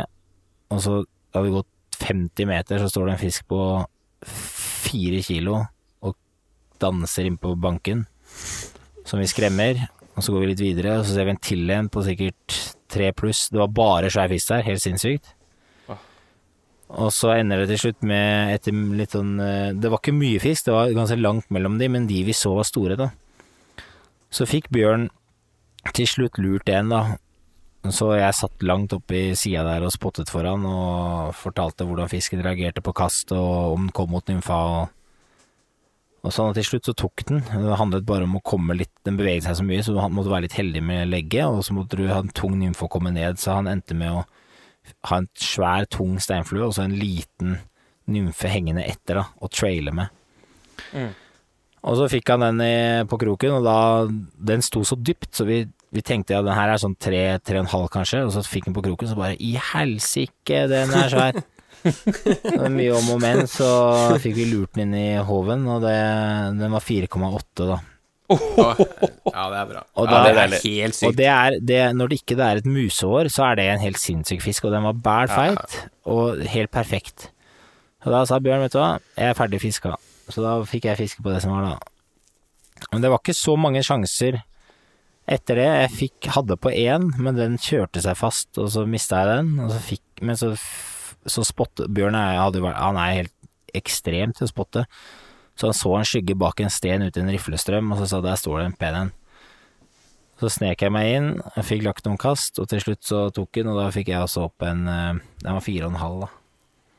og 0.72 0.80
så 0.80 1.00
hadde 1.34 1.44
vi 1.48 1.56
gått 1.58 1.98
50 2.00 2.48
meter, 2.48 2.80
så 2.80 2.88
står 2.92 3.08
det 3.08 3.16
en 3.16 3.24
fisk 3.24 3.44
på 3.50 3.60
fire 4.86 5.20
kilo 5.24 5.58
og 6.06 6.16
danser 6.80 7.28
inn 7.28 7.36
på 7.40 7.52
banken, 7.60 8.06
som 9.04 9.20
vi 9.20 9.28
skremmer. 9.28 9.82
Og 10.16 10.24
så 10.24 10.32
går 10.32 10.46
vi 10.46 10.52
litt 10.54 10.64
videre, 10.64 10.96
og 10.96 11.04
så 11.04 11.16
ser 11.16 11.28
vi 11.28 11.34
en 11.34 11.42
til 11.44 11.72
en 11.74 11.90
på 11.92 12.04
sikkert 12.06 12.60
tre 12.92 13.10
pluss. 13.12 13.50
Det 13.52 13.60
var 13.60 13.74
bare 13.74 14.12
svær 14.12 14.30
fisk 14.32 14.54
der, 14.54 14.64
helt 14.64 14.84
sinnssykt. 14.84 15.35
Og 16.86 17.10
så 17.10 17.32
ender 17.34 17.64
det 17.64 17.72
til 17.72 17.80
slutt 17.86 18.04
med 18.06 18.54
etter 18.54 18.74
litt 18.94 19.14
sånn 19.16 19.40
eh, 19.42 19.72
Det 19.74 19.90
var 19.90 19.98
ikke 19.98 20.14
mye 20.14 20.38
fisk, 20.42 20.68
det 20.68 20.74
var 20.76 20.92
ganske 20.94 21.18
langt 21.18 21.48
mellom 21.50 21.80
de, 21.80 21.88
men 21.90 22.06
de 22.06 22.22
vi 22.28 22.34
så 22.36 22.54
var 22.54 22.68
store, 22.68 22.98
da. 23.00 23.10
Så 24.30 24.46
fikk 24.46 24.70
Bjørn 24.74 25.08
til 25.94 26.06
slutt 26.10 26.38
lurt 26.42 26.70
en, 26.70 26.92
da. 26.94 27.02
Så 27.94 28.12
jeg 28.18 28.34
satt 28.34 28.64
langt 28.66 28.94
oppe 28.96 29.14
i 29.14 29.34
sida 29.38 29.62
der 29.66 29.84
og 29.86 29.92
spottet 29.94 30.30
for 30.32 30.46
han 30.46 30.64
og 30.66 31.34
fortalte 31.38 31.86
hvordan 31.86 32.10
fisken 32.10 32.42
reagerte 32.42 32.82
på 32.82 32.94
kast, 32.96 33.30
og 33.34 33.76
om 33.76 33.86
den 33.86 33.94
kom 33.94 34.10
mot 34.14 34.26
nymfa. 34.30 34.60
Og, 34.76 34.88
Og 36.26 36.34
sånn 36.34 36.50
at 36.50 36.58
til 36.58 36.66
slutt 36.66 36.88
så 36.88 36.94
tok 36.98 37.22
den. 37.28 37.44
Det 37.46 37.78
handlet 37.78 38.06
bare 38.06 38.26
om 38.26 38.38
å 38.38 38.42
komme 38.42 38.74
litt 38.74 38.90
Den 39.06 39.18
beveget 39.18 39.44
seg 39.46 39.60
så 39.60 39.66
mye, 39.66 39.82
så 39.86 39.94
han 40.00 40.14
måtte 40.14 40.32
være 40.32 40.48
litt 40.48 40.58
heldig 40.58 40.82
med 40.82 41.06
legget, 41.12 41.46
og 41.46 41.62
så 41.62 41.74
måtte 41.76 41.98
du 41.98 42.08
ha 42.10 42.18
en 42.18 42.34
tung 42.34 42.56
nymfe 42.58 42.86
å 42.86 42.90
komme 42.90 43.14
ned, 43.14 43.38
så 43.38 43.60
han 43.60 43.70
endte 43.70 43.94
med 43.94 44.10
å 44.10 44.24
ha 45.10 45.20
en 45.20 45.28
svær, 45.38 45.86
tung 45.92 46.18
steinflue 46.22 46.66
og 46.68 46.74
så 46.76 46.84
en 46.86 46.96
liten 46.98 47.58
nymfe 48.12 48.50
hengende 48.50 48.84
etter, 48.86 49.20
da, 49.20 49.24
og 49.42 49.50
traile 49.54 49.94
med. 49.94 50.12
Og 51.86 51.98
så 51.98 52.08
fikk 52.10 52.30
han 52.34 52.42
den 52.42 52.62
i, 52.64 52.76
på 53.06 53.18
kroken, 53.20 53.58
og 53.58 53.66
da 53.66 53.78
Den 54.50 54.64
sto 54.64 54.82
så 54.86 54.98
dypt, 54.98 55.30
så 55.38 55.46
vi, 55.46 55.60
vi 55.94 56.02
tenkte 56.02 56.34
ja, 56.34 56.42
den 56.42 56.56
her 56.56 56.72
er 56.72 56.82
sånn 56.82 56.96
tre, 56.98 57.24
tre 57.42 57.60
og 57.60 57.66
en 57.66 57.74
halv 57.74 57.90
kanskje, 57.94 58.24
og 58.26 58.32
så 58.34 58.42
fikk 58.46 58.68
den 58.68 58.76
på 58.76 58.84
kroken, 58.88 59.10
så 59.10 59.18
bare 59.18 59.38
i 59.42 59.54
helsike, 59.72 60.64
den 60.72 60.94
er 60.94 61.12
svær. 61.12 61.42
Det 61.86 62.70
mye 62.72 62.94
om 62.96 63.12
og 63.14 63.20
men, 63.22 63.44
så 63.46 63.68
fikk 64.18 64.34
vi 64.40 64.48
lurt 64.50 64.72
den 64.74 64.88
inn 64.88 64.96
i 64.98 65.22
håven, 65.22 65.66
og 65.70 65.84
det, 65.84 65.98
den 66.58 66.72
var 66.74 66.82
4,8 66.82 67.68
da. 67.68 67.76
Ja, 68.30 69.44
det 69.52 69.58
er 69.60 69.68
bra. 69.70 69.82
Og 69.94 70.08
ja, 70.10 70.18
det 70.24 70.30
er 70.32 70.54
helt 70.56 71.00
Og 71.06 71.16
det 71.18 71.28
er, 71.30 71.56
det, 71.62 71.80
når 71.94 72.10
det 72.10 72.18
ikke 72.22 72.36
er 72.42 72.60
et 72.60 72.66
musehår, 72.68 73.30
så 73.32 73.44
er 73.50 73.60
det 73.60 73.66
en 73.70 73.82
helt 73.84 74.00
sinnssyk 74.02 74.42
fisk, 74.42 74.66
og 74.66 74.74
den 74.74 74.86
var 74.88 74.96
bæl 75.04 75.30
feit, 75.30 75.76
og 76.10 76.42
helt 76.50 76.72
perfekt. 76.74 77.28
Og 78.06 78.12
da 78.14 78.24
sa 78.26 78.38
Bjørn, 78.42 78.62
vet 78.66 78.74
du 78.74 78.80
hva, 78.80 78.96
jeg 79.18 79.30
er 79.32 79.38
ferdig 79.38 79.60
fiska. 79.62 79.94
Så 80.30 80.42
da 80.42 80.56
fikk 80.66 80.88
jeg 80.90 80.98
fiske 80.98 81.22
på 81.22 81.30
det 81.30 81.40
som 81.44 81.54
var 81.54 81.68
da. 81.68 81.76
Men 82.92 83.02
det 83.02 83.10
var 83.12 83.22
ikke 83.22 83.34
så 83.36 83.54
mange 83.58 83.82
sjanser 83.86 84.40
etter 85.26 85.58
det. 85.58 85.68
Jeg 85.82 85.94
fikk, 85.96 86.28
hadde 86.36 86.58
på 86.58 86.70
én, 86.70 87.08
men 87.18 87.38
den 87.38 87.56
kjørte 87.62 88.02
seg 88.04 88.18
fast, 88.18 88.50
og 88.62 88.70
så 88.74 88.84
mista 88.90 89.22
jeg 89.22 89.32
den. 89.32 89.54
Og 89.64 89.72
så 89.74 89.80
fikk, 89.82 90.04
men 90.26 90.38
så, 90.38 90.52
så 91.26 91.46
spotte 91.46 91.88
Bjørn 91.90 92.18
er, 92.18 92.38
hadde, 92.42 92.62
han 92.74 92.98
er 93.00 93.20
helt 93.22 93.34
ekstrem 93.76 94.34
til 94.36 94.46
å 94.46 94.50
spotte. 94.50 94.86
Så 95.56 95.70
han 95.70 95.76
så 95.76 95.92
en 95.98 96.04
skygge 96.04 96.34
bak 96.36 96.60
en 96.60 96.70
sten 96.70 97.02
ute 97.06 97.16
i 97.16 97.22
en 97.24 97.30
riflestrøm, 97.32 97.92
og 97.92 97.98
så 98.02 98.06
sa 98.10 98.20
der 98.20 98.36
står 98.36 98.58
det 98.60 98.66
en 98.66 98.76
pen 98.80 98.94
en. 98.94 99.12
Så 100.36 100.50
snek 100.52 100.82
jeg 100.84 100.92
meg 100.92 101.06
inn, 101.16 101.28
jeg 101.56 101.64
fikk 101.64 101.84
lagt 101.86 102.04
noen 102.04 102.18
kast, 102.20 102.58
og 102.60 102.68
til 102.68 102.82
slutt 102.82 103.06
så 103.08 103.22
tok 103.32 103.54
den, 103.56 103.70
og 103.72 103.78
da 103.80 103.86
fikk 103.94 104.10
jeg 104.12 104.20
også 104.20 104.42
opp 104.50 104.66
en 104.68 104.82
eh, 104.92 105.14
Den 105.40 105.54
var 105.56 105.64
fire 105.64 105.86
og 105.88 105.94
en 105.94 106.02
halv, 106.02 106.26
da. 106.26 106.28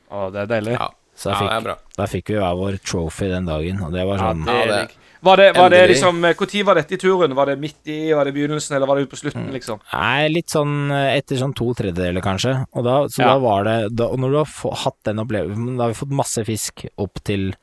Å, 0.10 0.22
det 0.34 0.40
er 0.42 0.50
deilig. 0.56 0.74
Ja, 0.80 0.88
Så 1.18 1.30
ja, 1.30 1.36
jeg 1.44 1.50
det 1.52 1.58
er 1.60 1.68
bra. 1.68 1.76
da 2.00 2.08
fikk 2.10 2.32
vi 2.34 2.40
hver 2.42 2.56
vår 2.58 2.80
trophy 2.82 3.28
den 3.30 3.46
dagen, 3.46 3.84
og 3.86 3.94
det 3.94 4.08
var 4.10 4.18
sånn 4.24 4.42
Ja, 4.48 4.58
det- 4.66 4.80
er, 4.88 5.04
Var 5.28 5.36
det, 5.38 5.46
var 5.58 5.70
det 5.74 5.80
liksom 5.90 6.20
Når 6.22 6.64
var 6.66 6.76
dette 6.76 6.94
i 6.94 6.98
turen? 7.02 7.34
Var 7.36 7.46
det 7.50 7.56
midt 7.60 7.88
i, 7.90 8.14
var 8.14 8.26
det 8.26 8.34
begynnelsen, 8.36 8.76
eller 8.78 8.86
var 8.88 8.96
det 8.98 9.04
ut 9.08 9.10
på 9.10 9.18
Mm. 9.18 9.22
slutten, 9.24 9.48
liksom? 9.54 9.80
Nei, 9.94 10.28
litt 10.30 10.50
sånn 10.50 10.92
eh, 10.92 11.18
etter 11.18 11.38
sånn 11.38 11.54
to 11.56 11.74
tredjedeler, 11.74 12.22
kanskje. 12.22 12.66
Og 12.74 12.84
da, 12.86 12.98
så 13.08 13.22
Ja. 13.22 13.34
da 13.34 13.38
var 13.40 13.64
det 13.66 13.96
da, 13.96 14.06
Og 14.06 14.18
når 14.20 14.30
du 14.32 14.38
har 14.38 14.46
få, 14.46 14.74
hatt 14.76 14.98
den 15.04 15.18
opplevelsen 15.18 15.78
Da 15.78 15.84
har 15.84 15.94
vi 15.94 16.06
fått 16.06 16.10
masse 16.14 16.46
fisk 16.46 16.86
opp 16.98 17.22
til 17.24 17.54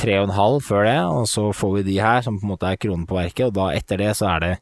tre 0.00 0.16
og 0.20 0.28
en 0.28 0.36
halv 0.36 0.64
før 0.64 0.86
det, 0.88 0.98
og 1.06 1.28
så 1.30 1.50
får 1.56 1.76
vi 1.78 1.86
de 1.90 1.98
her, 2.02 2.24
som 2.24 2.38
på 2.40 2.46
en 2.46 2.52
måte 2.54 2.68
er 2.68 2.80
kronen 2.80 3.06
på 3.08 3.18
verket, 3.18 3.50
og 3.50 3.56
da 3.58 3.70
etter 3.76 4.00
det 4.00 4.14
så 4.18 4.30
er 4.34 4.44
det 4.44 4.52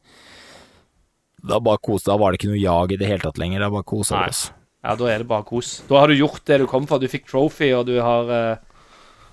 Da 1.49 1.59
bare 1.63 1.79
kos, 1.79 2.03
da 2.03 2.17
var 2.19 2.31
det 2.31 2.41
ikke 2.41 2.51
noe 2.51 2.59
jag 2.59 2.91
i 2.91 2.99
det 2.99 3.07
hele 3.07 3.23
tatt 3.23 3.39
lenger, 3.39 3.63
da 3.63 3.71
bare 3.71 3.87
kosa 3.87 4.19
vi 4.19 4.33
oss. 4.33 4.41
Ja, 4.83 4.95
da 4.99 5.07
er 5.11 5.23
det 5.23 5.27
bare 5.27 5.47
kos. 5.47 5.69
Da 5.87 6.01
har 6.01 6.11
du 6.11 6.15
gjort 6.15 6.43
det 6.47 6.57
du 6.61 6.65
kom 6.67 6.85
for. 6.87 6.99
Du 6.99 7.07
fikk 7.11 7.27
trophy, 7.27 7.69
og 7.75 7.85
du 7.87 7.97
har 7.99 8.31
uh, 8.31 8.81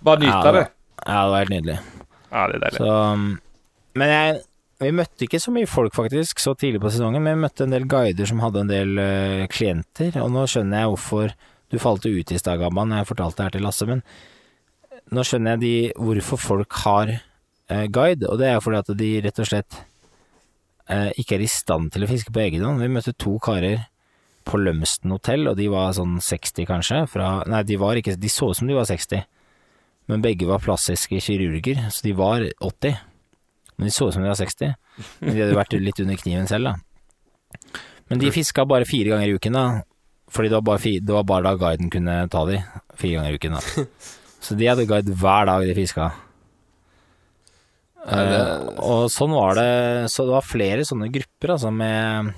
bare 0.07 0.23
nyta 0.23 0.37
Ja, 0.39 0.53
det. 0.55 0.65
Ja, 1.07 1.17
det 1.17 1.33
var 1.33 1.43
helt 1.43 1.55
nydelig. 1.55 1.77
Ja, 2.31 2.45
det 2.47 2.57
er 2.57 2.63
deilig. 2.65 2.79
Så, 2.79 2.95
um, 2.95 3.27
men 3.99 4.13
jeg, 4.13 4.39
vi 4.83 4.93
møtte 4.93 5.27
ikke 5.27 5.41
så 5.41 5.55
mye 5.55 5.71
folk 5.71 5.95
faktisk 5.97 6.43
så 6.43 6.55
tidlig 6.59 6.83
på 6.83 6.91
sesongen, 6.93 7.23
men 7.23 7.39
vi 7.39 7.45
møtte 7.47 7.67
en 7.67 7.75
del 7.75 7.87
guider 7.91 8.29
som 8.29 8.43
hadde 8.43 8.65
en 8.65 8.73
del 8.73 8.99
eh, 9.01 9.45
klienter, 9.51 10.19
og 10.21 10.33
nå 10.35 10.45
skjønner 10.51 10.83
jeg 10.83 10.91
hvorfor 10.93 11.37
du 11.73 11.79
falt 11.83 12.07
ut 12.07 12.33
i 12.33 12.41
stad, 12.41 12.61
Gabban, 12.61 12.91
når 12.93 13.03
jeg 13.03 13.11
fortalte 13.15 13.41
det 13.41 13.47
her 13.47 13.55
til 13.57 13.65
Lasse, 13.67 13.89
men 13.89 14.03
nå 15.15 15.25
skjønner 15.27 15.57
jeg 15.57 15.63
de, 15.63 15.75
hvorfor 16.01 16.41
folk 16.41 16.79
har 16.85 17.13
eh, 17.15 17.87
guide, 17.93 18.27
og 18.27 18.41
det 18.41 18.51
er 18.51 18.63
fordi 18.63 18.81
at 18.81 18.95
de 18.99 19.11
rett 19.27 19.43
og 19.43 19.49
slett 19.51 19.79
eh, 20.91 21.11
ikke 21.21 21.39
er 21.39 21.45
i 21.47 21.51
stand 21.51 21.93
til 21.95 22.07
å 22.07 22.11
fiske 22.11 22.35
på 22.35 22.43
egen 22.47 22.67
hånd. 22.67 22.83
Vi 22.83 22.91
møtte 22.91 23.15
to 23.15 23.37
karer 23.43 23.87
på 24.47 24.61
Lømsten 24.63 25.15
hotell, 25.15 25.49
og 25.51 25.57
de 25.59 25.69
var 25.71 25.95
sånn 25.97 26.19
60 26.23 26.69
kanskje, 26.69 27.03
fra, 27.11 27.41
nei, 27.51 27.65
de 27.67 27.79
var 27.83 27.99
ikke, 27.99 28.17
de 28.19 28.31
så 28.31 28.51
ut 28.51 28.59
som 28.59 28.71
de 28.71 28.77
var 28.79 28.87
60, 28.89 29.25
men 30.11 30.23
begge 30.23 30.47
var 30.47 30.63
plastiske 30.63 31.19
kirurger, 31.23 31.89
så 31.91 32.07
de 32.07 32.13
var 32.15 32.45
80. 32.63 33.01
Men 33.77 33.89
de 33.89 33.95
så 33.95 34.07
ut 34.09 34.15
som 34.15 34.23
de 34.23 34.31
var 34.31 34.39
60. 34.39 34.77
Men 35.21 35.35
de 35.35 35.43
hadde 35.43 35.59
vært 35.59 35.75
litt 35.83 35.99
under 36.03 36.21
kniven 36.21 36.47
selv, 36.51 36.71
da. 36.71 37.81
Men 38.07 38.23
de 38.23 38.31
fiska 38.31 38.65
bare 38.71 38.87
fire 38.87 39.11
ganger 39.13 39.33
i 39.33 39.35
uken, 39.35 39.59
da. 39.59 39.65
Fordi 40.31 40.51
det 40.51 40.59
var 40.61 40.67
bare, 40.69 40.93
det 41.03 41.17
var 41.17 41.27
bare 41.27 41.49
da 41.49 41.59
guiden 41.59 41.91
kunne 41.91 42.15
ta 42.31 42.45
de. 42.47 42.61
Fire 42.95 43.19
ganger 43.19 43.35
i 43.35 43.41
uken, 43.41 43.59
da. 43.59 43.97
Så 44.47 44.55
de 44.59 44.69
hadde 44.71 44.87
guide 44.87 45.15
hver 45.19 45.49
dag 45.51 45.67
de 45.67 45.75
fiska. 45.75 46.13
Det- 48.07 48.17
Eh, 48.17 48.67
og 48.87 49.09
sånn 49.11 49.33
var 49.35 49.57
det 49.59 50.07
Så 50.13 50.23
det 50.27 50.31
var 50.37 50.43
flere 50.47 50.85
sånne 50.87 51.09
grupper, 51.11 51.51
altså, 51.57 51.73
med 51.75 52.35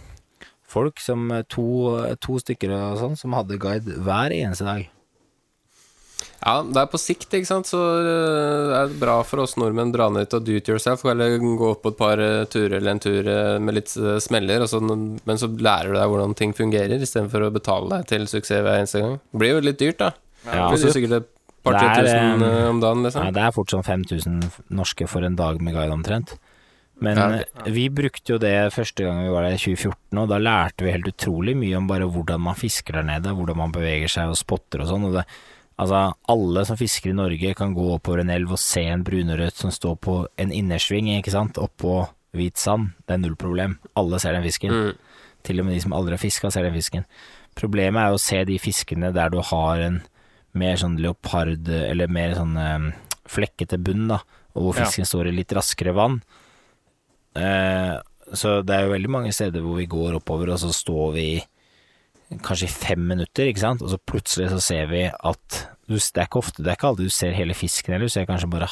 folk 0.66 0.99
som 1.01 1.29
to, 1.49 2.16
to 2.21 2.38
stykker 2.40 2.71
og 2.73 2.99
sånn, 3.01 3.16
som 3.18 3.33
hadde 3.37 3.59
guide 3.61 3.85
hver 4.05 4.33
eneste 4.33 4.64
dag. 4.64 4.88
Ja, 6.44 6.62
det 6.62 6.77
er 6.77 6.87
på 6.87 6.99
sikt, 7.01 7.29
ikke 7.35 7.47
sant, 7.49 7.66
så 7.66 7.79
øh, 7.79 8.68
det 8.71 8.77
er 8.79 8.99
bra 9.01 9.23
for 9.27 9.40
oss 9.42 9.57
nordmenn 9.57 9.92
dra 9.92 10.09
ned 10.09 10.33
og 10.33 10.44
do 10.44 10.53
it 10.57 10.68
yourself, 10.68 11.05
eller 11.05 11.37
gå 11.38 11.71
opp 11.73 11.83
på 11.83 11.90
et 11.92 11.99
par 11.99 12.16
turer 12.53 12.77
eller 12.79 12.90
en 12.92 13.01
tur 13.01 13.25
med 13.61 13.75
litt 13.75 13.88
smeller, 13.88 14.62
og 14.62 14.68
så, 14.68 14.81
men 14.81 15.37
så 15.40 15.49
lærer 15.59 15.92
du 15.92 15.99
deg 15.99 16.09
hvordan 16.12 16.37
ting 16.38 16.53
fungerer, 16.55 17.01
istedenfor 17.01 17.49
å 17.49 17.53
betale 17.53 17.88
deg 17.90 18.07
til 18.07 18.27
suksess 18.27 18.62
hver 18.62 18.79
eneste 18.79 19.01
gang. 19.03 19.18
Det 19.33 19.38
blir 19.42 19.55
jo 19.57 19.61
litt 19.66 19.79
dyrt, 19.83 19.99
da. 19.99 20.12
Ja, 20.47 20.71
det 20.71 20.79
blir 20.81 20.94
sikkert 20.94 21.29
et 21.75 21.81
par 21.81 21.95
Det 21.95 22.05
tre 22.05 22.13
er, 22.13 22.37
tusen 22.37 22.47
eh, 22.49 22.69
om 22.69 22.81
dagen, 22.83 23.03
liksom. 23.07 23.33
det 23.35 23.43
er 23.45 23.57
fort 23.57 23.75
sånn 23.75 23.87
5000 23.87 24.39
norske 24.79 25.09
for 25.11 25.27
en 25.27 25.37
dag 25.39 25.61
med 25.63 25.77
guide 25.77 25.95
omtrent. 25.95 26.39
Men 27.01 27.17
Ja, 27.17 27.27
eh, 27.39 27.71
vi 27.73 27.89
brukte 27.91 28.35
jo 28.35 28.39
det 28.43 28.73
første 28.75 29.05
gang 29.05 29.23
vi 29.23 29.31
var 29.31 29.47
der 29.47 29.55
i 29.55 29.61
2014, 29.61 30.19
og 30.19 30.29
da 30.29 30.41
lærte 30.43 30.85
vi 30.85 30.95
helt 30.95 31.07
utrolig 31.07 31.55
mye 31.57 31.77
om 31.79 31.87
bare 31.87 32.09
hvordan 32.11 32.43
man 32.43 32.59
fisker 32.59 32.99
der 32.99 33.07
nede, 33.07 33.35
hvordan 33.35 33.57
man 33.57 33.73
beveger 33.73 34.11
seg 34.11 34.33
og 34.33 34.41
spotter 34.41 34.83
og 34.83 34.91
sånn. 34.91 35.07
Og 35.07 35.19
det, 35.21 35.25
altså, 35.79 36.03
alle 36.35 36.65
som 36.67 36.81
fisker 36.81 37.13
i 37.13 37.19
Norge 37.19 37.55
kan 37.55 37.75
gå 37.77 37.87
oppover 37.95 38.25
en 38.25 38.35
elv 38.35 38.57
og 38.57 38.63
se 38.63 38.83
en 38.83 39.07
brunørret 39.07 39.55
som 39.55 39.71
står 39.71 39.99
på 40.03 40.21
en 40.37 40.55
innersving, 40.55 41.13
ikke 41.19 41.35
sant, 41.35 41.59
oppå 41.59 42.09
hvit 42.37 42.59
sand. 42.59 42.93
Det 43.07 43.15
er 43.15 43.23
null 43.23 43.39
problem. 43.39 43.79
Alle 43.97 44.19
ser 44.21 44.35
den 44.35 44.47
fisken. 44.47 44.75
Mm. 44.75 44.93
Til 45.47 45.61
og 45.61 45.69
med 45.69 45.79
de 45.79 45.83
som 45.85 45.95
aldri 45.95 46.17
har 46.17 46.23
fiska, 46.23 46.51
ser 46.51 46.67
den 46.67 46.75
fisken. 46.75 47.07
Problemet 47.59 48.03
er 48.03 48.13
jo 48.13 48.19
å 48.19 48.23
se 48.23 48.43
de 48.47 48.59
fiskene 48.59 49.13
der 49.15 49.31
du 49.33 49.39
har 49.43 49.81
en 49.87 50.03
mer 50.59 50.77
sånn 50.81 50.99
leopard, 51.01 51.68
eller 51.68 52.11
mer 52.12 52.35
sånn 52.38 52.57
eh, 52.61 52.88
flekkete 53.29 53.79
bunn, 53.85 54.09
da, 54.11 54.21
og 54.57 54.62
hvor 54.68 54.79
Ja. 54.79 54.85
fisken 54.87 55.07
står 55.09 55.31
i 55.31 55.37
litt 55.38 55.53
raskere 55.57 55.94
vann. 55.97 56.21
Eh, 57.38 57.94
så 58.35 58.59
det 58.66 58.75
er 58.75 58.87
jo 58.87 58.92
veldig 58.94 59.11
mange 59.12 59.33
steder 59.33 59.62
hvor 59.64 59.79
vi 59.79 59.87
går 59.88 60.18
oppover, 60.18 60.51
og 60.53 60.61
så 60.61 60.73
står 60.75 61.12
vi 61.14 61.29
kanskje 62.44 62.68
i 62.68 62.73
fem 62.75 63.07
minutter, 63.09 63.49
ikke 63.49 63.62
sant, 63.62 63.81
og 63.85 63.88
så 63.92 63.99
plutselig 64.05 64.51
så 64.53 64.61
ser 64.61 64.87
vi 64.90 65.07
at 65.09 65.61
Det 65.88 65.97
er 66.21 66.27
ikke 66.27 66.42
ofte, 66.42 66.61
det 66.61 66.68
er 66.68 66.77
ikke 66.77 66.88
alltid 66.90 67.07
du 67.09 67.14
ser 67.16 67.33
hele 67.33 67.55
fisken, 67.57 67.94
eller 67.94 68.05
du 68.05 68.12
ser 68.12 68.27
kanskje 68.29 68.51
bare 68.53 68.68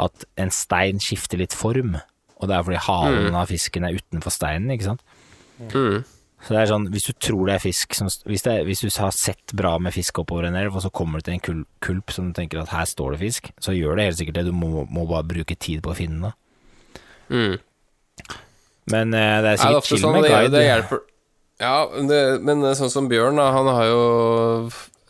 at 0.00 0.24
en 0.40 0.48
stein 0.48 0.96
skifter 0.98 1.36
litt 1.36 1.52
form, 1.52 1.98
og 2.40 2.48
det 2.48 2.56
er 2.56 2.62
fordi 2.64 2.80
halen 2.86 3.34
av 3.36 3.50
fisken 3.52 3.84
er 3.84 3.98
utenfor 4.00 4.32
steinen, 4.32 4.72
ikke 4.72 4.88
sant. 4.88 5.02
Mm. 5.74 6.04
Så 6.42 6.54
det 6.56 6.58
er 6.62 6.70
sånn, 6.72 6.88
hvis 6.90 7.04
du 7.06 7.12
tror 7.22 7.46
det 7.46 7.54
er 7.54 7.62
fisk 7.62 7.94
som, 7.94 8.08
hvis, 8.26 8.42
det, 8.42 8.52
er- 8.58 8.64
hvis 8.66 8.80
du 8.82 8.88
har 8.98 9.12
sett 9.14 9.52
bra 9.54 9.76
med 9.78 9.94
fisk 9.94 10.18
oppover 10.18 10.48
en 10.48 10.56
elv, 10.58 10.74
og 10.74 10.82
så 10.82 10.90
kommer 10.90 11.20
du 11.22 11.28
til 11.28 11.36
en 11.38 11.64
kulp 11.86 12.10
som 12.10 12.32
du 12.32 12.34
tenker 12.40 12.58
at 12.64 12.72
her 12.74 12.88
står 12.90 13.14
det 13.14 13.20
fisk, 13.22 13.52
så 13.62 13.74
gjør 13.76 13.96
det 14.00 14.08
helt 14.08 14.18
sikkert 14.18 14.40
det, 14.40 14.46
du 14.50 14.56
må, 14.56 14.82
må 14.90 15.04
bare 15.06 15.22
bruke 15.28 15.54
tid 15.54 15.84
på 15.86 15.92
å 15.94 15.98
finne 15.98 16.32
det. 16.32 16.34
Mm. 17.30 17.54
Men 18.92 19.14
eh, 19.14 19.36
det 19.44 19.52
er 19.52 19.52
er 19.54 19.60
sikkert 19.62 19.78
ofte 19.84 19.92
chill 19.94 20.02
sånn, 20.02 20.16
med 20.18 20.26
guide. 20.28 20.50
det 20.56 20.64
hjelper 20.66 21.02
Ja, 21.62 21.76
det, 22.10 22.22
men 22.42 22.64
sånn 22.74 22.90
som 22.90 23.06
Bjørn, 23.10 23.38
da, 23.38 23.46
han 23.54 23.68
har 23.70 23.86
jo 23.86 24.00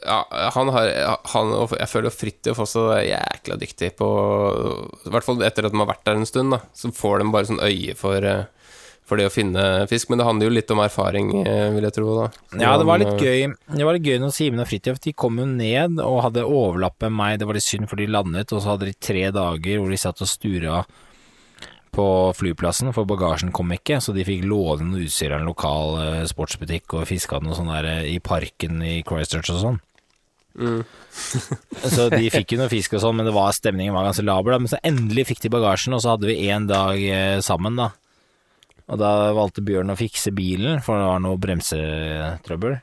ja, 0.02 0.18
han 0.52 0.68
har 0.74 0.88
han, 1.30 1.52
Jeg 1.78 1.88
føler 1.88 2.08
jo 2.10 2.14
Fridtjof 2.18 2.60
også 2.64 2.82
er 2.96 3.04
jækla 3.06 3.56
dyktig 3.60 3.92
på 4.00 4.08
I 5.06 5.12
hvert 5.14 5.24
fall 5.28 5.44
etter 5.46 5.68
at 5.68 5.72
de 5.74 5.78
har 5.80 5.88
vært 5.92 6.04
der 6.08 6.18
en 6.20 6.26
stund, 6.28 6.52
da. 6.52 6.58
Så 6.76 6.90
får 6.92 7.22
de 7.22 7.28
bare 7.32 7.48
sånn 7.48 7.62
øye 7.62 7.94
for, 7.96 8.18
eh, 8.26 8.44
for 9.12 9.20
det 9.20 9.28
å 9.28 9.32
finne 9.32 9.62
fisk. 9.90 10.08
Men 10.10 10.22
det 10.22 10.26
handler 10.28 10.48
jo 10.48 10.56
litt 10.56 10.72
om 10.72 10.82
erfaring, 10.82 11.30
eh, 11.44 11.68
vil 11.74 11.86
jeg 11.88 11.96
tro, 11.98 12.16
da. 12.16 12.26
Så 12.32 12.60
Ja, 12.62 12.72
det 12.80 12.88
var 12.88 13.02
litt 13.02 13.12
eh, 13.12 13.22
gøy 13.22 13.54
Det 13.76 13.86
var 13.86 13.98
litt 13.98 14.08
gøy 14.08 14.18
når 14.22 14.32
Simen 14.32 14.64
og 14.64 14.68
Fridtjof 14.70 15.00
De 15.04 15.12
kom 15.12 15.40
jo 15.40 15.46
ned 15.48 16.00
og 16.00 16.22
hadde 16.26 16.48
overlapp 16.48 16.96
med 17.04 17.16
meg. 17.20 17.38
Det 17.40 17.48
var 17.48 17.58
litt 17.58 17.68
synd, 17.68 17.88
for 17.90 18.00
de 18.00 18.08
landet, 18.08 18.52
og 18.52 18.62
så 18.62 18.74
hadde 18.74 18.88
de 18.88 18.96
tre 18.96 19.28
dager 19.34 19.80
hvor 19.80 19.92
de 19.92 20.00
satt 20.00 20.24
og 20.24 20.30
stura 20.30 20.84
på 21.92 22.06
flyplassen, 22.32 22.88
for 22.96 23.04
bagasjen 23.04 23.52
kom 23.52 23.68
ikke, 23.74 23.98
så 24.00 24.14
de 24.16 24.24
fikk 24.24 24.46
låne 24.48 24.86
noe 24.88 25.02
utstyr 25.04 25.34
av 25.34 25.42
en 25.42 25.50
lokal 25.50 25.98
eh, 26.00 26.22
sportsbutikk 26.30 26.96
og 26.96 27.08
fiska 27.10 27.42
noe 27.44 27.56
sånn 27.58 27.68
der 27.68 28.06
i 28.08 28.16
parken 28.24 28.80
i 28.80 29.02
Christchurch 29.04 29.52
og 29.52 29.60
sånn. 29.60 29.82
Mm. 30.56 30.80
så 31.94 32.08
de 32.12 32.28
fikk 32.32 32.54
jo 32.54 32.62
noe 32.62 32.72
fisk 32.72 32.96
og 32.96 33.04
sånn, 33.04 33.18
men 33.18 33.28
det 33.28 33.34
var 33.36 33.52
stemningen 33.56 33.92
var 33.96 34.08
ganske 34.08 34.24
laber, 34.24 34.54
da. 34.54 34.62
Men 34.62 34.72
så 34.72 34.80
endelig 34.88 35.28
fikk 35.34 35.44
de 35.44 35.52
bagasjen, 35.52 35.96
og 35.96 36.00
så 36.04 36.14
hadde 36.14 36.30
vi 36.30 36.48
én 36.48 36.64
dag 36.70 36.96
eh, 36.96 37.40
sammen, 37.44 37.76
da. 37.76 37.92
Og 38.92 39.00
da 39.00 39.32
valgte 39.32 39.64
Bjørn 39.64 39.92
å 39.92 39.96
fikse 39.96 40.34
bilen, 40.36 40.82
for 40.84 41.00
det 41.00 41.08
var 41.08 41.22
noe 41.24 41.40
bremsetrøbbel. 41.40 42.76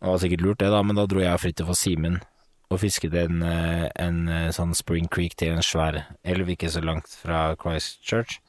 Det 0.00 0.08
var 0.08 0.22
sikkert 0.22 0.44
lurt 0.44 0.62
det, 0.62 0.70
da, 0.72 0.80
men 0.86 0.96
da 0.96 1.04
dro 1.08 1.20
jeg 1.20 1.36
og 1.36 1.42
Fridtjof 1.42 1.74
og 1.74 1.78
Simen 1.78 2.18
og 2.66 2.80
fisket 2.82 3.14
en, 3.14 3.42
eh, 3.46 3.86
en 4.02 4.24
eh, 4.28 4.50
sånn 4.54 4.74
Spring 4.74 5.06
Creek 5.12 5.36
til 5.38 5.54
en 5.54 5.62
svær 5.62 6.00
elv 6.26 6.48
ikke 6.50 6.70
så 6.72 6.82
langt 6.82 7.12
fra 7.20 7.54
Christchurch. 7.60 8.40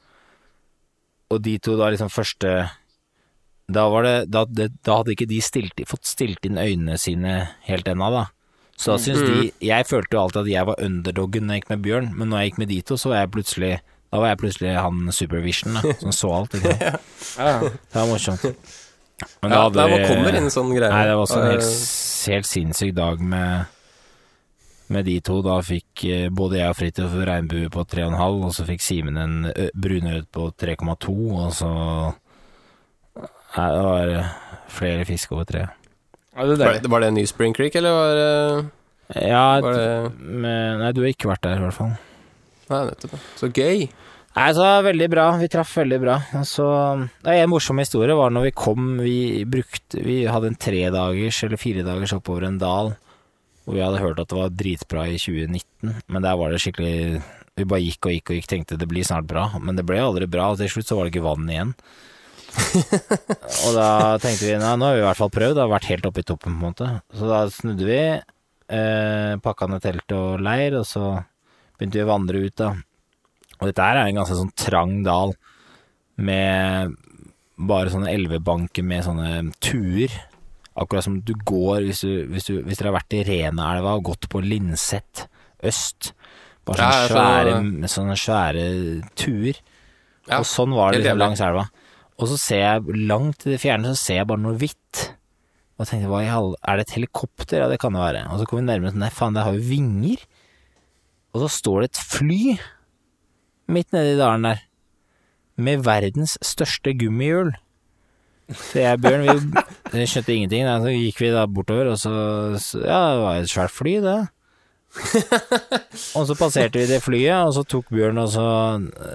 Og 1.30 1.42
de 1.44 1.58
to 1.62 1.76
da 1.76 1.90
liksom 1.92 2.08
første 2.08 2.70
Da 3.68 3.82
var 3.92 4.06
det 4.06 4.30
Da, 4.32 4.46
det, 4.48 4.70
da 4.80 4.94
hadde 4.96 5.12
ikke 5.12 5.28
de 5.28 5.42
stilt, 5.44 5.76
fått 5.84 6.08
stilt 6.08 6.46
inn 6.48 6.56
øynene 6.56 6.96
sine 6.96 7.50
helt 7.66 7.86
ennå, 7.86 8.08
da. 8.10 8.24
Så 8.80 8.94
da 8.94 9.02
syns 9.02 9.20
de 9.20 9.52
Jeg 9.60 9.86
følte 9.86 10.16
jo 10.16 10.22
alltid 10.22 10.40
at 10.46 10.52
jeg 10.54 10.66
var 10.70 10.80
underdoggen 10.80 11.46
når 11.46 11.54
jeg 11.54 11.62
gikk 11.62 11.70
med 11.74 11.84
Bjørn, 11.84 12.10
men 12.16 12.30
når 12.30 12.40
jeg 12.40 12.50
gikk 12.50 12.58
med 12.58 12.72
de 12.72 12.80
to, 12.82 12.96
så 12.96 13.12
var 13.12 13.20
jeg 13.20 13.32
plutselig 13.36 13.72
Da 14.08 14.20
var 14.22 14.30
jeg 14.32 14.38
plutselig 14.40 14.74
han 14.80 15.08
supervision, 15.12 15.74
da, 15.76 15.92
som 16.00 16.12
så 16.16 16.30
alt. 16.40 16.54
Ikke? 16.58 16.92
Ja. 17.38 17.58
Det 17.60 17.94
var 17.98 18.06
morsomt. 18.08 18.44
Men 19.42 19.50
da 19.52 19.64
hadde 19.66 19.84
vi- 19.90 20.06
kommer 20.08 20.38
inn 20.38 20.48
sånn 20.54 20.70
greie. 20.72 20.88
Nei, 20.94 21.02
det 21.10 21.16
var 21.18 21.26
også 21.26 21.40
en 21.42 21.50
helt, 21.52 21.72
helt 22.32 22.48
sinnssyk 22.48 22.94
dag 22.96 23.20
med, 23.20 23.66
med 24.94 25.04
de 25.10 25.18
to. 25.26 25.40
Da 25.44 25.58
fikk 25.66 26.04
eh, 26.08 26.28
både 26.32 26.60
jeg 26.62 26.70
og 26.72 26.78
Fridtjof 26.78 27.18
regnbue 27.28 27.68
på 27.74 27.84
3,5, 27.84 28.40
og 28.48 28.54
så 28.56 28.64
fikk 28.68 28.84
Simen 28.86 29.18
en 29.20 29.36
brunørret 29.76 30.30
på 30.32 30.48
3,2, 30.56 31.18
og 31.44 31.52
så 31.58 31.72
Nei, 33.58 33.68
det 33.74 33.84
var 33.84 34.10
eh, 34.14 34.32
flere 34.70 35.04
fisk 35.08 35.32
over 35.34 35.46
tre. 35.48 35.66
Ja, 36.36 36.44
det 36.46 36.58
Var 36.60 36.76
det, 36.78 36.90
var 36.92 37.02
det 37.02 37.08
en 37.10 37.16
ny 37.18 37.24
Spring 37.26 37.54
Creek, 37.56 37.74
eller 37.80 37.94
var 37.96 38.10
det, 38.14 38.66
Ja, 39.26 39.44
var 39.64 39.72
det 39.74 39.88
men, 40.20 40.78
nei, 40.82 40.92
du 40.94 41.00
har 41.02 41.10
ikke 41.10 41.30
vært 41.32 41.42
der, 41.46 41.56
i 41.58 41.64
hvert 41.64 41.74
fall. 41.74 41.94
Nei, 42.68 42.84
nettopp. 42.90 43.16
Så 43.38 43.50
gøy. 43.50 43.88
Nei, 44.38 44.48
så 44.54 44.66
veldig 44.84 45.08
bra. 45.10 45.26
Vi 45.40 45.48
traff 45.50 45.72
veldig 45.80 45.98
bra. 46.02 46.18
Så 46.46 46.66
det 47.24 47.32
er 47.32 47.42
En 47.42 47.50
morsom 47.50 47.80
historie 47.80 48.14
var 48.14 48.30
når 48.34 48.50
vi 48.50 48.54
kom 48.54 48.98
Vi 49.02 49.44
brukte 49.48 50.02
Vi 50.04 50.20
hadde 50.30 50.52
en 50.52 50.58
tredagers 50.58 51.40
eller 51.46 51.60
firedagers 51.60 52.14
oppover 52.14 52.46
en 52.46 52.60
dal. 52.60 52.92
Og 53.68 53.74
vi 53.76 53.82
hadde 53.84 54.00
hørt 54.00 54.20
at 54.20 54.30
det 54.30 54.38
var 54.38 54.54
dritbra 54.54 55.08
i 55.12 55.18
2019, 55.20 55.98
men 56.08 56.24
der 56.24 56.38
var 56.40 56.52
det 56.52 56.60
skikkelig 56.64 57.20
Vi 57.58 57.66
bare 57.68 57.84
gikk 57.84 58.06
og 58.06 58.14
gikk 58.14 58.30
og 58.30 58.38
gikk, 58.38 58.46
tenkte 58.48 58.78
det 58.80 58.88
blir 58.88 59.04
snart 59.04 59.26
bra. 59.28 59.48
Men 59.60 59.76
det 59.76 59.84
ble 59.84 59.98
aldri 60.00 60.28
bra, 60.30 60.52
og 60.52 60.60
til 60.60 60.70
slutt 60.72 60.88
så 60.88 60.96
var 60.96 61.04
det 61.04 61.12
ikke 61.12 61.26
vann 61.26 61.50
igjen. 61.50 61.74
og 63.66 63.74
da 63.76 63.90
tenkte 64.22 64.46
vi 64.46 64.54
nei, 64.56 64.70
nå 64.78 64.88
har 64.88 64.96
vi 64.96 65.02
i 65.02 65.04
hvert 65.04 65.18
fall 65.18 65.32
prøvd, 65.34 65.56
det 65.58 65.64
har 65.64 65.72
vært 65.74 65.90
helt 65.90 66.06
oppe 66.08 66.22
i 66.22 66.28
toppen, 66.30 66.54
på 66.54 66.62
en 66.62 66.70
måte. 66.70 66.88
Så 67.18 67.28
da 67.28 67.42
snudde 67.52 67.88
vi, 67.88 67.98
eh, 68.78 69.32
pakka 69.44 69.68
ned 69.68 69.84
telt 69.84 70.14
og 70.16 70.40
leir, 70.46 70.78
og 70.80 70.86
så 70.88 71.10
begynte 71.78 72.00
vi 72.00 72.06
å 72.06 72.10
vandre 72.10 72.42
ut, 72.44 72.56
da. 72.58 72.72
Og 73.58 73.70
dette 73.70 73.84
her 73.84 73.98
er 73.98 74.10
en 74.10 74.20
ganske 74.20 74.38
sånn 74.38 74.54
trang 74.58 75.00
dal 75.06 75.34
med 76.18 76.94
bare 77.58 77.90
sånne 77.90 78.12
elvebanker 78.14 78.86
med 78.86 79.06
sånne 79.06 79.30
tuer. 79.64 80.12
Akkurat 80.78 81.06
som 81.06 81.18
du 81.26 81.32
går 81.34 81.88
hvis, 81.88 82.04
du, 82.06 82.28
hvis, 82.30 82.46
du, 82.46 82.60
hvis 82.66 82.78
dere 82.78 82.92
har 82.92 83.00
vært 83.00 83.16
i 83.18 83.24
Renaelva 83.26 83.96
og 83.98 84.06
gått 84.12 84.28
på 84.30 84.42
Linset 84.44 85.26
øst. 85.66 86.12
Bare 86.68 86.86
sånne 86.86 87.10
svære, 87.10 87.90
sånne 87.90 88.16
svære 88.20 88.64
tuer. 89.18 89.58
Ja, 90.28 90.42
og 90.42 90.46
sånn 90.46 90.74
var 90.76 90.92
det 90.92 91.02
liksom 91.02 91.22
langs 91.22 91.42
elva. 91.42 91.66
Og 92.18 92.30
så 92.30 92.38
ser 92.40 92.62
jeg 92.62 93.06
langt 93.08 93.46
i 93.46 93.54
det 93.54 93.62
fjerne 93.62 93.94
så 93.94 93.98
ser 93.98 94.20
jeg 94.20 94.28
bare 94.30 94.42
noe 94.42 94.58
hvitt. 94.58 95.04
Og 95.78 95.86
tenkte, 95.86 96.10
hva 96.10 96.24
i 96.24 96.30
all... 96.34 96.52
Er 96.66 96.78
det 96.78 96.88
et 96.88 96.96
helikopter? 96.96 97.62
Ja, 97.62 97.68
det 97.70 97.78
kan 97.82 97.94
det 97.94 98.02
være. 98.02 98.24
Og 98.32 98.40
så 98.40 98.46
kom 98.48 98.58
vi 98.60 98.66
nærmere 98.66 98.98
nei 98.98 99.10
faen, 99.14 99.36
det 99.38 99.46
har 99.46 99.54
jo 99.54 99.62
vinger. 99.66 100.24
Og 101.38 101.44
så 101.44 101.52
står 101.54 101.84
det 101.84 101.88
et 101.92 102.00
fly 102.02 102.42
midt 103.70 103.94
nedi 103.94 104.16
dalen 104.18 104.48
der. 104.48 104.64
Med 105.58 105.84
verdens 105.86 106.34
største 106.42 106.94
gummihjul. 106.98 107.52
Så 108.48 108.80
jeg 108.80 108.96
og 108.96 109.04
Bjørn, 109.04 109.52
vi, 109.92 110.06
skjønte 110.08 110.34
ingenting. 110.34 110.66
Da. 110.66 110.78
Så 110.82 110.94
gikk 110.94 111.22
vi 111.22 111.30
da 111.34 111.44
bortover, 111.46 111.92
og 111.92 112.00
så 112.00 112.10
Ja, 112.82 113.00
det 113.12 113.22
var 113.22 113.38
et 113.38 113.52
svært 113.52 113.74
fly, 113.74 113.98
det. 114.02 114.18
og 116.16 116.24
så 116.26 116.34
passerte 116.34 116.80
vi 116.80 116.88
det 116.88 117.02
flyet, 117.04 117.44
og 117.44 117.52
så 117.54 117.62
tok 117.68 117.90
Bjørn 117.92 118.18
og 118.22 118.30
så, 118.32 118.46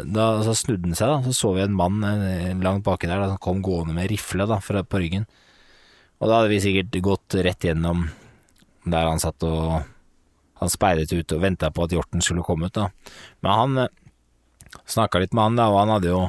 da, 0.06 0.28
så 0.46 0.54
snudde 0.56 0.92
han 0.92 0.96
seg, 1.00 1.12
da. 1.12 1.22
Så 1.26 1.36
så 1.42 1.54
vi 1.58 1.66
en 1.66 1.76
mann 1.76 2.00
langt 2.64 2.86
baki 2.86 3.10
der 3.10 3.20
da, 3.20 3.34
som 3.34 3.42
kom 3.44 3.64
gående 3.66 3.98
med 3.98 4.12
rifle 4.14 4.48
på 4.48 5.02
ryggen. 5.02 5.26
Og 6.22 6.30
da 6.30 6.40
hadde 6.40 6.54
vi 6.54 6.62
sikkert 6.64 7.02
gått 7.04 7.36
rett 7.44 7.68
gjennom 7.68 8.06
der 8.88 9.10
han 9.10 9.20
satt 9.20 9.44
og 9.48 9.82
Han 10.64 10.72
speidet 10.72 11.11
ut 11.11 11.36
og 11.36 11.43
venta 11.43 11.72
på 11.74 11.86
at 11.86 11.93
hjorten 11.95 12.24
skulle 12.24 12.45
komme 12.47 12.72
ut, 12.72 12.80
da. 12.80 12.86
Men 13.43 13.59
han 13.59 13.72
eh, 13.84 13.93
snakka 14.89 15.22
litt 15.22 15.36
med 15.36 15.49
han, 15.49 15.59
da, 15.59 15.66
og 15.72 15.78
han 15.84 15.93
hadde 15.97 16.14
jo 16.14 16.22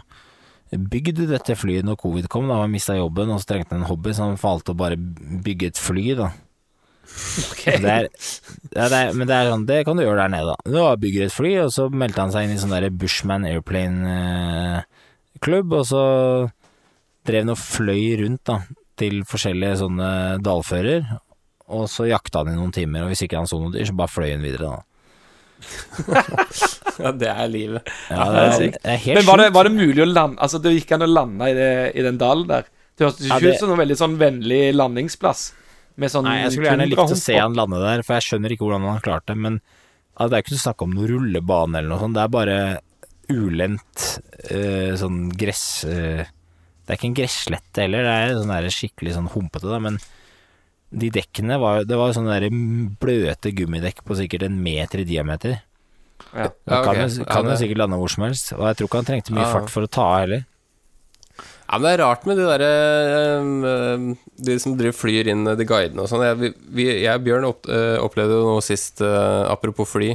bygd 0.75 1.19
dette 1.31 1.55
flyet 1.55 1.87
når 1.87 2.01
covid 2.01 2.27
kom, 2.33 2.49
da 2.51 2.57
han 2.63 2.73
mista 2.73 2.97
jobben 2.97 3.31
og 3.31 3.39
så 3.41 3.47
trengte 3.53 3.75
han 3.77 3.83
en 3.85 3.91
hobby, 3.91 4.11
så 4.15 4.21
han 4.27 4.41
valgte 4.41 4.73
å 4.75 4.81
bare 4.81 4.97
bygge 4.99 5.67
et 5.71 5.79
fly, 5.81 6.07
da. 6.19 6.29
Det 7.65 7.91
er, 7.91 8.07
ja, 8.75 8.89
det 8.91 8.99
er, 8.99 9.13
men 9.15 9.27
det 9.29 9.37
er 9.37 9.51
sånn, 9.53 9.69
det 9.69 9.85
kan 9.87 9.97
du 9.97 10.03
gjøre 10.03 10.23
der 10.25 10.33
nede, 10.35 10.49
da. 10.51 10.57
Du 10.67 10.75
bygger 11.05 11.23
et 11.27 11.37
fly, 11.37 11.53
og 11.65 11.71
så 11.75 11.83
meldte 11.93 12.23
han 12.25 12.33
seg 12.35 12.43
inn 12.47 12.55
i 12.57 12.63
sånn 12.63 12.75
derre 12.75 12.91
Bushman 12.91 13.49
Airplane-klubb, 13.49 15.69
og 15.79 15.85
så 15.89 16.03
drev 17.29 17.41
han 17.45 17.55
og 17.55 17.61
fløy 17.61 18.05
rundt, 18.25 18.45
da, 18.51 18.57
til 19.01 19.15
forskjellige 19.29 19.81
sånne 19.85 20.11
dalfører, 20.45 21.01
og 21.73 21.87
så 21.89 22.09
jakta 22.09 22.43
han 22.43 22.53
i 22.53 22.59
noen 22.59 22.75
timer, 22.75 23.05
og 23.05 23.13
hvis 23.13 23.25
ikke 23.25 23.39
han 23.41 23.49
så 23.49 23.61
noen 23.61 23.73
dyr, 23.75 23.87
så 23.89 23.97
bare 23.97 24.13
fløy 24.13 24.31
han 24.35 24.45
videre, 24.45 24.75
da. 24.75 24.83
Ja, 26.95 27.11
det 27.11 27.27
er 27.27 27.49
livet. 27.51 27.89
Ja, 28.13 28.25
det 28.31 28.43
er 28.43 28.53
sykt. 28.59 28.85
Men 29.17 29.27
var 29.27 29.41
det, 29.41 29.47
var 29.55 29.67
det 29.67 29.73
mulig 29.75 30.03
å 30.03 30.07
lande 30.07 30.39
Altså, 30.45 30.61
det 30.63 30.75
gikk 30.77 30.93
an 30.95 31.07
å 31.07 31.09
lande 31.11 31.49
i, 31.51 31.55
det, 31.57 31.71
i 31.99 32.05
den 32.05 32.21
dalen 32.21 32.47
der? 32.47 32.69
Det 32.95 33.09
hørtes 33.09 33.27
ikke 33.27 33.51
ut 33.51 33.63
som 33.63 33.73
noen 33.73 33.81
veldig 33.81 33.97
sånn 33.99 34.15
vennlig 34.21 34.61
landingsplass. 34.77 35.43
Med 35.99 36.13
sånn 36.13 36.27
Nei, 36.29 36.37
jeg 36.45 36.55
skulle 36.55 36.71
gjerne 36.71 36.87
likt 36.91 37.03
å 37.03 37.19
se 37.19 37.39
han 37.39 37.57
lande 37.59 37.81
der, 37.83 38.05
for 38.07 38.19
jeg 38.19 38.29
skjønner 38.29 38.55
ikke 38.55 38.67
hvordan 38.67 38.87
han 38.87 38.97
har 38.99 39.05
klart 39.07 39.27
det, 39.31 39.37
men 39.39 39.59
altså, 39.59 40.29
det 40.31 40.37
er 40.39 40.45
ikke 40.45 40.61
snakk 40.63 40.87
om 40.87 40.95
noe 40.95 41.11
rullebane 41.11 41.81
eller 41.81 41.91
noe 41.91 42.03
sånt, 42.03 42.19
det 42.19 42.25
er 42.25 42.35
bare 42.35 42.59
ulendt 43.33 44.07
øh, 44.51 44.95
sånn 45.01 45.21
gress... 45.39 45.67
Øh, 45.89 46.25
det 46.85 46.93
er 46.93 46.99
ikke 46.99 47.09
en 47.09 47.17
gresslette 47.17 47.81
heller, 47.81 48.05
det 48.05 48.15
er 48.15 48.35
sånn 48.37 48.75
skikkelig 48.77 49.15
sånn 49.15 49.31
humpete, 49.33 49.71
da, 49.71 49.79
men 49.81 49.97
de 50.95 51.11
dekkene 51.11 51.57
var 51.59 51.85
Det 51.89 51.97
var 51.99 52.13
sånne 52.15 52.37
der 52.39 52.55
bløte 53.01 53.51
gummidekk 53.57 54.05
på 54.07 54.17
sikkert 54.19 54.47
en 54.47 54.59
meter 54.63 55.03
i 55.03 55.09
diameter. 55.09 55.61
Ja. 56.31 56.51
Ja, 56.67 56.81
okay. 56.81 56.85
kan, 56.85 57.01
jo, 57.03 57.29
kan 57.29 57.49
jo 57.51 57.57
sikkert 57.59 57.81
lande 57.83 57.99
hvor 58.01 58.13
som 58.13 58.27
helst, 58.27 58.53
og 58.57 58.67
jeg 58.69 58.79
tror 58.79 58.89
ikke 58.89 59.01
han 59.01 59.09
trengte 59.09 59.35
mye 59.35 59.49
fart 59.51 59.73
for 59.73 59.87
å 59.87 59.91
ta 59.91 60.05
av 60.07 60.21
heller. 60.25 60.45
Ja, 61.65 61.79
men 61.79 61.87
det 61.87 61.93
er 61.95 62.03
rart 62.05 62.27
med 62.29 62.39
de 62.39 62.45
derre 62.47 63.41
um, 63.41 64.11
De 64.47 64.55
som 64.63 64.77
driver 64.79 64.95
flyr 64.95 65.31
inn 65.33 65.47
de 65.49 65.67
guidene 65.67 66.05
og 66.05 66.11
sånn. 66.11 66.23
Jeg, 66.23 66.53
jeg 66.77 67.09
og 67.11 67.25
Bjørn 67.25 67.49
eh, 67.49 67.97
opplevde 68.05 68.37
jo 68.37 68.53
noe 68.53 68.63
sist, 68.65 69.01
eh, 69.03 69.41
apropos 69.49 69.89
fly, 69.89 70.13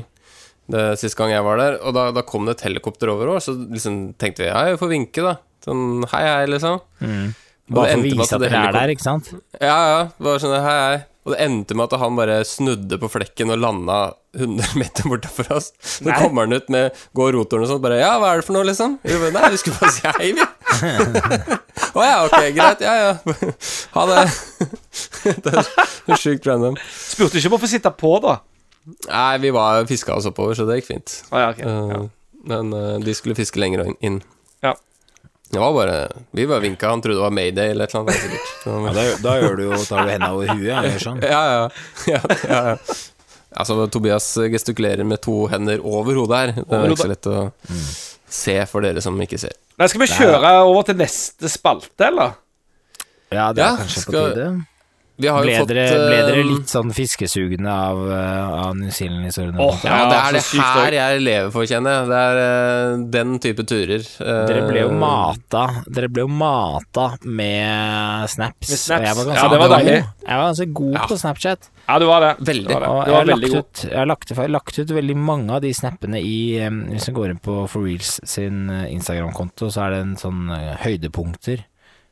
det 0.69 0.85
siste 1.01 1.19
gang 1.19 1.33
jeg 1.33 1.45
var 1.47 1.59
der. 1.59 1.79
Og 1.81 1.95
da, 1.97 2.09
da 2.15 2.23
kom 2.27 2.47
det 2.47 2.57
et 2.57 2.65
helikopter 2.69 3.11
over 3.11 3.33
oss, 3.33 3.49
så 3.49 3.57
liksom 3.57 4.01
tenkte 4.21 4.45
vi 4.45 4.51
ja, 4.51 4.63
vi 4.69 4.79
får 4.79 4.93
vinke, 4.93 5.25
da. 5.25 5.35
Sånn 5.65 6.05
hei, 6.13 6.23
hei, 6.29 6.45
liksom. 6.53 6.79
Og 7.03 7.48
Bare 7.69 7.93
for 7.93 8.01
å 8.01 8.07
vise 8.07 8.35
at 8.35 8.41
det 8.41 8.49
dere 8.49 8.67
er 8.69 8.75
der, 8.75 8.91
ikke 8.95 9.05
sant? 9.05 9.31
Ja, 9.59 9.77
ja. 9.93 10.01
Bare 10.17 10.41
sånn 10.41 10.55
hei, 10.57 10.77
hei. 10.87 10.99
Og 11.27 11.35
det 11.35 11.43
endte 11.43 11.75
med 11.77 11.91
at 11.91 12.01
han 12.01 12.15
bare 12.17 12.39
snudde 12.47 12.97
på 12.97 13.09
flekken 13.11 13.51
og 13.53 13.59
landa 13.61 13.97
100 14.33 14.71
meter 14.79 15.09
bortafor 15.11 15.51
oss. 15.53 15.67
Så 15.83 16.07
Nei. 16.07 16.15
kommer 16.17 16.47
han 16.47 16.55
ut 16.57 16.69
med 16.73 16.95
går 17.17 17.35
rotoren 17.35 17.65
og 17.65 17.69
sånn, 17.69 17.81
bare 17.83 17.99
Ja, 17.99 18.15
hva 18.21 18.31
er 18.33 18.41
det 18.41 18.47
for 18.47 18.57
noe, 18.57 18.65
liksom? 18.65 18.95
Bare, 19.03 19.31
Nei, 19.35 19.51
vi 19.53 19.59
skulle 19.61 19.77
bare 19.77 19.93
si 19.93 20.05
hei, 20.07 20.31
vi. 20.37 20.47
Å 21.99 22.05
ja, 22.07 22.15
ok, 22.25 22.37
greit. 22.55 22.81
Ja, 22.85 22.95
ja. 22.97 23.49
Ha 23.95 24.05
det. 24.09 24.23
det 25.45 25.55
er 25.59 26.21
sjukt 26.21 26.49
random. 26.49 26.79
Spurte 26.87 27.37
ikke 27.37 27.51
om 27.51 27.59
å 27.59 27.61
få 27.61 27.69
sitte 27.69 27.93
på, 27.93 28.15
da. 28.25 28.39
Nei, 29.09 29.33
vi 29.43 29.53
var 29.53 29.85
fiska 29.89 30.15
oss 30.17 30.29
oppover, 30.29 30.57
så 30.57 30.65
det 30.69 30.79
gikk 30.79 30.89
fint. 30.93 31.19
Ah, 31.29 31.43
ja, 31.43 31.53
okay. 31.53 31.67
uh, 31.67 31.93
ja. 31.93 32.03
Men 32.49 32.73
uh, 32.73 32.95
de 33.03 33.13
skulle 33.17 33.37
fiske 33.37 33.61
lenger 33.61 33.91
inn. 33.99 34.21
Ja. 34.65 34.73
Det 35.49 35.59
var 35.59 35.73
bare 35.73 35.97
Vi 36.37 36.45
bare 36.47 36.61
vinka, 36.61 36.89
han 36.89 37.01
trodde 37.01 37.17
det 37.17 37.23
var 37.25 37.33
Mayday 37.33 37.71
eller 37.73 37.89
et 37.89 37.95
eller 37.95 38.11
annet. 38.11 38.41
Ja, 38.65 38.93
da, 38.93 39.05
da 39.23 39.37
gjør 39.41 39.55
du 39.57 39.63
jo, 39.65 39.79
tar 39.89 40.05
du 40.05 40.11
henda 40.13 40.29
over 40.35 40.51
huet, 40.53 40.67
ja, 40.69 40.83
gjør 40.85 40.99
sånn. 41.07 41.21
Ja, 41.25 41.39
ja. 41.49 41.63
ja, 42.13 42.19
ja, 42.43 42.59
ja. 42.69 42.75
Altså, 43.59 43.79
Tobias 43.89 44.27
gestikulerer 44.53 45.07
med 45.09 45.21
to 45.25 45.47
hender 45.49 45.81
over 45.81 46.19
hodet 46.21 46.37
her. 46.43 46.51
Det 46.59 46.77
er 46.77 46.93
ikke 46.93 47.01
så 47.01 47.09
lett 47.09 47.29
å 47.31 47.37
se 48.29 48.55
for 48.69 48.85
dere 48.85 49.01
som 49.01 49.17
ikke 49.25 49.39
ser. 49.41 49.55
Nei, 49.79 49.87
skal 49.89 50.03
vi 50.03 50.09
kjøre 50.11 50.51
over 50.67 50.85
til 50.91 50.99
neste 50.99 51.49
spalte, 51.49 52.11
eller? 52.11 52.35
Ja, 53.33 53.49
det 53.53 53.63
er 53.63 53.65
Ja, 53.65 53.71
kanskje 53.79 54.05
på 54.05 54.13
tide. 54.13 54.49
Vi 55.19 55.27
har 55.27 55.43
jo 55.43 55.49
Ble 55.49 55.55
fått 55.59 55.71
dere, 55.73 55.85
ble 55.99 56.19
dere 56.29 56.39
eh, 56.39 56.47
litt 56.47 56.71
sånn 56.71 56.93
fiskesugne 56.95 57.67
av, 57.67 57.97
uh, 58.07 58.67
av 58.69 58.77
New 58.79 58.91
Zealand-historien? 58.95 59.57
Åh, 59.59 59.81
Ja, 59.83 59.97
det 60.07 60.19
er 60.19 60.37
det 60.37 60.43
her 60.63 60.95
jeg 60.95 61.23
lever 61.25 61.49
for, 61.51 61.67
kjenner 61.67 61.97
jeg. 61.97 62.07
Det 62.09 62.19
er 62.23 62.39
eh, 62.43 63.01
den 63.17 63.33
type 63.43 63.65
turer. 63.67 64.05
Eh, 64.23 64.39
Dere 64.47 64.61
ble 64.69 64.85
jo 64.85 64.93
mata 64.95 65.65
Dere 65.91 66.07
ble 66.07 66.23
jo 66.23 66.31
mata 66.31 67.09
med 67.27 68.29
snaps. 68.31 68.69
Med 68.71 68.79
snaps. 68.79 69.09
jeg 69.09 69.17
var 69.19 69.33
Ja, 69.35 69.47
det 69.51 69.59
var 69.59 69.73
deilig. 69.75 69.97
Jeg 69.99 70.39
var 70.39 70.45
ganske 70.53 70.69
god 70.79 70.93
Ja. 70.95 71.05
på 71.11 71.17
Snapchat. 71.19 71.69
Ja, 71.89 71.99
det 71.99 72.07
var 72.07 72.21
det. 72.21 72.31
Veldig. 72.45 72.67
Det 72.69 72.79
var, 72.79 72.81
det. 72.85 72.89
jeg 72.89 73.05
Det 73.05 73.13
har 73.13 73.19
var 73.19 73.25
lagt 73.25 73.35
veldig 73.35 73.49
god. 73.51 73.59
ut, 73.59 73.83
jeg 73.89 73.97
har 73.99 74.05
lagt, 74.13 74.29
jeg 74.29 74.37
har 74.39 74.53
lagt 74.55 74.79
ut 74.79 74.91
veldig 74.99 75.17
mange 75.17 75.51
av 75.55 75.61
de 75.61 75.73
snappene 75.73 76.19
i 76.23 76.37
Hvis 76.93 77.05
du 77.09 77.11
går 77.17 77.29
inn 77.33 77.39
på 77.43 77.67
For 77.67 77.83
Reels 77.83 78.19
sin 78.23 78.69
eh, 78.69 78.87
Instagram-konto, 78.93 79.67
så 79.73 79.87
er 79.87 79.89
det 79.97 79.99
en 80.05 80.15
sånn 80.19 80.49
eh, 80.55 80.75
høydepunkter 80.85 81.65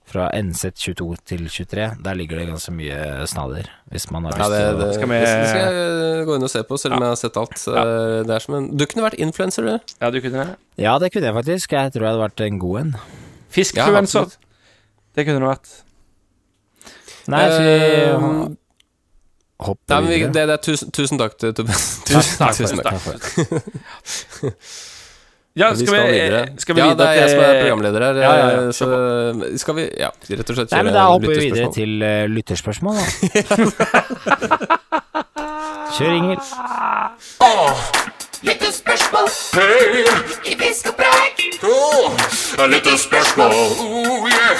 fra 0.08 0.30
NZ22 0.34 1.06
til 1.28 1.42
23, 1.52 1.88
der 2.04 2.14
ligger 2.16 2.38
det 2.40 2.46
ganske 2.48 2.72
mye 2.72 3.26
snadder. 3.28 3.68
Hvis 3.92 4.06
man 4.12 4.24
har 4.24 4.32
lyst 4.38 4.44
Ja, 4.44 4.50
det, 4.54 4.60
til 4.62 4.76
å 4.76 4.80
det, 4.86 4.94
Skal 4.96 5.10
vi- 5.12 5.20
det 5.20 5.50
skal 5.50 5.74
jeg 5.74 6.26
gå 6.28 6.36
inn 6.38 6.44
og 6.48 6.50
se 6.54 6.62
på, 6.64 6.78
selv 6.80 6.94
om 6.96 7.02
jeg 7.04 7.10
har 7.12 7.20
sett 7.20 7.38
alt. 7.38 7.58
Ja. 7.68 7.84
Det 8.24 8.36
er 8.38 8.40
som 8.40 8.56
en, 8.56 8.70
du 8.78 8.86
kunne 8.86 9.04
vært 9.10 9.20
influenser, 9.20 9.62
du. 9.68 9.80
Ja, 10.02 10.10
du 10.10 10.22
kunne 10.22 10.46
det. 10.46 10.56
Ja, 10.78 10.98
det 11.00 11.12
kunne 11.12 11.26
jeg 11.28 11.34
faktisk. 11.36 11.72
Jeg 11.76 11.92
tror 11.94 12.02
jeg 12.08 12.12
hadde 12.14 12.24
vært 12.24 12.46
en 12.48 12.60
god 12.60 12.80
en. 12.80 12.96
Fiskfluencer. 13.50 14.20
Ja, 14.32 14.48
det 15.16 15.26
kunne 15.28 15.40
det 15.44 15.52
vært. 15.52 15.70
Nei, 17.28 17.44
så 17.52 17.60
vi 17.60 17.68
Eh, 17.68 18.56
hopper 19.60 20.02
vi, 20.02 20.08
videre. 20.08 20.32
det, 20.34 20.48
det 20.48 20.54
er 20.54 20.64
tusen, 20.64 20.92
tusen 20.92 21.18
takk 21.20 21.38
til 21.38 21.52
Tobias. 21.54 22.00
Tusen, 22.06 22.38
takk, 22.38 22.56
tusen 22.56 22.80
takk. 22.80 23.02
Ja, 25.58 25.72
Vi 25.74 25.86
skal 25.88 26.06
vi, 26.06 26.12
videre. 26.14 26.48
skal 26.62 26.76
vi 26.76 26.82
ja, 26.82 26.94
det 26.94 27.06
er 27.08 27.14
jeg 27.18 27.30
som 27.32 27.40
er 27.42 27.62
programleder 27.64 28.04
her. 28.06 28.16
Ja, 28.22 28.34
ja, 28.38 28.50
ja. 28.54 28.72
Så 28.72 28.86
skal 29.58 29.76
vi 29.80 29.88
ja, 29.98 30.10
rett 30.30 30.50
og 30.54 30.56
slett 30.60 30.72
Nei, 30.72 30.78
kjøre 30.78 30.86
men 30.86 30.94
da 30.94 31.06
hopper 31.10 31.34
vi 31.34 31.38
videre 31.48 31.72
til 31.74 31.98
uh, 32.04 32.26
lytterspørsmål, 32.30 32.94
da. 32.94 33.06
Kjør, 35.98 36.12
Inger. 36.14 36.38
Det 42.58 42.62
er 42.62 42.70
litt 42.70 42.88
spørsmål. 43.02 43.52
Oh, 43.82 44.30
yeah. 44.30 44.58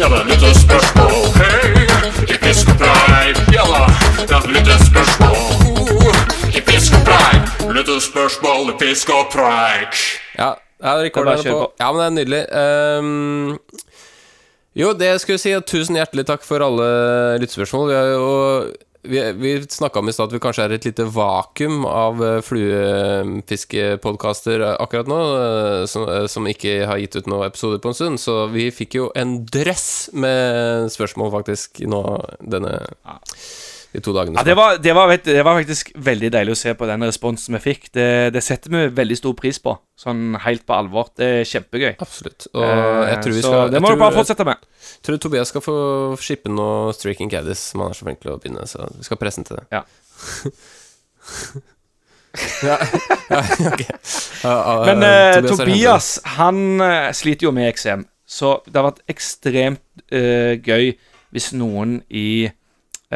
Ja, 0.00 0.06
det 0.08 0.18
er 0.18 0.24
lytterspørsmål 0.24 1.10
hey. 1.38 1.86
I 2.26 2.38
fisk 2.42 2.68
og 2.68 2.78
preik. 2.82 3.36
Ja 3.54 3.64
da, 3.70 3.86
det 4.26 4.34
er 4.34 4.54
litt 4.58 5.59
Litt 7.70 7.86
spørsmål 8.02 8.72
i 8.72 8.74
fisk 8.80 9.12
og 9.14 9.28
preik. 9.30 9.94
Ja, 10.34 10.56
ja 10.82 10.94
er 10.98 11.10
på. 11.14 11.22
på. 11.22 11.72
Ja, 11.78 11.92
men 11.92 12.00
det 12.00 12.06
er 12.06 12.16
nydelig. 12.18 12.42
Um, 12.50 13.58
jo, 14.74 14.92
det 14.94 15.06
jeg 15.12 15.20
skulle 15.22 15.42
si, 15.42 15.52
at 15.54 15.70
tusen 15.70 15.96
hjertelig 15.98 16.26
takk 16.26 16.42
for 16.46 16.58
alle 16.66 16.88
lyttespørsmål. 17.42 17.88
Vi 17.90 17.98
har 17.98 18.08
jo 18.14 18.26
vi, 19.02 19.32
vi 19.32 19.62
snakka 19.62 19.98
om 19.98 20.08
i 20.08 20.12
stad 20.12 20.28
at 20.28 20.34
vi 20.34 20.38
kanskje 20.44 20.64
er 20.66 20.72
et 20.76 20.84
lite 20.84 21.04
vakuum 21.08 21.86
av 21.88 22.24
eh, 22.24 22.40
fluefiskepodkaster 22.44 24.60
akkurat 24.74 25.08
nå, 25.08 25.20
eh, 25.38 25.86
som, 25.88 26.04
eh, 26.04 26.26
som 26.28 26.46
ikke 26.48 26.86
har 26.88 26.98
gitt 27.00 27.16
ut 27.16 27.26
noen 27.30 27.46
episoder 27.48 27.78
på 27.80 27.88
en 27.90 27.96
stund. 27.96 28.20
Så 28.20 28.46
vi 28.52 28.70
fikk 28.74 28.94
jo 28.98 29.10
en 29.16 29.46
drøss 29.48 30.10
med 30.12 30.92
spørsmål, 30.92 31.30
faktisk, 31.38 31.80
nå 31.88 32.02
denne 32.44 32.78
de 33.90 34.00
to 34.04 34.12
dagene. 34.14 34.38
Ja, 34.38 34.44
det 34.46 34.54
var, 34.54 34.76
det, 34.78 34.92
var, 34.94 35.08
vet, 35.10 35.24
du, 35.24 35.32
det 35.34 35.42
var 35.46 35.56
faktisk 35.58 35.90
veldig 35.98 36.28
deilig 36.30 36.54
å 36.54 36.58
se 36.60 36.74
på 36.78 36.86
den 36.86 37.02
responsen 37.02 37.56
vi 37.56 37.60
fikk. 37.64 37.88
Det, 37.96 38.06
det 38.34 38.42
setter 38.46 38.70
vi 38.70 38.84
veldig 38.94 39.16
stor 39.18 39.34
pris 39.38 39.58
på, 39.62 39.74
sånn 39.98 40.36
helt 40.44 40.62
på 40.68 40.76
alvor. 40.76 41.10
Det 41.18 41.30
er 41.40 41.48
kjempegøy. 41.50 41.96
Absolutt. 41.98 42.46
Og 42.54 42.68
jeg 43.08 43.18
tror 43.24 43.34
vi 43.34 43.42
skal 43.42 43.56
Så 43.56 43.64
det 43.74 43.82
må 43.82 43.90
du 43.90 43.98
bare 44.02 44.14
fortsette 44.14 44.46
med. 44.46 44.62
Jeg 44.84 45.06
tror 45.08 45.18
Tobias 45.24 45.50
skal 45.50 45.64
få 45.64 45.76
shippe 46.22 46.52
noe 46.52 46.94
Streaking 46.94 47.32
Caddies, 47.32 47.64
som 47.72 47.82
han 47.82 47.90
er 47.90 47.98
så 47.98 48.06
flink 48.06 48.22
til 48.22 48.34
å 48.36 48.38
begynne, 48.38 48.68
så 48.70 48.86
vi 48.94 49.08
skal 49.08 49.20
presse 49.20 49.42
den 49.42 49.50
til 49.50 49.58
det. 49.58 49.66
Ja. 52.60 52.62
ja, 52.62 52.76
ja, 53.28 53.38
okay. 53.72 53.86
Ja, 54.44 54.84
Men 54.86 55.02
eh, 55.02 55.40
Tobias 55.48 56.12
han 56.36 56.78
eh, 56.78 57.08
sliter 57.18 57.48
jo 57.48 57.52
med 57.56 57.66
eksem, 57.72 58.04
så 58.22 58.60
det 58.68 58.78
har 58.78 58.86
vært 58.86 59.02
ekstremt 59.10 59.82
eh, 60.14 60.54
gøy 60.62 60.92
hvis 61.34 61.50
noen 61.58 61.98
i 62.06 62.46
eh, 62.46 62.54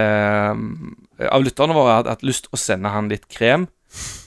av 0.00 1.44
lytterne 1.44 1.76
våre 1.76 1.98
hadde 2.00 2.14
hatt 2.14 2.24
lyst 2.26 2.48
å 2.50 2.58
sende 2.58 2.90
han 2.90 3.10
litt 3.12 3.28
krem 3.30 3.68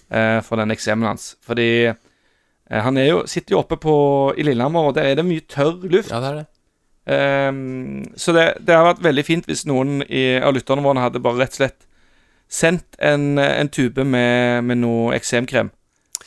eh, 0.09 0.39
for 0.45 0.59
den 0.61 0.71
eksemen 0.75 1.09
hans. 1.09 1.33
Fordi 1.45 1.69
eh, 1.87 2.81
han 2.83 2.99
jo, 3.01 3.23
sitter 3.27 3.55
jo 3.55 3.63
oppe 3.63 3.79
på, 3.81 3.95
i 4.37 4.45
Lillehammer, 4.47 4.89
og 4.89 4.95
der 4.97 5.11
er 5.11 5.19
det 5.19 5.27
mye 5.27 5.43
tørr 5.43 5.83
luft. 5.87 6.13
Ja, 6.13 6.21
det 6.23 6.31
er 6.31 6.39
det. 6.41 6.47
Um, 7.07 8.03
så 8.19 8.33
det, 8.35 8.49
det 8.67 8.75
har 8.75 8.89
vært 8.89 9.05
veldig 9.05 9.23
fint 9.23 9.45
hvis 9.47 9.63
noen 9.69 10.01
i, 10.11 10.41
av 10.43 10.51
lytterne 10.57 10.83
våre 10.83 11.05
hadde 11.05 11.21
bare 11.23 11.39
rett 11.39 11.53
og 11.55 11.61
slett 11.61 11.85
sendt 12.51 12.97
en, 12.99 13.39
en 13.39 13.69
tube 13.71 14.03
med, 14.03 14.65
med 14.67 14.81
noe 14.81 15.15
eksemkrem, 15.15 15.71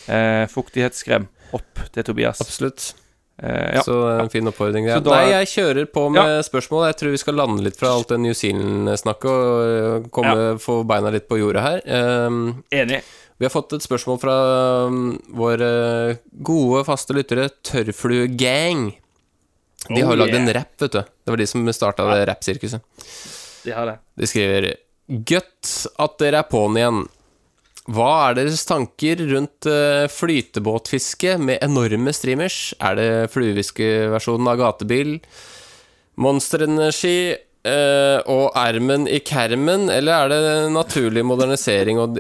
uh, 0.08 0.46
fuktighetskrem, 0.48 1.28
opp 1.56 1.84
til 1.92 2.06
Tobias. 2.06 2.40
Absolutt. 2.44 2.94
Eh, 3.42 3.74
ja. 3.76 3.82
Så 3.82 3.94
en 4.20 4.28
fin 4.28 4.44
oppfordring. 4.50 4.84
Så 4.86 4.96
Ja. 4.96 5.00
da- 5.00 5.10
Nei, 5.16 5.30
jeg 5.30 5.46
kjører 5.48 5.86
på 5.92 6.10
med 6.12 6.44
spørsmål. 6.44 6.86
Jeg 6.88 6.96
tror 7.00 7.10
vi 7.10 7.16
skal 7.22 7.34
lande 7.34 7.62
litt 7.64 7.76
fra 7.76 7.88
alt 7.94 8.08
det 8.08 8.20
New 8.20 8.32
Zealand-snakket 8.34 9.30
og 9.30 10.10
komme, 10.10 10.34
ja. 10.36 10.54
få 10.60 10.84
beina 10.86 11.10
litt 11.10 11.28
på 11.28 11.38
jordet 11.40 11.62
her. 11.62 11.80
Um, 12.26 12.62
Enig. 12.70 13.02
vi 13.38 13.46
har 13.46 13.50
fått 13.50 13.72
et 13.72 13.80
spørsmål 13.80 14.20
fra 14.20 14.86
um, 14.86 15.18
våre 15.32 16.18
gode, 16.42 16.84
faste 16.84 17.14
lyttere, 17.16 17.48
Tørrflue-gang. 17.64 18.94
De 19.88 20.02
har 20.02 20.10
Oh, 20.10 20.16
jo 20.16 20.20
lagd 20.20 20.34
yeah. 20.34 20.42
en 20.42 20.52
rapp, 20.52 20.76
vet 20.78 20.92
du. 20.92 20.98
Det 21.00 21.32
var 21.32 21.36
de 21.40 21.46
som 21.46 21.64
starta 21.72 22.04
det 22.12 22.28
rappsirkuset. 22.28 22.80
De 23.64 23.70
har 23.72 23.86
det. 23.86 23.98
De 24.18 24.26
skriver 24.26 24.74
Gøtt 25.08 25.86
at 25.98 26.18
dere 26.18 26.38
er 26.38 26.42
på'n 26.50 26.76
igjen. 26.76 27.08
Hva 27.90 28.10
er 28.28 28.36
deres 28.38 28.62
tanker 28.68 29.18
rundt 29.32 29.66
eh, 29.66 30.06
flytebåtfiske 30.12 31.36
med 31.42 31.62
enorme 31.64 32.12
streamers? 32.14 32.58
Er 32.78 32.94
det 32.98 33.08
flueviskeversjonen 33.34 34.50
av 34.52 34.60
gatebil, 34.60 35.16
Monsterenergi 36.20 37.32
eh, 37.32 38.18
og 38.28 38.52
ermen 38.60 39.06
i 39.08 39.18
kermen, 39.24 39.88
eller 39.90 40.12
er 40.12 40.32
det 40.32 40.72
naturlig 40.74 41.22
modernisering 41.24 41.98
og 42.02 42.18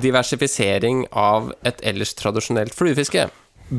diversifisering 0.00 1.04
av 1.10 1.52
et 1.66 1.82
ellers 1.86 2.14
tradisjonelt 2.18 2.76
fluefiske? 2.76 3.26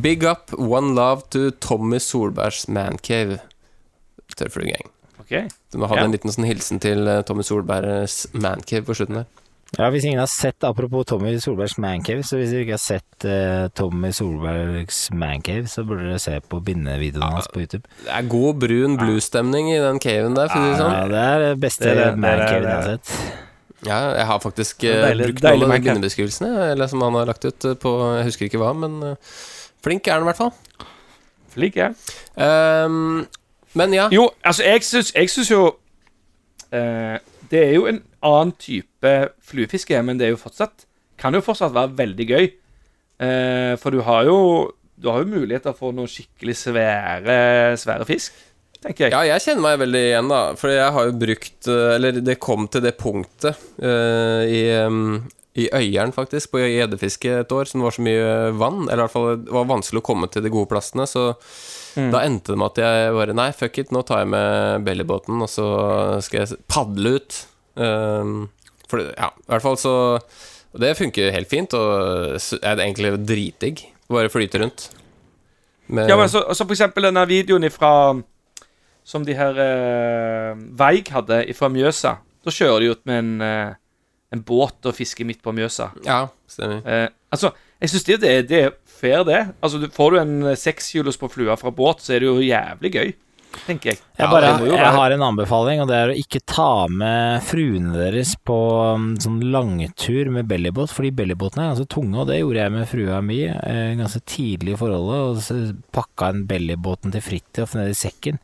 Big 0.03 0.24
up, 0.28 0.51
one 0.55 0.93
love 0.95 1.26
to 1.34 1.49
Tommy 1.63 1.99
Solbergs 1.99 2.67
mancave. 2.72 3.39
Tørrfluegang. 4.38 4.88
Okay. 5.26 5.47
Du 5.72 5.78
må 5.80 5.88
ha 5.88 5.95
Ja. 5.97 6.03
en 6.05 6.11
liten 6.11 6.32
sånn 6.32 6.47
hilsen 6.47 6.80
til 6.80 7.07
eh, 7.07 7.22
Tommy 7.24 7.43
Solbergs 7.43 8.28
mancave 8.34 8.86
på 8.88 8.95
slutten 8.95 9.24
der. 9.24 9.26
Ja, 9.80 9.88
hvis 9.93 10.03
ingen 10.03 10.19
har 10.19 10.28
sett, 10.28 10.65
apropos 10.67 11.05
Tommy 11.07 11.38
Solbergs 11.39 11.78
Mancave, 11.80 12.26
så 12.28 12.36
hvis 12.36 12.49
dere 12.51 12.65
ikke 12.65 12.76
har 12.76 12.82
sett 12.84 13.24
uh, 13.24 13.69
Tommy 13.78 14.09
Solbergs 14.11 15.05
Mancave, 15.15 15.69
så 15.72 15.86
burde 15.88 16.09
dere 16.09 16.19
se 16.19 16.34
på 16.51 16.59
bindevideoen 16.67 17.38
hans 17.38 17.47
på 17.53 17.63
YouTube. 17.63 17.88
Det 18.03 18.11
er 18.17 18.28
god 18.34 18.59
brun 18.65 18.97
blues-stemning 18.99 19.69
i 19.72 19.78
den 19.80 20.01
caven 20.03 20.36
der, 20.36 20.51
for 20.51 20.59
å 20.59 20.65
si 20.65 20.74
det 20.74 20.76
Ja, 20.76 20.82
sånn. 20.84 21.13
det 21.15 21.24
er 21.30 21.45
det 21.45 21.53
beste 21.63 21.93
Mancaven 22.19 22.67
jeg 22.67 22.76
har 22.76 22.89
sett. 22.89 23.13
Ja, 23.88 23.99
jeg 24.19 24.28
har 24.30 24.43
faktisk 24.43 24.84
eh, 24.86 24.99
Deilig- 25.07 25.30
brukt 25.32 25.45
deilig 25.47 25.65
noen 25.72 25.78
de 25.80 25.88
bindebeskrivelsene, 25.88 26.51
eller 26.76 26.91
som 26.91 27.01
han 27.07 27.15
har 27.22 27.32
lagt 27.32 27.47
ut 27.47 27.65
eh, 27.72 27.80
på 27.82 27.95
Jeg 28.19 28.28
husker 28.28 28.49
ikke 28.51 28.59
hva, 28.61 28.74
men 28.78 28.99
flink 29.82 30.05
er 30.11 30.19
han 30.19 30.28
i 30.28 30.32
hvert 30.34 30.41
fall. 30.43 30.51
Flink, 31.55 31.80
ja. 31.80 31.88
Um, 32.36 33.24
men 33.80 33.95
ja. 33.95 34.09
Jo, 34.11 34.28
altså, 34.43 34.67
jeg 34.67 34.84
syns, 34.84 35.49
jo 35.51 35.63
uh, 36.76 37.17
Det 37.51 37.59
er 37.63 37.74
jo 37.80 37.88
en 37.89 38.03
annen 38.22 38.53
type 38.59 38.90
fluefiske, 39.01 39.97
men 40.05 40.19
det 40.19 40.27
er 40.27 40.35
jo 40.35 40.41
fortsatt 40.41 40.85
kan 41.21 41.37
jo 41.37 41.43
fortsatt 41.45 41.73
være 41.75 41.97
veldig 41.99 42.27
gøy. 42.29 42.47
Eh, 43.21 43.73
for 43.81 43.93
du 43.93 44.01
har 44.05 44.27
jo 44.29 44.37
Du 45.01 45.09
har 45.09 45.23
jo 45.23 45.31
muligheter 45.33 45.73
for 45.73 45.95
noen 45.97 46.05
skikkelig 46.05 46.53
svære, 46.59 47.73
svære 47.81 48.05
fisk, 48.05 48.35
tenker 48.83 49.07
jeg. 49.07 49.13
Ja, 49.15 49.23
jeg 49.25 49.41
kjenner 49.41 49.63
meg 49.63 49.79
veldig 49.81 50.01
igjen, 50.11 50.29
da. 50.29 50.41
For 50.53 50.69
jeg 50.69 50.93
har 50.93 51.07
jo 51.07 51.15
brukt 51.23 51.69
eh, 51.73 51.93
Eller 51.95 52.19
det 52.21 52.35
kom 52.37 52.67
til 52.69 52.83
det 52.85 52.91
punktet 52.99 53.57
eh, 53.81 54.43
i, 54.45 54.61
em, 54.75 55.23
i 55.57 55.65
Øyeren, 55.73 56.13
faktisk, 56.13 56.51
på 56.53 56.61
gjeddefiske 56.61 57.33
et 57.39 57.57
år, 57.57 57.65
som 57.65 57.81
var 57.81 57.97
så 57.97 58.05
mye 58.05 58.53
vann. 58.61 58.83
Eller 58.91 59.01
i 59.01 59.05
hvert 59.07 59.15
fall 59.15 59.41
det 59.41 59.57
var 59.57 59.73
vanskelig 59.73 60.03
å 60.03 60.07
komme 60.11 60.29
til 60.29 60.45
de 60.45 60.53
gode 60.53 60.69
plassene. 60.69 61.09
Så 61.09 61.31
da 61.97 62.21
endte 62.21 62.53
det 62.53 62.61
med 62.61 62.69
at 62.69 62.85
jeg 62.85 63.17
bare 63.17 63.39
Nei, 63.41 63.49
fuck 63.57 63.81
it, 63.81 63.89
nå 63.89 64.05
tar 64.05 64.21
jeg 64.21 64.33
med 64.37 64.85
bellybåten, 64.85 65.41
og 65.41 65.49
så 65.49 65.67
skal 66.21 66.43
jeg 66.43 66.61
padle 66.69 67.17
ut. 67.17 67.41
Um, 67.73 68.51
for 68.91 69.03
ja, 69.09 69.31
i 69.31 69.51
hvert 69.53 69.65
fall 69.65 69.79
så 69.79 69.93
det 70.79 70.93
funker 70.95 71.33
helt 71.35 71.49
fint, 71.51 71.73
og 71.75 72.37
er 72.61 72.77
det 72.79 72.85
egentlig 72.85 73.11
dritdigg. 73.27 73.83
Bare 74.11 74.31
flyte 74.31 74.61
rundt. 74.61 74.89
Med, 75.91 76.07
Ja, 76.07 76.15
men 76.15 76.29
så, 76.31 76.45
så 76.55 76.63
for 76.63 76.75
eksempel 76.75 77.03
denne 77.03 77.23
videoen 77.27 77.65
ifra 77.67 77.89
Som 79.03 79.25
de 79.27 79.33
her 79.35 79.57
eh, 79.59 80.59
Veig 80.77 81.09
hadde 81.11 81.41
fra 81.57 81.67
Mjøsa. 81.73 82.13
Da 82.45 82.53
kjører 82.53 82.83
de 82.83 82.91
ut 82.93 83.01
med 83.09 83.17
en, 83.17 83.31
eh, 83.41 83.73
en 84.31 84.43
båt 84.45 84.87
og 84.87 84.95
fisker 84.95 85.27
midt 85.27 85.41
på 85.43 85.51
Mjøsa. 85.51 85.89
ja, 86.05 86.27
stemmer. 86.47 86.85
Eh, 86.85 87.07
altså, 87.33 87.51
jeg 87.81 87.91
syns 87.91 88.05
det, 88.07 88.19
det, 88.21 88.35
det 88.51 88.61
er 88.67 88.71
fair, 88.85 89.25
det. 89.27 89.41
Altså, 89.59 89.81
du, 89.81 89.89
Får 89.91 90.13
du 90.13 90.19
en 90.21 90.55
sekskilus 90.55 91.17
på 91.19 91.31
flua 91.33 91.57
fra 91.59 91.73
båt, 91.73 92.05
så 92.05 92.13
er 92.13 92.23
det 92.23 92.29
jo 92.29 92.45
jævlig 92.45 92.93
gøy, 92.93 93.11
tenker 93.65 93.91
jeg. 93.91 93.99
Jeg, 94.17 94.27
bare, 94.31 94.51
jeg 94.67 94.91
har 94.95 95.13
en 95.15 95.23
anbefaling, 95.25 95.81
og 95.83 95.89
det 95.89 95.97
er 95.97 96.11
å 96.11 96.17
ikke 96.17 96.41
ta 96.49 96.87
med 96.91 97.43
fruene 97.47 97.93
deres 97.95 98.33
på 98.47 98.57
um, 98.97 99.07
sånn 99.21 99.39
langtur 99.53 100.31
med 100.33 100.49
bellybåt, 100.49 100.93
fordi 100.95 101.13
bellybåtene 101.21 101.65
er 101.65 101.73
ganske 101.73 101.93
tunge, 101.93 102.19
og 102.21 102.29
det 102.29 102.41
gjorde 102.41 102.65
jeg 102.65 102.75
med 102.75 102.91
frua 102.91 103.21
mi 103.25 103.39
eh, 103.47 103.95
ganske 103.99 104.23
tidlig 104.29 104.75
i 104.75 104.81
forholdet, 104.81 105.23
og 105.25 105.41
så 105.45 105.59
pakka 105.95 106.31
en 106.31 106.45
bellybåten 106.49 107.15
til 107.15 107.25
Fridtjof 107.25 107.75
ned 107.79 107.91
i 107.93 107.97
sekken, 107.97 108.39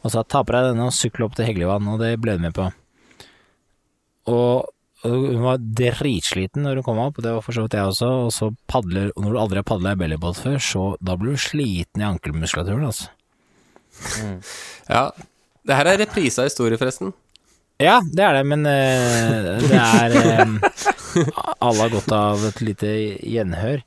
og 0.00 0.14
sa 0.14 0.24
ta 0.24 0.44
på 0.44 0.56
deg 0.56 0.70
denne 0.70 0.90
og 0.90 0.96
sykle 0.96 1.28
opp 1.28 1.38
til 1.38 1.50
Heglevann, 1.50 1.88
og 1.92 2.02
det 2.02 2.14
ble 2.20 2.36
hun 2.38 2.46
med 2.48 2.56
på. 2.56 2.68
Og 4.30 4.68
og 5.00 5.14
hun 5.16 5.44
var 5.46 5.62
dritsliten 5.78 6.66
når 6.66 6.80
hun 6.80 6.84
kom 6.84 6.98
opp, 7.00 7.16
og 7.16 7.24
det 7.24 7.32
var 7.32 7.44
for 7.44 7.56
så 7.56 7.64
vidt 7.64 7.76
jeg 7.78 7.92
også. 7.92 8.10
Og 8.26 8.34
så 8.36 8.50
padler 8.68 9.14
Og 9.14 9.24
når 9.24 9.32
du 9.32 9.38
aldri 9.40 9.60
har 9.62 9.68
padla 9.70 9.94
i 9.94 10.00
bellybåt 10.00 10.42
før, 10.42 10.58
så 10.60 10.82
da 11.00 11.16
blir 11.16 11.38
du 11.38 11.40
sliten 11.40 12.04
i 12.04 12.08
ankelmuskulaturen, 12.10 12.84
altså. 12.90 13.08
Ja. 14.90 15.10
Det 15.66 15.76
her 15.76 15.86
er 15.92 15.98
reprise 16.00 16.40
av 16.42 16.48
historie, 16.48 16.78
forresten. 16.80 17.12
Ja, 17.80 17.98
det 18.04 18.22
er 18.24 18.34
det, 18.38 18.44
men 18.48 18.64
uh, 18.66 19.60
det 19.62 19.76
er 19.80 20.14
eh, 20.20 20.54
Alle 21.64 21.84
har 21.86 21.92
godt 21.92 22.10
av 22.12 22.42
et 22.50 22.58
lite 22.64 22.90
gjenhør. 23.24 23.82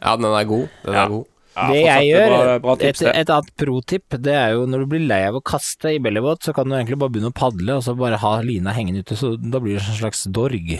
Ja, 0.00 0.14
den 0.16 0.26
er 0.28 0.48
god. 0.48 0.66
Den 0.84 0.96
Ja. 0.96 1.04
er 1.04 1.12
god. 1.14 1.26
Ja, 1.56 1.64
det 1.72 1.80
jeg 1.82 2.04
gjør, 2.08 2.30
bra, 2.30 2.58
bra 2.62 2.74
et, 2.78 2.82
tips, 2.84 3.00
et, 3.02 3.16
et 3.20 3.30
annet 3.34 3.48
pro-tip, 3.58 4.14
det 4.22 4.32
er 4.38 4.52
jo 4.54 4.66
når 4.70 4.84
du 4.84 4.90
blir 4.92 5.02
lei 5.10 5.18
av 5.28 5.34
å 5.40 5.42
kaste 5.44 5.90
i 5.92 5.98
bellybåt, 6.00 6.44
så 6.46 6.54
kan 6.56 6.68
du 6.70 6.76
egentlig 6.76 6.96
bare 7.02 7.10
begynne 7.12 7.32
å 7.32 7.36
padle, 7.36 7.74
og 7.74 7.82
så 7.84 7.92
bare 7.98 8.20
ha 8.22 8.30
lina 8.46 8.72
hengende 8.76 9.02
ute, 9.02 9.16
så 9.18 9.32
da 9.36 9.58
blir 9.60 9.76
det 9.80 9.82
en 9.82 9.98
slags 9.98 10.22
dorg. 10.30 10.70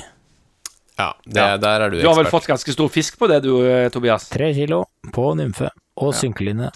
Ja, 1.00 1.10
det, 1.26 1.36
Ja. 1.40 1.56
der 1.60 1.84
er 1.84 1.90
du 1.90 1.96
ekspert. 1.98 2.04
Du 2.06 2.08
har 2.12 2.20
vel 2.22 2.30
fått 2.32 2.46
ganske 2.52 2.72
stor 2.76 2.88
fisk 2.92 3.18
på 3.18 3.28
det, 3.28 3.40
du, 3.44 3.50
eh, 3.66 3.88
Tobias? 3.92 4.28
Tre 4.30 4.52
kilo 4.56 4.84
på 5.12 5.26
nymfe 5.36 5.72
og 6.00 6.14
synkeline. 6.16 6.70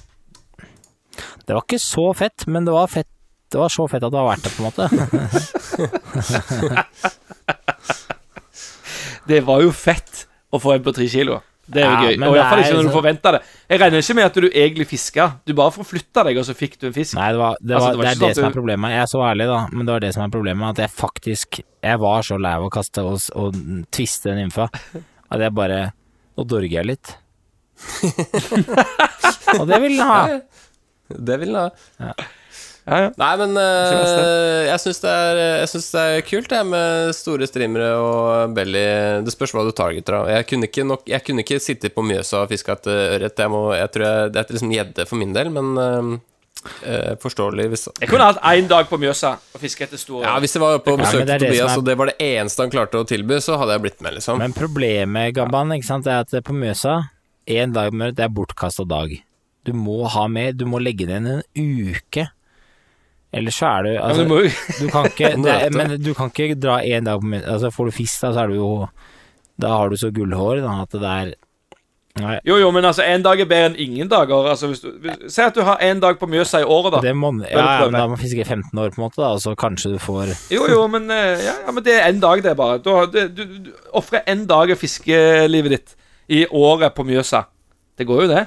Det 1.45 1.53
var 1.55 1.63
ikke 1.65 1.83
så 1.83 2.07
fett, 2.17 2.47
men 2.51 2.67
det 2.67 2.73
var 2.75 2.87
fett. 2.93 3.11
Det 3.53 3.61
var 3.61 3.71
så 3.71 3.87
fett 3.91 4.03
at 4.03 4.11
det 4.11 4.19
var 4.19 4.31
verdt 4.33 4.45
det, 4.47 4.53
på 4.55 4.61
en 4.63 4.69
måte. 4.71 4.85
Det 9.25 9.41
var 9.41 9.63
jo 9.65 9.71
fett 9.73 10.27
å 10.53 10.61
få 10.61 10.75
en 10.77 10.83
på 10.85 10.93
tre 10.93 11.07
kilo. 11.09 11.39
Det 11.65 11.81
er 11.81 11.87
jo 11.87 11.93
Ja, 11.95 12.01
gøy. 12.05 12.17
Og 12.29 12.35
iallfall 12.37 12.61
ikke 12.61 12.75
når 12.77 12.89
du 12.89 12.93
forventa 12.93 13.31
det. 13.33 13.41
Jeg 13.73 13.81
regner 13.81 14.03
ikke 14.05 14.17
med 14.19 14.27
at 14.27 14.35
du 14.37 14.47
egentlig 14.51 14.87
fiska. 14.91 15.29
Du 15.49 15.55
bare 15.57 15.73
forflytta 15.73 16.25
deg, 16.29 16.37
og 16.43 16.45
så 16.45 16.55
fikk 16.57 16.77
du 16.81 16.91
en 16.91 16.97
fisk. 16.97 17.17
Nei, 17.17 17.31
det, 17.33 17.41
var, 17.41 17.57
det, 17.61 17.79
Altså, 17.79 17.89
det 17.95 17.97
var 17.97 18.05
det, 18.05 18.11
er 18.11 18.19
sånn 18.19 18.25
det 18.25 18.29
at 18.35 18.41
som 18.41 18.49
er 18.51 18.57
problemet. 18.59 18.93
Jeg 18.93 19.01
er 19.01 19.11
så 19.15 19.23
ærlig, 19.25 19.47
da, 19.49 19.61
men 19.73 19.87
det 19.89 19.95
var 19.95 20.05
det 20.05 20.13
som 20.17 20.25
er 20.27 20.35
problemet. 20.35 20.75
At 20.75 20.83
jeg 20.85 20.93
faktisk 20.93 21.61
Jeg 21.65 22.01
var 22.05 22.29
så 22.29 22.39
lei 22.41 22.53
av 22.59 22.67
å 22.67 22.73
kaste 22.75 23.05
og, 23.09 23.17
og 23.41 23.59
tviste 23.95 24.33
den 24.33 24.45
nymfa 24.45 24.69
at 24.69 25.41
jeg 25.41 25.55
bare 25.57 25.81
Nå 26.35 26.45
dorger 26.51 26.81
jeg 26.81 26.89
litt. 26.89 27.15
og 29.61 29.69
det 29.71 29.79
vil 29.85 29.97
den 29.97 30.09
ha. 30.09 30.21
Det 31.19 31.39
vil 31.41 31.53
den 31.55 31.61
ha. 32.01 32.15
Ja, 32.85 32.97
ja. 33.01 33.11
Nei, 33.17 33.31
men 33.41 33.55
uh, 33.57 34.67
jeg 34.69 34.81
syns 34.83 34.99
det, 35.01 35.13
er- 35.15 35.65
synes 35.71 35.87
det 35.95 36.03
er 36.05 36.25
kult, 36.29 36.51
det, 36.53 36.59
med 36.69 37.15
store 37.17 37.47
streamere 37.49 37.95
og 37.97 38.53
belly. 38.59 38.83
Det 39.25 39.33
spørs 39.33 39.55
hva 39.57 39.65
du 39.65 39.73
targeter, 39.73 40.19
da. 40.19 40.35
Jeg 40.37 40.47
kunne 40.51 40.69
ikke, 40.69 40.85
nok, 40.85 41.07
jeg 41.09 41.25
kunne 41.25 41.41
ikke 41.47 41.61
sitte 41.65 41.89
på 41.95 42.05
Mjøsa 42.05 42.43
og 42.45 42.53
fiske 42.53 42.75
etter 42.77 43.17
ørret. 43.17 43.41
Jeg, 43.41 43.49
må- 43.55 43.73
jeg 43.79 43.89
tror 43.95 44.05
jeg, 44.05 44.33
det 44.35 44.43
er 44.43 44.53
liksom 44.59 44.75
gjedde 44.77 45.07
for 45.09 45.17
min 45.23 45.33
del, 45.37 45.51
men 45.55 45.75
uh, 45.81 46.15
Uh, 46.81 47.13
forståelig 47.21 47.65
hvis 47.69 47.83
Jeg 48.01 48.09
kunne 48.09 48.25
hatt 48.25 48.39
én 48.49 48.65
dag 48.71 48.87
på 48.89 48.97
Mjøsa 48.97 49.35
og 49.37 49.61
fiske 49.61 49.85
etter 49.85 50.01
store 50.01 50.23
Ja, 50.25 50.39
hvis 50.41 50.55
jeg 50.57 50.63
var 50.63 50.79
oppe 50.79 50.95
og 50.95 51.03
Ja, 51.03 51.11
som 51.11 51.27
Tobias, 51.29 51.59
er- 51.61 51.77
og 51.77 51.85
det 51.85 51.97
var 52.01 52.09
det 52.09 52.15
eneste 52.25 52.65
han 52.65 52.71
klarte 52.73 53.03
å 53.03 53.05
tilby, 53.05 53.37
så 53.45 53.59
hadde 53.61 53.75
jeg 53.77 53.83
blitt 53.85 54.01
med, 54.01 54.15
liksom. 54.17 54.39
Men 54.41 54.55
problemet, 54.57 55.35
Gabban, 55.37 55.75
ikke 55.77 55.85
sant, 55.91 56.07
er 56.09 56.23
at 56.25 56.33
på 56.47 56.57
Mjøsa, 56.57 56.95
én 57.53 57.75
dag 57.77 57.93
med 57.93 58.17
det 58.17 58.25
er 58.25 58.33
bortkasta 58.33 58.87
dag. 58.89 59.13
Du 59.65 59.73
må 59.77 60.05
ha 60.13 60.27
mer, 60.29 60.53
du 60.53 60.67
må 60.69 60.81
legge 60.83 61.09
ned 61.09 61.29
en 61.29 61.43
uke. 61.57 62.29
Ellers 63.35 63.57
så 63.59 63.71
er 63.71 63.87
du 63.87 63.91
ja, 63.95 64.03
altså, 64.07 64.27
men 64.29 64.45
du 64.45 64.85
Du 64.85 64.91
kan 64.93 65.09
ikke, 65.11 65.31
det, 65.47 65.55
men 65.75 65.97
du 65.99 66.13
kan 66.15 66.31
ikke 66.31 66.59
dra 66.61 66.79
én 66.85 67.07
dag 67.09 67.23
på 67.23 67.31
Mjøsa. 67.33 67.57
Altså, 67.57 67.73
får 67.75 67.91
du 67.91 67.97
fisk, 67.97 68.21
da, 68.23 68.35
så 68.35 68.45
er 68.45 68.53
du 68.53 68.61
jo 68.61 68.75
Da 69.61 69.73
har 69.75 69.91
du 69.91 69.99
så 69.99 70.13
gullhår 70.15 70.63
da, 70.63 70.77
at 70.85 70.95
det 70.95 71.15
er 71.15 71.33
Nei, 72.15 72.37
Jo, 72.47 72.61
jo, 72.63 72.69
men 72.71 72.87
altså, 72.87 73.03
én 73.03 73.25
dag 73.25 73.41
er 73.43 73.49
bedre 73.51 73.73
enn 73.73 73.79
ingen 73.83 74.11
dager. 74.11 74.47
Altså, 74.47 74.69
hvis 74.71 74.85
du, 74.85 74.93
hvis, 75.03 75.33
Si 75.35 75.43
at 75.43 75.57
du 75.57 75.65
har 75.67 75.81
én 75.83 75.99
dag 76.03 76.15
på 76.21 76.29
Mjøsa 76.31 76.61
i 76.63 76.67
året, 76.77 76.95
da. 76.95 77.01
det 77.03 77.15
må, 77.19 77.33
ja, 77.43 77.59
ja, 77.59 77.89
men 77.89 77.97
da 77.97 78.05
må 78.07 78.15
man 78.15 78.21
fiske 78.21 78.45
i 78.45 78.47
15 78.47 78.71
år, 78.79 78.93
på 78.95 79.01
en 79.01 79.05
måte, 79.09 79.19
da, 79.19 79.33
og 79.35 79.43
så 79.43 79.57
kanskje 79.59 79.97
du 79.97 79.99
får 79.99 80.31
Jo, 80.55 80.69
jo, 80.71 80.85
men, 80.93 81.11
eh, 81.11 81.43
ja, 81.43 81.57
ja, 81.65 81.75
men 81.75 81.83
det 81.83 81.97
er 81.97 82.07
én 82.07 82.21
dag, 82.23 82.45
det, 82.45 82.55
bare. 82.61 82.79
Du, 82.85 82.93
du, 83.11 83.19
du, 83.35 83.59
du 83.67 83.73
ofrer 83.99 84.23
én 84.31 84.47
dag 84.47 84.71
av 84.71 84.79
fiskelivet 84.79 85.75
ditt 85.75 85.97
i 86.31 86.45
året 86.55 86.95
på 86.95 87.03
Mjøsa. 87.09 87.49
Det 87.99 88.07
går 88.07 88.23
jo, 88.25 88.31
det. 88.31 88.47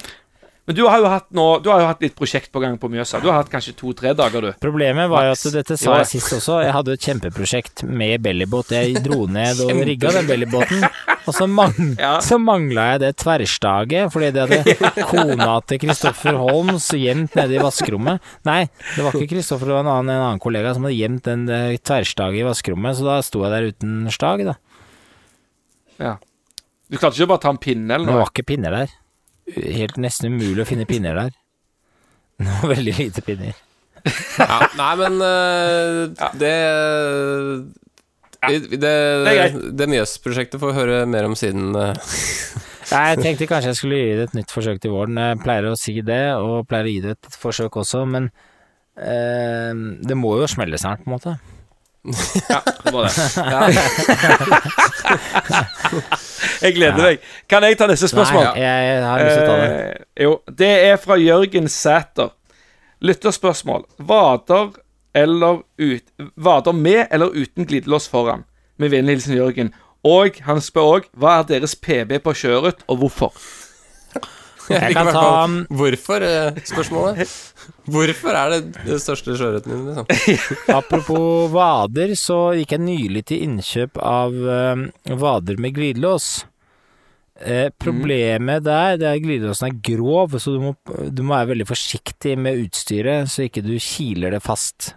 Men 0.68 0.76
du 0.76 0.82
har 0.84 1.00
jo 1.00 1.08
hatt, 1.08 1.24
nå, 1.32 1.44
du 1.64 1.70
har 1.72 1.80
jo 1.80 1.86
hatt 1.88 2.02
litt 2.04 2.12
prosjekt 2.12 2.50
på 2.52 2.60
gang 2.60 2.74
på 2.76 2.90
Mjøsa. 2.92 3.22
Du 3.24 3.30
har 3.30 3.38
hatt 3.38 3.48
kanskje 3.48 3.72
to-tre 3.78 4.10
dager, 4.12 4.44
du. 4.44 4.50
Problemet 4.60 5.08
var 5.08 5.24
jo 5.24 5.30
at 5.32 5.44
dette 5.54 5.78
sa 5.80 5.94
jeg 6.02 6.08
sist 6.10 6.34
også. 6.36 6.58
Jeg 6.60 6.74
hadde 6.76 6.92
et 6.98 7.06
kjempeprosjekt 7.08 7.82
med 7.88 8.20
bellybåt. 8.26 8.74
Jeg 8.76 9.00
dro 9.06 9.22
ned 9.32 9.62
og 9.64 9.72
rigga 9.88 10.12
den 10.18 10.28
bellybåten, 10.28 10.84
og 11.24 11.32
så, 11.32 11.48
mang 11.48 11.72
Ja. 11.96 12.18
så 12.20 12.36
mangla 12.36 12.84
jeg 12.92 13.02
det 13.06 13.12
tverrstaget, 13.24 14.12
fordi 14.12 14.30
det 14.36 14.44
hadde 14.44 14.92
kona 15.14 15.48
til 15.72 15.80
Kristoffer 15.86 16.36
Holms 16.42 16.90
gjemt 17.00 17.40
nede 17.40 17.56
i 17.56 17.64
vaskerommet. 17.64 18.20
Nei, 18.44 18.60
det 18.92 19.08
var 19.08 19.16
ikke 19.16 19.32
Kristoffer, 19.32 19.72
det 19.72 19.78
var 19.78 19.86
en 19.88 19.92
annen, 19.94 20.12
en 20.18 20.26
annen 20.28 20.44
kollega 20.44 20.76
som 20.76 20.84
hadde 20.84 21.00
gjemt 21.00 21.24
den 21.32 21.48
eh, 21.48 21.78
tverrstaget 21.80 22.42
i 22.44 22.46
vaskerommet, 22.52 23.00
så 23.00 23.08
da 23.08 23.18
sto 23.24 23.46
jeg 23.46 23.56
der 23.56 23.72
uten 23.72 23.98
stag, 24.12 24.44
da. 24.52 24.58
Ja. 25.96 26.14
Du 26.92 27.00
klarte 27.00 27.16
ikke 27.16 27.32
bare 27.32 27.46
ta 27.48 27.56
en 27.56 27.64
pinne 27.64 27.96
eller 27.96 28.04
noe? 28.04 28.18
det 28.18 28.24
var 28.26 28.36
ikke 28.36 28.50
pinner 28.52 28.82
der. 28.82 28.98
Helt 29.56 29.96
nesten 30.00 30.34
umulig 30.34 30.64
å 30.64 30.68
finne 30.68 30.86
pinner 30.88 31.16
der. 31.16 31.34
Det 32.38 32.54
var 32.60 32.72
veldig 32.74 32.94
lite 32.98 33.24
pinner. 33.26 33.56
Ja, 34.38 34.60
nei, 34.78 34.92
men 35.00 35.16
uh, 35.18 36.30
det 36.38 36.52
det, 38.38 38.58
det, 38.78 38.92
Det 39.26 39.72
det 39.74 39.88
Mjøs-prosjektet 39.90 40.60
får 40.62 40.70
vi 40.70 40.76
høre 40.76 41.00
mer 41.10 41.26
om 41.26 41.34
siden 41.36 41.74
eh. 41.74 41.98
Nei, 42.92 43.02
jeg 43.10 43.18
tenkte 43.24 43.48
kanskje 43.50 43.72
jeg 43.72 43.80
skulle 43.80 43.98
gi 43.98 44.12
det 44.16 44.28
et 44.28 44.36
nytt 44.38 44.52
forsøk 44.54 44.78
til 44.80 44.94
våren. 44.94 45.18
Jeg 45.20 45.40
pleier 45.42 45.66
å 45.68 45.76
si 45.76 45.98
det, 46.00 46.22
og 46.40 46.62
pleier 46.70 46.86
å 46.86 46.92
gi 46.94 47.02
det 47.04 47.10
et 47.18 47.34
forsøk 47.36 47.76
også, 47.82 48.06
men 48.08 48.30
eh, 48.96 49.74
det 50.08 50.16
må 50.16 50.38
jo 50.40 50.48
smelle 50.48 50.78
snart, 50.80 51.02
på 51.02 51.10
en 51.10 51.16
måte. 51.18 51.34
Ja, 52.48 52.60
det 52.84 52.92
var 52.92 53.02
det. 53.04 53.12
jeg 56.62 56.74
gleder 56.74 57.02
meg. 57.02 57.24
Kan 57.50 57.66
jeg 57.66 57.78
ta 57.78 57.88
neste 57.90 58.08
spørsmål? 58.10 58.44
Nei, 58.54 58.62
jeg 58.62 59.02
har 59.04 59.24
lyst 59.24 59.34
til 59.34 59.42
å 59.42 59.48
ta 59.48 59.56
det. 59.60 59.70
Eh, 59.70 60.24
jo, 60.24 60.34
det 60.62 60.70
er 60.90 61.00
fra 61.02 61.18
Jørgen 61.20 61.68
Sæter. 61.72 62.30
Lytterspørsmål. 63.04 63.84
Vader 63.98 64.70
eller 65.18 65.62
ut, 65.78 66.06
Vader 66.36 66.72
med 66.72 67.06
eller 67.10 67.34
uten 67.34 67.66
glidelås 67.66 68.08
foran? 68.08 68.44
Med 68.78 68.94
vennlig 68.94 69.18
hilsen 69.18 69.36
Jørgen. 69.36 69.74
Og 70.06 70.38
han 70.46 70.62
spør 70.62 70.92
òg 70.98 71.08
hva 71.18 71.40
er 71.40 71.48
deres 71.48 71.74
PB 71.74 72.20
på 72.22 72.34
sjøørret, 72.38 72.84
og 72.86 73.02
hvorfor? 73.02 73.34
Jeg 74.74 74.94
kan 74.96 75.08
ta 75.14 75.30
Hvorfor, 75.78 76.24
eh, 76.24 76.60
spørsmålet. 76.68 77.32
Hvorfor 77.94 78.36
er 78.36 78.52
det 78.54 78.60
den 78.84 79.00
største 79.02 79.36
sjøørreten 79.38 79.72
din, 79.72 79.86
liksom? 79.88 80.06
Apropos 80.78 81.48
vader, 81.54 82.14
så 82.18 82.38
gikk 82.58 82.76
jeg 82.76 82.84
nylig 82.84 83.24
til 83.30 83.46
innkjøp 83.46 84.00
av 84.02 84.36
eh, 84.58 84.86
vader 85.24 85.60
med 85.62 85.76
glidelås. 85.78 86.28
Eh, 87.38 87.68
problemet 87.78 88.64
der 88.66 88.96
det 88.98 89.06
er 89.06 89.16
at 89.16 89.22
glidelåsen 89.22 89.68
er 89.70 89.80
grov, 89.92 90.34
så 90.42 90.56
du 90.56 90.62
må, 90.68 90.74
du 90.84 91.22
må 91.22 91.36
være 91.36 91.52
veldig 91.54 91.68
forsiktig 91.68 92.34
med 92.38 92.64
utstyret, 92.66 93.30
så 93.30 93.46
ikke 93.46 93.62
du 93.64 93.76
kiler 93.78 94.34
det 94.34 94.42
fast. 94.42 94.92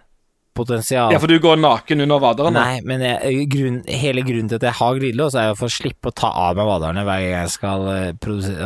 Potensial. 0.54 1.12
Ja, 1.14 1.18
for 1.22 1.30
du 1.32 1.38
går 1.40 1.56
naken 1.56 2.02
under 2.04 2.18
vaderen? 2.20 2.52
Nei, 2.58 2.80
men 2.84 3.00
jeg, 3.00 3.46
grunn, 3.48 3.78
hele 3.88 4.20
grunnen 4.26 4.50
til 4.50 4.58
at 4.58 4.66
jeg 4.68 4.76
har 4.82 4.98
glidelås, 4.98 5.36
er 5.40 5.46
jo 5.48 5.54
for 5.56 5.70
å 5.70 5.72
slippe 5.72 6.10
å 6.10 6.12
ta 6.12 6.28
av 6.28 6.58
meg 6.58 6.68
vaderne 6.68 7.04
hver 7.08 7.22
gang 7.24 7.32
jeg 7.38 7.52
skal 7.54 7.86
eh, 7.88 8.10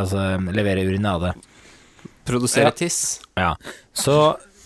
altså, 0.01 0.25
levere 0.57 0.83
urinade. 0.89 1.31
Produsere 2.27 2.73
Ja. 2.73 2.75
tiss. 2.75 2.99
Ja. 3.39 3.53
Så 3.95 4.17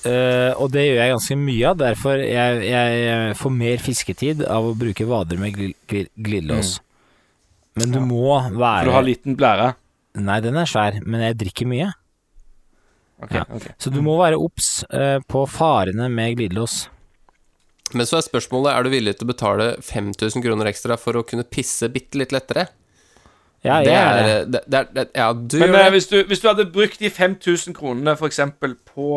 øh, 0.08 0.52
Og 0.56 0.70
det 0.72 0.86
gjør 0.86 0.96
jeg 1.02 1.12
ganske 1.12 1.36
mye 1.36 1.66
av, 1.68 1.76
derfor 1.82 2.22
jeg, 2.24 2.62
jeg 2.70 3.34
får 3.36 3.52
mer 3.52 3.82
fisketid 3.84 4.44
av 4.48 4.70
å 4.70 4.76
bruke 4.80 5.04
vader 5.04 5.36
med 5.42 5.58
glidelås. 5.60 6.78
Mm. 6.80 6.86
Men 7.80 7.92
du 7.92 8.00
må 8.00 8.32
være 8.48 8.80
For 8.86 8.88
du 8.88 8.96
har 8.96 9.04
liten 9.06 9.36
blære? 9.36 9.74
Nei, 10.24 10.40
den 10.40 10.56
er 10.56 10.66
svær, 10.66 10.96
men 11.04 11.20
jeg 11.28 11.36
drikker 11.44 11.68
mye. 11.68 11.90
Okay, 13.20 13.36
Ja. 13.36 13.44
okay. 13.52 13.74
Så 13.78 13.92
du 13.92 14.00
må 14.00 14.16
være 14.16 14.40
obs 14.40 14.80
uh, 14.88 15.20
på 15.28 15.44
farene 15.52 16.08
med 16.08 16.38
glidelås. 16.38 16.86
Men 17.94 18.06
så 18.06 18.20
er 18.20 18.26
spørsmålet 18.26 18.72
Er 18.72 18.86
du 18.86 18.92
villig 18.92 19.16
til 19.18 19.26
å 19.26 19.32
betale 19.32 19.70
5000 19.82 20.44
kroner 20.44 20.70
ekstra 20.70 20.98
for 21.00 21.18
å 21.18 21.24
kunne 21.26 21.46
pisse 21.46 21.88
bitte 21.92 22.20
litt 22.20 22.34
lettere. 22.34 22.68
Ja, 23.60 23.80
jeg 23.84 23.92
er, 23.92 24.18
er 24.18 24.28
det. 24.28 24.36
det, 24.54 24.60
det 24.72 24.78
er 24.78 24.86
det, 24.96 25.04
Ja, 25.18 25.32
du 25.34 25.56
Men 25.58 25.68
gjør 25.68 25.76
eh, 25.76 25.84
det. 25.84 25.92
hvis, 25.96 26.06
du, 26.08 26.16
hvis 26.30 26.40
du 26.40 26.46
hadde 26.48 26.68
brukt 26.72 27.02
de 27.02 27.10
5000 27.12 27.76
kronene 27.76 28.14
eksempel 28.28 28.76
på 28.88 29.08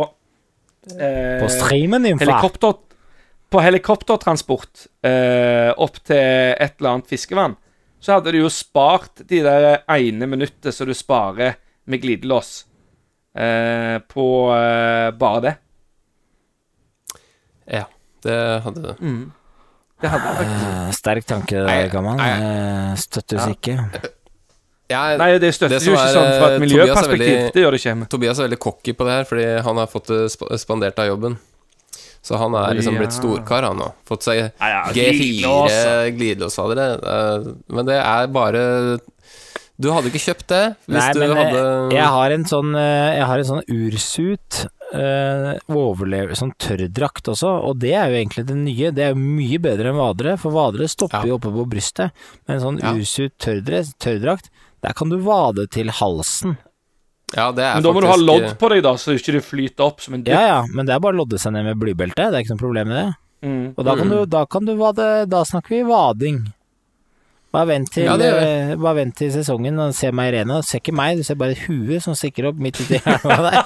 eh, 0.97 1.39
På 1.39 1.47
streamen 1.53 2.03
din, 2.03 2.19
helikopter, 2.19 2.75
På 3.53 3.61
helikoptertransport 3.63 4.87
eh, 5.07 5.71
opp 5.77 6.01
til 6.03 6.19
et 6.19 6.75
eller 6.75 6.95
annet 6.97 7.13
fiskevann, 7.13 7.55
så 8.03 8.17
hadde 8.17 8.33
du 8.35 8.41
jo 8.41 8.51
spart 8.51 9.23
de 9.29 9.39
der 9.45 9.85
ene 9.87 10.27
minuttet 10.27 10.75
som 10.75 10.89
du 10.89 10.95
sparer 10.97 11.55
med 11.87 12.01
glidelås, 12.03 12.65
eh, 13.37 13.99
på 14.11 14.25
eh, 14.57 15.09
bare 15.15 15.43
det. 15.45 15.53
Ja, 17.77 17.85
det 18.23 18.37
hadde 18.65 18.81
du. 18.81 19.05
Det 20.03 20.09
hadde 20.11 20.25
det 20.27 20.35
faktisk. 20.41 20.65
Eh, 20.73 20.91
Sterk 20.97 21.25
tanke, 21.29 21.63
Gammal. 21.93 22.19
Eh, 22.19 22.93
Støttes 22.99 23.45
Ja. 23.45 23.53
ikke. 23.53 23.77
Ja, 24.91 25.03
Nei, 25.17 25.29
det 25.39 25.53
støttes 25.55 25.85
jo 25.87 25.93
ikke 25.95 26.03
er, 26.09 26.13
sånn 26.13 26.33
fra 26.37 26.47
et 26.51 26.57
eh, 26.57 26.59
miljøperspektiv. 26.59 27.23
Er 27.23 27.39
veldig- 27.39 27.53
Det 27.53 27.61
gjør 27.63 27.71
det 27.71 27.79
ikke. 27.81 28.09
Tobias 28.09 28.39
er 28.39 28.47
veldig 28.49 28.59
cocky 28.59 28.93
på 28.93 29.05
det 29.07 29.13
her, 29.15 29.23
fordi 29.29 29.45
han 29.63 29.77
har 29.77 29.87
fått 29.87 30.07
det 30.11 30.59
spandert 30.59 30.99
av 30.99 31.07
jobben. 31.07 31.37
Så 32.23 32.37
han 32.37 32.53
er 32.55 32.73
liksom 32.75 32.95
blitt 32.99 33.11
storkar, 33.15 33.63
han 33.63 33.77
nå. 33.79 33.93
Fått 34.07 34.23
seg 34.23 34.37
Ja, 34.59 34.67
ja, 34.67 34.83
G4 34.91 35.41
glidelås. 35.41 36.15
glidelåsfadere. 36.17 36.85
Eh, 37.03 37.53
Men 37.69 37.85
det 37.85 37.95
er 38.03 38.27
bare 38.27 38.99
Du 39.81 39.89
hadde 39.91 40.05
ikke 40.11 40.21
kjøpt 40.21 40.47
det 40.47 40.75
hvis 40.87 40.99
Nei, 40.99 41.13
du 41.13 41.19
men 41.19 41.31
eh, 41.31 41.43
hadde 41.43 41.91
jeg 41.91 42.05
har 42.05 42.31
en 42.31 42.43
sånn 42.45 42.75
eh, 42.77 43.15
Jeg 43.17 43.25
har 43.25 43.37
en 43.39 43.45
sånn 43.49 43.63
ursuit 43.67 44.67
uh, 44.93 45.53
overlever 45.73 46.37
Sånn 46.37 46.53
tørrdrakt 46.61 47.27
også, 47.33 47.49
og 47.69 47.79
det 47.81 47.93
er 47.97 48.11
jo 48.11 48.19
egentlig 48.21 48.45
det 48.49 48.57
nye. 48.59 48.91
Det 48.95 49.05
er 49.07 49.13
jo 49.13 49.21
mye 49.21 49.59
bedre 49.63 49.91
enn 49.91 49.99
vadere, 49.99 50.35
for 50.41 50.55
vadere 50.55 50.89
stopper 50.91 51.23
Ja. 51.25 51.33
jo 51.33 51.39
oppe 51.39 51.51
på 51.53 51.65
brystet. 51.69 52.11
Men 52.47 52.57
en 52.57 52.63
sånn 52.63 52.79
Ja. 52.83 52.93
usut 52.93 53.33
tørrdress, 53.37 53.93
tørrdrakt, 53.97 54.49
der 54.83 54.93
kan 54.93 55.09
du 55.09 55.17
vade 55.17 55.67
til 55.69 55.87
halsen. 55.89 56.57
Ja, 57.35 57.51
det 57.51 57.63
er 57.63 57.73
Men 57.75 57.83
da 57.83 57.91
må 57.93 58.01
du 58.01 58.07
ha 58.07 58.15
lodd 58.15 58.57
på 58.59 58.69
deg, 58.69 58.83
da, 58.83 58.93
så 58.93 59.15
ikke 59.17 59.33
det 59.33 59.43
flyter 59.43 59.81
opp 59.87 60.01
som 60.01 60.13
en 60.13 60.23
Ja 60.23 60.41
ja, 60.45 60.65
men 60.69 60.85
det 60.85 60.93
er 60.93 60.99
bare 60.99 61.15
å 61.15 61.23
lodde 61.23 61.39
seg 61.41 61.53
ned 61.53 61.65
med 61.65 61.79
blybelte, 61.81 62.29
det 62.29 62.35
er 62.37 62.43
ikke 62.43 62.53
noe 62.53 62.61
problem 62.61 62.87
med 62.87 62.99
det. 62.99 63.15
Mm. 63.43 63.73
Og 63.75 63.83
da 63.85 63.95
kan, 63.95 64.09
du, 64.09 64.25
da 64.25 64.45
kan 64.45 64.63
du 64.63 64.75
vade 64.79 65.27
Da 65.27 65.43
snakker 65.43 65.69
vi 65.75 65.83
vading. 65.83 66.53
Bare 67.53 67.67
vent 67.69 67.91
til, 67.93 68.07
Ja, 68.07 68.15
eh, 68.17 68.71
bare 68.81 68.95
vent 68.97 69.13
til 69.19 69.29
sesongen 69.29 69.77
og 69.77 69.91
se 69.93 70.09
meg 70.15 70.31
i 70.31 70.37
rena. 70.39 70.55
Du 70.63 70.65
ser 70.65 70.79
ikke 70.81 70.95
meg, 70.97 71.19
du 71.19 71.23
ser 71.27 71.37
bare 71.37 71.53
et 71.53 71.61
hue 71.67 71.99
som 72.01 72.15
stikker 72.17 72.47
opp 72.49 72.57
midt 72.57 72.79
uti 72.81 72.97
elva 72.97 73.35
der. 73.45 73.59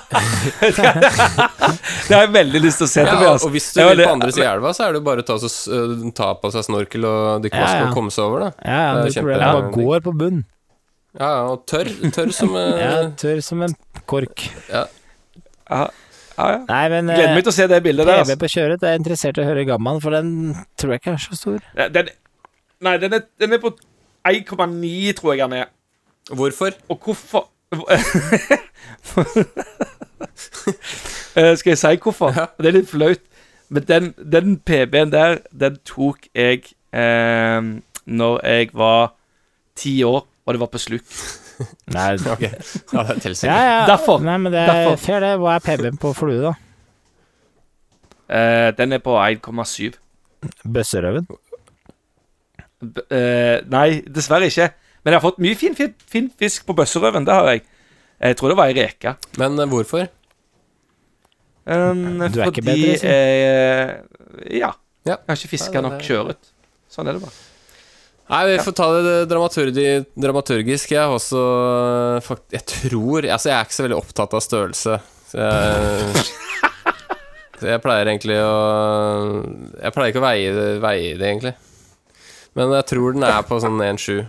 Det 2.08 2.16
har 2.16 2.26
jeg 2.26 2.34
veldig 2.36 2.62
lyst 2.64 2.82
til 2.82 2.88
å 2.88 2.92
se, 2.92 3.06
Ja, 3.08 3.16
til 3.16 3.48
og 3.48 3.54
hvis 3.54 3.70
du 3.76 3.80
vil 3.84 4.02
på 4.04 4.10
andre 4.12 4.32
siden 4.36 4.48
av 4.50 4.58
elva, 4.60 4.74
så 4.76 4.86
er 4.88 4.96
det 4.96 5.00
jo 5.02 5.06
bare 5.08 5.24
å 5.24 5.28
ta, 5.28 5.38
så, 5.40 5.50
øh, 5.78 5.96
ta 6.18 6.28
på 6.42 6.52
seg 6.54 6.66
snorkel 6.68 7.08
og 7.08 7.46
dykkemaske 7.46 7.78
Ja, 7.78 7.82
ja. 7.84 7.88
og 7.90 7.96
komme 7.96 8.12
seg 8.14 8.26
over, 8.28 8.46
da. 8.48 8.50
Ja, 8.64 8.78
ja, 8.84 8.92
Det 9.00 9.08
er 9.08 9.16
kjempe- 9.22 9.38
Jeg 9.38 9.56
bare 9.58 9.72
går 9.78 10.04
på 10.08 10.14
bunn. 10.24 10.44
Ja, 11.18 11.30
ja, 11.32 11.42
og 11.54 11.64
tørr, 11.72 11.90
tørr 12.14 12.32
som 12.36 12.52
uh... 12.56 12.66
Ja, 12.84 12.92
tørr 13.24 13.42
som 13.42 13.64
en 13.66 13.76
kork. 14.06 14.50
Ja, 14.70 14.84
ja, 15.72 15.88
ja. 16.38 16.58
Nei, 16.70 16.84
men 16.94 17.08
Gleder 17.10 17.34
meg 17.34 17.44
til 17.48 17.56
å 17.56 17.58
se 17.58 17.66
det 17.72 17.80
bildet 17.88 18.06
der. 18.06 18.20
PB 18.20 18.28
Altså. 18.28 18.38
på 18.44 18.52
kjøret 18.54 18.84
er 18.86 19.00
interessert 19.00 19.40
i 19.40 19.42
å 19.42 19.48
høre 19.48 19.64
gammaen, 19.66 20.00
for 20.04 20.14
den 20.14 20.54
tror 20.78 20.94
jeg 20.94 21.02
ikke 21.02 21.16
er 21.16 21.24
så 21.24 21.40
stor. 21.40 21.64
Den, 21.96 22.12
nei, 22.82 22.98
den 23.02 23.14
er, 23.14 23.22
den 23.40 23.54
er 23.54 23.62
på 23.64 23.72
1,9, 24.28 25.14
tror 25.18 25.34
jeg 25.34 25.44
den 25.50 25.54
er. 25.62 25.66
Hvorfor? 26.34 26.72
Og 26.90 27.00
hvorfor 27.04 27.48
Eh, 31.38 31.56
Skal 31.58 31.70
jeg 31.72 31.78
si 31.78 31.96
hvorfor? 32.04 32.32
Det 32.58 32.70
er 32.70 32.76
litt 32.80 32.90
flaut. 32.90 33.22
Men 33.70 33.84
den, 33.88 34.06
den 34.32 34.54
PB-en 34.64 35.12
der, 35.12 35.38
den 35.52 35.76
tok 35.86 36.30
jeg 36.36 36.62
eh, 36.96 37.68
når 38.08 38.40
jeg 38.48 38.70
var 38.74 39.12
ti 39.76 39.98
år, 40.08 40.24
og 40.46 40.54
det 40.56 40.60
var 40.64 40.72
på 40.72 40.80
sluk. 40.82 41.04
Nei, 41.96 42.14
Ok, 42.32 42.42
ja, 42.46 43.04
det 43.04 43.26
er 43.26 43.28
ja, 43.28 43.34
ikke. 43.34 43.52
ja. 43.52 43.82
Derfor. 43.90 44.24
Nei, 44.24 44.38
men 44.40 44.54
det 44.54 44.62
er 44.62 44.72
Derfor. 44.72 44.96
fair, 45.04 45.20
det. 45.26 45.34
Hva 45.42 45.58
er 45.58 45.66
PB-en 45.68 45.98
på 46.02 46.14
flue, 46.16 46.40
da? 46.46 46.54
Eh, 48.28 48.70
den 48.78 48.94
er 48.96 49.04
på 49.04 49.18
1,7. 49.20 49.98
Bøsserøven? 50.64 51.28
Eh, 52.84 53.64
nei, 53.74 53.88
dessverre 54.14 54.50
ikke. 54.52 54.70
Men 55.04 55.14
jeg 55.16 55.20
har 55.22 55.26
fått 55.30 55.40
mye 55.42 55.58
fin, 55.58 55.76
fin, 55.78 55.94
fin 56.12 56.28
fisk 56.38 56.66
på 56.68 56.76
bøsserøven. 56.78 57.26
Det 57.28 57.34
har 57.34 57.50
jeg. 57.54 57.64
Jeg 58.28 58.38
tror 58.40 58.52
det 58.54 58.58
var 58.60 58.72
ei 58.72 58.78
reke. 58.78 59.14
Men 59.42 59.58
uh, 59.62 59.66
hvorfor? 59.70 60.08
Um, 61.68 62.22
Du 62.32 62.40
er 62.42 62.50
ikke 62.52 62.64
bedre, 62.64 62.94
liksom? 62.94 63.10
eh, 63.12 64.58
Ja. 64.60 64.72
Ja. 65.08 65.16
Jeg 65.24 65.30
har 65.32 65.38
ikke 65.40 65.52
fiska 65.56 65.82
nok 65.84 66.02
sjøørret. 66.04 66.50
Sånn 66.92 67.08
er 67.08 67.16
det 67.18 67.24
bare. 67.24 67.36
Nei, 68.28 68.42
vi 68.50 68.56
får 68.60 68.74
ta 68.76 68.88
det 69.00 69.12
dramaturgi, 69.32 69.86
dramaturgisk. 70.20 70.92
Jeg 70.92 71.00
har 71.00 71.14
også 71.16 71.40
fakt 72.26 72.52
Jeg 72.52 72.66
tror 72.68 73.24
Altså, 73.24 73.48
jeg 73.54 73.56
er 73.56 73.68
ikke 73.70 73.78
så 73.78 73.86
veldig 73.86 74.00
opptatt 74.02 74.36
av 74.36 74.44
størrelse. 74.44 74.98
Så 75.32 75.40
jeg, 75.40 76.26
så 77.62 77.70
jeg 77.72 77.84
pleier 77.84 78.12
egentlig 78.12 78.36
å 78.44 78.52
Jeg 79.80 79.96
pleier 79.96 80.12
ikke 80.12 80.24
å 80.24 80.28
veie 80.28 80.68
veie 80.84 81.16
det 81.20 81.30
egentlig. 81.32 81.54
Men 82.58 82.74
jeg 82.74 82.88
tror 82.90 83.14
den 83.14 83.26
er 83.28 83.44
på 83.46 83.60
sånn 83.62 83.78
1,7. 83.86 84.24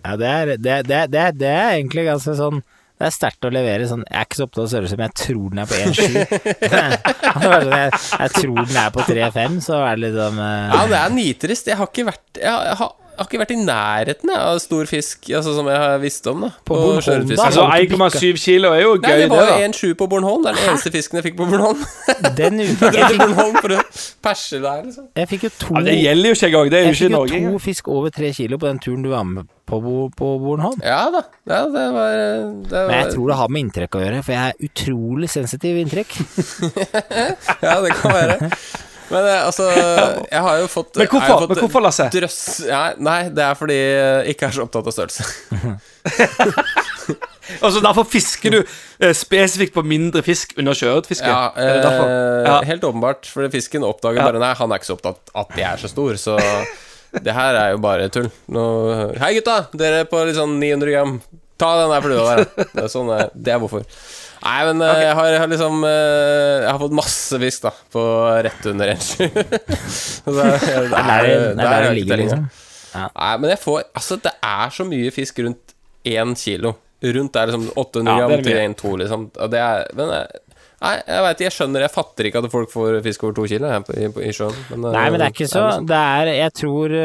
Ja, 0.00 0.12
det 0.16 0.28
er, 0.28 0.52
det, 0.56 0.76
det, 0.88 1.00
det, 1.12 1.24
det 1.40 1.48
er 1.50 1.74
egentlig 1.74 2.06
ganske 2.06 2.32
sånn 2.38 2.62
Det 2.96 3.04
er 3.04 3.12
sterkt 3.12 3.44
å 3.44 3.50
levere 3.52 3.84
sånn 3.84 4.00
Jeg 4.06 4.16
er 4.16 4.24
ikke 4.24 4.38
så 4.38 4.46
opptatt 4.46 4.62
av 4.62 4.70
størrelse, 4.72 4.96
men 4.96 5.10
jeg 5.10 5.16
tror 5.20 5.50
den 5.50 5.60
er 5.60 5.68
på 5.68 5.80
1,7. 5.80 6.14
Det 7.42 7.50
var 7.50 7.66
sånn, 7.66 7.74
jeg, 7.74 8.00
jeg 8.14 8.34
tror 8.38 8.56
den 8.62 8.78
er 8.80 8.94
på 8.94 9.04
3,5, 9.10 9.58
så 9.66 9.82
er 9.84 9.92
det 9.98 10.02
litt 10.06 10.16
sånn 10.16 10.40
eh, 10.46 10.72
Ja, 10.72 10.80
det 10.94 10.98
er 11.02 11.14
nitrist. 11.18 11.68
Jeg 11.68 11.80
har 11.80 11.90
ikke 11.92 12.06
vært 12.08 12.40
Jeg 12.40 12.48
har, 12.54 12.64
jeg 12.70 12.80
har, 12.80 12.94
jeg 12.96 12.99
har 13.20 13.28
ikke 13.28 13.40
vært 13.42 13.52
i 13.52 13.58
nærheten 13.60 14.30
jeg, 14.32 14.40
av 14.40 14.58
stor 14.62 14.88
fisk, 14.88 15.28
altså 15.36 15.52
som 15.56 15.68
jeg 15.68 15.80
har 15.82 15.98
visst 16.00 16.26
om. 16.30 16.46
da 16.46 16.50
På 16.64 16.78
Bornholm, 16.80 17.28
da? 17.28 17.44
Altså 17.44 17.66
har 17.68 17.82
du 17.82 17.86
ikke 17.86 18.00
1,7 18.00 18.40
kilo 18.40 18.72
er 18.72 18.82
jo 18.82 18.94
gøy, 18.96 19.10
det 19.10 19.18
det, 19.20 19.28
var 19.30 19.44
jo 19.44 19.52
da. 19.52 19.68
1,7 19.68 19.94
på 20.00 20.08
Bornholm. 20.14 20.46
Det 20.46 20.52
er 20.52 20.58
den 20.60 20.70
eneste 20.72 20.92
fisken 20.94 21.20
jeg 21.20 21.26
fikk 21.28 21.38
på 21.40 21.48
Bornholm. 21.50 21.84
Den 22.40 22.60
uka 22.64 22.90
jeg 22.96 23.12
fikk, 23.12 23.22
Bornholm 23.26 23.60
for 23.60 23.76
å 23.76 23.84
perse 24.24 24.60
der, 24.64 24.82
liksom. 24.88 25.08
jeg 25.20 25.32
fikk 25.34 25.46
jo 25.48 25.52
to 25.60 25.76
Ja, 25.76 25.84
det 25.90 25.96
gjelder 26.00 26.32
jo 26.32 26.38
ikke 26.38 26.50
engang. 26.50 26.72
Det 26.72 26.80
er 26.80 26.84
jo 26.84 26.90
Jeg 26.90 27.00
fikk 27.00 27.16
jo 27.16 27.54
to 27.54 27.64
fisk 27.68 27.90
over 27.92 28.14
tre 28.20 28.32
kilo 28.36 28.60
på 28.60 28.70
den 28.70 28.82
turen 28.82 29.04
du 29.04 29.12
var 29.12 29.26
med 29.28 29.48
på, 29.70 29.80
på 30.16 30.28
Bornholm. 30.42 30.80
Ja 30.84 31.02
da. 31.14 31.22
Ja, 31.46 31.62
det 31.70 31.86
var, 31.94 32.12
det 32.66 32.74
var 32.74 32.88
Men 32.88 32.96
jeg 33.04 33.12
tror 33.14 33.30
det 33.30 33.40
har 33.40 33.52
med 33.52 33.66
inntrekk 33.66 33.98
å 33.98 34.04
gjøre, 34.04 34.22
for 34.26 34.36
jeg 34.36 34.54
er 34.54 34.70
utrolig 34.70 35.30
sensitiv 35.30 35.76
i 35.78 35.84
inntrykk. 35.86 36.20
Ja, 37.60 37.76
det 37.84 37.92
kan 37.98 38.14
være. 38.14 38.50
Men 39.10 39.26
eh, 39.26 39.40
altså, 39.46 39.66
jeg 40.34 40.42
har 40.46 40.58
jo 40.62 40.66
fått 40.70 40.96
Men 41.00 41.08
hvorfor, 41.10 41.40
fått 41.42 41.50
men 41.54 41.60
hvorfor 41.64 41.82
Lasse? 41.84 42.06
Drøss 42.14 42.40
ja, 42.68 42.82
Nei, 43.02 43.20
det 43.34 43.42
er 43.46 43.56
fordi 43.58 43.78
jeg 43.78 44.36
ikke 44.36 44.46
er 44.50 44.56
så 44.58 44.66
opptatt 44.68 44.86
av 44.90 44.94
størrelse. 44.94 45.24
Altså 47.60 47.80
Derfor 47.82 48.04
fisker 48.06 48.52
du 48.54 48.58
eh, 48.62 49.10
spesifikt 49.16 49.74
på 49.74 49.82
mindre 49.82 50.22
fisk 50.22 50.52
under 50.60 50.76
sjøørretfiske? 50.78 51.26
Ja, 51.26 51.48
eh, 51.58 52.46
Ja. 52.46 52.60
Helt 52.68 52.84
åpenbart. 52.86 53.26
For 53.26 53.48
fisken 53.50 53.82
oppdager 53.86 54.22
bare 54.22 54.38
Nei, 54.42 54.52
han 54.54 54.70
er 54.70 54.78
ikke 54.78 54.90
så 54.92 54.94
opptatt 54.94 55.32
at 55.34 55.56
jeg 55.58 55.66
er 55.66 55.82
så 55.82 55.90
stor, 55.90 56.14
så 56.20 56.36
det 57.26 57.34
her 57.34 57.58
er 57.58 57.72
jo 57.74 57.80
bare 57.82 58.06
tull. 58.14 58.28
Nå, 58.54 58.62
Hei, 59.18 59.32
gutta! 59.40 59.64
Dere 59.74 60.04
på 60.06 60.20
litt 60.28 60.38
sånn 60.38 60.60
900 60.62 60.94
gram. 60.94 61.16
Ta 61.58 61.72
den 61.82 61.90
der 61.90 62.04
flua 62.06 62.28
der. 62.28 62.44
Det 62.70 62.84
er, 62.84 62.92
sånn, 62.92 63.10
det- 63.10 63.32
det 63.34 63.52
er 63.56 63.58
hvorfor. 63.64 63.82
Nei, 64.42 64.58
men 64.70 64.80
okay. 64.82 65.02
jeg, 65.04 65.14
har, 65.18 65.26
jeg 65.34 65.40
har 65.42 65.48
liksom 65.52 65.82
eh, 65.84 66.62
Jeg 66.64 66.70
har 66.72 66.78
fått 66.80 66.94
masse 66.96 67.38
fisk, 67.42 67.62
da, 67.66 67.72
på 67.92 68.04
rett 68.46 68.66
under 68.70 68.92
en 68.94 69.02
sju. 69.04 69.26
Det 69.34 70.44
er- 70.44 70.58
det 70.60 70.66
er- 70.66 70.88
Det 70.90 71.00
er 71.00 71.08
der, 71.08 71.26
der 71.28 71.54
der 71.60 71.72
er 71.74 71.82
det 71.88 71.96
ligger, 71.98 72.16
liksom. 72.24 72.46
Ja. 72.94 73.06
Nei, 73.14 73.32
men 73.38 73.50
jeg 73.52 73.60
får 73.62 73.82
Altså, 73.94 74.16
det 74.24 74.32
er 74.42 74.70
så 74.74 74.86
mye 74.88 75.10
fisk 75.14 75.38
rundt 75.44 75.74
én 76.08 76.32
kilo. 76.40 76.72
Rundt 77.04 77.32
der 77.36 77.46
liksom 77.50 77.66
800 77.76 78.16
gram 78.18 78.42
til 78.42 78.54
mye. 78.56 78.68
1,2, 78.74 78.94
liksom. 79.04 79.26
Det 79.52 79.60
er 79.60 79.84
Men 79.96 80.08
jeg, 80.16 80.40
nei, 80.80 80.94
jeg 81.06 81.22
veit 81.26 81.36
ikke. 81.36 81.44
Jeg 81.50 81.56
skjønner 81.58 81.84
Jeg 81.86 81.94
fatter 81.94 82.24
ikke 82.30 82.42
at 82.44 82.50
folk 82.56 82.72
får 82.72 82.98
fisk 83.04 83.24
over 83.28 83.36
to 83.38 83.46
kilo 83.52 83.70
i, 83.76 84.08
i 84.28 84.32
sjøen. 84.36 84.56
Men, 84.72 84.88
Nei, 84.96 85.04
men 85.10 85.20
det 85.20 85.28
er 85.28 85.34
ikke 85.36 85.48
så 85.52 85.66
liksom- 85.68 85.86
Det 85.92 86.00
er 86.00 86.32
Jeg 86.40 86.52
tror 86.62 86.96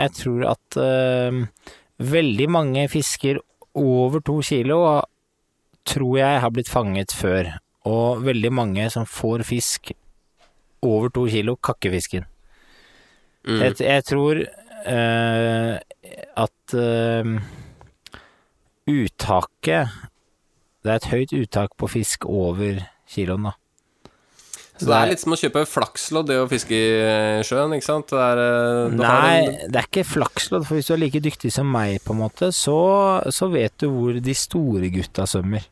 Jeg 0.00 0.12
tror 0.22 0.48
at 0.56 0.80
øhm, 0.88 1.44
veldig 2.00 2.48
mange 2.50 2.88
fisker 2.88 3.38
over 3.76 4.20
to 4.24 4.40
kilo 4.42 4.80
tror 5.90 6.18
jeg 6.20 6.40
har 6.44 6.54
blitt 6.54 6.70
fanget 6.70 7.14
før. 7.14 7.50
Og 7.88 8.24
veldig 8.26 8.52
mange 8.52 8.86
som 8.92 9.08
får 9.08 9.44
fisk 9.48 9.92
over 10.84 11.12
to 11.12 11.26
kilo, 11.28 11.56
kakker 11.56 11.92
fisken. 11.92 12.26
Mm. 13.46 13.60
Jeg, 13.62 13.76
jeg 13.80 14.04
tror 14.04 14.40
uh, 14.40 15.74
at 16.44 16.74
uh, 16.76 17.30
uttaket 18.90 19.88
Det 20.84 20.90
er 20.90 20.98
et 20.98 21.08
høyt 21.08 21.32
uttak 21.36 21.72
på 21.80 21.88
fisk 21.88 22.26
over 22.28 22.82
kiloen, 23.08 23.48
da. 23.48 23.56
Så 24.80 24.88
det 24.88 24.96
er 24.96 25.10
litt 25.10 25.20
som 25.20 25.34
å 25.34 25.36
kjøpe 25.36 25.62
flakslodd, 25.68 26.28
det 26.30 26.38
å 26.40 26.46
fiske 26.48 26.72
i 26.72 27.42
sjøen, 27.44 27.74
ikke 27.76 27.84
sant? 27.84 28.14
Det 28.14 28.20
er, 28.24 28.38
eh, 28.40 28.94
Nei, 28.96 29.66
det 29.68 29.76
er 29.76 29.88
ikke 29.90 30.06
flakslodd, 30.08 30.64
for 30.64 30.78
hvis 30.78 30.88
du 30.88 30.94
er 30.94 31.02
like 31.02 31.20
dyktig 31.20 31.52
som 31.52 31.68
meg, 31.68 31.98
på 32.00 32.14
en 32.16 32.22
måte, 32.22 32.48
så, 32.56 32.78
så 33.28 33.50
vet 33.52 33.76
du 33.82 33.90
hvor 33.92 34.16
de 34.16 34.36
store 34.36 34.88
gutta 34.94 35.26
svømmer. 35.28 35.66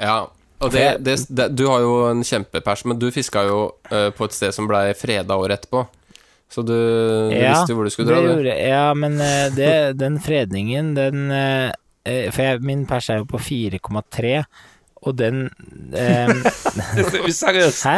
Ja. 0.00 0.20
Og 0.62 0.70
det, 0.70 0.84
det, 1.02 1.16
det, 1.28 1.48
du 1.58 1.64
har 1.66 1.80
jo 1.82 1.94
en 2.10 2.20
kjempepers, 2.22 2.84
men 2.86 2.98
du 3.02 3.08
fiska 3.10 3.42
jo 3.48 3.56
uh, 3.90 4.10
på 4.14 4.24
et 4.28 4.32
sted 4.36 4.54
som 4.54 4.68
blei 4.70 4.92
freda 4.94 5.34
året 5.34 5.58
etterpå. 5.58 5.84
Så 6.52 6.62
du, 6.62 6.70
du 6.70 7.34
Ja, 7.34 7.54
visste 7.56 7.72
jo 7.72 7.78
hvor 7.80 7.88
du 7.88 7.90
skulle 7.90 8.12
dra. 8.12 8.20
det 8.22 8.42
du. 8.44 8.50
ja, 8.68 8.84
men 8.94 9.16
uh, 9.18 9.48
det, 9.56 9.72
den 9.98 10.20
fredningen, 10.22 10.92
den 10.94 11.30
eh, 11.32 11.72
For 12.30 12.42
jeg, 12.44 12.60
min 12.62 12.84
pers 12.86 13.08
er 13.10 13.22
jo 13.22 13.26
på 13.30 13.40
4,3, 13.42 14.44
og 15.02 15.16
den 15.18 15.48
Useriøst. 17.28 17.82
Hæ? 17.84 17.96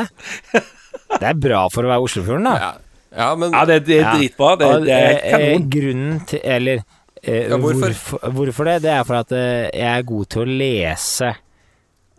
Det 1.20 1.28
er 1.28 1.36
bra 1.38 1.66
for 1.72 1.84
å 1.86 1.90
være 1.92 2.05
Oslofjorden, 2.07 2.47
da. 2.49 2.55
Ja, 2.57 2.72
ja, 3.14 3.28
men 3.38 3.53
Ja, 3.55 3.64
det, 3.68 3.80
er 3.88 4.01
Ja. 4.03 4.12
dritbra. 4.16 4.55
Det, 4.57 4.68
det 4.86 4.99
er 4.99 5.18
kanon. 5.30 5.68
Grunnen 5.70 6.20
til 6.28 6.40
Eller 6.42 6.80
Ja, 7.24 7.57
hvorfor? 7.57 7.92
hvorfor? 7.92 8.30
hvorfor 8.36 8.64
det? 8.64 8.82
Det 8.82 8.90
er 8.90 9.05
for 9.05 9.14
at 9.20 9.30
jeg 9.30 9.90
er 9.99 10.03
god 10.03 10.26
til 10.32 10.42
å 10.42 10.45
lese 10.59 11.34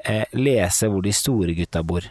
eh, 0.05 0.25
Lese 0.37 0.89
hvor 0.91 1.03
de 1.05 1.13
store 1.15 1.55
gutta 1.57 1.83
bor. 1.83 2.05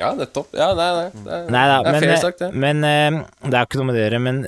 Ja, 0.00 0.14
nettopp. 0.16 0.52
Ja, 0.56 0.70
nei, 0.78 0.88
nei. 0.96 1.08
Det 1.24 1.36
er, 1.36 1.46
Nei 1.52 1.62
da, 1.68 1.78
det 1.84 1.90
er 1.90 1.92
men, 1.92 2.02
fair 2.06 2.14
eh, 2.14 2.20
sagt, 2.22 2.38
det. 2.40 2.50
men 2.54 2.84
eh, 2.88 3.20
det 3.50 3.54
er 3.58 3.66
ikke 3.68 3.80
noe 3.80 3.88
med 3.90 3.96
det 3.98 4.02
å 4.02 4.06
gjøre. 4.06 4.20
Men 4.24 4.38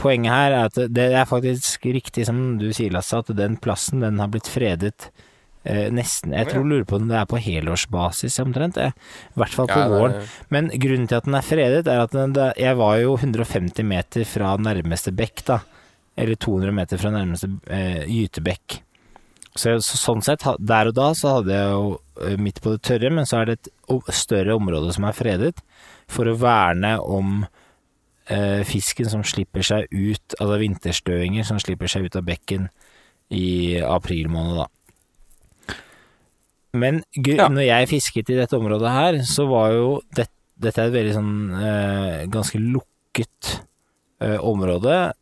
poenget 0.00 0.32
her 0.32 0.54
er 0.56 0.70
at 0.70 0.78
det 0.96 1.08
er 1.12 1.26
faktisk 1.28 1.84
riktig 1.92 2.24
som 2.30 2.38
du 2.60 2.70
sier, 2.72 2.92
Lasse, 2.94 3.18
at 3.20 3.32
den 3.36 3.58
plassen 3.60 4.00
den 4.00 4.22
har 4.22 4.30
blitt 4.32 4.48
fredet 4.48 5.10
eh, 5.68 5.90
nesten 5.92 6.32
Jeg 6.32 6.48
tror 6.54 6.64
lurer 6.70 6.86
på 6.88 6.96
om 7.02 7.10
det 7.10 7.18
er 7.20 7.28
på 7.28 7.40
helårsbasis 7.44 8.38
omtrent. 8.40 8.78
eh. 8.80 8.94
I 9.34 9.42
hvert 9.42 9.52
fall 9.58 9.68
på 9.68 9.76
Ja, 9.76 9.90
det 9.92 10.00
våren. 10.00 10.32
Men 10.56 10.72
grunnen 10.72 11.10
til 11.10 11.18
at 11.20 11.28
den 11.28 11.36
er 11.36 11.44
fredet, 11.50 11.84
er 11.90 12.00
at 12.06 12.16
den, 12.16 12.32
jeg 12.64 12.80
var 12.80 12.96
jo 13.02 13.18
150 13.18 13.84
meter 13.92 14.24
fra 14.28 14.54
nærmeste 14.56 15.12
bekk, 15.12 15.44
da. 15.52 15.60
Eller 16.16 16.38
200 16.40 16.72
meter 16.80 16.96
fra 17.02 17.12
nærmeste 17.12 17.52
eh, 17.68 18.04
gytebekk. 18.08 18.80
Så, 19.54 19.76
så 19.86 19.98
sånn 20.00 20.22
sett, 20.26 20.42
der 20.58 20.88
og 20.90 20.96
da 20.96 21.12
så 21.14 21.36
hadde 21.36 21.54
jeg 21.54 21.68
jo 21.70 21.90
eh, 22.26 22.38
midt 22.42 22.56
på 22.64 22.72
det 22.74 22.82
tørre, 22.88 23.10
men 23.14 23.26
så 23.28 23.40
er 23.40 23.52
det 23.52 23.58
et 23.62 24.14
større 24.14 24.56
område 24.58 24.90
som 24.96 25.06
er 25.06 25.14
fredet, 25.14 25.52
for 26.10 26.26
å 26.26 26.34
verne 26.40 26.96
om 27.00 27.44
eh, 28.26 28.64
fisken 28.66 29.06
som 29.12 29.22
slipper 29.22 29.62
seg 29.62 29.86
ut, 29.94 30.34
altså 30.40 30.58
vinterstøinger 30.58 31.46
som 31.46 31.60
slipper 31.62 31.86
seg 31.92 32.08
ut 32.08 32.18
av 32.18 32.26
bekken 32.26 32.66
i 33.30 33.78
april 33.86 34.26
måned, 34.32 34.64
da. 34.64 35.76
Men 36.74 37.04
Ja. 37.14 37.46
når 37.48 37.62
jeg 37.68 37.88
fisket 37.92 38.30
i 38.30 38.40
dette 38.40 38.58
området 38.58 38.90
her, 38.90 39.20
så 39.22 39.46
var 39.46 39.70
jo 39.70 40.00
det, 40.18 40.26
dette 40.58 40.82
er 40.82 40.90
et 40.90 40.96
veldig 40.96 41.14
sånn 41.14 41.34
eh, 41.62 42.26
ganske 42.26 42.58
lukket 42.58 43.60
eh, 44.20 44.38
område, 44.42 45.12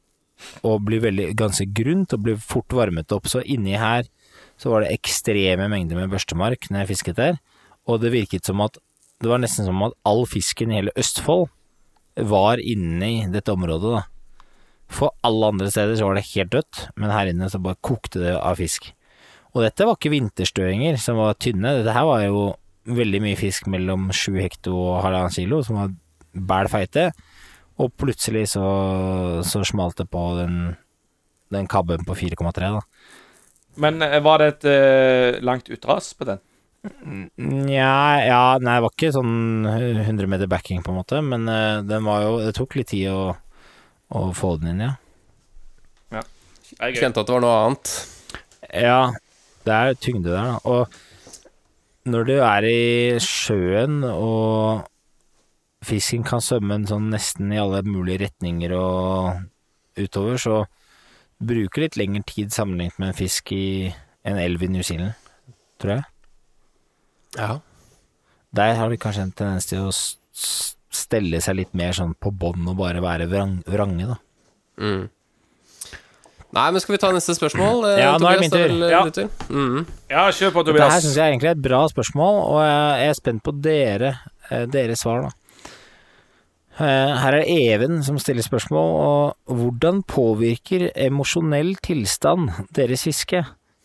og 0.64 0.80
blir 0.88 1.04
veldig 1.04 1.28
ganske 1.38 1.68
grunt 1.70 2.16
og 2.16 2.24
blir 2.24 2.40
fort 2.40 2.72
varmet 2.74 3.12
opp. 3.12 3.28
Så 3.30 3.44
inni 3.44 3.76
her 3.78 4.08
så 4.61 4.72
var 4.72 4.84
det 4.84 4.92
ekstreme 4.94 5.68
mengder 5.70 5.98
med 5.98 6.12
børstemark 6.12 6.68
når 6.70 6.82
jeg 6.82 6.92
fisket 6.92 7.18
der, 7.18 7.38
og 7.88 8.03
det 8.03 8.12
virket 8.14 8.46
som 8.46 8.62
at 8.64 8.78
det 9.22 9.30
var 9.30 9.38
nesten 9.42 9.68
som 9.68 9.82
at 9.86 9.94
all 10.09 10.24
fisken 10.26 10.72
i 10.72 10.80
hele 10.80 10.94
Østfold 10.98 11.48
var 12.28 12.61
inni 12.61 13.28
dette 13.32 13.55
området, 13.55 14.00
da. 14.00 14.03
For 14.92 15.14
alle 15.24 15.53
andre 15.55 15.70
steder 15.72 15.96
så 15.96 16.09
var 16.09 16.18
det 16.18 16.28
helt 16.34 16.53
dødt, 16.53 16.80
men 17.00 17.14
her 17.14 17.30
inne 17.30 17.48
så 17.48 17.61
bare 17.62 17.80
kokte 17.80 18.20
det 18.20 18.34
av 18.36 18.59
fisk. 18.61 18.90
Og 19.53 19.62
dette 19.64 19.86
var 19.86 19.96
ikke 19.96 20.12
vinterstøinger 20.12 20.98
som 21.00 21.20
var 21.20 21.38
tynne, 21.40 21.78
dette 21.78 21.94
her 21.94 22.09
var 22.09 22.24
jo 22.26 22.50
veldig 22.88 23.20
mye 23.22 23.38
fisk 23.38 23.68
mellom 23.70 24.11
sju 24.16 24.34
hekto 24.40 24.74
og 24.74 25.03
halvannen 25.05 25.34
kilo, 25.34 25.62
som 25.64 25.78
var 25.78 25.94
bæl 26.32 26.70
feite. 26.72 27.11
Og 27.80 27.92
plutselig 27.96 28.48
så, 28.53 28.64
så 29.46 29.62
smalt 29.64 30.00
det 30.00 30.09
på 30.12 30.22
den, 30.40 30.74
den 31.55 31.68
kabben 31.70 32.05
på 32.09 32.16
4,3, 32.18 32.72
da. 32.74 32.82
Men 33.80 34.02
eh, 34.04 34.20
var 34.24 34.42
det 34.42 34.48
et 34.52 34.66
uh, 34.68 35.42
langt 35.44 35.70
utras 35.72 36.12
på 36.18 36.28
den? 36.28 36.42
Nja, 37.38 37.94
ja, 38.26 38.42
nei, 38.58 38.74
det 38.74 38.82
var 38.84 38.90
ikke 38.90 39.12
sånn 39.14 39.68
100 39.68 40.26
meter 40.28 40.50
backing, 40.50 40.82
på 40.82 40.90
en 40.90 40.98
måte, 40.98 41.20
men 41.24 41.46
uh, 41.46 41.78
den 41.86 42.02
var 42.04 42.24
jo 42.26 42.32
Det 42.42 42.56
tok 42.58 42.74
litt 42.80 42.90
tid 42.90 43.12
å, 43.12 43.36
å 44.10 44.24
få 44.34 44.56
den 44.60 44.74
inn, 44.74 44.84
ja. 44.88 44.96
Kjente 46.72 47.20
at 47.20 47.28
det 47.28 47.34
var 47.34 47.42
noe 47.44 47.56
annet. 47.66 47.90
Ja, 48.72 49.00
det 49.66 49.74
er 49.76 49.98
tyngde 50.00 50.32
der, 50.32 50.54
da. 50.54 50.58
Og 50.64 52.08
når 52.08 52.26
du 52.26 52.32
er 52.40 52.66
i 52.66 53.20
sjøen 53.22 54.00
og 54.08 54.88
fisken 55.86 56.24
kan 56.26 56.42
svømme 56.42 56.80
sånn 56.88 57.10
nesten 57.12 57.52
i 57.54 57.60
alle 57.60 57.82
mulige 57.86 58.24
retninger 58.24 58.74
og 58.74 60.00
utover, 60.00 60.40
så 60.40 60.62
bruker 61.43 61.82
litt 61.86 61.97
lengre 61.99 62.22
tid 62.28 62.53
sammenlignet 62.55 62.99
med 63.03 63.12
en 63.12 63.18
fisk 63.18 63.53
i 63.57 63.64
en 64.24 64.38
elv 64.38 64.62
i 64.62 64.68
New 64.70 64.82
Zealand, 64.86 65.14
tror 65.82 65.97
jeg. 65.97 66.05
Ja. 67.38 67.57
Der 68.55 68.74
har 68.78 68.93
de 68.93 68.99
kanskje 69.01 69.24
en 69.26 69.32
tendens 69.32 69.66
til 69.70 69.86
å 69.88 69.93
stelle 70.93 71.40
seg 71.43 71.57
litt 71.59 71.72
mer 71.78 71.95
sånn 71.97 72.12
på 72.20 72.30
bånn 72.36 72.66
og 72.68 72.76
bare 72.78 73.01
være 73.03 73.26
vrang, 73.30 73.59
vrange, 73.66 74.07
da. 74.12 74.16
Mm. 74.82 75.03
Nei, 76.53 76.66
men 76.74 76.82
skal 76.84 76.93
vi 76.93 77.01
ta 77.01 77.09
neste 77.16 77.32
spørsmål? 77.32 77.86
eh, 77.95 78.01
Ja, 78.03 78.11
nå 78.20 78.28
er 78.28 78.36
det 78.36 78.40
min 78.45 78.53
tur. 78.53 78.72
Ja. 78.93 79.01
tur? 79.09 79.28
Mm. 79.49 79.86
Ja, 80.12 80.26
kjør 80.28 80.51
på, 80.53 80.64
Tobias. 80.66 80.74
Dette 80.76 80.82
her 80.84 80.90
Tobias. 80.90 81.05
syns 81.07 81.16
jeg 81.16 81.32
egentlig 81.32 81.49
er 81.49 81.57
et 81.57 81.62
bra 81.64 81.78
spørsmål, 81.88 82.40
og 82.53 82.59
jeg 82.66 83.09
er 83.09 83.16
spent 83.16 83.43
på 83.47 83.55
dere, 83.64 84.11
eh, 84.51 84.66
deres 84.66 85.01
svar, 85.01 85.22
da. 85.22 85.30
Eh, 86.82 87.14
Her 87.22 87.36
er 87.36 87.46
Even 87.46 88.00
som 88.02 88.16
stiller 88.18 88.42
spørsmål, 88.42 88.88
og 89.06 89.54
hvordan 89.54 90.00
påvirker 90.02 90.88
emosjonell 90.98 91.76
tilstand 91.84 92.50
deres 92.74 93.04
fiske? 93.06 93.44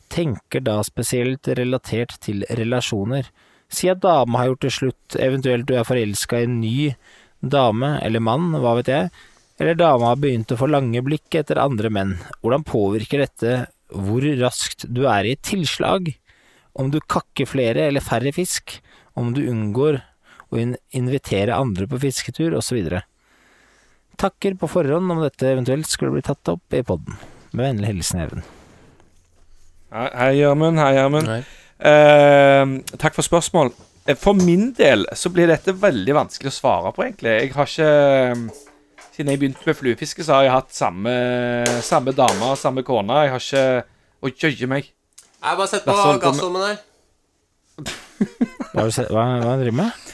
Tenker 0.09 0.63
da 0.65 0.79
spesielt 0.87 1.45
relatert 1.59 2.15
til 2.23 2.41
relasjoner. 2.57 3.29
Si 3.69 3.89
at 3.91 4.01
dama 4.01 4.39
har 4.41 4.49
gjort 4.49 4.65
det 4.65 4.73
slutt, 4.73 5.17
eventuelt 5.19 5.67
du 5.69 5.75
er 5.77 5.85
forelska 5.85 6.39
i 6.41 6.47
en 6.47 6.59
ny 6.63 6.77
dame 7.43 7.99
eller 8.01 8.23
mann, 8.23 8.49
hva 8.55 8.73
vet 8.79 8.89
jeg, 8.89 9.11
eller 9.59 9.77
dama 9.77 10.13
har 10.13 10.21
begynt 10.23 10.55
å 10.55 10.57
få 10.57 10.71
lange 10.71 11.03
blikk 11.05 11.37
etter 11.37 11.61
andre 11.61 11.91
menn. 11.93 12.15
Hvordan 12.41 12.65
påvirker 12.65 13.27
dette 13.27 13.67
hvor 13.93 14.25
raskt 14.41 14.87
du 14.89 15.05
er 15.05 15.27
i 15.27 15.35
et 15.37 15.45
tilslag? 15.45 16.15
Om 16.73 16.89
du 16.93 16.97
kakker 17.03 17.45
flere 17.45 17.91
eller 17.91 18.01
færre 18.01 18.33
fisk? 18.33 18.79
Om 19.17 19.35
du 19.37 19.43
unngår 19.51 20.01
in 20.55 20.77
invitere 20.95 21.55
andre 21.55 21.87
på 21.91 21.99
fisketur, 21.99 22.55
osv. 22.55 22.79
Takker 24.17 24.55
på 24.57 24.69
forhånd 24.71 25.11
om 25.11 25.19
dette 25.21 25.49
eventuelt 25.51 25.89
skulle 25.91 26.15
bli 26.15 26.23
tatt 26.25 26.47
opp 26.53 26.73
i 26.73 26.83
podden. 26.87 27.17
Med 27.51 27.65
vennlig 27.67 27.91
hilsen 27.91 28.23
Even. 28.23 28.45
Hei, 29.93 30.07
Hei, 30.15 30.31
Gjermund. 30.39 30.79
Hei, 30.79 30.93
Gjermund. 30.95 31.29
Eh, 31.77 32.97
takk 32.97 33.15
for 33.15 33.27
spørsmål. 33.27 33.73
Eh, 34.07 34.15
For 34.15 34.33
min 34.33 34.71
del 34.73 35.05
så 35.13 35.29
blir 35.33 35.47
dette 35.51 35.75
veldig 35.75 36.15
vanskelig 36.15 36.49
å 36.51 36.55
svare 36.55 36.93
på, 36.95 37.03
egentlig. 37.05 37.35
Jeg 37.43 37.53
har 37.53 37.65
ikke 37.67 38.65
Siden 39.17 39.31
jeg 39.33 39.39
begynte 39.41 39.65
med 39.65 39.73
fluefiske, 39.79 40.21
så 40.21 40.35
har 40.35 40.43
jeg 40.45 40.51
hatt 40.53 40.73
samme, 40.77 41.11
samme 41.81 42.11
dame 42.13 42.51
og 42.51 42.57
samme 42.61 42.83
kone. 42.85 43.15
Jeg 43.25 43.31
har 43.33 43.41
ikke 43.41 43.85
Å, 44.21 44.29
jøye 44.29 44.67
meg. 44.69 44.91
Jeg 45.41 45.57
bare 45.57 45.67
sett 45.69 45.85
på 45.85 45.93
Lasse, 45.93 46.51
der. 46.53 46.67
her. 46.67 46.77
Hva, 48.73 48.83
har 48.83 49.09
hva, 49.09 49.25
hva 49.41 49.55
driver 49.57 49.71
du 49.71 49.77
med? 49.77 50.05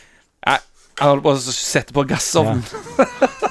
Jeg, 0.94 1.00
jeg 1.02 1.08
holder 1.10 1.24
på 1.26 1.32
å 1.34 1.54
sette 1.58 1.94
på 1.96 2.04
gassovnen. 2.10 2.62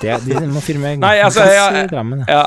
Det, 0.03 0.19
de 0.27 0.43
må 0.51 0.63
filme 0.63 0.95
Nei, 1.03 1.17
altså, 1.25 1.47
jeg- 1.51 1.89
Drammen. 1.91 2.23
Ja. 2.31 2.45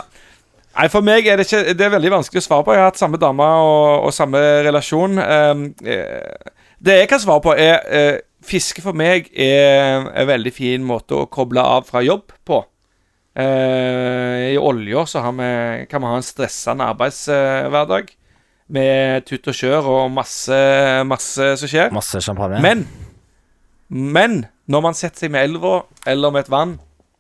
Nei, 0.76 0.88
For 0.92 1.06
meg 1.08 1.28
er 1.32 1.40
det 1.40 1.46
ikke 1.48 1.74
Det 1.78 1.86
er 1.86 1.92
veldig 1.94 2.10
vanskelig 2.18 2.42
å 2.44 2.46
svare 2.50 2.66
på. 2.68 2.74
Jeg 2.76 2.84
har 2.84 2.90
hatt 2.92 3.00
samme 3.00 3.20
dame 3.22 3.46
og, 3.64 4.08
og 4.10 4.16
samme 4.16 4.42
relasjon. 4.66 5.20
Um, 5.20 5.66
det 6.86 6.98
jeg 7.00 7.10
kan 7.12 7.22
svare 7.24 7.44
på, 7.44 7.54
er 7.56 7.78
uh, 7.88 8.24
Fiske 8.46 8.84
for 8.84 8.94
meg 8.94 9.32
er 9.42 10.04
en 10.12 10.28
veldig 10.30 10.52
fin 10.54 10.84
måte 10.86 11.16
å 11.18 11.24
koble 11.32 11.64
av 11.66 11.88
fra 11.88 12.04
jobb 12.06 12.30
på. 12.46 12.60
Uh, 13.36 14.52
I 14.54 14.60
olja 14.62 15.02
så 15.10 15.24
har 15.26 15.34
vi, 15.36 15.48
kan 15.90 16.04
vi 16.04 16.12
ha 16.12 16.20
en 16.20 16.28
stressende 16.28 16.86
arbeidshverdag 16.94 18.12
med 18.76 19.26
tutt 19.26 19.50
og 19.52 19.58
kjør 19.58 19.90
og 19.96 20.14
masse, 20.14 20.60
masse 21.10 21.50
som 21.62 21.72
skjer. 21.72 21.90
Masse 21.96 22.22
champagne. 22.26 22.62
Men 22.64 22.86
Men 23.90 24.46
når 24.72 24.82
man 24.82 24.98
setter 24.98 25.26
seg 25.26 25.34
med 25.36 25.46
elva 25.50 25.84
eller 26.10 26.34
med 26.34 26.46
et 26.46 26.52
vann, 26.54 26.78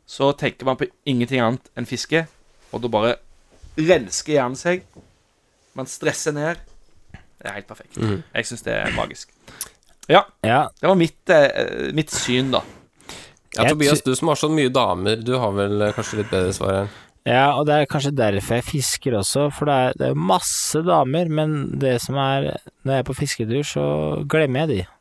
så 0.09 0.31
tenker 0.37 0.65
man 0.67 0.77
på 0.79 0.87
ingenting 1.09 1.41
annet 1.41 1.69
enn 1.77 1.87
fiske. 1.89 2.25
Og 2.73 2.81
da 2.83 2.89
bare 2.91 3.15
rensker 3.77 4.37
hjernen 4.37 4.57
seg. 4.59 4.83
Man 5.75 5.89
stresser 5.89 6.33
ned. 6.35 6.61
Det 7.13 7.49
er 7.49 7.57
helt 7.59 7.69
perfekt. 7.69 7.97
Jeg 7.99 8.47
syns 8.49 8.65
det 8.65 8.73
er 8.73 8.93
magisk. 8.97 9.31
Ja, 10.09 10.23
Ja, 10.45 10.67
det 10.81 10.87
var 10.87 10.95
mitt, 10.95 11.29
eh, 11.29 11.91
mitt 11.93 12.11
syn, 12.13 12.51
da. 12.53 12.61
Ja, 13.55 13.69
Tobias, 13.69 14.01
du 14.01 14.13
som 14.15 14.27
har 14.27 14.35
så 14.35 14.49
mye 14.51 14.69
damer, 14.69 15.15
du 15.23 15.37
har 15.39 15.51
vel 15.55 15.81
eh, 15.81 15.93
kanskje 15.95 16.19
litt 16.19 16.29
bedre 16.29 16.53
svar 16.53 16.73
her? 16.75 16.89
Ja, 17.25 17.45
og 17.57 17.65
det 17.65 17.73
er 17.73 17.87
kanskje 17.89 18.11
derfor 18.13 18.59
jeg 18.59 18.67
fisker 18.67 19.15
også, 19.17 19.47
for 19.55 19.65
det 19.65 19.73
er, 19.73 19.95
det 19.97 20.09
er 20.11 20.19
masse 20.29 20.81
damer, 20.85 21.29
men 21.31 21.55
det 21.81 21.95
som 22.03 22.19
er 22.21 22.51
Når 22.85 22.91
jeg 22.93 22.99
er 23.01 23.07
på 23.07 23.15
fisketur, 23.17 23.63
så 23.65 23.85
glemmer 24.29 24.65
jeg 24.65 24.69
de. 24.69 24.94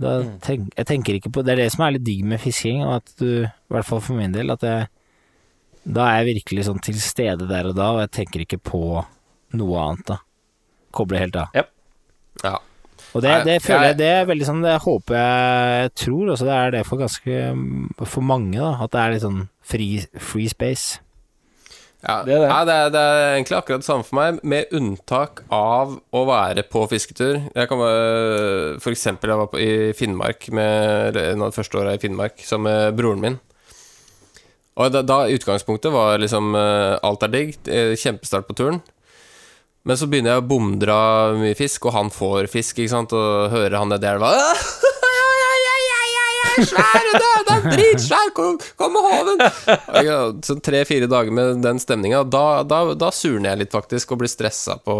Da 0.00 0.14
tenk, 0.42 0.70
jeg 0.78 0.86
tenker 0.88 1.18
ikke 1.18 1.30
på 1.34 1.42
Det 1.44 1.52
er 1.52 1.60
det 1.60 1.72
som 1.74 1.84
er 1.84 1.96
litt 1.96 2.06
digg 2.06 2.24
med 2.26 2.40
fisking, 2.40 2.80
og 2.86 3.02
at 3.02 3.10
du, 3.20 3.44
i 3.44 3.72
hvert 3.74 3.86
fall 3.86 4.00
for 4.02 4.16
min 4.18 4.32
del, 4.32 4.50
at 4.54 4.64
jeg 4.64 4.86
Da 5.84 6.06
er 6.08 6.22
jeg 6.22 6.30
virkelig 6.38 6.64
sånn 6.70 6.80
til 6.84 6.96
stede 7.02 7.48
der 7.50 7.68
og 7.68 7.76
da, 7.76 7.90
og 7.92 8.00
jeg 8.06 8.14
tenker 8.22 8.46
ikke 8.46 8.62
på 8.64 8.82
noe 9.54 9.82
annet, 9.84 10.06
da. 10.08 10.16
Kobler 10.94 11.26
helt 11.26 11.36
av. 11.38 11.52
Ja. 11.54 11.66
Og 13.14 13.22
det, 13.22 13.32
det 13.46 13.60
føler 13.62 13.92
jeg 13.92 13.98
Det 14.00 14.08
er 14.10 14.26
veldig 14.26 14.46
sånn 14.48 14.62
Det 14.64 14.72
håper 14.82 15.16
jeg 15.16 15.82
Jeg 15.84 15.90
tror 16.02 16.32
også 16.32 16.48
det 16.48 16.54
er 16.58 16.72
det 16.74 16.80
for 16.88 16.98
ganske 16.98 17.36
For 18.10 18.26
mange, 18.26 18.58
da. 18.58 18.72
At 18.82 18.94
det 18.94 19.02
er 19.02 19.14
litt 19.14 19.24
sånn 19.24 19.42
free, 19.64 20.02
free 20.20 20.50
space. 20.50 20.98
Ja, 22.04 22.18
Det 22.26 22.34
er 22.34 22.42
det. 22.42 22.48
Ja, 22.50 22.58
det, 22.68 22.74
er, 22.74 22.90
det 22.92 23.00
er 23.00 23.22
egentlig 23.38 23.56
akkurat 23.58 23.82
det 23.82 23.88
samme 23.88 24.04
for 24.04 24.18
meg, 24.18 24.40
med 24.44 24.74
unntak 24.76 25.42
av 25.54 25.96
å 26.12 26.24
være 26.28 26.66
på 26.68 26.84
fisketur. 26.90 27.40
Jeg 27.54 27.70
kan 27.70 27.80
være, 27.80 28.76
For 28.84 28.92
eksempel, 28.92 29.32
jeg 29.32 29.40
var 29.40 29.50
på, 29.52 29.60
i 29.62 29.92
Finnmark 29.96 30.50
med 30.52 31.16
en 31.22 31.42
av 31.44 31.52
de 31.52 31.56
første 31.56 31.80
åra 31.80 31.96
i 31.96 32.02
Finnmark 32.02 32.44
sammen 32.44 32.68
med 32.70 32.98
broren 33.00 33.24
min. 33.24 33.38
Og 34.74 34.90
da, 34.90 35.04
da 35.06 35.20
utgangspunktet 35.30 35.92
var 35.94 36.18
liksom 36.18 36.50
eh, 36.58 36.96
Alt 37.06 37.22
er 37.22 37.30
digg, 37.30 37.56
kjempestart 38.00 38.48
på 38.48 38.56
turen. 38.58 38.82
Men 39.84 39.98
så 40.00 40.08
begynner 40.08 40.32
jeg 40.34 40.42
å 40.42 40.48
bomdra 40.48 40.98
mye 41.36 41.56
fisk, 41.58 41.84
og 41.88 41.94
han 41.96 42.08
får 42.12 42.48
fisk, 42.52 42.80
ikke 42.80 42.92
sant, 42.94 43.12
og 43.12 43.52
hører 43.52 43.76
han 43.80 43.92
nedi 43.92 44.08
elva 44.08 44.32
Svær, 46.68 47.06
det 47.12 47.20
er- 47.28 47.48
er 47.54 47.64
dritsvær, 47.70 48.30
kom, 48.36 48.58
kom 48.78 48.92
med 48.94 49.06
håven! 49.06 49.40
Sånn 50.46 50.60
tre-fire 50.64 51.08
dager 51.10 51.32
med 51.34 51.62
den 51.64 51.80
stemninga, 51.82 52.22
da, 52.30 52.62
da, 52.68 52.82
da 52.98 53.10
surner 53.14 53.50
jeg 53.52 53.62
litt, 53.64 53.72
faktisk, 53.74 54.12
og 54.14 54.20
blir 54.22 54.30
stressa 54.32 54.76
på, 54.84 54.96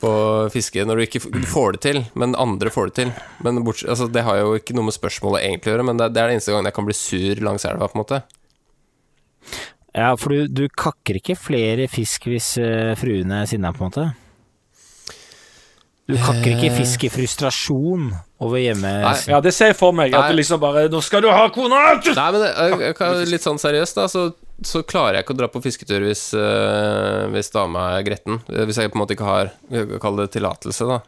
på 0.00 0.12
fiske 0.54 0.84
når 0.88 0.96
du 1.00 1.04
ikke 1.06 1.22
får 1.50 1.76
det 1.76 1.82
til, 1.86 2.02
men 2.18 2.36
andre 2.40 2.72
får 2.72 2.90
det 2.90 2.96
til. 3.02 3.12
Men 3.44 3.62
borts, 3.66 3.84
altså, 3.84 4.08
Det 4.12 4.24
har 4.26 4.40
jo 4.42 4.54
ikke 4.58 4.76
noe 4.76 4.88
med 4.88 4.96
spørsmålet 4.96 5.44
egentlig 5.46 5.72
å 5.72 5.76
gjøre, 5.76 5.88
men 5.90 6.00
det, 6.00 6.10
det 6.14 6.22
er 6.22 6.30
det 6.32 6.38
eneste 6.38 6.54
gangen 6.54 6.70
jeg 6.70 6.78
kan 6.80 6.88
bli 6.88 6.98
sur 7.00 7.44
langs 7.50 7.64
elva, 7.68 7.88
på 7.90 7.98
en 7.98 8.04
måte. 8.04 8.22
Ja, 9.96 10.12
for 10.20 10.30
du, 10.30 10.46
du 10.46 10.68
kakker 10.68 11.16
ikke 11.18 11.34
flere 11.38 11.88
fisk 11.90 12.28
hvis 12.30 12.52
uh, 12.62 12.92
fruene 13.00 13.40
er 13.42 13.48
sinna, 13.50 13.72
på 13.74 13.82
en 13.82 13.88
måte? 13.90 14.04
Du 16.10 16.18
kakker 16.20 16.56
ikke 16.56 16.72
fisk 16.74 17.04
i 17.06 17.10
frustrasjon 17.12 18.10
over 18.42 18.60
hjemme... 18.60 18.90
Nei. 19.04 19.14
Ja, 19.30 19.40
det 19.44 19.52
ser 19.56 19.72
jeg 19.72 19.78
for 19.78 19.94
meg. 19.96 20.14
At 20.14 20.26
Nei. 20.28 20.32
du 20.34 20.40
liksom 20.40 20.60
bare 20.62 20.86
Nå 20.90 21.02
skal 21.04 21.22
du 21.24 21.28
ha 21.30 21.44
kona! 21.54 21.82
Nei, 22.00 22.26
men 22.34 22.40
det, 22.42 22.50
jeg, 22.50 22.80
jeg 22.88 22.96
kan, 22.98 23.20
litt 23.30 23.46
sånn 23.46 23.60
seriøst, 23.62 24.00
da, 24.00 24.08
så, 24.10 24.26
så 24.66 24.82
klarer 24.86 25.20
jeg 25.20 25.26
ikke 25.26 25.36
å 25.36 25.40
dra 25.42 25.50
på 25.52 25.62
fisketur 25.64 26.04
hvis, 26.08 26.24
øh, 26.38 27.28
hvis 27.34 27.52
dama 27.54 27.86
er 27.98 28.04
gretten. 28.08 28.40
Hvis 28.48 28.80
jeg 28.80 28.92
på 28.92 28.98
en 28.98 29.04
måte 29.04 29.16
ikke 29.16 29.28
har 29.28 29.54
Kall 30.02 30.20
det 30.20 30.30
tillatelse, 30.34 30.88
da. 30.88 31.00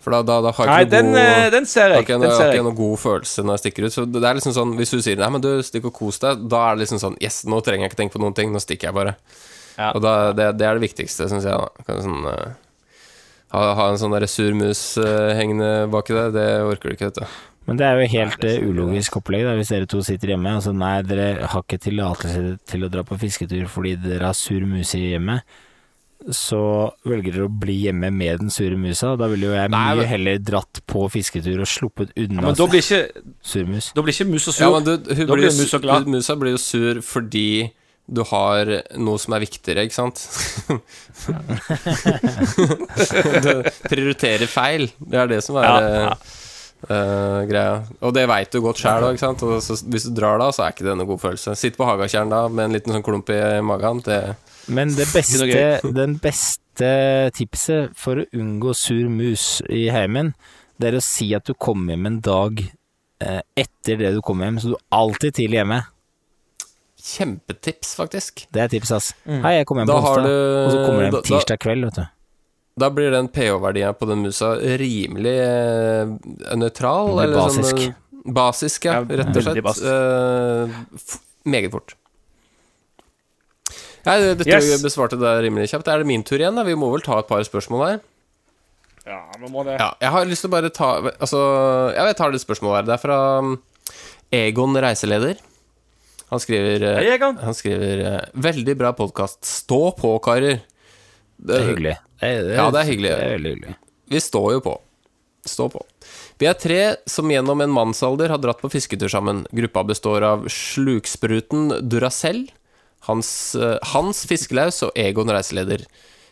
For 0.00 0.14
da, 0.14 0.22
da, 0.24 0.38
da 0.46 0.52
har 0.56 0.70
Nei, 0.70 0.78
jeg 0.80 0.88
ikke 0.88 0.96
den, 0.96 1.10
noe 1.12 1.20
eh, 1.20 1.42
god 1.42 1.54
den 1.58 1.66
ser 1.68 1.90
har 1.90 1.98
jeg. 1.98 2.06
Den 2.08 2.24
har 2.24 2.38
ser 2.38 2.54
ikke 2.54 2.60
jeg. 2.62 2.66
noe 2.70 2.78
god 2.78 3.00
følelse 3.02 3.42
når 3.44 3.56
jeg 3.58 3.62
stikker 3.66 3.84
ut. 3.86 3.96
Så 3.96 4.04
det 4.08 4.22
er 4.24 4.38
liksom 4.38 4.54
sånn 4.56 4.72
Hvis 4.78 4.94
du 4.94 5.02
sier 5.04 5.20
'nei, 5.20 5.28
men 5.34 5.44
du, 5.44 5.50
stikk 5.66 5.90
og 5.90 5.96
kos 5.98 6.22
deg', 6.22 6.46
da 6.48 6.62
er 6.70 6.78
det 6.78 6.86
liksom 6.86 7.02
sånn 7.02 7.18
Yes, 7.20 7.42
nå 7.44 7.60
trenger 7.66 7.84
jeg 7.84 7.92
ikke 7.92 8.00
tenke 8.00 8.16
på 8.16 8.22
noen 8.24 8.36
ting, 8.36 8.54
nå 8.54 8.62
stikker 8.64 8.88
jeg 8.88 8.96
bare. 8.96 9.12
Ja. 9.76 9.90
Og 9.92 10.00
da, 10.04 10.14
det, 10.36 10.46
det 10.60 10.66
er 10.68 10.80
det 10.80 10.86
viktigste, 10.86 11.28
syns 11.28 11.44
jeg. 11.44 11.52
da 11.52 11.84
kan 11.84 12.00
sånn, 12.04 12.24
øh, 12.32 12.48
ha, 13.52 13.62
ha 13.78 13.86
en 13.90 13.98
sånn 14.00 14.12
der 14.14 14.26
sur 14.30 14.52
mus 14.54 14.82
øh, 15.02 15.30
hengende 15.38 15.88
baki 15.92 16.14
deg, 16.16 16.34
det 16.36 16.48
orker 16.66 16.90
du 16.90 16.96
ikke, 16.96 17.10
vet 17.10 17.22
du. 17.22 17.38
Men 17.68 17.76
det 17.78 17.86
er 17.86 17.98
jo 18.00 18.06
helt 18.16 18.44
eh, 18.48 18.60
ulogisk 18.66 19.16
opplegg, 19.20 19.44
da, 19.46 19.52
hvis 19.58 19.68
dere 19.70 19.86
to 19.90 20.00
sitter 20.02 20.32
hjemme. 20.32 20.54
Altså, 20.58 20.72
nei, 20.74 20.94
dere 21.06 21.26
har 21.52 21.62
ikke 21.66 21.78
tillatelse 21.84 22.56
til 22.66 22.86
å 22.86 22.90
dra 22.90 23.02
på 23.06 23.18
fisketur 23.20 23.66
fordi 23.70 23.96
dere 24.02 24.30
har 24.32 24.38
sur 24.38 24.64
mus 24.66 24.94
i 24.98 25.10
hjemmet. 25.12 25.44
Så 26.36 26.58
velger 27.08 27.32
dere 27.32 27.46
å 27.48 27.52
bli 27.62 27.78
hjemme 27.86 28.10
med 28.12 28.42
den 28.42 28.50
sure 28.52 28.76
musa. 28.76 29.14
Da 29.16 29.28
ville 29.32 29.46
jo 29.48 29.54
jeg 29.56 29.70
Nei, 29.72 29.78
mye 29.94 30.00
men- 30.02 30.10
heller 30.10 30.38
dratt 30.50 30.82
på 30.90 31.06
fisketur 31.12 31.62
og 31.64 31.68
sluppet 31.70 32.10
Ja, 32.16 32.26
unna 32.26 32.42
men 32.50 32.58
da 32.58 32.66
blir 32.68 32.82
ikke, 32.84 33.22
surmus. 33.40 33.92
da 33.96 34.02
blir 34.04 34.12
ikke 34.12 34.28
mus 34.28 34.48
og 34.50 34.54
sur. 34.54 34.64
Ja, 34.66 34.70
men 34.74 34.84
du, 34.84 34.90
hun 35.14 35.26
Da 35.26 35.32
blir 35.32 35.46
blir 35.46 35.48
jo 35.48 35.62
musa 35.62 35.78
glad. 35.80 36.06
Musa 36.12 36.36
blir 36.36 36.52
jo 36.56 36.60
sur 36.60 37.00
fordi 37.00 37.70
du 38.10 38.24
har 38.26 38.66
noe 38.98 39.20
som 39.22 39.36
er 39.36 39.44
viktigere, 39.44 39.84
ikke 39.86 39.94
sant? 39.94 40.18
du 43.46 43.52
prioriterer 43.86 44.50
feil. 44.50 44.90
Det 44.98 45.20
er 45.22 45.30
det 45.30 45.38
som 45.46 45.54
er 45.60 45.68
Ja, 45.68 46.16
eh, 46.88 47.40
greia. 47.50 47.76
Og 48.02 48.14
det 48.16 48.26
veit 48.30 48.52
du 48.52 48.60
godt 48.64 48.80
sjæl 48.82 49.06
òg. 49.10 49.20
Og 49.20 49.62
så, 49.62 49.76
hvis 49.86 50.08
du 50.08 50.14
drar 50.16 50.40
da, 50.42 50.50
så 50.54 50.66
er 50.66 50.74
ikke 50.74 50.88
det 50.88 50.96
noe 50.98 51.10
god 51.12 51.22
følelse. 51.22 51.54
Sitt 51.58 51.78
på 51.78 51.86
Hagatjern 51.86 52.32
da 52.32 52.46
med 52.48 52.66
en 52.66 52.78
liten 52.78 52.96
sånn 52.96 53.06
klump 53.06 53.30
i 53.34 53.40
magen, 53.64 54.02
det 54.06 54.20
Men 54.70 54.94
det 54.96 55.06
beste, 55.14 55.92
den 55.94 56.18
beste 56.22 56.90
tipset 57.36 57.94
for 57.98 58.22
å 58.22 58.26
unngå 58.36 58.74
sur 58.74 59.06
mus 59.12 59.60
i 59.70 59.86
heimen, 59.92 60.34
det 60.80 60.90
er 60.90 60.98
å 60.98 61.04
si 61.04 61.30
at 61.36 61.46
du 61.46 61.54
kommer 61.54 61.94
hjem 61.94 62.08
en 62.08 62.20
dag 62.24 62.62
eh, 62.64 63.42
etter 63.58 64.00
det 64.00 64.14
du 64.16 64.22
kommer 64.24 64.48
hjem, 64.48 64.60
så 64.62 64.72
du 64.72 64.76
er 64.78 64.98
alltid 64.98 65.36
tidlig 65.36 65.60
hjemme. 65.60 65.82
Kjempetips, 67.00 67.94
faktisk. 67.96 68.46
Det 68.52 68.60
er 68.62 68.68
tips, 68.72 68.90
ass. 68.92 69.12
Hei, 69.26 69.54
jeg 69.58 69.66
kommer 69.66 69.84
hjem 69.86 69.92
på 69.92 69.98
onsdag, 70.00 70.24
du- 70.24 70.64
og 70.64 70.72
så 70.74 70.80
kommer 70.86 71.02
det 71.06 71.12
da- 71.16 71.22
tirsdag 71.30 71.58
kveld, 71.62 71.84
vet 71.88 71.94
du. 72.00 72.06
Da 72.80 72.88
blir 72.90 73.10
den 73.10 73.28
pH-verdien 73.28 73.94
på 73.98 74.06
den 74.08 74.22
musa 74.22 74.54
rimelig 74.56 75.34
eh, 75.40 76.56
nøytral. 76.56 77.10
Eller 77.24 77.36
basisk. 77.36 77.76
Sånn, 77.76 78.34
basisk, 78.36 78.84
ja, 78.84 78.92
Ja, 79.00 79.16
rett 79.22 79.36
og 79.36 79.42
slett. 79.42 79.62
basisk. 79.64 79.84
Eh, 79.84 81.50
meget 81.50 81.70
fort. 81.72 81.94
Ja, 84.06 84.14
det, 84.18 84.38
tror 84.46 84.46
Yes. 84.56 84.70
jeg 84.70 84.80
besvarte 84.80 85.18
det 85.20 85.32
rimelig 85.44 85.68
kjapt. 85.70 85.88
Er 85.88 85.98
det 85.98 86.06
min 86.06 86.22
tur 86.24 86.38
igjen? 86.38 86.54
da? 86.56 86.62
Vi 86.64 86.74
må 86.74 86.90
vel 86.92 87.02
ta 87.04 87.18
et 87.18 87.28
par 87.28 87.42
spørsmål 87.44 87.86
her? 87.88 88.00
Ja, 89.06 89.20
vi 89.38 89.48
må 89.52 89.64
det. 89.64 89.78
Ja, 89.78 89.90
jeg 90.00 90.10
har 90.10 90.24
lyst 90.24 90.40
til 90.42 90.48
å 90.50 90.52
bare 90.52 90.70
ta 90.70 91.00
Altså, 91.20 91.94
ja, 91.94 92.06
jeg 92.06 92.16
tar 92.16 92.30
det 92.32 92.40
spørsmålet 92.40 92.76
her. 92.76 92.82
Det 92.88 92.94
er 92.96 93.02
fra 93.02 93.38
um, 93.40 93.58
Egon 94.32 94.74
reiseleder. 94.74 95.36
Han 96.30 96.40
skriver 96.40 96.82
eh, 96.82 96.98
Hei, 97.00 97.08
Egon. 97.16 97.38
Han 97.42 97.54
skriver 97.54 98.04
eh, 98.06 98.20
Veldig 98.32 98.76
bra 98.78 98.92
podkast. 98.94 99.42
Stå 99.44 99.90
på, 99.98 100.12
karer. 100.22 100.60
Det 101.40 101.56
er 101.56 101.66
hyggelig. 101.72 101.96
Det 102.20 102.28
er, 102.28 102.44
det 102.44 102.52
er, 102.52 102.60
Ja, 102.60 102.68
det 102.70 102.82
er 102.84 102.90
hyggelig. 102.92 103.10
Det 103.10 103.24
er 103.24 103.34
veldig 103.34 103.52
hyggelig. 103.54 103.74
Vi 104.14 104.22
står 104.22 104.52
jo 104.54 104.60
på. 104.68 104.76
Stå 105.48 105.66
på. 105.72 105.82
Vi 106.38 106.46
er 106.46 106.54
tre 106.60 106.78
som 107.10 107.30
gjennom 107.32 107.64
en 107.64 107.74
mannsalder 107.74 108.30
har 108.30 108.42
dratt 108.42 108.62
på 108.62 108.70
fisketur 108.70 109.10
sammen. 109.10 109.42
Gruppa 109.56 109.84
består 109.90 110.26
av 110.28 110.46
slukspruten 110.52 111.88
Duracell, 111.90 112.44
Hans, 113.08 113.32
eh, 113.56 113.78
Hans 113.94 114.22
Fiskelaus 114.30 114.84
og 114.86 114.94
Egon 114.94 115.32
reiseleder. 115.34 115.82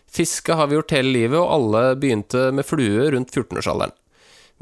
Fiske 0.08 0.54
har 0.56 0.70
vi 0.70 0.78
gjort 0.78 0.94
hele 0.94 1.10
livet, 1.10 1.40
og 1.40 1.50
alle 1.52 1.84
begynte 1.98 2.48
med 2.54 2.64
flue 2.68 3.10
rundt 3.16 3.34
14-årsalderen. 3.34 3.96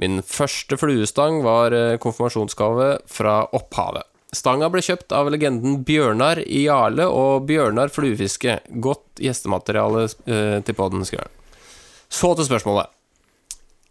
Min 0.00 0.22
første 0.26 0.76
fluestang 0.80 1.42
var 1.44 1.72
konfirmasjonsgave 2.02 2.88
fra 3.08 3.38
opphavet. 3.56 4.04
Stanga 4.36 4.68
ble 4.72 4.82
kjøpt 4.84 5.14
av 5.16 5.30
legenden 5.32 5.80
Bjørnar 5.86 6.42
i 6.44 6.66
Jarle 6.66 7.08
og 7.08 7.46
Bjørnar 7.48 7.92
fluefiske. 7.94 8.58
Godt 8.84 9.22
gjestemateriale 9.24 10.04
eh, 10.04 10.58
til 10.66 10.76
podden, 10.76 11.06
skriver 11.08 11.26
han. 11.26 11.64
Så 12.12 12.34
til 12.36 12.48
spørsmålet. 12.48 12.92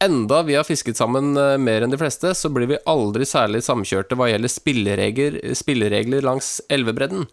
Enda 0.05 0.41
vi 0.43 0.57
har 0.57 0.67
fisket 0.67 0.99
sammen 0.99 1.33
eh, 1.39 1.55
mer 1.57 1.85
enn 1.85 1.93
de 1.93 1.99
fleste, 1.99 2.33
så 2.35 2.51
blir 2.53 2.69
vi 2.69 2.81
aldri 2.89 3.25
særlig 3.27 3.63
samkjørte 3.65 4.17
hva 4.19 4.29
gjelder 4.29 4.51
spilleregler, 4.51 5.39
spilleregler 5.55 6.25
langs 6.25 6.59
elvebredden. 6.69 7.25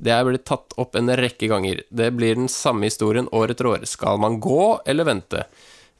Det 0.00 0.12
er 0.14 0.24
blitt 0.28 0.46
tatt 0.48 0.76
opp 0.80 0.96
en 0.96 1.12
rekke 1.18 1.48
ganger. 1.50 1.82
Det 1.88 2.10
blir 2.16 2.38
den 2.38 2.48
samme 2.48 2.88
historien 2.88 3.28
år 3.36 3.52
etter 3.52 3.68
år. 3.68 3.84
Skal 3.88 4.20
man 4.20 4.38
gå 4.40 4.78
eller 4.88 5.08
vente? 5.08 5.44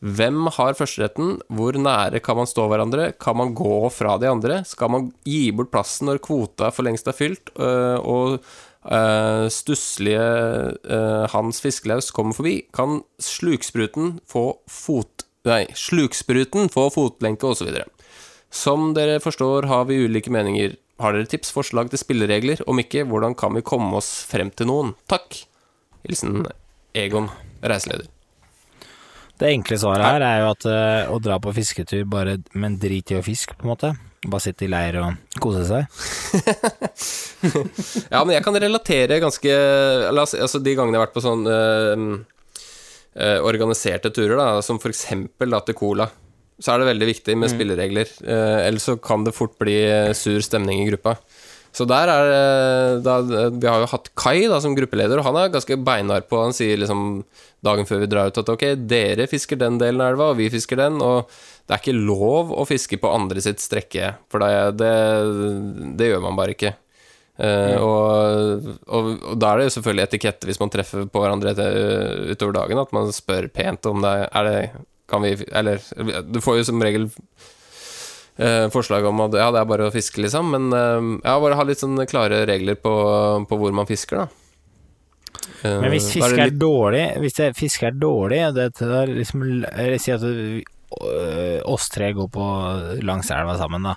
Hvem 0.00 0.46
har 0.56 0.76
førsteretten? 0.78 1.34
Hvor 1.52 1.76
nære 1.76 2.22
kan 2.24 2.38
man 2.38 2.48
stå 2.48 2.64
hverandre? 2.70 3.10
Kan 3.20 3.36
man 3.36 3.52
gå 3.52 3.84
fra 3.92 4.16
de 4.16 4.30
andre? 4.30 4.62
Skal 4.64 4.88
man 4.88 5.10
gi 5.28 5.50
bort 5.52 5.68
plassen 5.74 6.08
når 6.08 6.22
kvota 6.24 6.70
for 6.72 6.86
lengst 6.86 7.08
er 7.10 7.16
fylt, 7.16 7.52
øh, 7.60 8.00
og 8.00 8.38
øh, 8.88 9.46
stusslige 9.52 10.24
øh, 10.88 11.26
Hans 11.34 11.60
Fiskelaus 11.60 12.08
kommer 12.16 12.32
forbi? 12.32 12.62
Kan 12.72 13.02
slukspruten 13.20 14.20
få 14.24 14.62
fot... 14.68 15.26
Nei, 15.44 15.66
slukspruten 15.76 16.72
få 16.72 16.86
fotlenke, 16.92 17.48
osv. 17.52 17.82
Som 18.50 18.94
dere 18.96 19.20
forstår, 19.20 19.68
har 19.68 19.84
vi 19.88 20.00
ulike 20.04 20.32
meninger. 20.32 20.78
Har 21.00 21.16
dere 21.16 21.28
tips, 21.28 21.52
forslag 21.52 21.92
til 21.92 22.00
spilleregler? 22.00 22.64
Om 22.68 22.80
ikke, 22.80 23.04
hvordan 23.08 23.36
kan 23.36 23.56
vi 23.56 23.64
komme 23.64 24.00
oss 24.00 24.24
frem 24.28 24.52
til 24.52 24.68
noen? 24.72 24.94
Takk. 25.12 25.42
Hilsen 26.08 26.46
Egon, 26.96 27.28
reiseleder. 27.60 28.08
Det 29.40 29.48
enkle 29.48 29.78
svaret 29.80 30.04
her 30.04 30.22
er 30.24 30.42
jo 30.42 30.50
at 30.52 30.66
uh, 30.68 31.12
å 31.14 31.18
dra 31.22 31.38
på 31.40 31.54
fisketur 31.56 32.04
bare 32.10 32.36
Men 32.52 32.76
drit 32.80 33.12
i 33.12 33.16
å 33.16 33.24
fiske, 33.24 33.56
på 33.56 33.64
en 33.64 33.72
måte. 33.72 33.92
Bare 34.20 34.44
sitte 34.44 34.66
i 34.66 34.68
leir 34.68 34.98
og 35.00 35.38
kose 35.40 35.64
seg. 35.68 35.88
Ja, 38.12 38.20
men 38.20 38.34
jeg 38.34 38.44
kan 38.44 38.56
relatere 38.60 39.16
ganske 39.22 39.52
Altså 40.12 40.58
de 40.60 40.74
gangene 40.76 40.98
jeg 40.98 41.00
har 41.00 41.06
vært 41.06 41.14
på 41.14 41.22
sånn 41.24 41.46
uh, 41.48 42.02
uh, 43.16 43.38
organiserte 43.48 44.12
turer, 44.12 44.36
da, 44.36 44.60
som 44.64 44.80
for 44.82 44.92
eksempel 44.92 45.56
da 45.56 45.62
til 45.64 45.78
Cola, 45.78 46.10
så 46.60 46.74
er 46.74 46.82
det 46.82 46.90
veldig 46.90 47.08
viktig 47.08 47.38
med 47.40 47.48
spilleregler. 47.48 48.12
Uh, 48.20 48.60
ellers 48.66 48.90
så 48.90 48.98
kan 49.00 49.24
det 49.24 49.32
fort 49.32 49.56
bli 49.62 49.78
sur 50.12 50.44
stemning 50.44 50.82
i 50.82 50.90
gruppa. 50.90 51.16
Så 51.76 51.86
der 51.86 52.10
er 52.10 52.24
det 52.26 53.04
da, 53.06 53.16
Vi 53.54 53.68
har 53.68 53.84
jo 53.84 53.90
hatt 53.92 54.10
Kai 54.18 54.48
da 54.50 54.58
som 54.62 54.74
gruppeleder, 54.74 55.20
og 55.20 55.28
han 55.28 55.38
er 55.38 55.52
ganske 55.54 55.78
beinhard 55.86 56.26
på 56.30 56.40
Han 56.42 56.56
sier 56.56 56.80
liksom 56.80 57.22
dagen 57.62 57.86
før 57.86 58.02
vi 58.02 58.10
drar 58.10 58.30
ut 58.32 58.40
at 58.40 58.50
ok, 58.50 58.64
dere 58.88 59.28
fisker 59.30 59.58
den 59.60 59.76
delen 59.80 60.00
av 60.00 60.14
elva, 60.14 60.30
og 60.32 60.38
vi 60.38 60.48
fisker 60.52 60.80
den, 60.80 60.96
og 61.04 61.28
det 61.68 61.76
er 61.76 61.82
ikke 61.82 61.92
lov 61.92 62.54
å 62.56 62.64
fiske 62.64 62.96
på 62.98 63.10
andre 63.12 63.42
sitt 63.44 63.60
strekke, 63.60 64.14
for 64.32 64.40
det, 64.40 64.78
det, 64.80 64.94
det 66.00 66.08
gjør 66.08 66.24
man 66.24 66.38
bare 66.38 66.56
ikke. 66.56 66.72
Eh, 67.40 67.76
og, 67.80 68.64
og, 68.88 69.10
og 69.32 69.36
da 69.40 69.52
er 69.52 69.60
det 69.60 69.68
jo 69.68 69.74
selvfølgelig 69.76 70.06
etikette 70.06 70.48
hvis 70.48 70.60
man 70.60 70.72
treffer 70.72 71.06
på 71.08 71.22
hverandre 71.22 71.54
etter, 71.54 71.76
utover 72.32 72.56
dagen, 72.58 72.80
at 72.82 72.96
man 72.96 73.12
spør 73.16 73.48
pent 73.52 73.88
om 73.88 74.02
det 74.04 74.16
er 74.28 74.48
det 74.48 74.58
kan 75.10 75.24
vi 75.24 75.32
Eller 75.50 75.80
du 76.22 76.38
får 76.44 76.60
jo 76.60 76.66
som 76.68 76.82
regel 76.84 77.08
forslag 78.72 79.06
om 79.08 79.20
at 79.26 79.36
ja, 79.36 79.48
det 79.52 79.60
er 79.60 79.68
bare 79.68 79.88
å 79.88 79.94
fiske, 79.94 80.22
liksom, 80.24 80.52
men 80.54 80.68
eh, 80.76 81.08
ja, 81.26 81.38
bare 81.42 81.58
ha 81.58 81.66
litt 81.68 81.82
sånn 81.82 82.00
klare 82.10 82.42
regler 82.48 82.78
på, 82.80 82.92
på 83.48 83.58
hvor 83.60 83.74
man 83.76 83.88
fisker, 83.88 84.24
da. 84.24 84.28
Eh, 85.62 85.76
Men 85.76 85.90
hvis 85.92 86.10
fisket 86.10 86.32
er, 86.32 86.36
litt... 86.48 86.56
er 86.56 86.60
dårlig 86.60 87.02
Hvis 87.20 87.36
det, 87.36 87.46
fiske 87.56 87.86
er 87.86 87.96
dårlig 88.00 88.38
det 88.56 88.64
er 88.82 89.10
liksom, 89.12 89.42
Si 90.02 90.12
at 90.14 90.24
oss 91.70 91.86
tre 91.92 92.08
går 92.16 92.30
på 92.34 92.46
langs 93.06 93.28
elva 93.30 93.54
sammen, 93.60 93.84
da. 93.86 93.92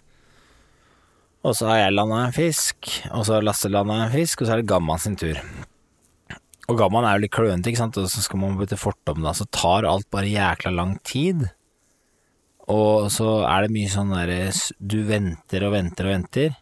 Og 1.44 1.56
så 1.58 1.68
har 1.72 1.80
jeg 1.80 1.96
landa 1.98 2.20
en 2.28 2.36
fisk, 2.36 2.92
og 3.10 3.26
så 3.26 3.38
har 3.38 3.48
Lasse 3.48 3.72
landa 3.72 3.98
en 4.06 4.14
fisk, 4.14 4.44
og 4.44 4.48
så 4.48 4.54
er 4.54 4.62
det 4.62 4.70
Gamman 4.70 5.02
sin 5.02 5.18
tur. 5.20 5.40
Og 6.72 6.78
Gamman 6.80 7.08
er 7.08 7.18
jo 7.18 7.24
litt 7.26 7.34
klønete, 7.36 7.72
ikke 7.72 7.82
sant, 7.82 7.98
og 8.00 8.08
så 8.14 8.24
skal 8.24 8.40
man 8.44 8.56
bytte 8.60 8.80
fortom, 8.80 9.24
da, 9.26 9.34
så 9.36 9.48
tar 9.52 9.90
alt 9.90 10.08
bare 10.14 10.30
jækla 10.32 10.72
lang 10.78 10.96
tid. 11.08 11.50
Og 12.72 13.10
så 13.12 13.42
er 13.44 13.66
det 13.66 13.74
mye 13.76 13.92
sånn 13.92 14.14
derre 14.14 14.52
Du 14.80 15.02
venter 15.08 15.66
og 15.68 15.74
venter 15.76 16.08
og 16.08 16.14
venter. 16.14 16.54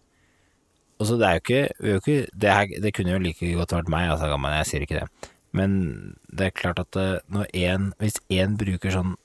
Og 1.02 1.08
så 1.10 1.18
det 1.18 1.28
er 1.28 1.38
jo 1.38 1.42
ikke, 1.42 1.62
ikke 1.98 2.16
det, 2.38 2.50
her, 2.54 2.74
det 2.82 2.94
kunne 2.94 3.14
jo 3.16 3.22
like 3.22 3.54
godt 3.58 3.74
vært 3.74 3.90
meg, 3.90 4.10
altså, 4.14 4.30
Gamman, 4.30 4.58
jeg 4.60 4.70
sier 4.70 4.86
ikke 4.86 5.00
det. 5.00 5.30
Men 5.58 5.72
det 6.30 6.48
er 6.48 6.58
klart 6.58 6.82
at 6.84 6.98
eh, 7.00 7.24
når 7.34 7.50
en, 7.58 7.88
hvis 8.02 8.22
én 8.32 8.54
bruker 8.60 8.94
sånn 8.94 9.16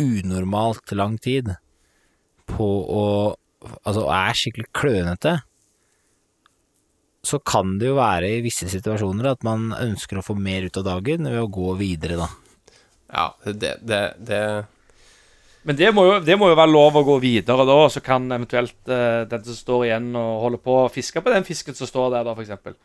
unormalt 0.00 0.92
lang 0.96 1.18
tid 1.22 1.56
på 2.50 2.70
å 2.92 3.04
Altså 3.66 4.04
er 4.12 4.36
skikkelig 4.36 4.68
klønete, 4.76 5.30
så 7.26 7.38
kan 7.42 7.72
det 7.80 7.88
jo 7.88 7.96
være 7.96 8.28
i 8.36 8.42
visse 8.44 8.68
situasjoner 8.70 9.32
at 9.32 9.42
man 9.46 9.72
ønsker 9.74 10.20
å 10.20 10.22
få 10.22 10.36
mer 10.38 10.68
ut 10.68 10.76
av 10.78 10.84
dagen 10.86 11.26
ved 11.26 11.40
å 11.40 11.48
gå 11.50 11.72
videre, 11.80 12.20
da. 12.20 12.28
Ja, 13.10 13.24
det, 13.48 13.72
det, 13.88 14.00
det 14.28 14.42
Men 15.66 15.74
det 15.78 15.88
må, 15.94 16.04
jo, 16.06 16.18
det 16.22 16.36
må 16.38 16.46
jo 16.52 16.56
være 16.58 16.70
lov 16.70 16.94
å 17.00 17.02
gå 17.08 17.16
videre 17.24 17.64
da, 17.66 17.76
så 17.90 17.98
kan 18.04 18.28
eventuelt 18.30 18.76
uh, 18.86 19.24
den 19.26 19.42
som 19.48 19.56
står 19.58 19.86
igjen 19.88 20.08
og 20.14 20.42
holder 20.44 20.60
på 20.62 20.76
å 20.84 20.90
fiske 20.94 21.22
på 21.24 21.32
den 21.32 21.46
fisken 21.48 21.74
som 21.74 21.90
står 21.90 22.12
der, 22.14 22.26
da, 22.28 22.34
for 22.36 22.44
eksempel. 22.44 22.76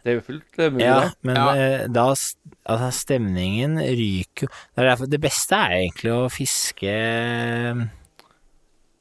Det 0.00 0.12
er 0.12 0.18
jo 0.20 0.22
fullt 0.28 0.60
eh, 0.62 0.70
mulig, 0.72 0.84
Ja, 0.86 1.00
det. 1.02 1.10
men 1.26 1.36
Ja. 1.40 1.48
eh, 1.58 1.86
da 1.92 2.04
altså, 2.14 2.90
stemningen 2.96 3.80
ryker 3.82 4.46
jo 4.46 4.52
det, 4.78 5.16
er 5.18 5.24
beste 5.26 5.58
er 5.58 5.74
egentlig 5.80 6.14
å 6.14 6.30
fiske 6.32 6.94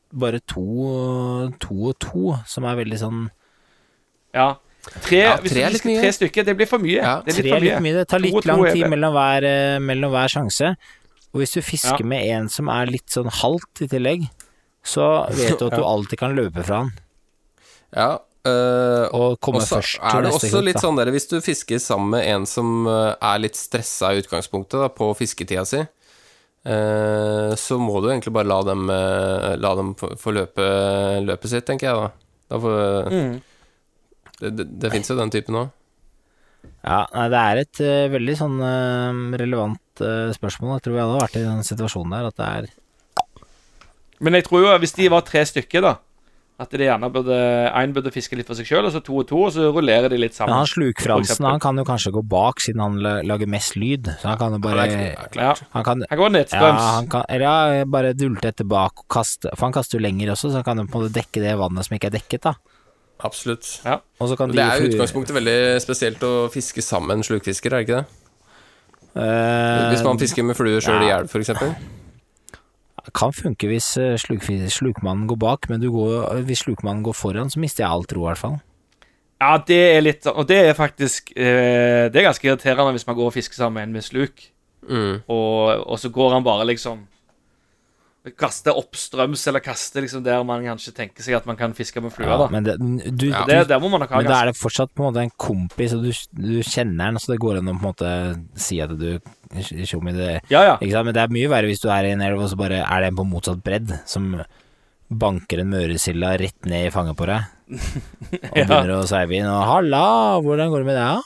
bare 0.09 0.41
to, 0.49 0.65
to 1.61 1.77
og 1.91 1.99
to, 2.01 2.33
som 2.49 2.65
er 2.65 2.81
veldig 2.81 2.99
sånn 2.99 3.21
Ja. 4.35 4.55
Tre, 5.03 5.17
Ja, 5.19 5.35
hvis 5.43 5.53
du 5.53 5.59
er 5.59 5.69
litt 5.69 5.83
fisker 5.83 5.89
mye. 5.91 6.01
tre 6.01 6.11
stykker, 6.15 6.45
det 6.47 6.55
blir 6.57 6.67
for 6.69 6.81
mye. 6.81 6.97
Ja, 6.97 7.15
det 7.21 7.35
Tre 7.35 7.43
for 7.43 7.57
er 7.57 7.65
litt 7.65 7.83
mye. 7.83 7.97
Det 7.99 8.07
tar 8.09 8.21
litt 8.23 8.33
to 8.33 8.47
lang 8.47 8.63
tid 8.73 8.87
mellom 8.89 9.13
hver, 9.13 9.45
mellom 9.83 10.13
hver 10.13 10.31
sjanse. 10.31 10.71
Og 11.33 11.41
hvis 11.43 11.53
du 11.53 11.61
fisker 11.61 12.01
Ja. 12.01 12.05
med 12.05 12.25
en 12.33 12.49
som 12.49 12.69
er 12.73 12.89
litt 12.89 13.09
sånn 13.13 13.29
halvt 13.29 13.83
i 13.85 13.87
tillegg, 13.91 14.29
så 14.83 15.27
vet 15.35 15.59
du 15.59 15.67
at 15.67 15.75
du 15.77 15.83
alltid 15.83 16.17
kan 16.19 16.35
løpe 16.35 16.63
fra 16.65 16.83
han 16.83 16.91
Ja. 17.95 18.09
Uh, 18.47 19.05
og 19.11 19.39
komme 19.43 19.59
først 19.59 19.67
til 19.67 19.99
først 19.99 19.99
er 19.99 20.21
det 20.23 20.29
neste 20.31 20.37
også 20.47 20.51
krok, 20.55 20.63
litt 20.65 20.77
da. 20.77 20.81
sånn 20.81 20.95
der, 20.97 21.09
Hvis 21.11 21.27
du 21.27 21.41
fisker 21.43 21.79
sammen 21.83 22.09
med 22.15 22.25
en 22.25 22.45
som 22.47 22.87
øh, 22.87 23.15
er 23.19 23.41
litt 23.43 23.57
stressa 23.59 24.13
i 24.15 24.21
utgangspunktet 24.23 24.79
da, 24.79 24.87
på 24.87 25.09
fisketida 25.19 25.65
si, 25.67 25.81
uh, 25.83 27.51
så 27.59 27.77
må 27.77 27.99
du 28.01 28.07
egentlig 28.09 28.31
bare 28.33 28.47
la 28.47 28.61
dem, 28.63 28.87
uh, 28.89 29.57
la 29.59 29.73
dem 29.75 29.91
få 29.99 30.33
løpe 30.33 30.65
løpet 31.27 31.51
sitt, 31.51 31.67
tenker 31.67 31.89
jeg 31.89 31.99
da. 31.99 32.09
da 32.49 32.61
får, 32.63 33.11
Mm. 33.11 33.41
Det, 34.39 34.53
det, 34.55 34.65
det 34.79 34.91
fins 34.93 35.09
jo 35.11 35.17
den 35.19 35.29
typen 35.35 35.57
òg. 35.59 35.69
Ja, 36.79 37.01
nei, 37.11 37.25
det 37.31 37.39
er 37.39 37.59
et 37.59 37.79
eh, 37.83 38.05
veldig 38.11 38.35
sånn 38.39 38.55
eh, 38.63 39.17
relevant 40.01 40.29
eh, 40.29 40.35
spørsmål. 40.37 40.77
Jeg 40.77 40.83
tror 40.87 40.93
vi 40.97 41.01
alle 41.03 41.15
har 41.17 41.25
vært 41.27 41.39
i 41.39 41.45
den 41.47 41.63
situasjonen 41.67 42.11
der, 42.17 42.27
at 42.31 42.37
det 42.37 42.45
er 42.49 42.69
Men 44.19 44.33
jeg 44.35 44.43
tror 44.49 44.61
jo 44.65 44.77
hvis 44.79 44.93
de 44.97 45.09
var 45.09 45.21
tre 45.21 45.45
stykker, 45.45 45.81
da 45.81 45.95
At 46.59 46.69
de 46.71 46.83
gjerne 46.83 47.07
burde 47.07 47.35
Én 47.71 47.93
burde 47.95 48.11
fiske 48.11 48.35
litt 48.35 48.45
for 48.47 48.53
seg 48.59 48.67
sjøl, 48.67 48.85
og 48.85 48.91
så 48.91 48.99
to 48.99 49.15
og 49.21 49.27
to, 49.29 49.37
og 49.47 49.53
så 49.55 49.69
rullerer 49.71 50.09
de 50.11 50.17
litt 50.19 50.33
Men 50.33 50.37
sammen. 50.41 50.55
han 50.57 50.67
Slukfransen, 50.67 51.45
han 51.47 51.59
kan 51.63 51.77
jo 51.77 51.85
kanskje 51.87 52.11
gå 52.11 52.23
bak, 52.27 52.59
siden 52.59 52.81
han 52.83 52.97
lager 53.23 53.47
mest 53.47 53.77
lyd. 53.79 54.09
Så 54.19 54.27
han 54.27 54.37
kan 54.37 54.51
jo 54.51 54.59
bare 54.59 54.87
Ja. 55.35 55.53
Han 55.71 55.83
kan 55.83 56.03
Han 56.09 56.17
går 56.19 56.27
ja, 56.27 56.35
nedstrøms. 56.39 56.81
han 56.81 57.07
kan, 57.07 57.23
eller 57.29 57.45
ja, 57.79 57.85
bare 57.85 58.13
dulte 58.13 58.49
etter 58.51 58.65
bak 58.67 58.99
og 58.99 59.07
kaste 59.07 59.49
For 59.55 59.65
han 59.69 59.73
kaster 59.73 59.99
jo 59.99 60.03
lenger 60.03 60.31
også, 60.35 60.51
så 60.51 60.55
han 60.59 60.63
kan 60.67 60.77
jo 60.77 60.83
på 60.91 60.99
en 60.99 61.05
måte 61.07 61.15
dekke 61.15 61.39
det 61.39 61.55
vannet 61.57 61.85
som 61.87 61.95
ikke 61.95 62.07
er 62.11 62.17
dekket, 62.19 62.41
da. 62.43 62.53
Absolutt. 63.23 63.81
Og 64.19 64.29
så 64.29 64.35
kan 64.39 64.49
de 64.49 64.55
Det 64.55 64.63
er 64.63 64.79
i 64.83 64.89
utgangspunktet 64.93 65.35
veldig 65.35 65.79
spesielt 65.83 66.21
å 66.23 66.49
fiske 66.51 66.81
sammen 66.83 67.23
slukfisker, 67.23 67.71
er 67.73 67.83
det 67.83 67.87
ikke 67.87 67.97
det? 68.03 68.28
Eh, 69.19 69.89
Hvis 69.93 70.03
man 70.05 70.19
fisker 70.21 70.43
med 70.47 70.55
flue 70.57 70.79
sjøl 70.81 71.03
i 71.03 71.09
ja. 71.09 71.17
elv, 71.19 71.27
f.eks. 71.29 71.51
Kan 73.15 73.33
funke 73.33 73.67
hvis 73.71 73.87
sluk, 74.21 74.43
slukmannen 74.69 75.25
går 75.29 75.39
bak, 75.41 75.69
men 75.71 75.81
du 75.81 75.87
går, 75.91 76.43
hvis 76.45 76.61
slukmannen 76.65 77.01
går 77.03 77.15
foran, 77.17 77.49
så 77.49 77.59
mister 77.61 77.83
jeg 77.85 77.89
all 77.91 78.03
tro, 78.05 78.21
i 78.25 78.29
hvert 78.29 78.37
fall. 78.41 78.57
Ja, 79.39 79.55
det 79.65 79.79
er 79.95 80.01
litt 80.03 80.25
sånn 80.27 80.35
Og 80.35 80.47
det 80.49 80.57
er 80.67 80.73
faktisk 80.75 81.29
eh, 81.31 82.09
Det 82.11 82.19
er 82.19 82.25
ganske 82.27 82.43
irriterende 82.43 82.91
hvis 82.91 83.05
man 83.07 83.15
går 83.15 83.29
og 83.29 83.35
fisker 83.37 83.55
sammen 83.55 83.77
med 83.79 83.87
en 83.87 83.93
med 83.99 84.03
sluk, 84.07 84.49
Mm. 84.89 85.19
og, 85.27 85.83
og 85.91 85.97
så 85.99 86.09
går 86.09 86.31
han 86.33 86.43
bare 86.43 86.63
liksom 86.65 87.01
Kaster 88.37 88.75
oppstrøms, 88.77 89.47
eller 89.49 89.59
kaste 89.63 90.01
liksom 90.03 90.23
der 90.23 90.43
man 90.43 90.63
kanskje 90.65 90.93
tenker 90.95 91.23
seg 91.25 91.35
at 91.39 91.45
man 91.49 91.55
kan 91.59 91.73
fiske 91.73 92.01
med 92.03 92.11
flua, 92.13 92.27
Ja, 92.29 92.37
da. 92.37 92.47
men 92.53 92.63
det, 92.67 92.75
du, 93.17 93.27
Ja, 93.29 93.45
Det, 93.47 93.67
der 93.69 93.79
må 93.79 93.89
man 93.89 94.01
nok 94.01 94.09
ha 94.13 94.17
Men 94.21 94.29
da 94.29 94.41
er 94.41 94.51
det 94.51 94.57
fortsatt 94.59 94.93
på 94.93 95.03
en 95.03 95.09
måte 95.13 95.23
en 95.23 95.31
kompis, 95.37 95.93
og 95.97 96.03
du, 96.03 96.11
du 96.37 96.61
kjenner 96.63 97.09
den, 97.09 97.19
så 97.19 97.33
det 97.33 97.39
går 97.41 97.57
an 97.59 97.69
å 97.71 97.75
på 97.75 97.79
en 97.79 97.87
måte 97.89 98.13
si 98.59 98.79
at 98.83 98.93
du 98.97 99.19
Tjommi, 99.89 100.13
det 100.13 100.41
Ja, 100.53 100.61
ja. 100.63 100.75
Ikke 100.77 100.91
sant? 100.93 101.05
Men 101.09 101.15
det 101.17 101.23
er 101.23 101.33
mye 101.33 101.49
verre 101.49 101.65
hvis 101.71 101.81
du 101.81 101.89
er 101.89 102.05
i 102.05 102.11
en 102.13 102.21
elv, 102.21 102.39
og 102.43 102.49
så 102.51 102.57
bare 102.59 102.83
er 102.85 103.01
det 103.01 103.07
en 103.09 103.15
på 103.17 103.25
motsatt 103.25 103.63
bredd 103.65 103.95
som 104.05 104.35
banker 105.09 105.63
en 105.63 105.71
møresilda 105.73 106.35
rett 106.37 106.67
ned 106.69 106.85
i 106.85 106.91
fanget 106.93 107.17
på 107.17 107.25
deg, 107.25 107.41
og 108.51 108.57
Ja. 108.59 108.65
begynner 108.69 108.93
å 108.99 109.07
sveive 109.09 109.33
inn, 109.39 109.47
og 109.49 109.63
'halla, 109.65 110.03
hvordan 110.45 110.69
går 110.69 110.83
det 110.83 110.89
med 110.91 110.99
deg', 111.01 111.17
da? 111.17 111.21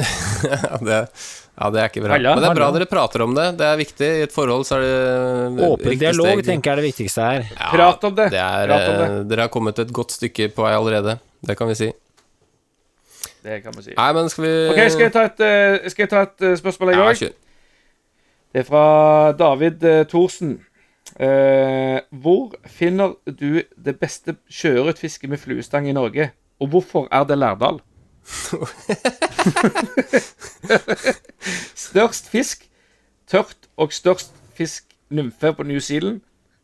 Ja, 0.50 0.78
det, 0.80 1.00
ja, 1.60 1.70
det 1.70 1.80
er 1.82 1.88
ikke 1.90 2.02
bra. 2.06 2.12
Halla, 2.16 2.34
Men 2.34 2.42
det 2.42 2.48
er 2.50 2.54
bra 2.56 2.66
halla. 2.70 2.78
dere 2.78 2.88
prater 2.88 3.22
om 3.26 3.34
det. 3.36 3.46
Det 3.60 3.66
er 3.68 3.76
viktig. 3.80 4.06
I 4.20 4.22
et 4.26 4.32
forhold 4.32 4.64
så 4.64 4.78
er 4.78 4.84
det 4.86 5.66
Åpen 5.68 5.98
dialog 6.00 6.30
steg. 6.38 6.44
tenker 6.46 6.70
jeg 6.70 6.72
er 6.72 6.80
det 6.80 6.86
viktigste 6.88 7.26
her. 7.26 7.44
Ja, 7.52 7.70
Prat 7.74 8.04
om 8.08 8.14
det. 8.16 8.30
det 8.32 8.40
er, 8.40 8.66
Prat 8.70 8.88
om 8.88 8.96
det. 9.02 9.08
eh, 9.10 9.24
Dere 9.34 9.46
har 9.46 9.52
kommet 9.52 9.78
et 9.84 9.92
godt 9.92 10.14
stykke 10.16 10.48
på 10.56 10.64
vei 10.64 10.72
allerede. 10.78 11.18
Det 11.44 11.56
kan 11.58 11.68
vi 11.68 11.74
si. 11.74 11.90
Det 13.44 13.60
kan 13.64 13.72
vi 13.76 13.82
si. 13.90 13.94
Nei, 13.96 14.08
men 14.16 14.28
skal 14.32 14.44
vi 14.44 14.54
OK, 14.72 14.80
skal 14.92 15.06
jeg 15.06 15.12
ta 15.14 15.22
et, 15.28 15.40
eh, 15.44 15.88
skal 15.92 16.04
jeg 16.06 16.10
ta 16.12 16.22
et 16.26 16.42
eh, 16.48 16.56
spørsmål, 16.60 16.90
jeg 16.94 17.00
òg? 17.04 17.22
Ja, 17.28 17.30
Det 18.52 18.60
er 18.64 18.66
fra 18.66 18.84
David 19.38 19.84
eh, 19.84 20.02
Thorsen. 20.10 20.58
Uh, 21.20 21.98
hvor 22.22 22.52
finner 22.70 23.16
du 23.26 23.62
det 23.76 23.96
beste 24.00 24.36
sjøørretfisket 24.48 25.28
med 25.28 25.40
fluestang 25.42 25.88
i 25.90 25.92
Norge, 25.92 26.28
og 26.62 26.68
hvorfor 26.72 27.08
er 27.12 27.24
det 27.26 27.36
Lærdal? 27.36 27.80
størst 31.88 32.28
fisk, 32.30 32.66
tørt 33.30 33.56
og 33.80 33.92
størst 33.94 34.32
fisk 34.58 34.84
nymfe 35.10 35.52
på 35.56 35.62
New 35.66 35.80
Zealand? 35.82 36.20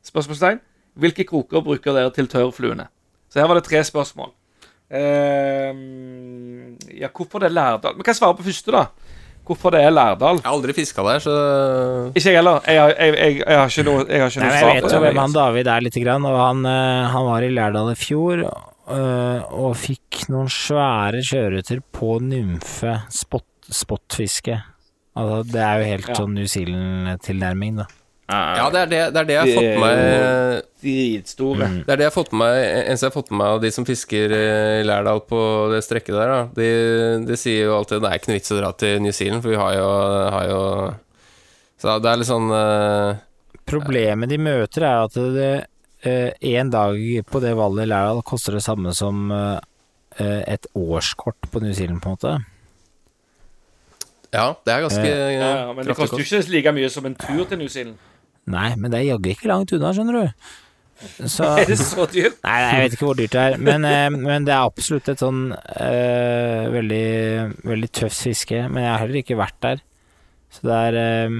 Spørsmålstegn. 0.06 0.60
Hvilke 0.96 1.24
kroker 1.28 1.60
bruker 1.64 1.92
dere 1.96 2.12
til 2.14 2.28
tørrfluene? 2.30 2.86
Så 3.32 3.40
her 3.42 3.48
var 3.50 3.58
det 3.58 3.66
tre 3.66 3.82
spørsmål. 3.84 4.30
Uh, 4.86 5.74
ja, 6.94 7.08
hvorfor 7.10 7.42
det 7.42 7.48
er 7.50 7.54
Lærdal? 7.56 7.96
Vi 7.98 8.04
kan 8.06 8.14
svare 8.14 8.36
på 8.38 8.44
første, 8.46 8.70
da. 8.72 8.84
Hvorfor 9.46 9.70
det 9.74 9.80
er 9.82 9.90
Lærdal? 9.94 10.38
Jeg 10.40 10.46
har 10.46 10.54
aldri 10.56 10.72
fiska 10.74 11.02
der, 11.06 11.18
så 11.22 11.34
Ikke 12.14 12.30
jeg 12.30 12.36
heller. 12.38 12.60
Jeg, 12.66 12.80
har- 12.82 12.94
jeg, 12.98 13.14
jeg, 13.18 13.36
jeg 13.46 13.58
har 13.58 13.66
ikke 13.70 13.82
noe, 13.86 14.04
jeg 14.08 14.20
har 14.22 14.30
ikke 14.30 14.40
Nei, 14.40 14.48
noe 14.48 14.58
svar 14.62 14.72
jeg 14.74 14.82
vet 14.84 14.92
jo 14.94 15.00
hvem 15.04 15.20
han 15.22 15.34
David 15.36 15.66
er 15.74 15.80
lite 15.86 16.02
grann, 16.04 16.24
og 16.30 16.38
han, 16.40 16.58
eh, 16.70 17.04
han 17.12 17.24
var 17.28 17.40
i 17.46 17.50
Lærdal 17.54 17.92
i 17.92 17.98
fjor 17.98 18.36
og 18.86 19.72
fikk 19.80 20.28
noen 20.30 20.48
svære 20.52 21.22
sjøørreter 21.26 21.80
på 21.92 22.16
nymfe 22.22 23.00
spot, 23.10 23.46
spotfiske. 23.66 24.60
Altså, 25.16 25.38
det 25.52 25.62
er 25.64 25.78
jo 25.80 25.86
helt 25.90 26.08
Ja. 26.10 26.14
sånn 26.20 26.34
New 26.36 26.46
Zealand-tilnærming, 26.46 27.78
da. 27.82 27.86
Ja, 28.28 28.66
det 28.74 28.80
er 28.80 28.86
det, 28.90 29.00
det, 29.14 29.20
er 29.20 29.26
det 29.28 29.34
jeg 29.36 29.42
har 29.42 29.54
fått 29.54 29.76
med 29.78 29.82
meg 29.86 30.62
Dritstore. 30.82 31.66
Mm. 31.70 31.76
Det 31.86 31.92
er 31.94 32.00
det 32.00 32.04
jeg 32.06 32.10
har 32.10 32.16
fått 32.16 32.32
med 32.34 32.40
meg 32.42 32.56
Eneste 32.90 33.06
jeg 33.06 33.12
har 33.12 33.14
fått 33.14 33.30
med 33.30 33.38
meg 33.38 33.52
av 33.54 33.60
de 33.62 33.70
som 33.70 33.86
fisker 33.86 34.34
eh, 34.34 34.80
i 34.80 34.86
Lærdal 34.86 35.20
på 35.30 35.42
det 35.70 35.78
strekket 35.86 36.16
der, 36.18 36.32
da. 36.32 36.40
De, 36.56 36.70
de 37.28 37.38
sier 37.38 37.68
jo 37.68 37.76
alltid 37.76 38.02
det 38.02 38.10
er 38.10 38.18
ikke 38.18 38.32
noe 38.32 38.38
vits 38.40 38.50
å 38.50 38.58
dra 38.58 38.72
til 38.82 38.98
New 39.04 39.14
Zealand, 39.14 39.44
for 39.44 39.54
vi 39.54 39.60
har 39.62 39.76
jo, 39.78 39.86
har 40.34 40.50
jo 40.50 40.60
Så 41.78 41.96
det 42.02 42.10
er 42.10 42.20
litt 42.20 42.30
sånn 42.32 42.50
uh, 42.50 43.22
Problemet 43.66 44.30
de 44.34 44.38
møter, 44.42 44.88
er 44.90 45.06
at 45.06 45.14
det 45.38 45.52
én 46.04 46.70
dag 46.70 46.98
på 47.26 47.40
det 47.40 47.54
valget 47.56 47.86
i 47.86 47.90
Lærdal 47.90 48.22
koster 48.26 48.52
det 48.58 48.62
samme 48.62 48.92
som 48.94 49.30
eh, 49.32 50.42
et 50.46 50.66
årskort 50.74 51.48
på 51.50 51.60
New 51.60 51.72
Zealand, 51.72 52.02
på 52.02 52.12
en 52.12 52.18
måte. 52.18 52.34
Ja, 54.34 54.52
det 54.66 54.74
er 54.74 54.84
ganske 54.84 55.06
Ja, 55.06 55.30
ja, 55.32 55.72
men 55.72 55.86
det 55.86 55.96
koster 55.96 56.20
jo 56.20 56.26
ikke 56.26 56.52
like 56.52 56.72
mye 56.76 56.92
som 56.92 57.06
en 57.08 57.16
tur 57.16 57.44
til 57.48 57.58
New 57.58 57.68
Zealand. 57.72 57.96
Nei, 58.46 58.74
men 58.76 58.92
det 58.92 59.00
er 59.00 59.10
jaggu 59.12 59.32
ikke 59.32 59.50
langt 59.50 59.72
unna, 59.74 59.92
skjønner 59.94 60.20
du. 60.20 60.46
Så 61.28 61.44
Er 61.60 61.68
det 61.68 61.78
så 61.80 62.06
dyrt? 62.08 62.38
Nei, 62.44 62.56
jeg 62.62 62.84
vet 62.84 62.96
ikke 62.96 63.08
hvor 63.08 63.18
dyrt 63.18 63.34
det 63.34 63.42
er, 63.42 63.58
men, 63.60 63.84
eh, 63.84 64.08
men 64.12 64.46
det 64.46 64.54
er 64.54 64.68
absolutt 64.68 65.10
et 65.12 65.22
sånn 65.22 65.50
eh, 65.52 66.68
veldig, 66.72 67.08
veldig 67.66 67.90
tøft 68.00 68.22
fiske. 68.28 68.62
Men 68.70 68.84
jeg 68.84 68.92
har 68.92 69.04
heller 69.04 69.20
ikke 69.22 69.38
vært 69.40 69.58
der. 69.64 69.82
Så 70.54 70.68
det 70.68 70.78
er 70.90 70.98
eh, 71.02 71.38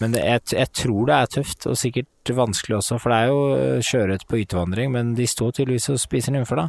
Men 0.00 0.14
det, 0.14 0.22
jeg, 0.24 0.40
jeg 0.56 0.70
tror 0.72 1.06
det 1.10 1.16
er 1.16 1.32
tøft, 1.36 1.66
og 1.68 1.76
sikkert 1.76 2.30
vanskelig 2.36 2.78
også, 2.78 2.96
for 3.02 3.12
det 3.12 3.18
er 3.20 3.32
jo 3.32 3.40
eh, 3.56 3.80
sjøørret 3.84 4.22
på 4.30 4.38
ytevandring, 4.40 4.92
men 4.94 5.14
de 5.18 5.26
står 5.28 5.52
tydeligvis 5.58 5.90
og 5.92 6.00
spiser 6.00 6.32
nymfer, 6.36 6.62
da. 6.62 6.68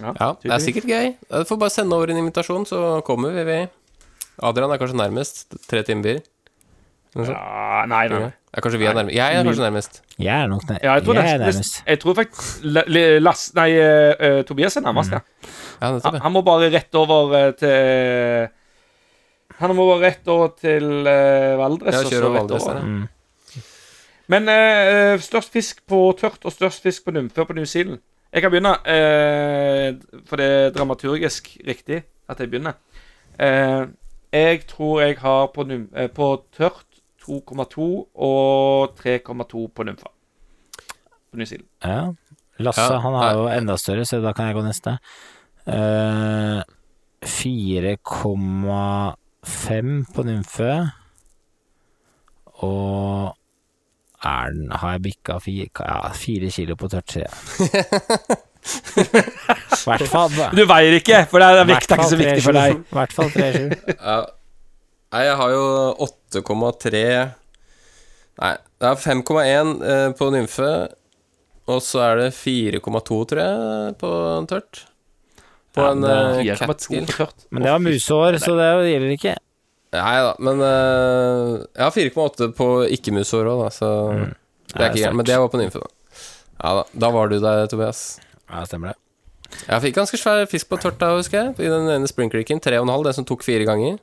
Ja, 0.00 0.32
det 0.42 0.50
er 0.54 0.62
sikkert 0.62 0.86
gøy. 0.88 1.08
Du 1.30 1.46
får 1.48 1.58
bare 1.60 1.72
sende 1.74 1.96
over 1.96 2.10
en 2.12 2.20
invitasjon, 2.22 2.66
så 2.66 3.00
kommer 3.06 3.34
vi. 3.34 3.42
vi. 3.48 3.56
Adrian 4.42 4.70
er 4.72 4.78
kanskje 4.80 4.96
nærmest. 5.00 5.56
Tre 5.68 5.82
timer 5.86 6.06
bil. 6.06 6.20
Ja, 7.18 7.82
nei, 7.90 8.04
nei. 8.08 8.20
Ja, 8.54 8.62
kanskje 8.62 8.78
vi 8.78 8.86
er 8.86 8.94
nærmest. 8.94 9.16
Jeg 9.18 9.34
er 9.40 9.44
kanskje 9.46 9.64
nærmest. 9.66 9.98
Jeg 10.20 10.30
er 10.44 10.46
nok 10.50 10.62
nær, 10.68 10.78
Ja, 10.82 10.94
jeg 10.94 11.04
tror, 11.06 11.18
jeg 11.18 11.32
er 11.34 11.42
nærmest. 11.42 11.80
jeg 11.86 12.00
tror 12.02 12.14
faktisk 12.14 12.64
Lass, 13.26 13.42
Nei, 13.58 13.68
eh, 13.82 14.40
Tobias 14.46 14.78
er 14.78 14.86
nærmest, 14.86 15.12
ja. 15.14 15.20
Ja. 15.82 15.90
Han, 16.04 16.20
han 16.22 16.32
må 16.34 16.42
bare 16.46 16.70
rett 16.70 16.94
over 16.98 17.50
til 17.58 18.48
han 19.60 19.74
må 19.76 19.86
bare 19.90 20.08
rett 20.08 20.28
over 20.32 20.54
til 20.56 20.86
uh, 21.04 21.58
Valdres. 21.60 21.96
Ja, 21.98 22.08
kjører 22.08 22.36
Valdres, 22.38 22.66
over. 22.66 22.84
Mm. 22.84 23.64
Men 24.32 24.48
uh, 24.48 25.16
størst 25.20 25.52
fisk 25.52 25.82
på 25.88 25.98
tørt 26.18 26.44
og 26.48 26.54
størst 26.54 26.84
fisk 26.84 27.04
på 27.06 27.14
nymfer 27.16 27.48
på 27.48 27.56
New 27.56 27.68
Zealand. 27.68 28.00
Jeg 28.30 28.44
kan 28.44 28.52
begynne, 28.52 28.76
uh, 28.78 30.20
for 30.28 30.40
det 30.40 30.46
er 30.46 30.72
dramaturgisk 30.76 31.52
riktig 31.66 32.04
at 32.30 32.40
jeg 32.40 32.50
begynner. 32.50 32.78
jeg 34.32 34.66
tror 34.68 35.00
jeg 35.00 35.18
har 35.18 35.46
på, 35.46 35.64
på 36.14 36.26
tørt 36.56 36.86
2,2 37.26 37.86
og 38.14 38.98
3,2 39.00 39.66
på 39.74 39.82
nymfer 39.82 40.12
på 41.30 41.36
New 41.36 41.46
Zealand. 41.46 41.68
Ja. 41.84 42.12
Lasse 42.60 42.84
ja, 42.92 42.98
han 43.00 43.16
har 43.16 43.34
jo 43.38 43.48
enda 43.48 43.76
større, 43.80 44.04
så 44.04 44.20
da 44.20 44.32
kan 44.36 44.50
jeg 44.50 44.58
gå 44.58 44.64
neste. 44.66 44.96
Uh, 45.64 46.60
4, 47.24 47.96
fem 49.50 50.00
på 50.14 50.24
nymfe. 50.26 50.70
Og 52.60 53.36
er 54.20 54.52
den 54.52 54.70
Har 54.72 54.96
jeg 54.96 55.02
bikka 55.08 55.38
fire, 55.40 55.68
ja, 55.80 56.12
fire 56.12 56.50
kilo 56.52 56.76
på 56.76 56.90
tørrtre? 56.92 57.26
Hvert 58.60 60.04
fall. 60.10 60.34
Du 60.52 60.66
veier 60.68 60.98
ikke, 60.98 61.22
for 61.30 61.40
det 61.40 61.48
er 61.48 61.68
vekt 61.70 61.90
er 61.90 62.00
ikke 62.00 62.10
så 62.10 62.20
viktig 62.20 62.44
for 62.44 62.58
deg. 62.58 62.76
I 62.76 62.98
hvert 62.98 63.14
fall 63.16 63.30
3,7. 63.32 63.72
ja. 63.96 64.18
Nei, 65.10 65.22
jeg 65.26 65.36
har 65.40 65.50
jo 65.50 65.62
8,3 66.06 67.00
Nei, 68.40 68.52
det 68.80 68.90
er 68.90 69.00
5,1 69.00 69.72
på 70.16 70.28
nymfe. 70.32 70.70
Og 71.70 71.82
så 71.84 72.02
er 72.04 72.20
det 72.24 72.30
4,2, 72.36 73.18
tror 73.30 73.40
jeg, 73.40 73.96
på 74.00 74.12
tørt. 74.50 74.84
På 75.74 75.84
Ja, 75.86 75.92
en 75.94 76.04
uh, 76.04 76.56
catskill. 76.58 77.06
Men 77.50 77.62
det 77.62 77.72
var 77.72 77.82
musehår, 77.84 78.38
så 78.42 78.56
det 78.58 78.70
gjelder 78.90 79.14
ikke. 79.14 79.36
Nei 79.90 80.16
da, 80.22 80.34
men 80.38 80.60
uh, 80.62 81.62
Jeg 81.74 81.82
har 81.82 81.94
4,8 81.94 82.50
på 82.58 82.68
ikke-musehår 82.98 83.50
òg, 83.54 83.64
da, 83.66 83.72
så 83.74 83.90
Mm. 84.10 84.30
Det 84.70 84.84
er 84.84 84.90
ikke 84.92 85.00
gærent. 85.02 85.16
Men 85.18 85.26
det 85.26 85.38
var 85.42 85.48
på 85.50 85.58
nymfe, 85.58 85.80
da. 85.82 85.88
Ja 86.62 86.74
da. 86.78 86.82
Da 87.02 87.08
var 87.10 87.30
du 87.30 87.40
der, 87.42 87.66
Tobias. 87.66 88.20
Ja, 88.50 88.62
stemmer 88.68 88.92
det. 88.92 88.98
Jeg 89.66 89.82
fikk 89.82 89.96
ganske 89.96 90.20
svær 90.20 90.44
fisk 90.46 90.68
på 90.70 90.78
tørt 90.78 91.00
da, 91.00 91.10
husker 91.16 91.40
jeg. 91.40 91.56
I 91.58 91.72
den 91.72 91.90
ene 91.90 92.06
Spring 92.06 92.30
Creeken. 92.30 92.62
3,5, 92.62 93.04
den 93.08 93.16
som 93.18 93.26
tok 93.26 93.42
fire 93.42 93.66
ganger. 93.66 93.98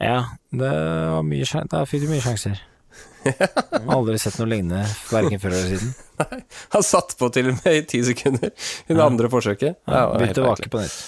Ja, 0.00 0.22
det 0.48 0.70
var 0.72 1.22
mye 1.28 1.64
Da 1.68 1.84
fikk 1.84 2.06
du 2.06 2.08
mye 2.14 2.24
sjanser. 2.24 2.62
Aldri 3.96 4.18
sett 4.22 4.36
noe 4.40 4.48
lignende, 4.50 4.82
verken 5.10 5.40
før 5.42 5.54
eller 5.56 5.70
siden. 5.76 5.94
Nei, 6.20 6.38
Han 6.74 6.84
satt 6.86 7.16
på 7.20 7.28
til 7.34 7.50
og 7.52 7.58
med 7.64 7.78
i 7.78 7.82
ti 7.88 8.02
sekunder 8.06 8.50
i 8.52 8.92
det 8.96 9.02
andre 9.04 9.30
forsøket. 9.32 9.78
Ja, 9.88 10.06
Begynte 10.16 10.44
å 10.44 10.50
vake 10.52 10.70
på 10.72 10.82
nytt. 10.82 10.98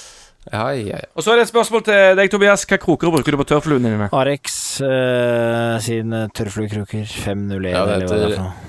Ja, 0.51 0.65
ja, 0.75 0.97
ja. 0.99 1.01
Og 1.15 1.23
så 1.23 1.31
er 1.33 1.39
det 1.39 1.45
et 1.47 1.53
spørsmål 1.53 1.85
til 1.87 2.17
deg, 2.19 2.31
Tobias. 2.33 2.65
Hva 2.67 2.79
kroker 2.83 3.13
bruker 3.15 3.31
du 3.37 3.39
på 3.39 3.47
tørrfluene 3.47 3.93
dine? 3.93 4.09
Arex 4.19 4.57
uh, 4.83 5.77
sin 5.85 6.11
tørrfluekroker 6.35 7.05
501, 7.07 7.69
Ja, 7.71 7.85
det 7.87 7.95
eller 8.01 8.09
hva 8.09 8.17
det 8.17 8.19
er 8.19 8.27
heter- 8.27 8.37
for 8.37 8.49
noe. 8.49 8.69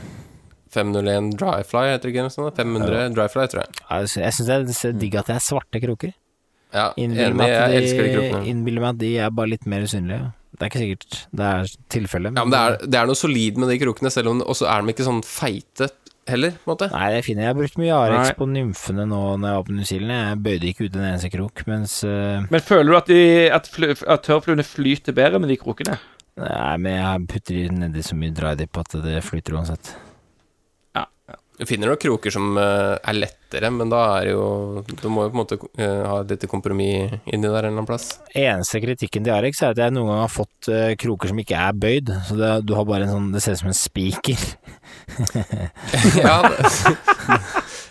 501 0.73 1.31
Dryfly, 1.37 1.81
heter 1.91 2.07
det 2.07 2.11
ikke 2.15 2.23
noe 2.25 2.33
sånt? 2.33 2.57
500 2.57 3.01
Dryfly, 3.13 3.43
tror 3.51 3.59
jeg. 3.63 3.73
Ja, 3.83 3.97
Jeg 4.01 4.09
sy- 4.09 4.21
jeg 4.23 4.33
syns 4.33 4.47
det 4.49 4.85
er 4.89 4.95
digg 5.01 5.17
at 5.21 5.27
det 5.29 5.35
er 5.35 5.43
svarte 5.45 5.81
kroker. 5.83 6.13
Ja, 6.73 6.87
enig. 6.97 7.17
jeg, 7.19 7.35
Jeg 7.37 7.81
elsker 7.81 8.01
de 8.01 8.07
de, 8.09 8.13
krokene. 8.17 8.47
innbiller 8.49 8.81
meg 8.81 8.89
at 8.95 9.01
de 9.03 9.11
er 9.21 9.29
bare 9.37 9.51
litt 9.51 9.67
mer 9.69 9.83
usynlige. 9.85 10.31
Det 10.53 10.61
er 10.61 10.69
ikke 10.69 10.83
sikkert 10.83 11.19
det 11.33 11.49
er 11.49 11.75
tilfellet. 11.93 12.37
Ja, 12.37 12.45
men 12.45 12.53
det 12.53 12.61
er, 12.61 12.79
det 12.85 12.99
er 12.99 13.09
noe 13.09 13.17
solid 13.17 13.59
med 13.61 13.71
de 13.73 13.79
krokene, 13.81 14.11
selv 14.13 14.31
om 14.31 14.41
Og 14.45 14.57
så 14.57 14.69
er 14.69 14.83
de 14.83 14.93
ikke 14.93 15.07
sånn 15.07 15.23
feite 15.25 15.89
heller, 16.29 16.53
på 16.55 16.69
en 16.69 16.71
måte. 16.71 16.87
Nei, 16.93 17.07
det 17.11 17.19
er 17.19 17.25
fint. 17.25 17.41
Jeg 17.43 17.51
har 17.51 17.57
brukt 17.57 17.79
mye 17.81 17.97
Arex 17.97 18.29
Nei. 18.29 18.37
på 18.37 18.47
nymfene 18.47 19.07
nå 19.09 19.21
når 19.41 19.49
jeg 19.49 19.57
var 19.57 19.67
på 19.67 19.75
New 19.75 19.89
Zealand. 19.89 20.13
Jeg 20.15 20.41
bøyde 20.45 20.69
ikke 20.69 20.87
ut 20.87 20.95
en 20.95 21.07
eneste 21.09 21.33
krok, 21.33 21.65
mens 21.69 21.97
uh... 22.07 22.45
Men 22.53 22.63
føler 22.63 22.93
du 22.93 22.99
at, 22.99 23.11
de, 23.11 23.21
at, 23.57 23.69
fly, 23.73 23.91
at 23.97 24.25
tørrfluene 24.27 24.65
flyter 24.67 25.17
bedre 25.17 25.41
med 25.43 25.51
de 25.51 25.59
krokene? 25.59 25.97
Nei, 26.39 26.71
men 26.81 26.97
jeg 26.97 27.27
putter 27.33 27.59
de 27.59 27.83
nedi 27.83 28.05
så 28.05 28.17
mye 28.17 28.33
dry 28.33 28.55
dip 28.57 28.79
at 28.79 28.95
det 29.03 29.19
flyter 29.25 29.59
uansett. 29.59 29.93
Du 31.57 31.67
finner 31.69 31.91
nok 31.91 32.01
kroker 32.01 32.33
som 32.33 32.55
eh, 32.57 32.95
er 32.97 33.13
lettere, 33.13 33.69
men 33.69 33.91
da 33.91 33.99
er 34.17 34.31
jo 34.31 34.45
Du 34.97 35.05
må 35.13 35.27
jo 35.27 35.29
på 35.29 35.37
en 35.37 35.41
måte 35.43 35.57
eh, 35.77 35.99
ha 36.09 36.15
et 36.23 36.31
lite 36.33 36.49
kompromiss 36.49 37.13
inni 37.29 37.45
der 37.45 37.51
en 37.51 37.57
eller 37.59 37.69
annen 37.75 37.89
plass. 37.89 38.07
Eneste 38.33 38.81
kritikken 38.81 39.25
til 39.25 39.35
Arex 39.35 39.61
er 39.61 39.75
at 39.75 39.81
jeg 39.83 39.93
noen 39.93 40.09
gang 40.09 40.23
har 40.23 40.31
fått 40.33 40.69
eh, 40.73 40.95
kroker 40.97 41.29
som 41.29 41.41
ikke 41.43 41.59
er 41.59 41.75
bøyd. 41.77 42.09
Så 42.25 42.37
det, 42.39 42.49
du 42.65 42.73
har 42.73 42.87
bare 42.89 43.05
en 43.05 43.13
sånn 43.13 43.27
Det 43.35 43.43
ser 43.45 43.53
ut 43.53 43.61
som 43.61 43.69
en 43.69 43.77
spiker. 43.77 44.47
ja, 46.17 46.39
ja, 46.41 46.41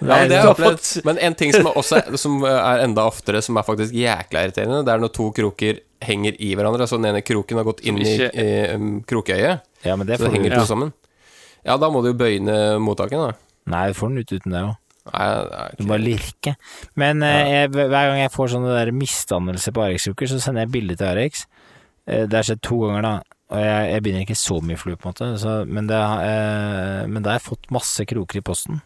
det 0.02 0.10
har 0.10 0.26
jeg 0.26 0.50
opplevd. 0.50 0.88
Men 1.06 1.22
en 1.30 1.38
ting 1.38 1.54
som 1.54 1.70
er, 1.70 1.78
også, 1.78 2.02
som 2.18 2.42
er 2.48 2.82
enda 2.88 3.06
oftere, 3.12 3.44
som 3.46 3.60
er 3.62 3.68
faktisk 3.68 3.94
jækla 3.94 4.42
irriterende, 4.48 4.82
det 4.88 4.96
er 4.96 5.06
når 5.06 5.14
to 5.20 5.28
kroker 5.38 5.78
henger 6.02 6.34
i 6.42 6.50
hverandre. 6.58 6.82
Altså 6.82 6.98
den 6.98 7.12
ene 7.12 7.22
kroken 7.22 7.62
har 7.62 7.70
gått 7.70 7.84
inn 7.86 8.02
i, 8.02 8.16
i 8.26 8.50
um, 8.74 8.90
krokeøyet, 9.06 9.62
Ja, 9.86 9.94
men 9.94 10.10
det 10.10 10.18
så 10.18 10.26
det 10.26 10.34
henger 10.34 10.58
to 10.58 10.66
sammen. 10.66 10.90
Ja, 11.62 11.78
da 11.78 11.86
må 11.94 12.02
du 12.02 12.10
jo 12.10 12.18
bøye 12.18 12.42
ned 12.42 12.82
mottaket, 12.82 13.22
da. 13.22 13.51
Nei, 13.70 13.88
du 13.92 13.94
får 13.98 14.08
den 14.10 14.22
ut 14.24 14.32
uten 14.32 14.54
det 14.56 14.62
òg. 14.66 14.78
Du 15.02 15.10
bare 15.10 15.86
må 15.88 15.98
lirke. 15.98 16.54
Men 16.98 17.22
eh, 17.26 17.50
jeg, 17.50 17.70
hver 17.74 17.90
gang 17.90 18.20
jeg 18.20 18.32
får 18.34 18.52
sånne 18.54 18.74
der 18.76 18.92
misdannelser 18.94 19.74
på 19.74 19.82
Arex-uker, 19.86 20.30
så 20.30 20.38
sender 20.42 20.64
jeg 20.66 20.72
bilde 20.76 20.96
til 20.98 21.08
Arex. 21.10 21.44
Eh, 22.06 22.24
det 22.30 22.38
har 22.38 22.46
skjedd 22.46 22.62
to 22.62 22.78
ganger, 22.84 23.06
da. 23.06 23.14
Og 23.52 23.60
jeg, 23.60 23.88
jeg 23.92 24.02
begynner 24.04 24.24
ikke 24.26 24.38
så 24.38 24.60
mye 24.64 24.78
flue, 24.80 24.96
på 24.96 25.08
en 25.10 25.12
måte. 25.12 25.30
Så, 25.42 25.56
men, 25.68 25.90
det, 25.90 25.98
eh, 25.98 27.02
men 27.10 27.22
da 27.22 27.34
har 27.34 27.40
jeg 27.40 27.46
fått 27.50 27.70
masse 27.74 28.06
kroker 28.08 28.38
i 28.40 28.44
posten. 28.46 28.82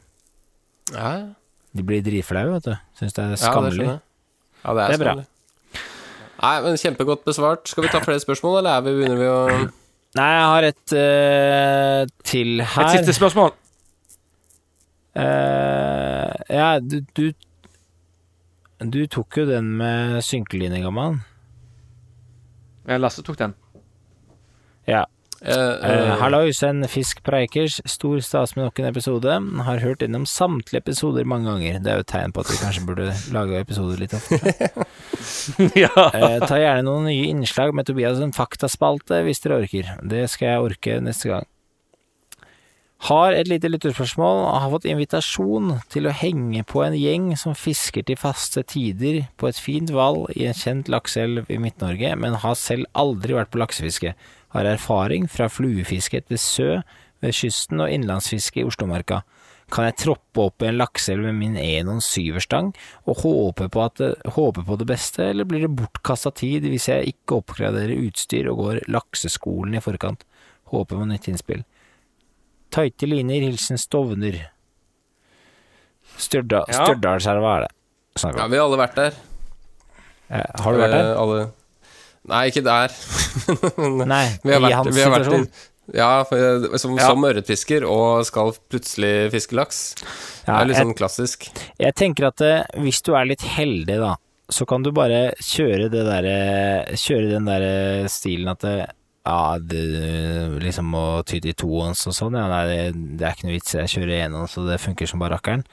Ja, 0.95 1.11
ja. 1.21 1.27
De 1.77 1.85
blir 1.85 2.01
dritflaue, 2.01 2.55
vet 2.57 2.65
du. 2.71 2.77
Syns 2.97 3.13
det 3.13 3.21
er 3.21 3.27
Ja, 3.27 3.35
det 3.37 3.41
skammelig. 3.43 3.77
skjønner. 3.85 3.99
Ja, 4.65 4.73
det 4.73 4.83
er, 4.83 4.89
Det 4.89 4.97
er 4.97 5.03
bra. 5.05 5.15
Nei, 6.37 6.55
men 6.65 6.79
Kjempegodt 6.81 7.25
besvart. 7.29 7.69
Skal 7.69 7.85
vi 7.85 7.91
ta 7.93 8.01
flere 8.05 8.23
spørsmål, 8.23 8.59
eller 8.63 8.79
er 8.79 8.87
vi, 8.87 8.95
begynner 8.97 9.21
vi 9.21 9.29
å 9.29 9.41
Nei, 10.17 10.31
jeg 10.33 10.45
har 10.49 10.65
et 10.65 10.93
eh, 10.97 12.03
til 12.25 12.63
her. 12.65 12.87
Et 12.89 13.03
siste 13.03 13.13
spørsmål. 13.19 13.51
Eh, 15.17 16.33
ja, 16.53 16.81
du, 16.81 17.01
du 17.17 17.33
Du 18.85 19.07
tok 19.09 19.39
jo 19.41 19.47
den 19.49 19.73
med 19.79 20.21
synkeline, 20.25 20.83
gammal. 20.85 21.21
Ja, 22.87 22.99
Lasse 23.01 23.25
tok 23.25 23.39
den. 23.41 23.55
Ja. 24.87 25.07
Hallo 25.37 25.53
Uh, 25.53 25.85
eh, 25.85 26.13
Hallois, 26.17 26.63
en 26.65 26.87
fisk 26.89 27.21
preikers. 27.23 27.81
Stor 27.85 28.21
stas 28.25 28.55
med 28.57 28.65
nok 28.65 28.79
en 28.81 28.89
episode. 28.89 29.35
Har 29.67 29.83
hørt 29.85 30.03
innom 30.03 30.25
samtlige 30.27 30.81
episoder 30.81 31.29
mange 31.29 31.51
ganger. 31.51 31.81
Det 31.81 31.93
er 31.93 31.99
jo 32.01 32.05
et 32.07 32.13
tegn 32.13 32.33
på 32.33 32.41
at 32.41 32.53
vi 32.53 32.61
kanskje 32.61 32.85
burde 32.89 33.11
lage 33.37 33.61
episoder 33.61 34.01
litt 34.01 34.17
oftere. 34.17 34.71
ja. 35.85 35.93
Uh, 35.93 36.39
ta 36.47 36.61
gjerne 36.61 36.87
noen 36.89 37.09
nye 37.11 37.29
innslag 37.29 37.75
med 37.77 37.89
Tobias 37.89 38.23
en 38.25 38.37
faktaspalte 38.37 39.21
hvis 39.27 39.45
dere 39.45 39.61
orker. 39.61 39.93
Det 40.05 40.25
skal 40.33 40.55
jeg 40.55 40.71
orke 40.71 40.99
neste 41.05 41.33
gang. 41.33 41.49
Har 43.05 43.35
et 43.37 43.49
lite 43.49 43.69
lytterspørsmål 43.69 44.39
og 44.47 44.55
har 44.63 44.71
fått 44.73 44.87
invitasjon 44.89 45.75
til 45.93 46.09
å 46.09 46.15
henge 46.17 46.63
på 46.65 46.81
en 46.81 46.97
gjeng 46.97 47.29
som 47.37 47.53
fisker 47.55 48.07
til 48.09 48.17
faste 48.17 48.65
tider 48.65 49.27
på 49.37 49.51
et 49.51 49.61
fint 49.61 49.93
vall 49.93 50.25
i 50.33 50.47
en 50.49 50.57
kjent 50.57 50.89
lakseelv 50.89 51.53
i 51.53 51.59
Midt-Norge, 51.61 52.15
men 52.17 52.39
har 52.41 52.57
selv 52.57 52.89
aldri 52.97 53.37
vært 53.37 53.53
på 53.53 53.61
laksefiske. 53.61 54.15
Har 54.57 54.71
erfaring 54.71 55.29
fra 55.29 55.51
fluefiske 55.53 56.23
etter 56.23 56.41
sø 56.41 56.71
ved 57.21 57.37
kysten 57.37 57.85
og 57.85 57.93
innlandsfiske 57.93 58.63
i 58.63 58.67
Oslomarka. 58.67 59.21
Kan 59.71 59.89
jeg 59.89 59.99
troppe 60.01 60.49
opp 60.49 60.63
i 60.63 60.71
en 60.71 60.81
lakseelv 60.81 61.29
med 61.29 61.37
min 61.37 61.61
Enon 61.61 62.01
syverstang 62.05 62.73
og 63.05 63.23
håpe 63.27 63.69
på, 63.69 63.87
det, 64.01 64.13
håpe 64.39 64.65
på 64.65 64.81
det 64.81 64.89
beste, 64.89 65.33
eller 65.35 65.45
blir 65.45 65.67
det 65.67 65.75
bortkasta 65.77 66.33
tid 66.33 66.65
hvis 66.71 66.89
jeg 66.89 67.13
ikke 67.13 67.43
oppgraderer 67.43 68.07
utstyr 68.09 68.49
og 68.53 68.63
går 68.63 68.85
lakseskolen 68.89 69.77
i 69.77 69.85
forkant? 69.85 70.25
Håper 70.73 70.97
på 70.97 71.09
nytt 71.11 71.29
innspill. 71.31 71.67
Tighte 72.77 73.09
linjer, 73.09 73.47
hilsen 73.49 73.79
Stovner. 73.81 74.37
Stjørda, 76.21 76.63
Ja. 76.69 76.83
Stjørdalselva 76.85 77.55
er 77.57 77.65
det. 77.67 77.73
Ja, 78.37 78.47
vi 78.49 78.57
har 78.57 78.65
alle 78.67 78.79
vært 78.81 78.95
der. 78.97 79.17
Eh, 80.31 80.43
Har 80.63 80.73
du 80.73 80.79
vært 80.81 80.95
der? 80.95 81.09
Eh, 81.13 81.21
alle. 81.21 81.41
Nei, 82.27 82.43
ikke 82.51 82.63
der. 82.67 82.95
Nei, 84.13 84.25
Vi 84.43 84.53
har 84.53 84.61
i 84.61 84.65
vært, 84.65 84.77
hans 84.81 84.97
vi 84.97 85.03
har 85.05 85.13
vært 85.15 85.35
i, 85.37 85.43
ja, 85.95 86.09
for, 86.27 86.79
som, 86.83 86.97
Ja. 86.99 87.07
som 87.13 87.23
ørretfisker 87.29 87.85
og 87.87 88.25
skal 88.27 88.51
plutselig 88.73 89.31
fiske 89.35 89.55
laks. 89.55 89.83
Det 90.01 90.49
er 90.51 90.65
litt 90.67 90.77
jeg- 90.77 90.87
sånn 90.87 90.97
klassisk. 90.99 91.49
Jeg 91.79 91.95
tenker 91.95 92.27
at 92.33 92.41
eh, 92.43 92.65
hvis 92.83 93.03
du 93.07 93.13
er 93.15 93.25
litt 93.29 93.45
heldig, 93.45 93.99
da, 94.03 94.17
så 94.51 94.67
kan 94.67 94.83
du 94.83 94.91
bare 94.93 95.35
kjøre 95.43 95.89
det 95.91 96.05
derre 96.07 96.97
Kjøre 96.97 97.31
den 97.33 97.45
derre 97.47 98.09
stilen 98.11 98.49
at 98.51 98.61
det, 98.65 98.91
ja, 99.27 99.59
det 99.59 99.83
liksom 100.63 100.95
å 100.95 101.05
ty 101.27 101.41
til 101.43 101.57
tohånds 101.59 102.07
og 102.07 102.15
sånn, 102.15 102.39
ja, 102.39 102.47
nei, 102.51 102.63
det, 102.71 102.79
det 103.19 103.27
er 103.27 103.35
ikke 103.35 103.49
noe 103.49 103.57
vits, 103.57 103.75
jeg 103.75 103.93
kjører 103.97 104.27
enåns, 104.27 104.57
og 104.61 104.71
det 104.71 104.81
funker 104.83 105.11
som 105.11 105.23
bare 105.23 105.35
rakkeren. 105.37 105.65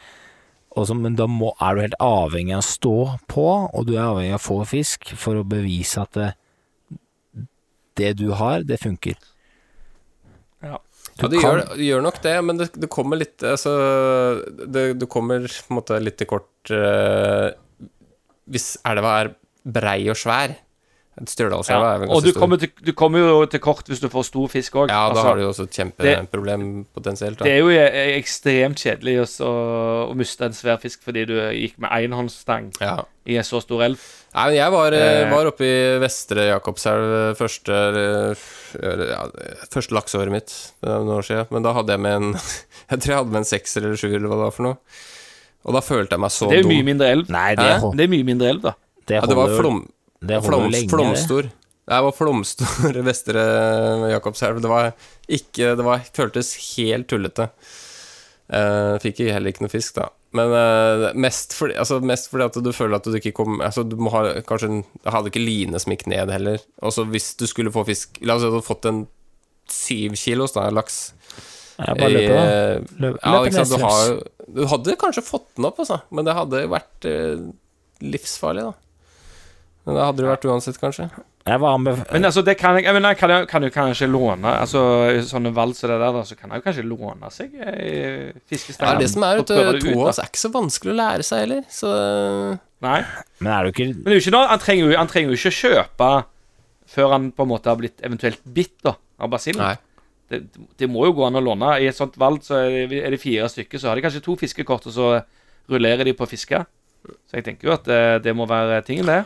Men 0.74 1.18
da 1.20 1.28
må, 1.30 1.52
er 1.62 1.76
du 1.76 1.84
helt 1.84 2.00
avhengig 2.02 2.56
av 2.56 2.64
å 2.64 2.66
stå 2.66 2.96
på, 3.30 3.46
og 3.70 3.86
du 3.86 3.94
er 3.94 4.08
avhengig 4.08 4.34
av 4.34 4.42
å 4.42 4.48
få 4.48 4.58
fisk 4.66 5.14
for 5.22 5.38
å 5.38 5.46
bevise 5.46 6.02
at 6.02 6.18
det, 6.18 6.32
det 8.02 8.16
du 8.18 8.32
har, 8.40 8.66
det 8.66 8.82
funker. 8.82 9.20
Ja. 10.66 10.80
Ja, 11.20 11.28
det 11.30 11.44
gjør, 11.44 11.60
det 11.76 11.86
gjør 11.86 12.02
nok 12.02 12.16
det, 12.24 12.34
men 12.42 12.58
det, 12.58 12.66
det 12.80 12.88
kommer 12.90 13.20
litt 13.20 13.44
Altså, 13.46 13.70
det, 14.66 14.96
det 14.98 15.08
kommer 15.12 15.44
på 15.46 15.70
en 15.70 15.78
måte 15.78 16.00
litt 16.02 16.16
til 16.18 16.30
kort 16.32 16.72
uh, 16.74 17.52
Hvis 18.50 18.80
elva 18.90 19.12
er 19.20 19.30
brei 19.64 20.00
og 20.10 20.18
svær. 20.18 20.56
Stjørdalselva 21.22 21.86
Ja. 21.86 21.94
er 21.94 22.00
vel 22.02 22.10
Og 22.10 22.16
ganske 22.16 22.26
du 22.26 22.32
stor. 22.32 22.40
kommer, 22.42 22.58
til, 22.58 22.70
du 22.84 22.92
kommer 22.98 23.20
jo 23.20 23.46
til 23.46 23.60
kort 23.62 23.86
hvis 23.88 24.00
du 24.02 24.08
får 24.10 24.24
stor 24.26 24.48
fisk 24.50 24.74
òg. 24.82 24.90
Ja, 24.90 25.14
da 25.14 25.22
har 25.22 25.36
du 25.38 25.44
jo 25.44 25.50
også 25.52 25.68
et 25.68 25.76
kjempeproblem 25.78 26.86
potensielt. 26.96 27.38
Da. 27.38 27.46
Det 27.46 27.54
er 27.54 27.60
jo 27.62 27.70
eh, 27.70 28.18
ekstremt 28.18 28.82
kjedelig 28.82 29.20
også, 29.22 29.46
å 30.10 30.16
miste 30.18 30.46
en 30.50 30.58
svær 30.58 30.80
fisk 30.82 31.04
fordi 31.06 31.26
du 31.30 31.36
gikk 31.54 31.78
med 31.78 31.92
enhåndsstang 31.94 32.72
Ja. 32.82 33.04
i 33.30 33.38
en 33.38 33.44
så 33.46 33.62
stor 33.62 33.84
elv. 33.86 34.02
Nei, 34.34 34.46
men 34.50 34.56
jeg 34.58 34.72
var, 34.74 34.92
eh, 34.98 35.22
Eh. 35.22 35.30
var 35.32 35.46
oppe 35.52 35.62
i 35.70 36.00
Vestre 36.02 36.48
Jakobselv 36.50 37.30
eh, 37.30 37.34
første, 37.38 38.36
ja, 39.14 39.24
første 39.72 39.94
lakseåret 39.94 40.32
mitt. 40.34 40.54
Er 40.84 40.98
noen 40.98 41.18
år 41.20 41.26
siden. 41.28 41.48
Men 41.54 41.62
da 41.66 41.74
hadde 41.78 41.94
jeg 41.94 42.00
med 42.00 42.14
en 42.20 42.34
Jeg 42.90 43.00
tror 43.00 43.10
jeg 43.14 43.18
hadde 43.22 43.32
med 43.34 43.42
en 43.44 43.50
sekser 43.54 43.86
eller 43.86 43.96
sjuer, 44.02 44.18
eller 44.18 44.30
hva 44.30 44.38
det 44.42 44.48
var 44.50 44.56
for 44.58 44.64
noe. 44.64 44.78
Og 45.64 45.74
da 45.78 45.80
følte 45.86 46.18
jeg 46.18 46.20
meg 46.26 46.34
så 46.36 46.50
Det 46.52 46.58
er 46.60 46.64
jo 46.66 46.72
mye 46.74 46.84
mindre 46.90 47.08
elv. 47.14 47.30
Nei, 47.32 47.50
det, 47.56 47.64
er, 47.78 47.86
Det 47.96 48.04
er 48.04 48.12
mye 48.12 48.26
mindre 48.28 48.50
elv, 48.50 48.62
da. 48.66 48.74
det 49.08 49.16
Ja, 49.22 49.28
det 49.30 49.38
var 49.38 49.54
flom, 49.56 49.86
det 50.24 50.40
holder 50.40 50.50
flom, 50.50 50.66
lenge, 50.72 50.88
det. 50.88 50.94
flomstor. 50.96 51.50
Jeg 51.94 52.04
var 52.06 52.14
flomstor 52.16 53.00
Vestre 53.10 53.42
Jakobselv. 54.14 54.62
Det 54.64 54.70
var 54.72 54.92
ikke 55.28 55.74
Det 55.80 55.86
var, 55.88 56.04
føltes 56.16 56.54
helt 56.78 57.10
tullete. 57.12 57.50
Uh, 58.54 59.00
fikk 59.02 59.22
heller 59.32 59.54
ikke 59.54 59.64
noe 59.66 59.72
fisk, 59.72 59.96
da. 59.98 60.10
Men 60.36 60.52
uh, 60.52 61.08
mest, 61.20 61.54
fordi, 61.56 61.76
altså, 61.80 62.00
mest 62.04 62.30
fordi 62.32 62.46
at 62.48 62.58
du 62.66 62.72
føler 62.76 62.98
at 62.98 63.06
du 63.08 63.16
ikke 63.20 63.32
kom 63.38 63.60
Altså, 63.64 63.84
du 63.86 63.96
ha 64.12 64.24
kanskje 64.48 64.70
en 64.72 64.80
hadde 65.06 65.30
ikke 65.32 65.44
line 65.44 65.80
som 65.80 65.94
gikk 65.94 66.08
ned 66.12 66.32
heller. 66.34 66.62
Og 66.84 66.94
så 66.96 67.06
hvis 67.10 67.32
du 67.40 67.46
skulle 67.50 67.72
få 67.74 67.84
fisk 67.88 68.18
La 68.26 68.36
oss 68.38 68.44
si 68.44 68.50
du 68.50 68.56
hadde 68.58 68.66
fått 68.68 68.88
en 68.90 69.04
syv 69.72 70.18
kilos 70.20 70.52
da, 70.58 70.66
laks 70.76 70.98
bare 71.80 72.10
løpe, 72.12 72.34
da. 72.36 72.42
i- 72.44 73.02
Løp, 73.02 73.16
Ja, 73.24 73.32
løp 73.34 73.48
ikke 73.48 73.64
sant. 73.64 73.72
Du, 73.74 73.86
har, 73.86 74.18
du 74.60 74.64
hadde 74.74 74.96
kanskje 75.02 75.24
fått 75.26 75.48
den 75.58 75.70
opp, 75.70 75.80
altså. 75.82 76.02
Men 76.14 76.28
det 76.28 76.36
hadde 76.38 76.64
vært 76.70 77.08
uh, 77.10 77.46
livsfarlig, 78.04 78.66
da. 78.68 78.74
Men 79.84 79.98
det 79.98 80.04
hadde 80.06 80.24
det 80.24 80.30
vært 80.30 80.46
uansett, 80.48 80.78
kanskje. 80.80 81.10
Jeg 81.44 81.60
var 81.60 81.76
anbef... 81.76 82.04
Men 82.08 82.24
altså, 82.30 82.42
det 82.48 82.54
kan 82.56 82.78
jeg, 82.78 82.86
jeg, 82.88 82.96
mener, 82.96 83.18
kan 83.20 83.32
jeg 83.34 83.48
kan 83.52 83.66
jo 83.66 83.70
kanskje 83.74 84.08
låne 84.08 84.48
Altså, 84.62 84.82
i 85.12 85.24
sånne 85.28 85.52
valg 85.56 85.76
som 85.76 85.92
det 85.92 85.98
der, 86.00 86.14
da, 86.16 86.22
så 86.24 86.38
kan 86.40 86.54
jeg 86.54 86.62
jo 86.62 86.66
kanskje 86.70 86.86
låne 86.88 87.32
seg 87.36 87.58
eh, 87.60 88.30
fiskestang. 88.48 88.94
Ja, 88.94 89.02
det 89.02 89.10
som 89.12 89.26
er, 89.28 89.42
vet 89.42 89.52
du, 89.52 89.58
det 89.58 89.66
da. 89.66 89.82
tohånds 89.84 90.22
er 90.24 90.30
ikke 90.32 90.40
så 90.40 90.54
vanskelig 90.54 90.94
å 90.94 91.00
lære 91.02 91.28
seg 91.28 91.44
heller, 91.44 91.66
så 91.72 91.96
Nei. 92.84 93.00
Men 93.40 93.52
er 93.56 93.66
du 93.66 93.74
ikke 93.74 93.90
Men 93.90 94.08
det 94.08 94.14
er 94.14 94.20
jo 94.20 94.24
ikke 94.24 94.36
noe, 94.36 94.48
han, 94.54 94.62
trenger 94.64 94.86
jo, 94.86 94.94
han 95.00 95.12
trenger 95.12 95.34
jo 95.34 95.42
ikke 95.42 95.54
kjøpe 95.58 96.12
før 96.94 97.16
han 97.18 97.28
på 97.36 97.44
en 97.44 97.52
måte 97.52 97.72
har 97.72 97.80
blitt 97.80 98.04
eventuelt 98.06 98.44
bitt 98.56 98.78
da, 98.86 98.96
av 99.20 99.32
basillen. 99.34 99.84
Det, 100.32 100.42
det 100.80 100.88
må 100.92 101.08
jo 101.10 101.16
gå 101.18 101.28
an 101.28 101.40
å 101.40 101.44
låne. 101.44 101.76
I 101.84 101.90
et 101.92 101.98
sånt 101.98 102.16
valg 102.22 102.44
så 102.46 102.62
er 102.62 102.88
det, 102.88 103.04
er 103.04 103.16
det 103.16 103.22
fire 103.22 103.52
stykker, 103.52 103.82
så 103.82 103.92
har 103.92 104.00
de 104.00 104.06
kanskje 104.06 104.24
to 104.24 104.36
fiskekort, 104.40 104.88
og 104.88 104.96
så 104.96 105.12
rullerer 105.72 106.08
de 106.08 106.16
på 106.18 106.28
fiske. 106.30 106.60
Så 107.04 107.40
jeg 107.40 107.46
tenker 107.48 107.68
jo 107.68 107.76
at 107.76 107.88
det, 107.88 108.04
det 108.28 108.36
må 108.38 108.48
være 108.48 108.84
tingen, 108.88 109.10
det. 109.10 109.24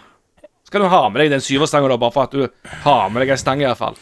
Skal 0.68 0.84
du 0.84 0.90
ha 0.92 1.02
med 1.10 1.22
deg 1.24 1.32
den 1.32 1.44
syverstangen 1.44 1.90
da, 1.94 1.98
bare 2.02 2.12
for 2.16 2.28
at 2.28 2.34
du 2.36 2.48
har 2.84 3.10
med 3.14 3.24
deg 3.24 3.32
ei 3.32 3.40
stang, 3.40 3.62
i 3.64 3.68
hvert 3.70 3.80
fall. 3.80 3.96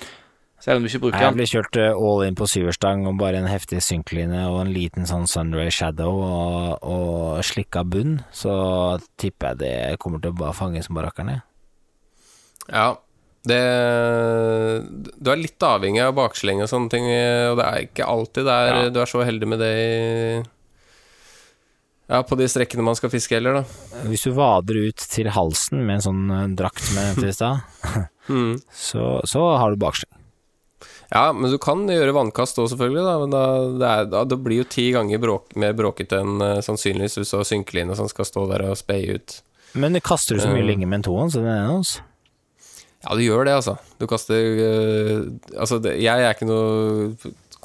Selv 0.66 0.80
om 0.80 0.86
du 0.86 0.90
ikke 0.90 1.02
bruker 1.04 1.20
den. 1.20 1.28
Jeg 1.28 1.36
ble 1.38 1.46
kjørt 1.52 1.78
eh, 1.78 1.94
all 2.08 2.24
in 2.26 2.38
på 2.40 2.48
syverstang 2.50 3.04
og 3.06 3.20
bare 3.22 3.38
en 3.38 3.50
heftig 3.52 3.84
synkline 3.86 4.48
og 4.50 4.62
en 4.64 4.72
liten 4.74 5.06
sånn 5.06 5.28
Sunray 5.30 5.70
Shadow 5.70 6.16
og, 6.26 6.80
og 6.82 7.44
slikka 7.46 7.84
bunn, 7.86 8.16
så 8.34 8.56
tipper 9.22 9.52
jeg 9.54 9.60
det 9.62 9.74
kommer 10.02 10.24
til 10.24 10.34
å 10.34 10.40
bare 10.40 10.58
fange 10.58 10.82
som 10.86 10.98
barakkerne. 10.98 11.42
Ja. 12.72 12.96
Det 13.46 13.62
Du 15.22 15.30
er 15.30 15.38
litt 15.38 15.62
avhengig 15.62 16.02
av 16.02 16.16
baksleng 16.18 16.64
og 16.66 16.70
sånne 16.72 16.90
ting, 16.90 17.06
og 17.52 17.60
det 17.60 17.66
er 17.68 17.84
ikke 17.86 18.08
alltid 18.10 18.48
der 18.50 18.72
Ja. 18.74 18.90
du 18.90 19.00
er 19.04 19.12
så 19.12 19.22
heldig 19.28 19.48
med 19.54 19.62
det 19.62 19.74
i 19.78 20.44
Ja, 22.08 22.20
på 22.22 22.38
de 22.38 22.46
strekkene 22.52 22.84
man 22.86 22.98
skal 22.98 23.10
fiske 23.10 23.34
heller, 23.38 23.62
da. 23.64 24.02
Hvis 24.06 24.28
du 24.28 24.34
vader 24.38 24.78
ut 24.90 25.06
til 25.10 25.30
halsen 25.34 25.82
med 25.88 25.98
en 26.00 26.04
sånn 26.06 26.22
eh, 26.36 26.44
drakt 26.60 26.92
med 26.98 27.24
i 27.30 27.34
stad, 27.34 27.64
Mm. 28.26 28.56
så, 28.74 29.20
så 29.30 29.42
har 29.62 29.70
du 29.74 29.78
baksling. 29.78 30.10
Ja, 31.14 31.28
men 31.34 31.52
du 31.54 31.60
kan 31.62 31.84
gjøre 31.86 32.16
vannkast 32.16 32.58
òg, 32.58 32.72
selvfølgelig, 32.72 33.04
da. 33.06 33.12
Men 33.22 33.34
da, 33.36 33.42
det, 33.82 33.90
er, 33.92 34.08
da, 34.10 34.24
det 34.26 34.40
blir 34.42 34.64
jo 34.64 34.68
ti 34.74 34.88
ganger 34.96 35.22
bråk, 35.22 35.54
mer 35.62 35.76
bråkete 35.78 36.18
enn 36.24 36.42
uh, 36.42 36.58
sannsynligvis 36.66 37.20
hvis 37.22 37.34
du 37.34 37.38
har 37.38 37.46
synkeline 37.46 37.94
som 37.98 38.10
skal 38.10 38.26
stå 38.26 38.48
der 38.50 38.66
og 38.72 38.78
speie 38.82 39.20
ut. 39.20 39.38
Men 39.78 39.94
det 39.94 40.02
kaster 40.08 40.38
du 40.38 40.42
så 40.42 40.50
mye 40.50 40.66
uh, 40.66 40.70
lenge 40.72 40.90
med 40.90 41.02
en 41.04 41.06
tohånd, 41.10 41.36
så 41.36 41.44
det 41.46 41.54
er 41.54 41.70
noe 41.70 41.86
Ja, 43.06 43.14
du 43.14 43.22
gjør 43.22 43.46
det, 43.46 43.54
altså. 43.62 43.76
Du 44.02 44.08
kaster 44.10 44.42
uh, 44.42 45.30
Altså, 45.54 45.78
det, 45.86 45.98
jeg 46.02 46.26
er 46.26 46.34
ikke 46.34 46.50
noe 46.50 47.14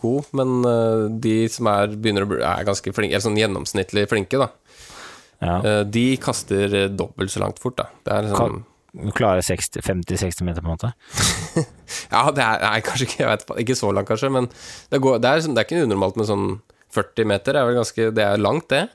god, 0.01 0.31
men 0.33 0.65
øh, 0.65 1.05
de 1.21 1.35
som 1.53 1.67
er, 1.73 1.93
begynner 1.97 2.25
å 2.27 2.31
bli, 2.33 2.41
er 2.43 2.65
ganske 2.69 2.93
flinke, 2.97 3.15
eller 3.17 3.27
sånn 3.27 3.39
gjennomsnittlig 3.41 4.07
flinke, 4.11 4.41
da, 4.41 4.49
Ja. 5.41 5.55
øh, 5.65 5.85
de 5.89 6.17
kaster 6.21 6.75
øh, 6.85 6.89
dobbelt 6.93 7.31
så 7.33 7.41
langt 7.41 7.59
fort, 7.63 7.77
da. 7.81 7.87
Det 8.05 8.13
er 8.13 8.27
liksom 8.29 8.65
Du 8.93 9.13
klarer 9.15 9.41
50-60 9.41 10.43
meter, 10.43 10.61
på 10.61 10.67
en 10.69 10.75
måte? 10.75 10.93
Ja, 12.11 12.25
det 12.35 12.43
er 12.43 12.59
nei, 12.65 12.81
kanskje 12.83 13.07
ikke, 13.07 13.27
vet, 13.29 13.45
ikke- 13.63 13.77
så 13.79 13.93
langt, 13.95 14.09
kanskje, 14.09 14.31
men 14.35 14.49
det, 14.91 15.01
går, 15.01 15.21
det, 15.23 15.29
er, 15.31 15.37
liksom- 15.41 15.55
det 15.55 15.63
er 15.63 15.69
ikke 15.69 15.85
unormalt 15.87 16.17
med 16.19 16.27
sånn 16.27 16.49
40 16.91 17.25
meter. 17.31 17.53
Det 17.55 17.61
er 17.61 17.67
vel 17.69 17.77
ganske 17.79 18.09
Det 18.15 18.25
er 18.27 18.37
langt, 18.43 18.69
det. 18.69 18.89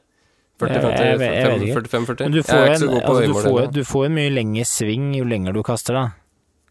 40, 0.59 0.73
Jeg- 0.73 0.83
jeg- 0.83 1.07
jeg 1.07 1.17
vet 1.19 1.47
50, 1.47 1.63
ikke. 1.65 1.73
45, 1.75 2.05
40. 2.05 2.23
Men 2.25 2.31
du 2.31 2.43
får, 2.43 2.55
en, 2.55 2.71
altså, 2.71 3.25
du, 3.25 3.33
får, 3.33 3.71
du 3.73 3.83
får 3.83 4.05
en 4.05 4.15
mye 4.15 4.29
lengre 4.35 4.65
sving 4.67 5.07
jo 5.15 5.23
lenger 5.27 5.53
du 5.53 5.63
kaster, 5.63 5.93
da. 5.93 6.05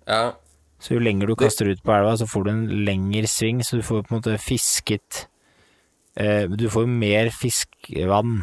Ja. 0.08 0.32
Så 0.82 0.96
jo 0.96 1.00
lenger 1.02 1.30
du 1.30 1.36
kaster 1.38 1.70
ut 1.70 1.80
på 1.84 1.94
elva, 1.94 2.16
så 2.20 2.26
får 2.28 2.44
du 2.44 2.50
en 2.52 2.64
lengre 2.84 3.28
sving, 3.30 3.62
så 3.64 3.78
du 3.80 3.84
får 3.86 4.02
på 4.04 4.12
en 4.12 4.18
måte 4.18 4.34
fisket 4.42 5.24
eh, 6.20 6.44
Du 6.50 6.66
får 6.70 6.84
jo 6.84 6.90
mer 6.90 7.30
fiskevann 7.32 8.42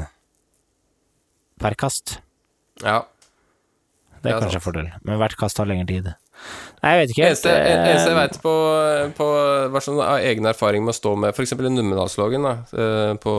per 1.62 1.78
kast. 1.78 2.20
ja. 2.84 3.04
Det 4.22 4.30
er 4.30 4.36
Ja, 4.36 4.42
kanskje 4.44 4.60
en 4.60 4.62
fordel, 4.62 4.90
men 5.02 5.18
hvert 5.18 5.34
kast 5.34 5.58
tar 5.58 5.66
lengre 5.66 5.88
tid. 5.90 6.12
Nei, 6.82 6.92
jeg 6.94 7.00
vet 7.00 7.14
ikke. 7.14 7.24
Eneste, 7.26 7.54
eneste 7.54 8.12
jeg 8.12 8.18
veit 8.18 8.36
vet 8.36 8.44
på, 8.44 8.52
på 9.18 9.30
hva 9.74 9.82
sånn, 9.82 9.98
av 10.02 10.22
egen 10.22 10.46
erfaring 10.46 10.86
med 10.86 10.94
å 10.94 10.98
stå 10.98 11.16
med 11.18 11.34
f.eks. 11.34 11.56
i 11.58 11.72
Numedalslågen, 11.74 12.46
da, 12.46 12.54
eh, 12.70 13.14
på 13.22 13.34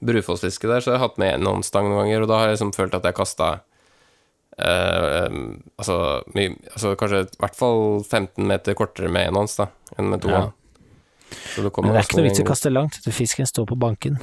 Brufossfiske 0.00 0.70
der, 0.70 0.80
så 0.80 0.92
har 0.92 0.96
jeg 0.96 1.04
hatt 1.04 1.20
med 1.20 1.34
enhåndsstang 1.36 1.90
noen 1.90 2.06
ganger, 2.06 2.24
og 2.24 2.30
da 2.32 2.40
har 2.40 2.48
jeg 2.48 2.56
liksom 2.56 2.72
følt 2.76 2.96
at 2.96 3.04
jeg 3.04 3.18
kasta 3.20 3.50
em, 4.58 5.62
altså, 5.80 5.96
my, 6.36 6.48
altså 6.74 6.94
kanskje 7.00 7.24
i 7.26 7.40
hvert 7.40 7.58
fall 7.58 7.82
15 8.04 8.46
meter 8.48 8.76
kortere 8.78 9.10
med 9.12 9.30
enhånds 9.30 9.56
da, 9.60 9.68
enn 9.96 10.12
med. 10.12 10.52
Så 11.54 11.64
du 11.64 11.70
Men 11.80 11.94
det 11.94 12.02
er 12.02 12.06
ikke 12.06 12.18
noe 12.20 12.28
vits 12.28 12.40
i 12.42 12.44
å 12.44 12.48
kaste 12.50 12.72
langt, 12.72 12.98
du. 13.04 13.12
fisken 13.14 13.48
står 13.48 13.68
på 13.70 13.78
banken. 13.80 14.18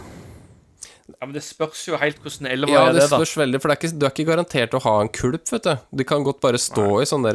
Ja, 1.10 1.26
men 1.26 1.34
Det 1.34 1.42
spørs 1.44 1.82
jo 1.90 1.98
helt 2.00 2.20
hvordan 2.22 2.48
elva 2.52 2.70
Ja, 2.72 2.84
er, 2.86 2.94
det 2.94 3.02
det, 3.02 3.10
da. 3.10 3.18
spørs 3.18 3.34
veldig, 3.42 3.60
for 3.62 3.72
det 3.72 3.76
er 3.76 3.82
ikke, 3.82 3.98
du 3.98 4.06
er 4.06 4.14
ikke 4.14 4.28
garantert 4.30 4.76
å 4.78 4.84
ha 4.86 4.94
en 5.02 5.10
kulp, 5.10 5.50
vet 5.52 5.66
du. 5.66 5.74
De 6.00 6.06
kan 6.08 6.24
godt 6.24 6.40
bare 6.46 6.62
stå 6.62 6.86
i 7.02 7.08
sånne 7.10 7.34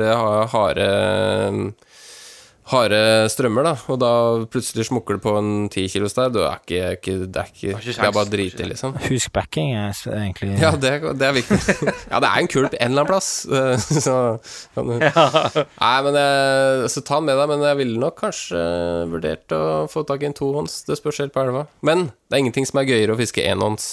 harde 0.55 0.87
Harde 2.65 2.99
strømmer, 3.29 3.67
da, 3.67 3.73
og 3.93 3.99
da 4.01 4.11
plutselig 4.49 4.87
smukker 4.89 5.19
du 5.19 5.21
på 5.21 5.35
en 5.37 5.49
ti 5.69 5.83
kilos 5.93 6.15
der. 6.17 6.31
Du 6.33 6.39
er 6.41 6.55
ikke, 6.63 6.79
ikke, 6.97 7.17
det, 7.29 7.43
er 7.43 7.51
ikke, 7.51 7.73
ikke 7.77 7.93
det 7.93 8.07
er 8.09 8.15
bare 8.17 8.31
sjans. 8.31 8.55
i, 8.65 8.69
liksom. 8.71 8.95
Husk 9.05 9.33
backing 9.37 9.75
er 9.77 9.93
egentlig 10.15 10.55
Ja, 10.63 10.71
det, 10.81 10.93
er- 10.97 11.13
det 11.21 11.27
er 11.29 11.35
viktig. 11.37 11.59
Ja, 12.13 12.23
det 12.25 12.31
er 12.31 12.39
en 12.41 12.49
kulp 12.49 12.73
en 12.79 12.81
eller 12.95 13.05
annen 13.05 13.11
plass. 13.11 13.29
eh, 13.53 13.77
Så 13.77 14.17
kan 14.73 14.89
du 14.89 14.97
Nei, 14.97 15.93
men 16.09 16.19
jeg, 16.23 16.89
Så 16.95 17.05
ta 17.05 17.21
den 17.21 17.29
med 17.29 17.37
deg, 17.43 17.53
men 17.53 17.67
jeg 17.69 17.81
ville 17.83 18.01
nok 18.07 18.17
kanskje 18.25 18.65
vurdert 19.13 19.53
å 19.59 19.63
få 19.93 20.07
tak 20.09 20.25
i 20.25 20.31
en 20.33 20.39
tohånds. 20.41 20.81
Det 20.89 20.97
spørs 21.03 21.21
helt 21.27 21.37
på 21.37 21.45
elva. 21.45 21.67
Men 21.85 22.07
det 22.31 22.39
er 22.39 22.47
ingenting 22.47 22.65
som 22.71 22.81
er 22.81 22.89
gøyere 22.89 23.13
å 23.13 23.21
fiske 23.21 23.45
enhånds 23.45 23.91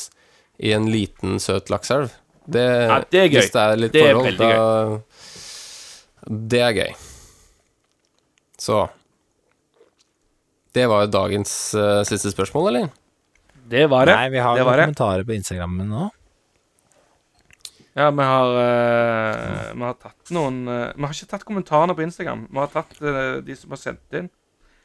i 0.63 0.71
en 0.77 0.87
liten, 0.93 1.41
søt 1.43 1.67
lakseelv. 1.73 2.15
Det, 2.47 2.63
Ja, 2.87 3.01
det 3.11 3.19
er 3.25 3.27
gøy. 3.35 3.41
Hvis 3.41 3.51
det 3.53 3.61
er 3.67 3.75
litt 3.83 3.93
Det 3.99 4.01
er 4.07 4.13
forhold, 4.15 4.31
veldig 4.31 4.53
da 4.55 6.35
Det 6.51 6.67
er 6.71 6.77
gøy. 6.85 6.91
Så 8.61 8.89
Det 10.73 10.85
var 10.87 11.05
jo 11.05 11.11
dagens 11.11 11.51
uh, 11.75 12.01
siste 12.07 12.31
spørsmål, 12.31 12.67
eller? 12.69 12.91
Det 13.71 13.87
var 13.89 14.05
det. 14.07 14.15
Nei, 14.15 14.29
vi 14.31 14.43
har 14.43 14.55
det 14.55 14.63
noen 14.63 14.83
kommentarer 14.85 15.25
på 15.27 15.33
Instagrammen 15.35 15.89
nå. 15.89 16.09
Ja, 17.97 18.07
vi 18.15 18.27
har, 18.29 18.53
uh, 18.55 19.71
vi 19.73 19.83
har 19.83 19.97
tatt 19.99 20.31
noen 20.35 20.61
uh, 20.69 20.93
Vi 20.93 21.03
har 21.03 21.17
ikke 21.17 21.31
tatt 21.33 21.47
kommentarene 21.47 21.97
på 21.97 22.05
Instagram. 22.05 22.45
Vi 22.51 22.61
har 22.61 22.71
tatt 22.71 23.01
de 23.47 23.57
som 23.57 23.73
har 23.73 23.81
sendt 23.81 24.19
inn. 24.21 24.29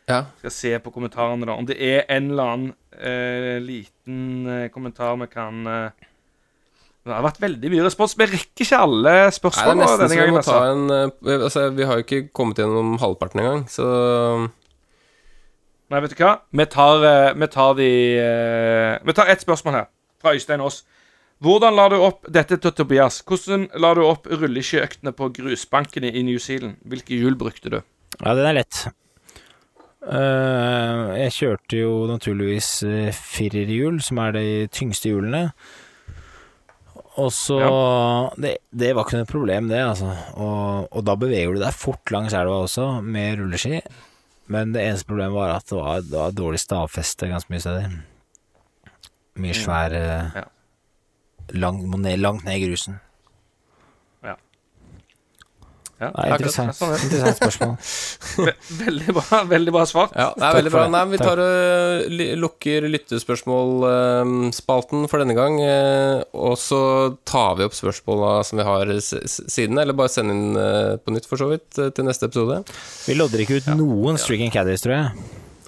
Ja. 0.09 0.23
Skal 0.41 0.55
se 0.55 0.73
på 0.83 0.95
kommentarene, 0.95 1.47
da. 1.47 1.55
Om 1.55 1.69
det 1.69 1.77
er 1.83 2.05
en 2.17 2.33
eller 2.33 2.53
annen 2.55 3.63
liten 3.67 4.69
kommentar 4.73 5.19
vi 5.21 5.27
kan 5.29 5.67
Det 7.07 7.15
har 7.15 7.23
vært 7.23 7.39
veldig 7.39 7.71
mye 7.71 7.85
respons. 7.87 8.17
Vi 8.19 8.27
rekker 8.27 8.65
ikke 8.65 8.79
alle 8.83 9.11
spørsmål 9.31 9.77
Nei, 9.79 9.85
det 9.87 9.93
er 9.93 10.01
denne 10.01 10.17
vi 10.17 10.23
gangen. 10.25 10.39
Altså. 10.41 10.57
en 10.73 10.95
eh, 10.97 11.45
Altså, 11.47 11.63
vi 11.77 11.87
har 11.87 12.01
jo 12.01 12.03
ikke 12.03 12.33
kommet 12.35 12.59
gjennom 12.59 12.97
halvparten 12.99 13.43
engang, 13.45 13.63
så 13.71 13.87
Nei, 15.87 16.01
vet 16.03 16.17
du 16.17 16.19
hva? 16.19 16.33
Vi 16.51 16.67
tar, 16.67 17.07
eh, 17.07 17.29
vi 17.39 17.49
tar 17.55 17.79
de 17.79 17.91
eh, 18.19 18.97
Vi 19.07 19.15
tar 19.15 19.31
ett 19.31 19.47
spørsmål 19.47 19.79
her, 19.79 19.87
fra 20.19 20.35
Øystein 20.35 20.65
Aas. 20.67 20.81
Hvordan 21.47 21.79
la 21.79 21.87
du 21.93 21.97
opp 22.01 22.27
dette 22.33 22.59
til 22.59 22.75
Tobias? 22.75 23.21
Hvordan 23.29 23.69
la 23.79 23.95
du 23.95 24.03
opp 24.03 24.27
rulleskøytene 24.27 25.15
på 25.15 25.31
grusbankene 25.39 26.11
i 26.11 26.27
New 26.27 26.43
Zealand? 26.43 26.81
Hvilke 26.91 27.15
hjul 27.15 27.39
brukte 27.39 27.71
du? 27.71 27.81
Ja, 28.19 28.35
den 28.35 28.51
er 28.51 28.59
lett. 28.65 28.83
Eh, 30.11 31.17
jeg 31.23 31.39
kjørte 31.39 31.85
jo 31.85 31.97
naturligvis 32.11 32.81
firerhjul, 33.15 34.03
som 34.03 34.25
er 34.27 34.41
de 34.41 34.47
tyngste 34.75 35.13
hjulene. 35.13 35.53
Og 37.17 37.31
så 37.33 37.57
det, 38.37 38.57
det 38.77 38.91
var 38.97 39.07
ikke 39.07 39.23
noe 39.23 39.29
problem, 39.31 39.71
det, 39.71 39.79
altså. 39.81 40.11
Og, 40.37 40.89
og 40.93 41.05
da 41.07 41.15
beveger 41.17 41.55
du 41.57 41.63
deg 41.63 41.73
fort 41.77 42.13
langs 42.13 42.35
elva 42.37 42.59
også, 42.67 42.89
med 43.03 43.39
rulleski. 43.41 43.81
Men 44.53 44.75
det 44.75 44.85
eneste 44.85 45.09
problemet 45.09 45.35
var 45.35 45.55
at 45.57 45.65
det 45.71 45.79
var, 45.79 46.05
det 46.05 46.19
var 46.21 46.37
dårlig 46.37 46.61
stavfeste 46.63 47.31
ganske 47.33 47.51
mye 47.55 47.65
steder. 47.65 47.97
Mye 49.43 49.57
svær 49.57 49.97
eh, 49.97 50.37
Ja. 50.37 50.45
lang, 51.57 51.81
ned, 52.01 52.21
Langt 52.21 52.45
ned 52.47 52.61
i 52.61 52.69
grusen. 52.69 53.01
Ja, 55.97 56.11
Nei, 56.13 56.27
interessant, 56.37 56.77
Sånn 56.77 56.91
er 56.93 57.01
det. 57.01 57.07
interessant 57.09 57.41
spørsmål. 57.41 57.73
Veldig 58.85 59.13
bra, 59.17 59.39
veldig 59.49 59.73
bra 59.73 59.85
svar. 59.89 60.11
Ja, 60.13 60.27
det 60.37 60.45
er 60.45 60.53
veldig 60.59 60.73
bra. 60.75 60.83
Nei, 60.93 61.01
vi 61.09 61.17
tar 61.23 61.41
og 61.41 62.13
lukker 62.43 62.85
lyttespørsmål-spalten 62.93 65.07
for 65.09 65.17
denne 65.23 65.33
gang. 65.39 65.55
eh, 65.65 66.21
Og 66.37 66.59
så 66.61 66.81
tar 67.25 67.57
vi 67.57 67.65
opp 67.65 67.73
spørsmåla 67.77 68.45
som 68.45 68.61
vi 68.61 68.67
har 68.69 68.85
siden, 69.01 69.81
eller 69.81 69.97
bare 69.97 70.13
send 70.13 70.29
inn 70.35 70.53
eh, 70.61 71.01
på 71.01 71.09
nytt, 71.17 71.25
for 71.31 71.41
så 71.41 71.49
vidt, 71.55 71.73
eh, 71.81 71.89
til 71.97 72.05
neste 72.09 72.29
episode. 72.29 72.61
Vi 73.07 73.17
lodder 73.17 73.41
ikke 73.47 73.57
ut 73.63 73.69
noen 73.81 74.21
Streaking 74.21 74.53
Caddies, 74.53 74.85
tror 74.85 74.95
jeg. 74.99 75.09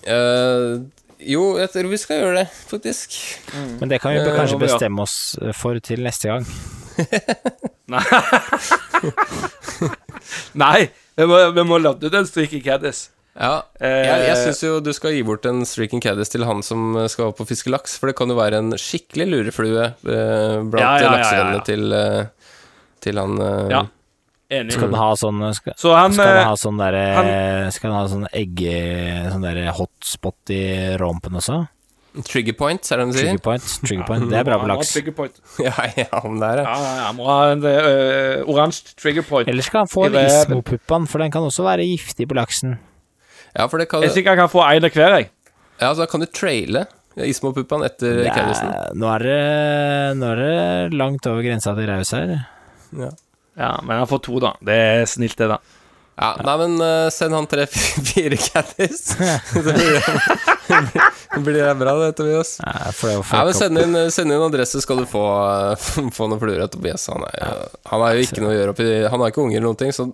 Uh, 0.08 0.72
jo, 1.18 1.56
jeg 1.58 1.68
tror 1.72 1.88
vi 1.90 1.98
skal 2.00 2.20
gjøre 2.22 2.36
det, 2.44 2.48
faktisk. 2.70 3.16
Men 3.80 3.88
det 3.90 3.98
kan 4.04 4.12
vi 4.14 4.20
Eh, 4.22 4.36
kanskje 4.36 4.58
bestemme 4.60 5.00
oss 5.02 5.16
for 5.58 5.74
til 5.80 6.00
neste 6.04 6.28
gang. 6.30 6.44
Nei, 10.58 10.88
vi 11.18 11.26
må, 11.28 11.36
vi 11.54 11.62
må 11.66 11.78
lodde 11.82 12.06
ut 12.10 12.14
en 12.18 12.26
Streaking 12.28 12.62
Caddis. 12.64 13.08
Ja, 13.38 13.60
Eh, 13.78 14.02
jeg, 14.02 14.22
jeg 14.26 14.36
syns 14.42 14.60
jo 14.64 14.70
du 14.82 14.90
skal 14.96 15.12
gi 15.14 15.20
bort 15.22 15.44
en 15.46 15.60
Streaking 15.68 16.00
Caddis 16.02 16.26
til 16.32 16.42
han 16.42 16.58
som 16.66 16.96
skal 17.06 17.28
opp 17.30 17.38
og 17.44 17.46
fiske 17.46 17.70
laks, 17.70 17.94
for 18.00 18.10
det 18.10 18.16
kan 18.18 18.26
jo 18.32 18.36
være 18.38 18.58
en 18.58 18.72
skikkelig 18.74 19.26
lureflue 19.30 19.84
eh, 19.86 20.56
blant 20.66 20.82
Ja, 20.82 20.82
ja, 20.82 20.98
ja, 20.98 20.98
ja, 20.98 21.04
ja. 21.04 21.12
laksevennene 21.14 21.62
til, 21.68 21.84
eh, 21.94 22.26
til 23.06 23.14
han 23.22 23.38
eh, 23.44 23.70
Ja. 23.76 23.82
Enig. 24.58 24.72
Skal 24.74 24.88
den 24.88 24.96
ha 24.96 25.10
sånn 25.20 25.42
Skal, 25.52 25.74
Så 25.76 25.90
han 25.92 26.08
skal 26.16 26.30
den 26.32 26.38
eh, 26.40 26.46
ha 26.48 26.54
sånn 26.56 26.78
derre 26.80 27.02
Skal 27.76 27.90
den 27.90 27.96
ha 27.98 28.06
sånn 28.08 28.24
egge... 28.32 28.72
Sånn 29.28 29.44
derre 29.44 29.74
hotspot 29.76 30.48
i 30.56 30.62
rompen 30.98 31.36
også? 31.38 31.58
Trigger 32.24 32.54
point, 32.56 32.88
er 32.90 32.98
det 32.98 33.04
han 33.04 33.12
sier? 33.14 33.26
Trigger 33.28 33.42
point. 33.44 33.66
Trigger 33.84 34.06
point. 34.08 34.26
Det 34.30 34.38
er 34.40 34.46
bra 34.48 34.58
ha 34.58 34.68
laks. 34.72 34.92
trigger 34.96 35.14
point. 35.14 35.40
Ja, 35.66 35.74
ja, 35.94 36.20
men 36.24 36.38
det 36.40 36.48
er 36.48 36.60
det. 36.60 36.64
Ja, 36.66 36.76
ja, 36.82 37.06
han 37.06 37.18
må 37.18 37.26
ha 37.28 37.38
en 37.52 37.64
eh, 37.68 38.44
oransje 38.48 38.96
trigger 38.98 39.26
point. 39.28 39.50
Ellers 39.50 39.68
kan 39.70 39.84
han 39.84 39.90
få 39.92 40.08
en 40.08 41.06
for 41.06 41.22
den 41.22 41.34
kan 41.34 41.44
også 41.46 41.66
være 41.68 41.86
giftig 41.86 42.28
på 42.30 42.38
laksen. 42.38 42.78
Ja, 43.54 43.66
for 43.66 43.78
det 43.80 43.88
kan 43.90 44.02
Jeg 44.02 44.12
er 44.12 44.18
sikker 44.20 44.34
han 44.34 44.42
kan 44.46 44.52
få 44.52 44.64
en 44.64 44.88
av 44.88 44.96
hver, 44.96 45.18
jeg. 45.18 45.30
Ja, 45.78 45.92
så 45.92 46.02
da 46.02 46.08
kan 46.10 46.24
du 46.24 46.26
traile 46.26 46.86
Ismo-puppaen 47.18 47.82
etter 47.86 48.20
Det 48.22 48.30
er, 48.30 48.92
nå, 48.94 49.08
det, 49.22 49.38
nå 50.18 50.28
er 50.34 50.40
det 50.42 50.98
langt 50.98 51.26
over 51.26 51.42
grensa 51.42 51.74
til 51.74 51.88
raus 51.90 52.12
her. 52.14 52.36
Ja, 53.58 53.72
men 53.82 53.98
han 53.98 54.06
får 54.10 54.22
to, 54.28 54.38
da. 54.42 54.52
Det 54.62 54.76
er 54.78 55.08
snilt, 55.10 55.34
det, 55.40 55.48
da. 55.50 55.58
Ja, 56.18 56.32
nei, 56.42 56.54
men 56.58 56.72
uh, 56.82 57.08
send 57.14 57.34
han 57.36 57.46
tre-fire 57.46 58.36
Caddis. 58.48 59.04
Så 59.14 59.62
blir 59.62 59.92
det- 59.94 61.04
blir 61.46 61.54
det 61.62 61.74
bra, 61.78 61.92
det, 62.02 62.08
Tobias. 62.18 62.56
Ja, 62.64 62.90
for 62.92 63.12
Ja, 63.14 63.44
men 63.46 63.54
send 63.54 63.78
inn, 63.78 63.94
send 64.10 64.32
inn 64.34 64.42
adresse, 64.42 64.80
skal 64.82 64.98
du 64.98 65.06
få, 65.08 65.22
eh, 65.70 66.10
få 66.16 66.26
noen 66.28 66.40
fluer 66.42 66.64
av 66.66 66.72
Tobias. 66.74 67.06
Han 67.12 67.22
er, 67.28 67.36
jo- 67.38 67.68
han 67.92 68.02
er 68.08 68.18
jo 68.18 68.26
ikke 68.26 68.42
noe 68.42 68.50
å 68.50 68.56
gjøre 68.58 68.74
oppi 68.74 68.88
Han 69.06 69.22
har 69.22 69.30
ikke 69.32 69.44
unger 69.46 69.60
eller 69.60 69.68
noen 69.70 69.78
ting, 69.84 69.94
så 69.94 70.08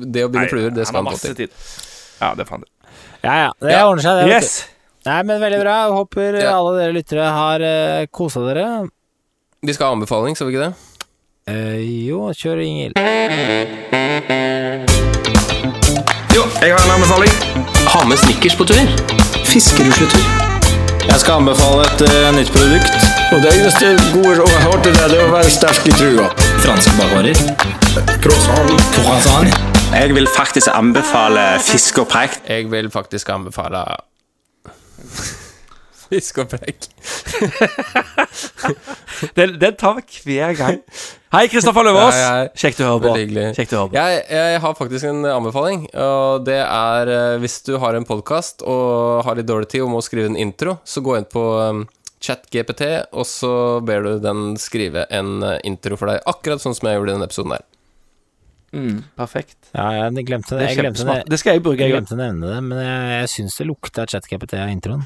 det 0.00 0.22
å 0.24 0.30
binde 0.32 0.48
fluer, 0.52 0.70
det 0.72 0.86
skal 0.88 1.02
han 1.02 1.10
han 1.10 1.18
få 1.18 1.26
til. 1.32 1.34
tid. 1.42 1.50
Ja, 2.22 2.30
det 2.38 2.46
fant 2.48 2.62
du. 2.64 2.70
Ja, 3.26 3.34
ja. 3.48 3.50
Det 3.60 3.72
Ja. 3.74 3.82
ordner 3.90 4.02
seg, 4.06 4.22
det. 4.22 4.30
Yes! 4.32 4.52
Nei, 5.04 5.18
men 5.28 5.40
veldig 5.42 5.58
bra. 5.64 5.74
Jeg 5.88 5.92
Håper 5.98 6.38
Ja. 6.44 6.54
alle 6.60 6.72
dere 6.78 6.92
lyttere 6.94 7.26
har 7.34 7.60
uh, 7.66 8.06
kosa 8.12 8.40
dere. 8.46 8.66
Vi 9.66 9.74
skal 9.76 9.90
ha 9.90 9.98
anbefaling, 9.98 10.36
skal 10.38 10.48
vi 10.48 10.56
ikke 10.56 10.70
det? 10.70 10.74
Uh, 11.50 11.80
jo, 12.06 12.22
kjør 12.36 12.62
Ingil. 12.64 12.94
Jo, 16.34 16.44
jeg 16.62 16.70
har 16.74 16.84
en 16.84 16.92
anbefaling. 16.94 17.32
Ha 17.92 18.04
med 18.08 18.18
snickers 18.18 18.54
på 18.54 18.64
tur. 18.64 18.90
Fiskerusletur. 19.44 20.22
Jeg 21.08 21.18
skal 21.20 21.40
anbefale 21.40 21.86
et 21.88 22.04
uh, 22.06 22.28
nytt 22.36 22.52
produkt. 22.54 23.08
Og 23.32 23.42
det 23.42 23.50
eneste 23.56 23.90
gode 24.14 24.36
jeg 24.38 24.62
har 24.62 24.78
til 24.84 24.94
deg, 24.94 25.10
det 25.10 25.18
er 25.18 25.26
å 25.26 25.32
være 25.34 25.50
sterk 25.50 25.90
i 25.90 25.96
trua. 25.98 26.28
Franske 26.62 26.94
bakvarer. 27.00 27.42
Croissant. 28.22 28.86
Croissant. 28.94 29.60
Jeg 29.90 30.14
vil 30.14 30.30
faktisk 30.36 30.70
anbefale 30.70 31.48
fisk 31.66 31.98
og 32.04 32.08
preik. 32.14 32.38
Jeg 32.46 32.70
vil 32.70 32.92
faktisk 32.94 33.34
anbefale 33.34 33.82
Fisk 36.10 36.40
og 36.42 36.50
preik. 36.50 36.88
Den, 39.36 39.56
den 39.60 39.76
tar 39.78 40.00
vi 40.00 40.38
hver 40.38 40.56
gang. 40.58 40.80
Hei, 41.30 41.44
Kristoffer 41.52 41.86
Løvaas. 41.86 42.16
Kjekt 42.58 42.80
å 42.82 42.88
høre 42.88 43.02
på. 43.04 43.12
Kjekt 43.54 43.74
å 43.76 43.84
høre 43.84 43.92
på. 43.92 43.98
Jeg, 43.98 44.24
jeg 44.34 44.60
har 44.64 44.76
faktisk 44.78 45.06
en 45.06 45.28
anbefaling, 45.30 45.84
og 45.94 46.46
det 46.48 46.58
er 46.64 47.12
eh, 47.14 47.36
hvis 47.42 47.60
du 47.68 47.76
har 47.82 47.94
en 47.94 48.06
podkast 48.08 48.64
og 48.66 49.22
har 49.26 49.38
litt 49.38 49.46
dårlig 49.50 49.70
tid 49.70 49.84
og 49.86 49.92
må 49.94 50.02
skrive 50.02 50.32
en 50.32 50.38
intro, 50.40 50.78
så 50.82 51.02
gå 51.04 51.14
inn 51.20 51.28
på 51.30 51.44
um, 51.60 51.84
ChatGPT, 52.18 52.86
og 53.14 53.28
så 53.28 53.52
ber 53.86 54.08
du 54.08 54.12
den 54.24 54.56
skrive 54.60 55.06
en 55.14 55.36
eh, 55.46 55.60
intro 55.70 56.00
for 56.00 56.10
deg, 56.10 56.24
akkurat 56.30 56.62
sånn 56.64 56.74
som 56.76 56.90
jeg 56.90 56.98
gjorde 56.98 57.12
i 57.12 57.18
denne 57.18 57.30
episoden 57.30 57.56
her. 57.56 57.66
Mm, 58.70 58.98
perfekt. 59.18 59.58
Ja, 59.74 59.88
jeg 60.10 60.26
glemte 60.28 60.54
Det 60.54 60.60
det. 60.60 60.66
Jeg 60.70 60.78
glemte, 60.78 61.06
det. 61.06 61.22
Det 61.26 61.38
skal 61.42 61.56
jeg 61.56 61.62
bruke. 61.64 61.80
Jeg 61.82 61.90
Jeg, 61.90 61.96
glemte 61.96 62.14
å 62.14 62.20
nevne 62.20 62.52
det, 62.52 62.60
men 62.66 62.82
jeg, 62.84 63.08
jeg 63.16 63.30
syns 63.32 63.56
det 63.58 63.66
lukta 63.66 64.06
ChatGPT 64.06 64.58
av 64.62 64.70
introen. 64.70 65.02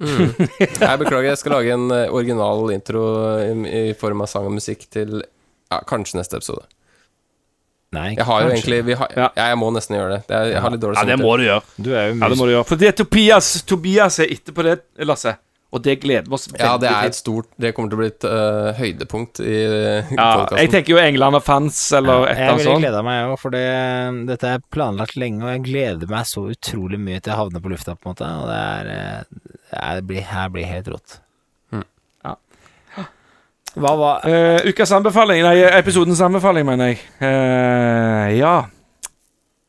Jeg 0.00 0.98
beklager, 1.00 1.30
jeg 1.30 1.38
skal 1.40 1.54
lage 1.56 1.72
en 1.72 1.86
eh, 1.94 2.06
original 2.12 2.70
intro 2.74 3.04
i, 3.40 3.52
i 3.90 3.94
form 3.96 4.20
av 4.24 4.28
sang 4.30 4.48
og 4.48 4.52
musikk 4.58 4.84
til 4.92 5.22
ja, 5.22 5.78
kanskje 5.88 6.20
neste 6.20 6.36
episode. 6.40 6.66
Nei, 7.96 8.10
Jeg 8.18 8.26
har 8.28 8.42
jo 8.42 8.50
egentlig 8.50 8.80
vi 8.84 8.96
har, 8.98 9.12
Ja. 9.16 9.28
ja. 9.38 9.46
jeg 9.52 9.58
må 9.62 9.70
nesten 9.72 9.96
gjøre 9.96 10.16
det. 10.16 10.20
Det 10.28 10.36
er, 10.36 10.50
jeg 10.52 10.60
har 10.64 10.74
litt 10.74 10.82
dårlig 10.82 10.98
ja, 11.00 11.06
det 11.08 11.16
må 11.22 11.36
du 11.38 11.44
gjøre. 11.46 11.62
Du 11.78 11.90
er 11.94 12.08
jo 12.10 12.16
Ja, 12.18 12.28
det 12.28 12.38
må 12.40 12.48
du 12.48 12.52
gjøre. 12.52 12.66
Fordi 12.68 12.90
Tobias, 12.98 13.50
Tobias 13.64 14.18
er 14.20 14.32
etterpå 14.36 14.66
det, 14.66 14.76
Lasse. 15.06 15.36
Og 15.74 15.82
det 15.82 15.96
gleder 16.02 16.28
vi 16.30 16.36
oss 16.36 16.46
veldig 16.48 16.62
Ja, 16.62 16.76
det 16.78 16.88
er 16.88 17.08
et 17.10 17.16
stort 17.18 17.48
Det 17.60 17.72
kommer 17.74 17.90
til 17.90 17.98
å 17.98 18.00
bli 18.00 18.08
et 18.12 18.26
uh, 18.28 18.68
høydepunkt 18.78 19.40
i 19.42 19.56
uh, 19.66 20.12
Ja, 20.14 20.28
jeg 20.60 20.70
tenker 20.72 20.94
jo 20.94 21.00
England 21.02 21.40
og 21.40 21.42
fans, 21.44 21.80
eller 21.96 22.28
et 22.28 22.36
eller 22.36 22.52
annet 22.54 22.62
sånt. 22.62 22.70
Jeg 22.70 22.84
gleder 22.84 23.06
meg 23.06 23.32
òg, 23.32 23.36
for 23.42 23.54
det, 23.56 23.66
dette 24.30 24.54
er 24.54 24.64
planlagt 24.72 25.18
lenge, 25.18 25.42
og 25.42 25.52
jeg 25.52 25.64
gleder 25.66 26.12
meg 26.12 26.30
så 26.30 26.46
utrolig 26.54 27.00
mye 27.02 27.18
til 27.18 27.34
jeg 27.34 27.40
havner 27.40 27.64
på 27.64 27.72
lufta, 27.74 27.96
på 27.98 28.08
en 28.08 28.14
måte. 28.14 28.30
Og 28.40 28.48
det 28.50 28.60
er 28.62 28.90
eh, 28.94 29.94
det 29.98 30.06
blir, 30.06 30.22
her 30.30 30.52
blir 30.54 30.68
helt 30.70 30.90
rått. 30.94 31.18
Ja. 31.74 32.36
Hva 33.76 33.92
var 34.00 34.24
uh, 34.24 34.62
ukas 34.70 34.94
anbefaling, 34.96 35.42
nei, 35.44 35.58
episodens 35.76 36.22
anbefaling, 36.24 36.64
mener 36.68 36.94
jeg. 36.94 37.02
Eh, 37.20 38.38
ja. 38.38 38.54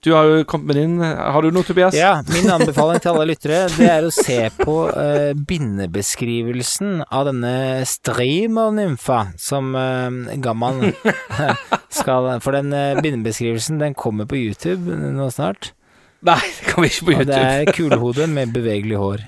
Du 0.06 0.12
har 0.14 0.28
jo 0.30 0.44
kommet 0.46 0.68
med 0.68 0.78
din. 0.78 1.00
Har 1.02 1.42
du 1.42 1.50
noe, 1.52 1.66
Tobias? 1.66 1.96
Ja, 1.98 2.20
min 2.30 2.50
anbefaling 2.54 3.02
til 3.02 3.16
alle 3.16 3.32
lyttere, 3.32 3.64
det 3.74 3.88
er 3.90 4.06
å 4.06 4.12
se 4.14 4.38
på 4.60 4.76
uh, 4.94 5.32
bindebeskrivelsen 5.50 7.02
av 7.08 7.26
denne 7.32 7.54
streamer-nymfa 7.90 9.24
som 9.42 9.74
uh, 9.74 10.38
Gamman 10.38 10.94
skal 12.00 12.30
For 12.46 12.54
den 12.60 12.70
uh, 12.76 13.02
bindebeskrivelsen, 13.02 13.82
den 13.82 13.98
kommer 13.98 14.30
på 14.30 14.38
YouTube 14.38 14.94
nå 15.18 15.32
snart. 15.34 15.72
Nei, 16.28 16.42
det 16.46 16.70
kommer 16.70 16.92
ikke 16.92 17.10
på 17.10 17.18
Og 17.18 17.28
det 17.30 17.42
er 17.42 17.74
kulehode 17.74 18.30
med 18.30 18.54
bevegelig 18.54 19.02
hår. 19.02 19.26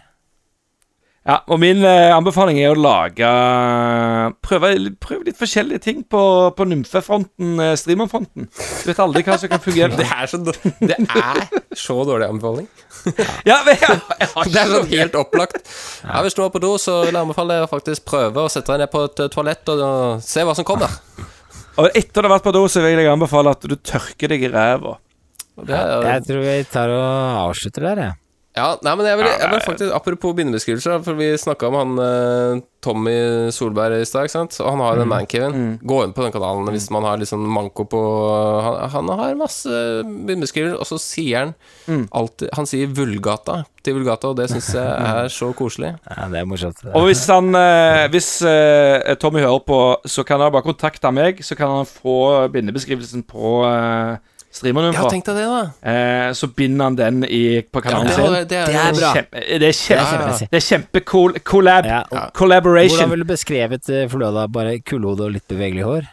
Ja, 1.30 1.36
og 1.52 1.60
min 1.62 1.84
eh, 1.86 2.10
anbefaling 2.16 2.58
er 2.58 2.72
å 2.74 2.80
lage 2.80 3.28
Prøve, 4.42 4.70
prøve 5.04 5.28
litt 5.28 5.38
forskjellige 5.38 5.82
ting 5.84 6.00
på, 6.10 6.22
på 6.58 6.66
nymfefronten, 6.66 7.52
eh, 7.62 7.74
streamerfronten. 7.78 8.48
Du 8.50 8.88
vet 8.90 9.02
aldri 9.04 9.22
hva 9.28 9.36
som 9.38 9.52
kan 9.52 9.62
fungere. 9.62 9.94
Det 10.00 10.08
er 10.10 10.32
så, 10.32 10.40
dår- 10.42 10.62
det 10.90 10.98
er 11.06 11.44
så 11.78 11.98
dårlig 12.08 12.30
anbefaling. 12.32 12.66
Ja, 13.46 13.60
men 13.68 13.76
jeg, 13.78 14.00
jeg 14.24 14.30
har 14.34 14.50
Det 14.56 14.62
er 14.64 14.72
sånn 14.74 14.90
helt 14.96 15.18
opplagt. 15.22 15.60
Ja, 16.02 16.24
Hvis 16.26 16.38
du 16.40 16.42
er 16.48 16.50
på 16.56 16.62
do, 16.64 16.72
så 16.82 16.98
vil 17.04 17.14
jeg 17.14 17.22
anbefale 17.22 17.60
deg 17.60 17.68
å 17.68 17.72
faktisk 17.76 18.08
prøve 18.10 18.48
å 18.48 18.50
sette 18.52 18.74
deg 18.74 18.86
ned 18.88 18.94
på 18.96 19.04
et 19.10 19.22
eh, 19.28 19.30
toalett 19.36 19.74
og 19.76 19.84
og 19.90 20.24
se 20.26 20.44
hva 20.48 20.56
som 20.58 20.66
kommer. 20.68 20.98
Og 21.80 21.92
etter 21.96 22.24
du 22.24 22.26
har 22.28 22.34
vært 22.40 22.48
på 22.50 22.56
do, 22.56 22.64
så 22.72 22.82
vil 22.84 22.98
jeg 23.00 23.12
anbefale 23.12 23.54
at 23.54 23.70
du 23.70 23.76
tørker 23.78 24.34
deg 24.34 24.48
i 24.48 24.50
ræva. 24.52 24.98
Det 25.60 25.76
er, 25.76 26.10
Jeg 26.16 26.26
tror 26.28 26.42
vi 26.48 26.58
tar 26.72 26.92
og 26.96 27.46
avslutter 27.46 27.86
der, 27.92 28.02
jeg. 28.08 28.18
Ja, 28.60 28.68
nei, 28.86 28.96
men 29.00 29.08
jeg 29.08 29.20
vil, 29.20 29.30
jeg 29.32 29.52
vil 29.54 29.64
faktisk 29.64 29.94
Apropos 29.96 30.36
bindebeskrivelser, 30.38 31.00
for 31.06 31.20
vi 31.20 31.30
snakka 31.40 31.70
om 31.70 31.78
han 31.80 32.02
eh, 32.04 32.62
Tommy 32.84 33.16
Solberg 33.56 34.00
i 34.00 34.08
stad, 34.08 34.28
ikke 34.28 34.36
sant? 34.36 34.58
Og 34.64 34.70
han 34.72 34.84
har 34.84 35.00
mm. 35.00 35.04
en 35.04 35.12
mancaven. 35.12 35.66
Gå 35.84 36.00
inn 36.06 36.14
på 36.16 36.24
den 36.24 36.34
kanalen 36.36 36.70
hvis 36.74 36.88
man 36.94 37.08
har 37.08 37.20
liksom 37.20 37.44
manko 37.56 37.86
på 37.92 38.04
han, 38.66 38.78
han 38.94 39.12
har 39.20 39.40
masse 39.40 39.82
bindebeskrivelser, 40.06 40.78
og 40.80 40.88
så 40.88 41.00
sier 41.02 41.50
han 41.50 42.06
alltid 42.16 42.54
Han 42.56 42.70
sier 42.70 42.92
Vulgata 42.96 43.62
til 43.84 43.98
Vulgata, 43.98 44.32
og 44.32 44.40
det 44.40 44.50
syns 44.52 44.72
jeg 44.76 44.88
er 45.12 45.32
så 45.34 45.52
koselig. 45.58 45.94
Ja, 46.08 46.28
det 46.32 46.42
er 46.42 46.50
morsomt. 46.50 46.84
Og 46.94 47.10
hvis 47.10 47.26
han 47.32 47.52
eh, 47.56 48.08
Hvis 48.14 48.32
eh, 48.48 49.16
Tommy 49.20 49.44
hører 49.44 49.64
på, 49.68 49.80
så 50.08 50.28
kan 50.28 50.44
han 50.44 50.54
bare 50.56 50.68
kontakte 50.68 51.12
meg, 51.16 51.44
så 51.46 51.58
kan 51.60 51.80
han 51.80 51.88
få 51.90 52.48
bindebeskrivelsen 52.54 53.28
på 53.28 53.56
streameren 54.52 54.94
Ja, 54.94 55.04
på. 55.04 55.10
tenk 55.14 55.26
deg 55.26 55.36
det, 55.36 55.46
da. 55.46 55.62
Eh, 55.92 56.34
så 56.34 56.48
binder 56.56 56.84
han 56.90 56.96
den 56.98 57.24
i, 57.24 57.62
på 57.62 57.82
kanalen 57.86 58.08
det, 58.08 58.16
sin. 58.16 58.26
er- 58.26 58.32
det 58.32 58.50
det, 58.50 58.62
Det 58.66 58.76
er 58.76 58.94
bra. 59.00 59.12
Kjempe, 59.14 59.44
det 59.60 59.68
er 59.70 59.76
kjempe, 59.78 60.48
det 60.52 60.58
er 60.62 60.66
kjempecool 60.68 61.40
collab. 61.44 61.86
Ja. 61.86 62.04
Collaboration. 62.34 62.98
Hvordan 62.98 63.10
ville 63.12 63.26
du 63.28 63.34
beskrevet 63.34 63.84
Fløda? 63.86 64.08
Fløla? 64.10 64.48
Bare 64.52 64.80
kullhode 64.80 65.22
og 65.28 65.32
litt 65.36 65.48
bevegelig 65.48 65.84
hår? 65.86 66.08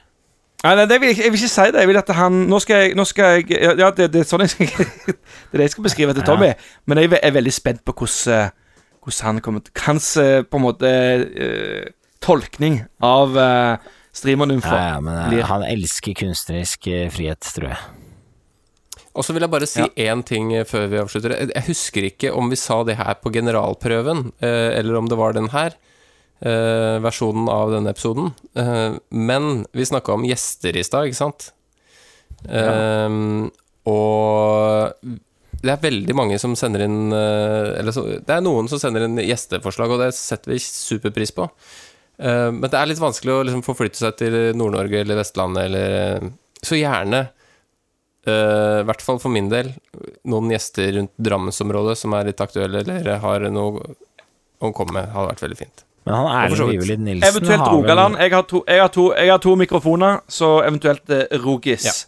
Nei, 0.65 0.75
nei 0.75 0.87
det 0.87 1.01
vil, 1.01 1.09
jeg- 1.15 1.25
jeg 1.25 1.33
vil 1.33 1.41
ikke 1.41 1.49
si 1.53 1.67
det. 1.71 1.81
Jeg 1.81 1.89
vil 1.89 1.97
at 1.99 2.09
han 2.17 2.33
Nå 2.49 2.59
skal 2.61 2.77
jeg, 2.77 2.95
nå 2.97 3.05
skal 3.07 3.25
jeg 3.25 3.51
Ja, 3.63 3.73
ja, 3.79 3.91
det, 3.91 4.11
det 4.13 4.21
er 4.21 4.25
sånn 4.25 4.41
jeg 4.41 4.51
skal 4.51 4.67
Det 5.07 5.55
er 5.55 5.59
det 5.59 5.67
jeg 5.69 5.71
skal 5.71 5.85
beskrive 5.85 6.15
til 6.15 6.23
Tommy. 6.27 6.53
Men 6.87 6.99
jeg 6.99 7.19
er 7.23 7.31
veldig 7.31 7.53
spent 7.53 7.85
på 7.85 7.93
hvordan, 7.93 8.33
eh, 8.35 8.51
hvordan 9.05 9.27
han 9.27 9.41
kommer 9.41 9.61
til 9.61 9.73
Hans 9.87 10.17
eh, 10.17 10.43
på 10.43 10.57
en 10.59 10.63
måte 10.65 10.89
uh, 10.89 11.85
tolkning 12.21 12.81
av 13.05 13.37
uh, 13.37 13.77
streamernymfa 14.17 14.73
Ja, 14.75 14.89
ja, 14.95 15.01
men 15.01 15.39
uh, 15.39 15.45
han 15.47 15.63
elsker 15.63 16.17
kunstnerisk 16.19 16.89
uh, 16.89 17.09
frihet, 17.15 17.41
tror 17.55 17.69
jeg. 17.69 17.79
Og 19.17 19.25
så 19.25 19.33
vil 19.33 19.47
jeg 19.47 19.53
bare 19.53 19.67
si 19.69 19.81
én 20.05 20.23
ting 20.29 20.51
eh, 20.55 20.65
før 20.69 20.87
vi 20.93 20.99
avslutter. 21.01 21.33
Jeg- 21.49 21.65
husker 21.71 22.05
ikke 22.11 22.35
om 22.37 22.51
vi 22.53 22.57
sa 22.61 22.83
det 22.85 22.99
her 23.01 23.15
på 23.23 23.33
generalprøven, 23.33 24.33
eh, 24.45 24.79
eller 24.79 24.97
om 25.01 25.09
det 25.09 25.17
var 25.19 25.33
den 25.33 25.49
her. 25.57 25.75
eh, 26.45 26.99
versjonen 27.01 27.49
av 27.49 27.71
denne 27.73 27.89
episoden. 27.95 28.35
Men 29.11 29.65
vi 29.73 29.87
snakka 29.89 30.13
om 30.13 30.23
gjester 30.29 30.77
i 30.77 30.83
stad, 30.85 31.07
ikke 31.09 31.17
sant? 31.17 31.47
Eh, 32.45 33.09
og 33.89 34.93
det 35.63 35.73
er 35.73 35.81
veldig 35.81 36.15
mange 36.15 36.37
som 36.39 36.53
sender 36.59 36.85
inn 36.85 37.11
Eller 37.13 37.91
så, 37.95 38.05
det 38.21 38.29
er 38.37 38.43
noen 38.45 38.69
som 38.69 38.79
sender 38.79 39.07
inn 39.07 39.17
gjesteforslag, 39.17 39.91
og 39.97 40.03
det 40.05 40.11
setter 40.15 40.53
vi 40.53 40.59
superpris 40.61 41.33
på. 41.33 41.49
Men 42.19 42.61
det 42.69 42.75
er 42.75 42.87
litt 42.89 43.01
vanskelig 43.01 43.33
å 43.33 43.43
liksom 43.45 43.65
forflytte 43.65 43.97
seg 44.01 44.17
til 44.21 44.37
Nord-Norge 44.57 45.01
eller 45.01 45.19
Vestlandet 45.21 45.65
eller 45.71 46.31
Så 46.65 46.77
gjerne, 46.79 47.31
eh, 48.31 48.81
i 48.83 48.87
hvert 48.89 49.03
fall 49.05 49.19
for 49.23 49.33
min 49.33 49.49
del, 49.53 49.73
noen 50.29 50.53
gjester 50.55 50.93
rundt 50.99 51.13
Drammensområdet 51.29 51.97
som 51.99 52.15
er 52.19 52.31
litt 52.31 52.43
aktuelle 52.43 52.83
eller 52.85 53.21
har 53.23 53.47
noe 53.53 53.95
å 54.61 54.73
komme 54.77 54.97
med, 55.01 55.11
hadde 55.13 55.33
vært 55.35 55.45
veldig 55.47 55.59
fint. 55.61 55.87
Men 56.07 56.15
han 56.15 56.29
Erlend 56.31 56.71
vidt. 56.71 56.83
Vivelid 56.83 57.01
Nilsen 57.03 57.29
Eventuelt 57.33 57.65
har 57.65 57.73
Rogaland. 57.75 58.19
Jeg 58.23 58.33
har, 58.33 58.45
to, 58.47 58.61
jeg, 58.71 58.81
har 58.81 58.93
to, 58.95 59.07
jeg 59.19 59.33
har 59.33 59.41
to 59.43 59.57
mikrofoner, 59.59 60.21
så 60.31 60.53
eventuelt 60.63 61.11
eh, 61.11 61.27
Rogis. 61.43 62.07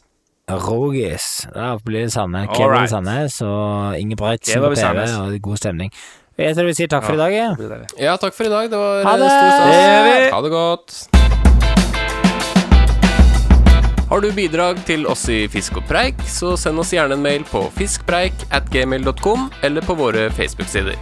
Rogis. 0.49 1.27
Da 1.55 1.73
blir 1.85 2.07
det 2.07 2.13
samme. 2.15 2.47
Kevin 2.55 2.73
right. 2.77 2.93
Sandnes 2.93 3.41
og 3.45 3.99
Ingebrigtsen 3.99 4.63
på 4.65 4.73
TV, 4.79 5.05
og 5.19 5.37
god 5.51 5.61
stemning. 5.61 5.93
Jeg 6.39 6.55
tror 6.55 6.69
vi 6.71 6.75
sier 6.79 6.91
takk 6.91 7.03
for 7.03 7.19
i 7.19 7.21
dag, 7.21 7.35
Ja, 7.35 7.49
Ja, 7.99 8.17
takk 8.23 8.37
for 8.39 8.47
i 8.47 8.53
dag. 8.53 8.71
Det 8.71 8.79
var 8.79 9.03
Ha 9.03 9.17
det! 9.19 9.31
stor 9.35 9.51
stas. 9.59 10.33
Ha 10.33 10.43
det 10.47 10.55
godt. 10.55 11.38
Har 14.09 14.21
du 14.21 14.31
bidrag 14.33 14.79
til 14.89 15.05
oss 15.07 15.27
i 15.29 15.43
Fisk 15.53 15.83
og 15.83 15.85
preik, 15.91 16.23
så 16.25 16.55
send 16.57 16.81
oss 16.81 16.95
gjerne 16.97 17.19
en 17.19 17.25
mail 17.27 17.45
på 17.45 17.67
fiskpreik 17.77 18.49
at 18.49 18.73
gmail.com 18.73 19.51
eller 19.69 19.85
på 19.85 19.99
våre 20.01 20.31
Facebook-sider. 20.33 20.97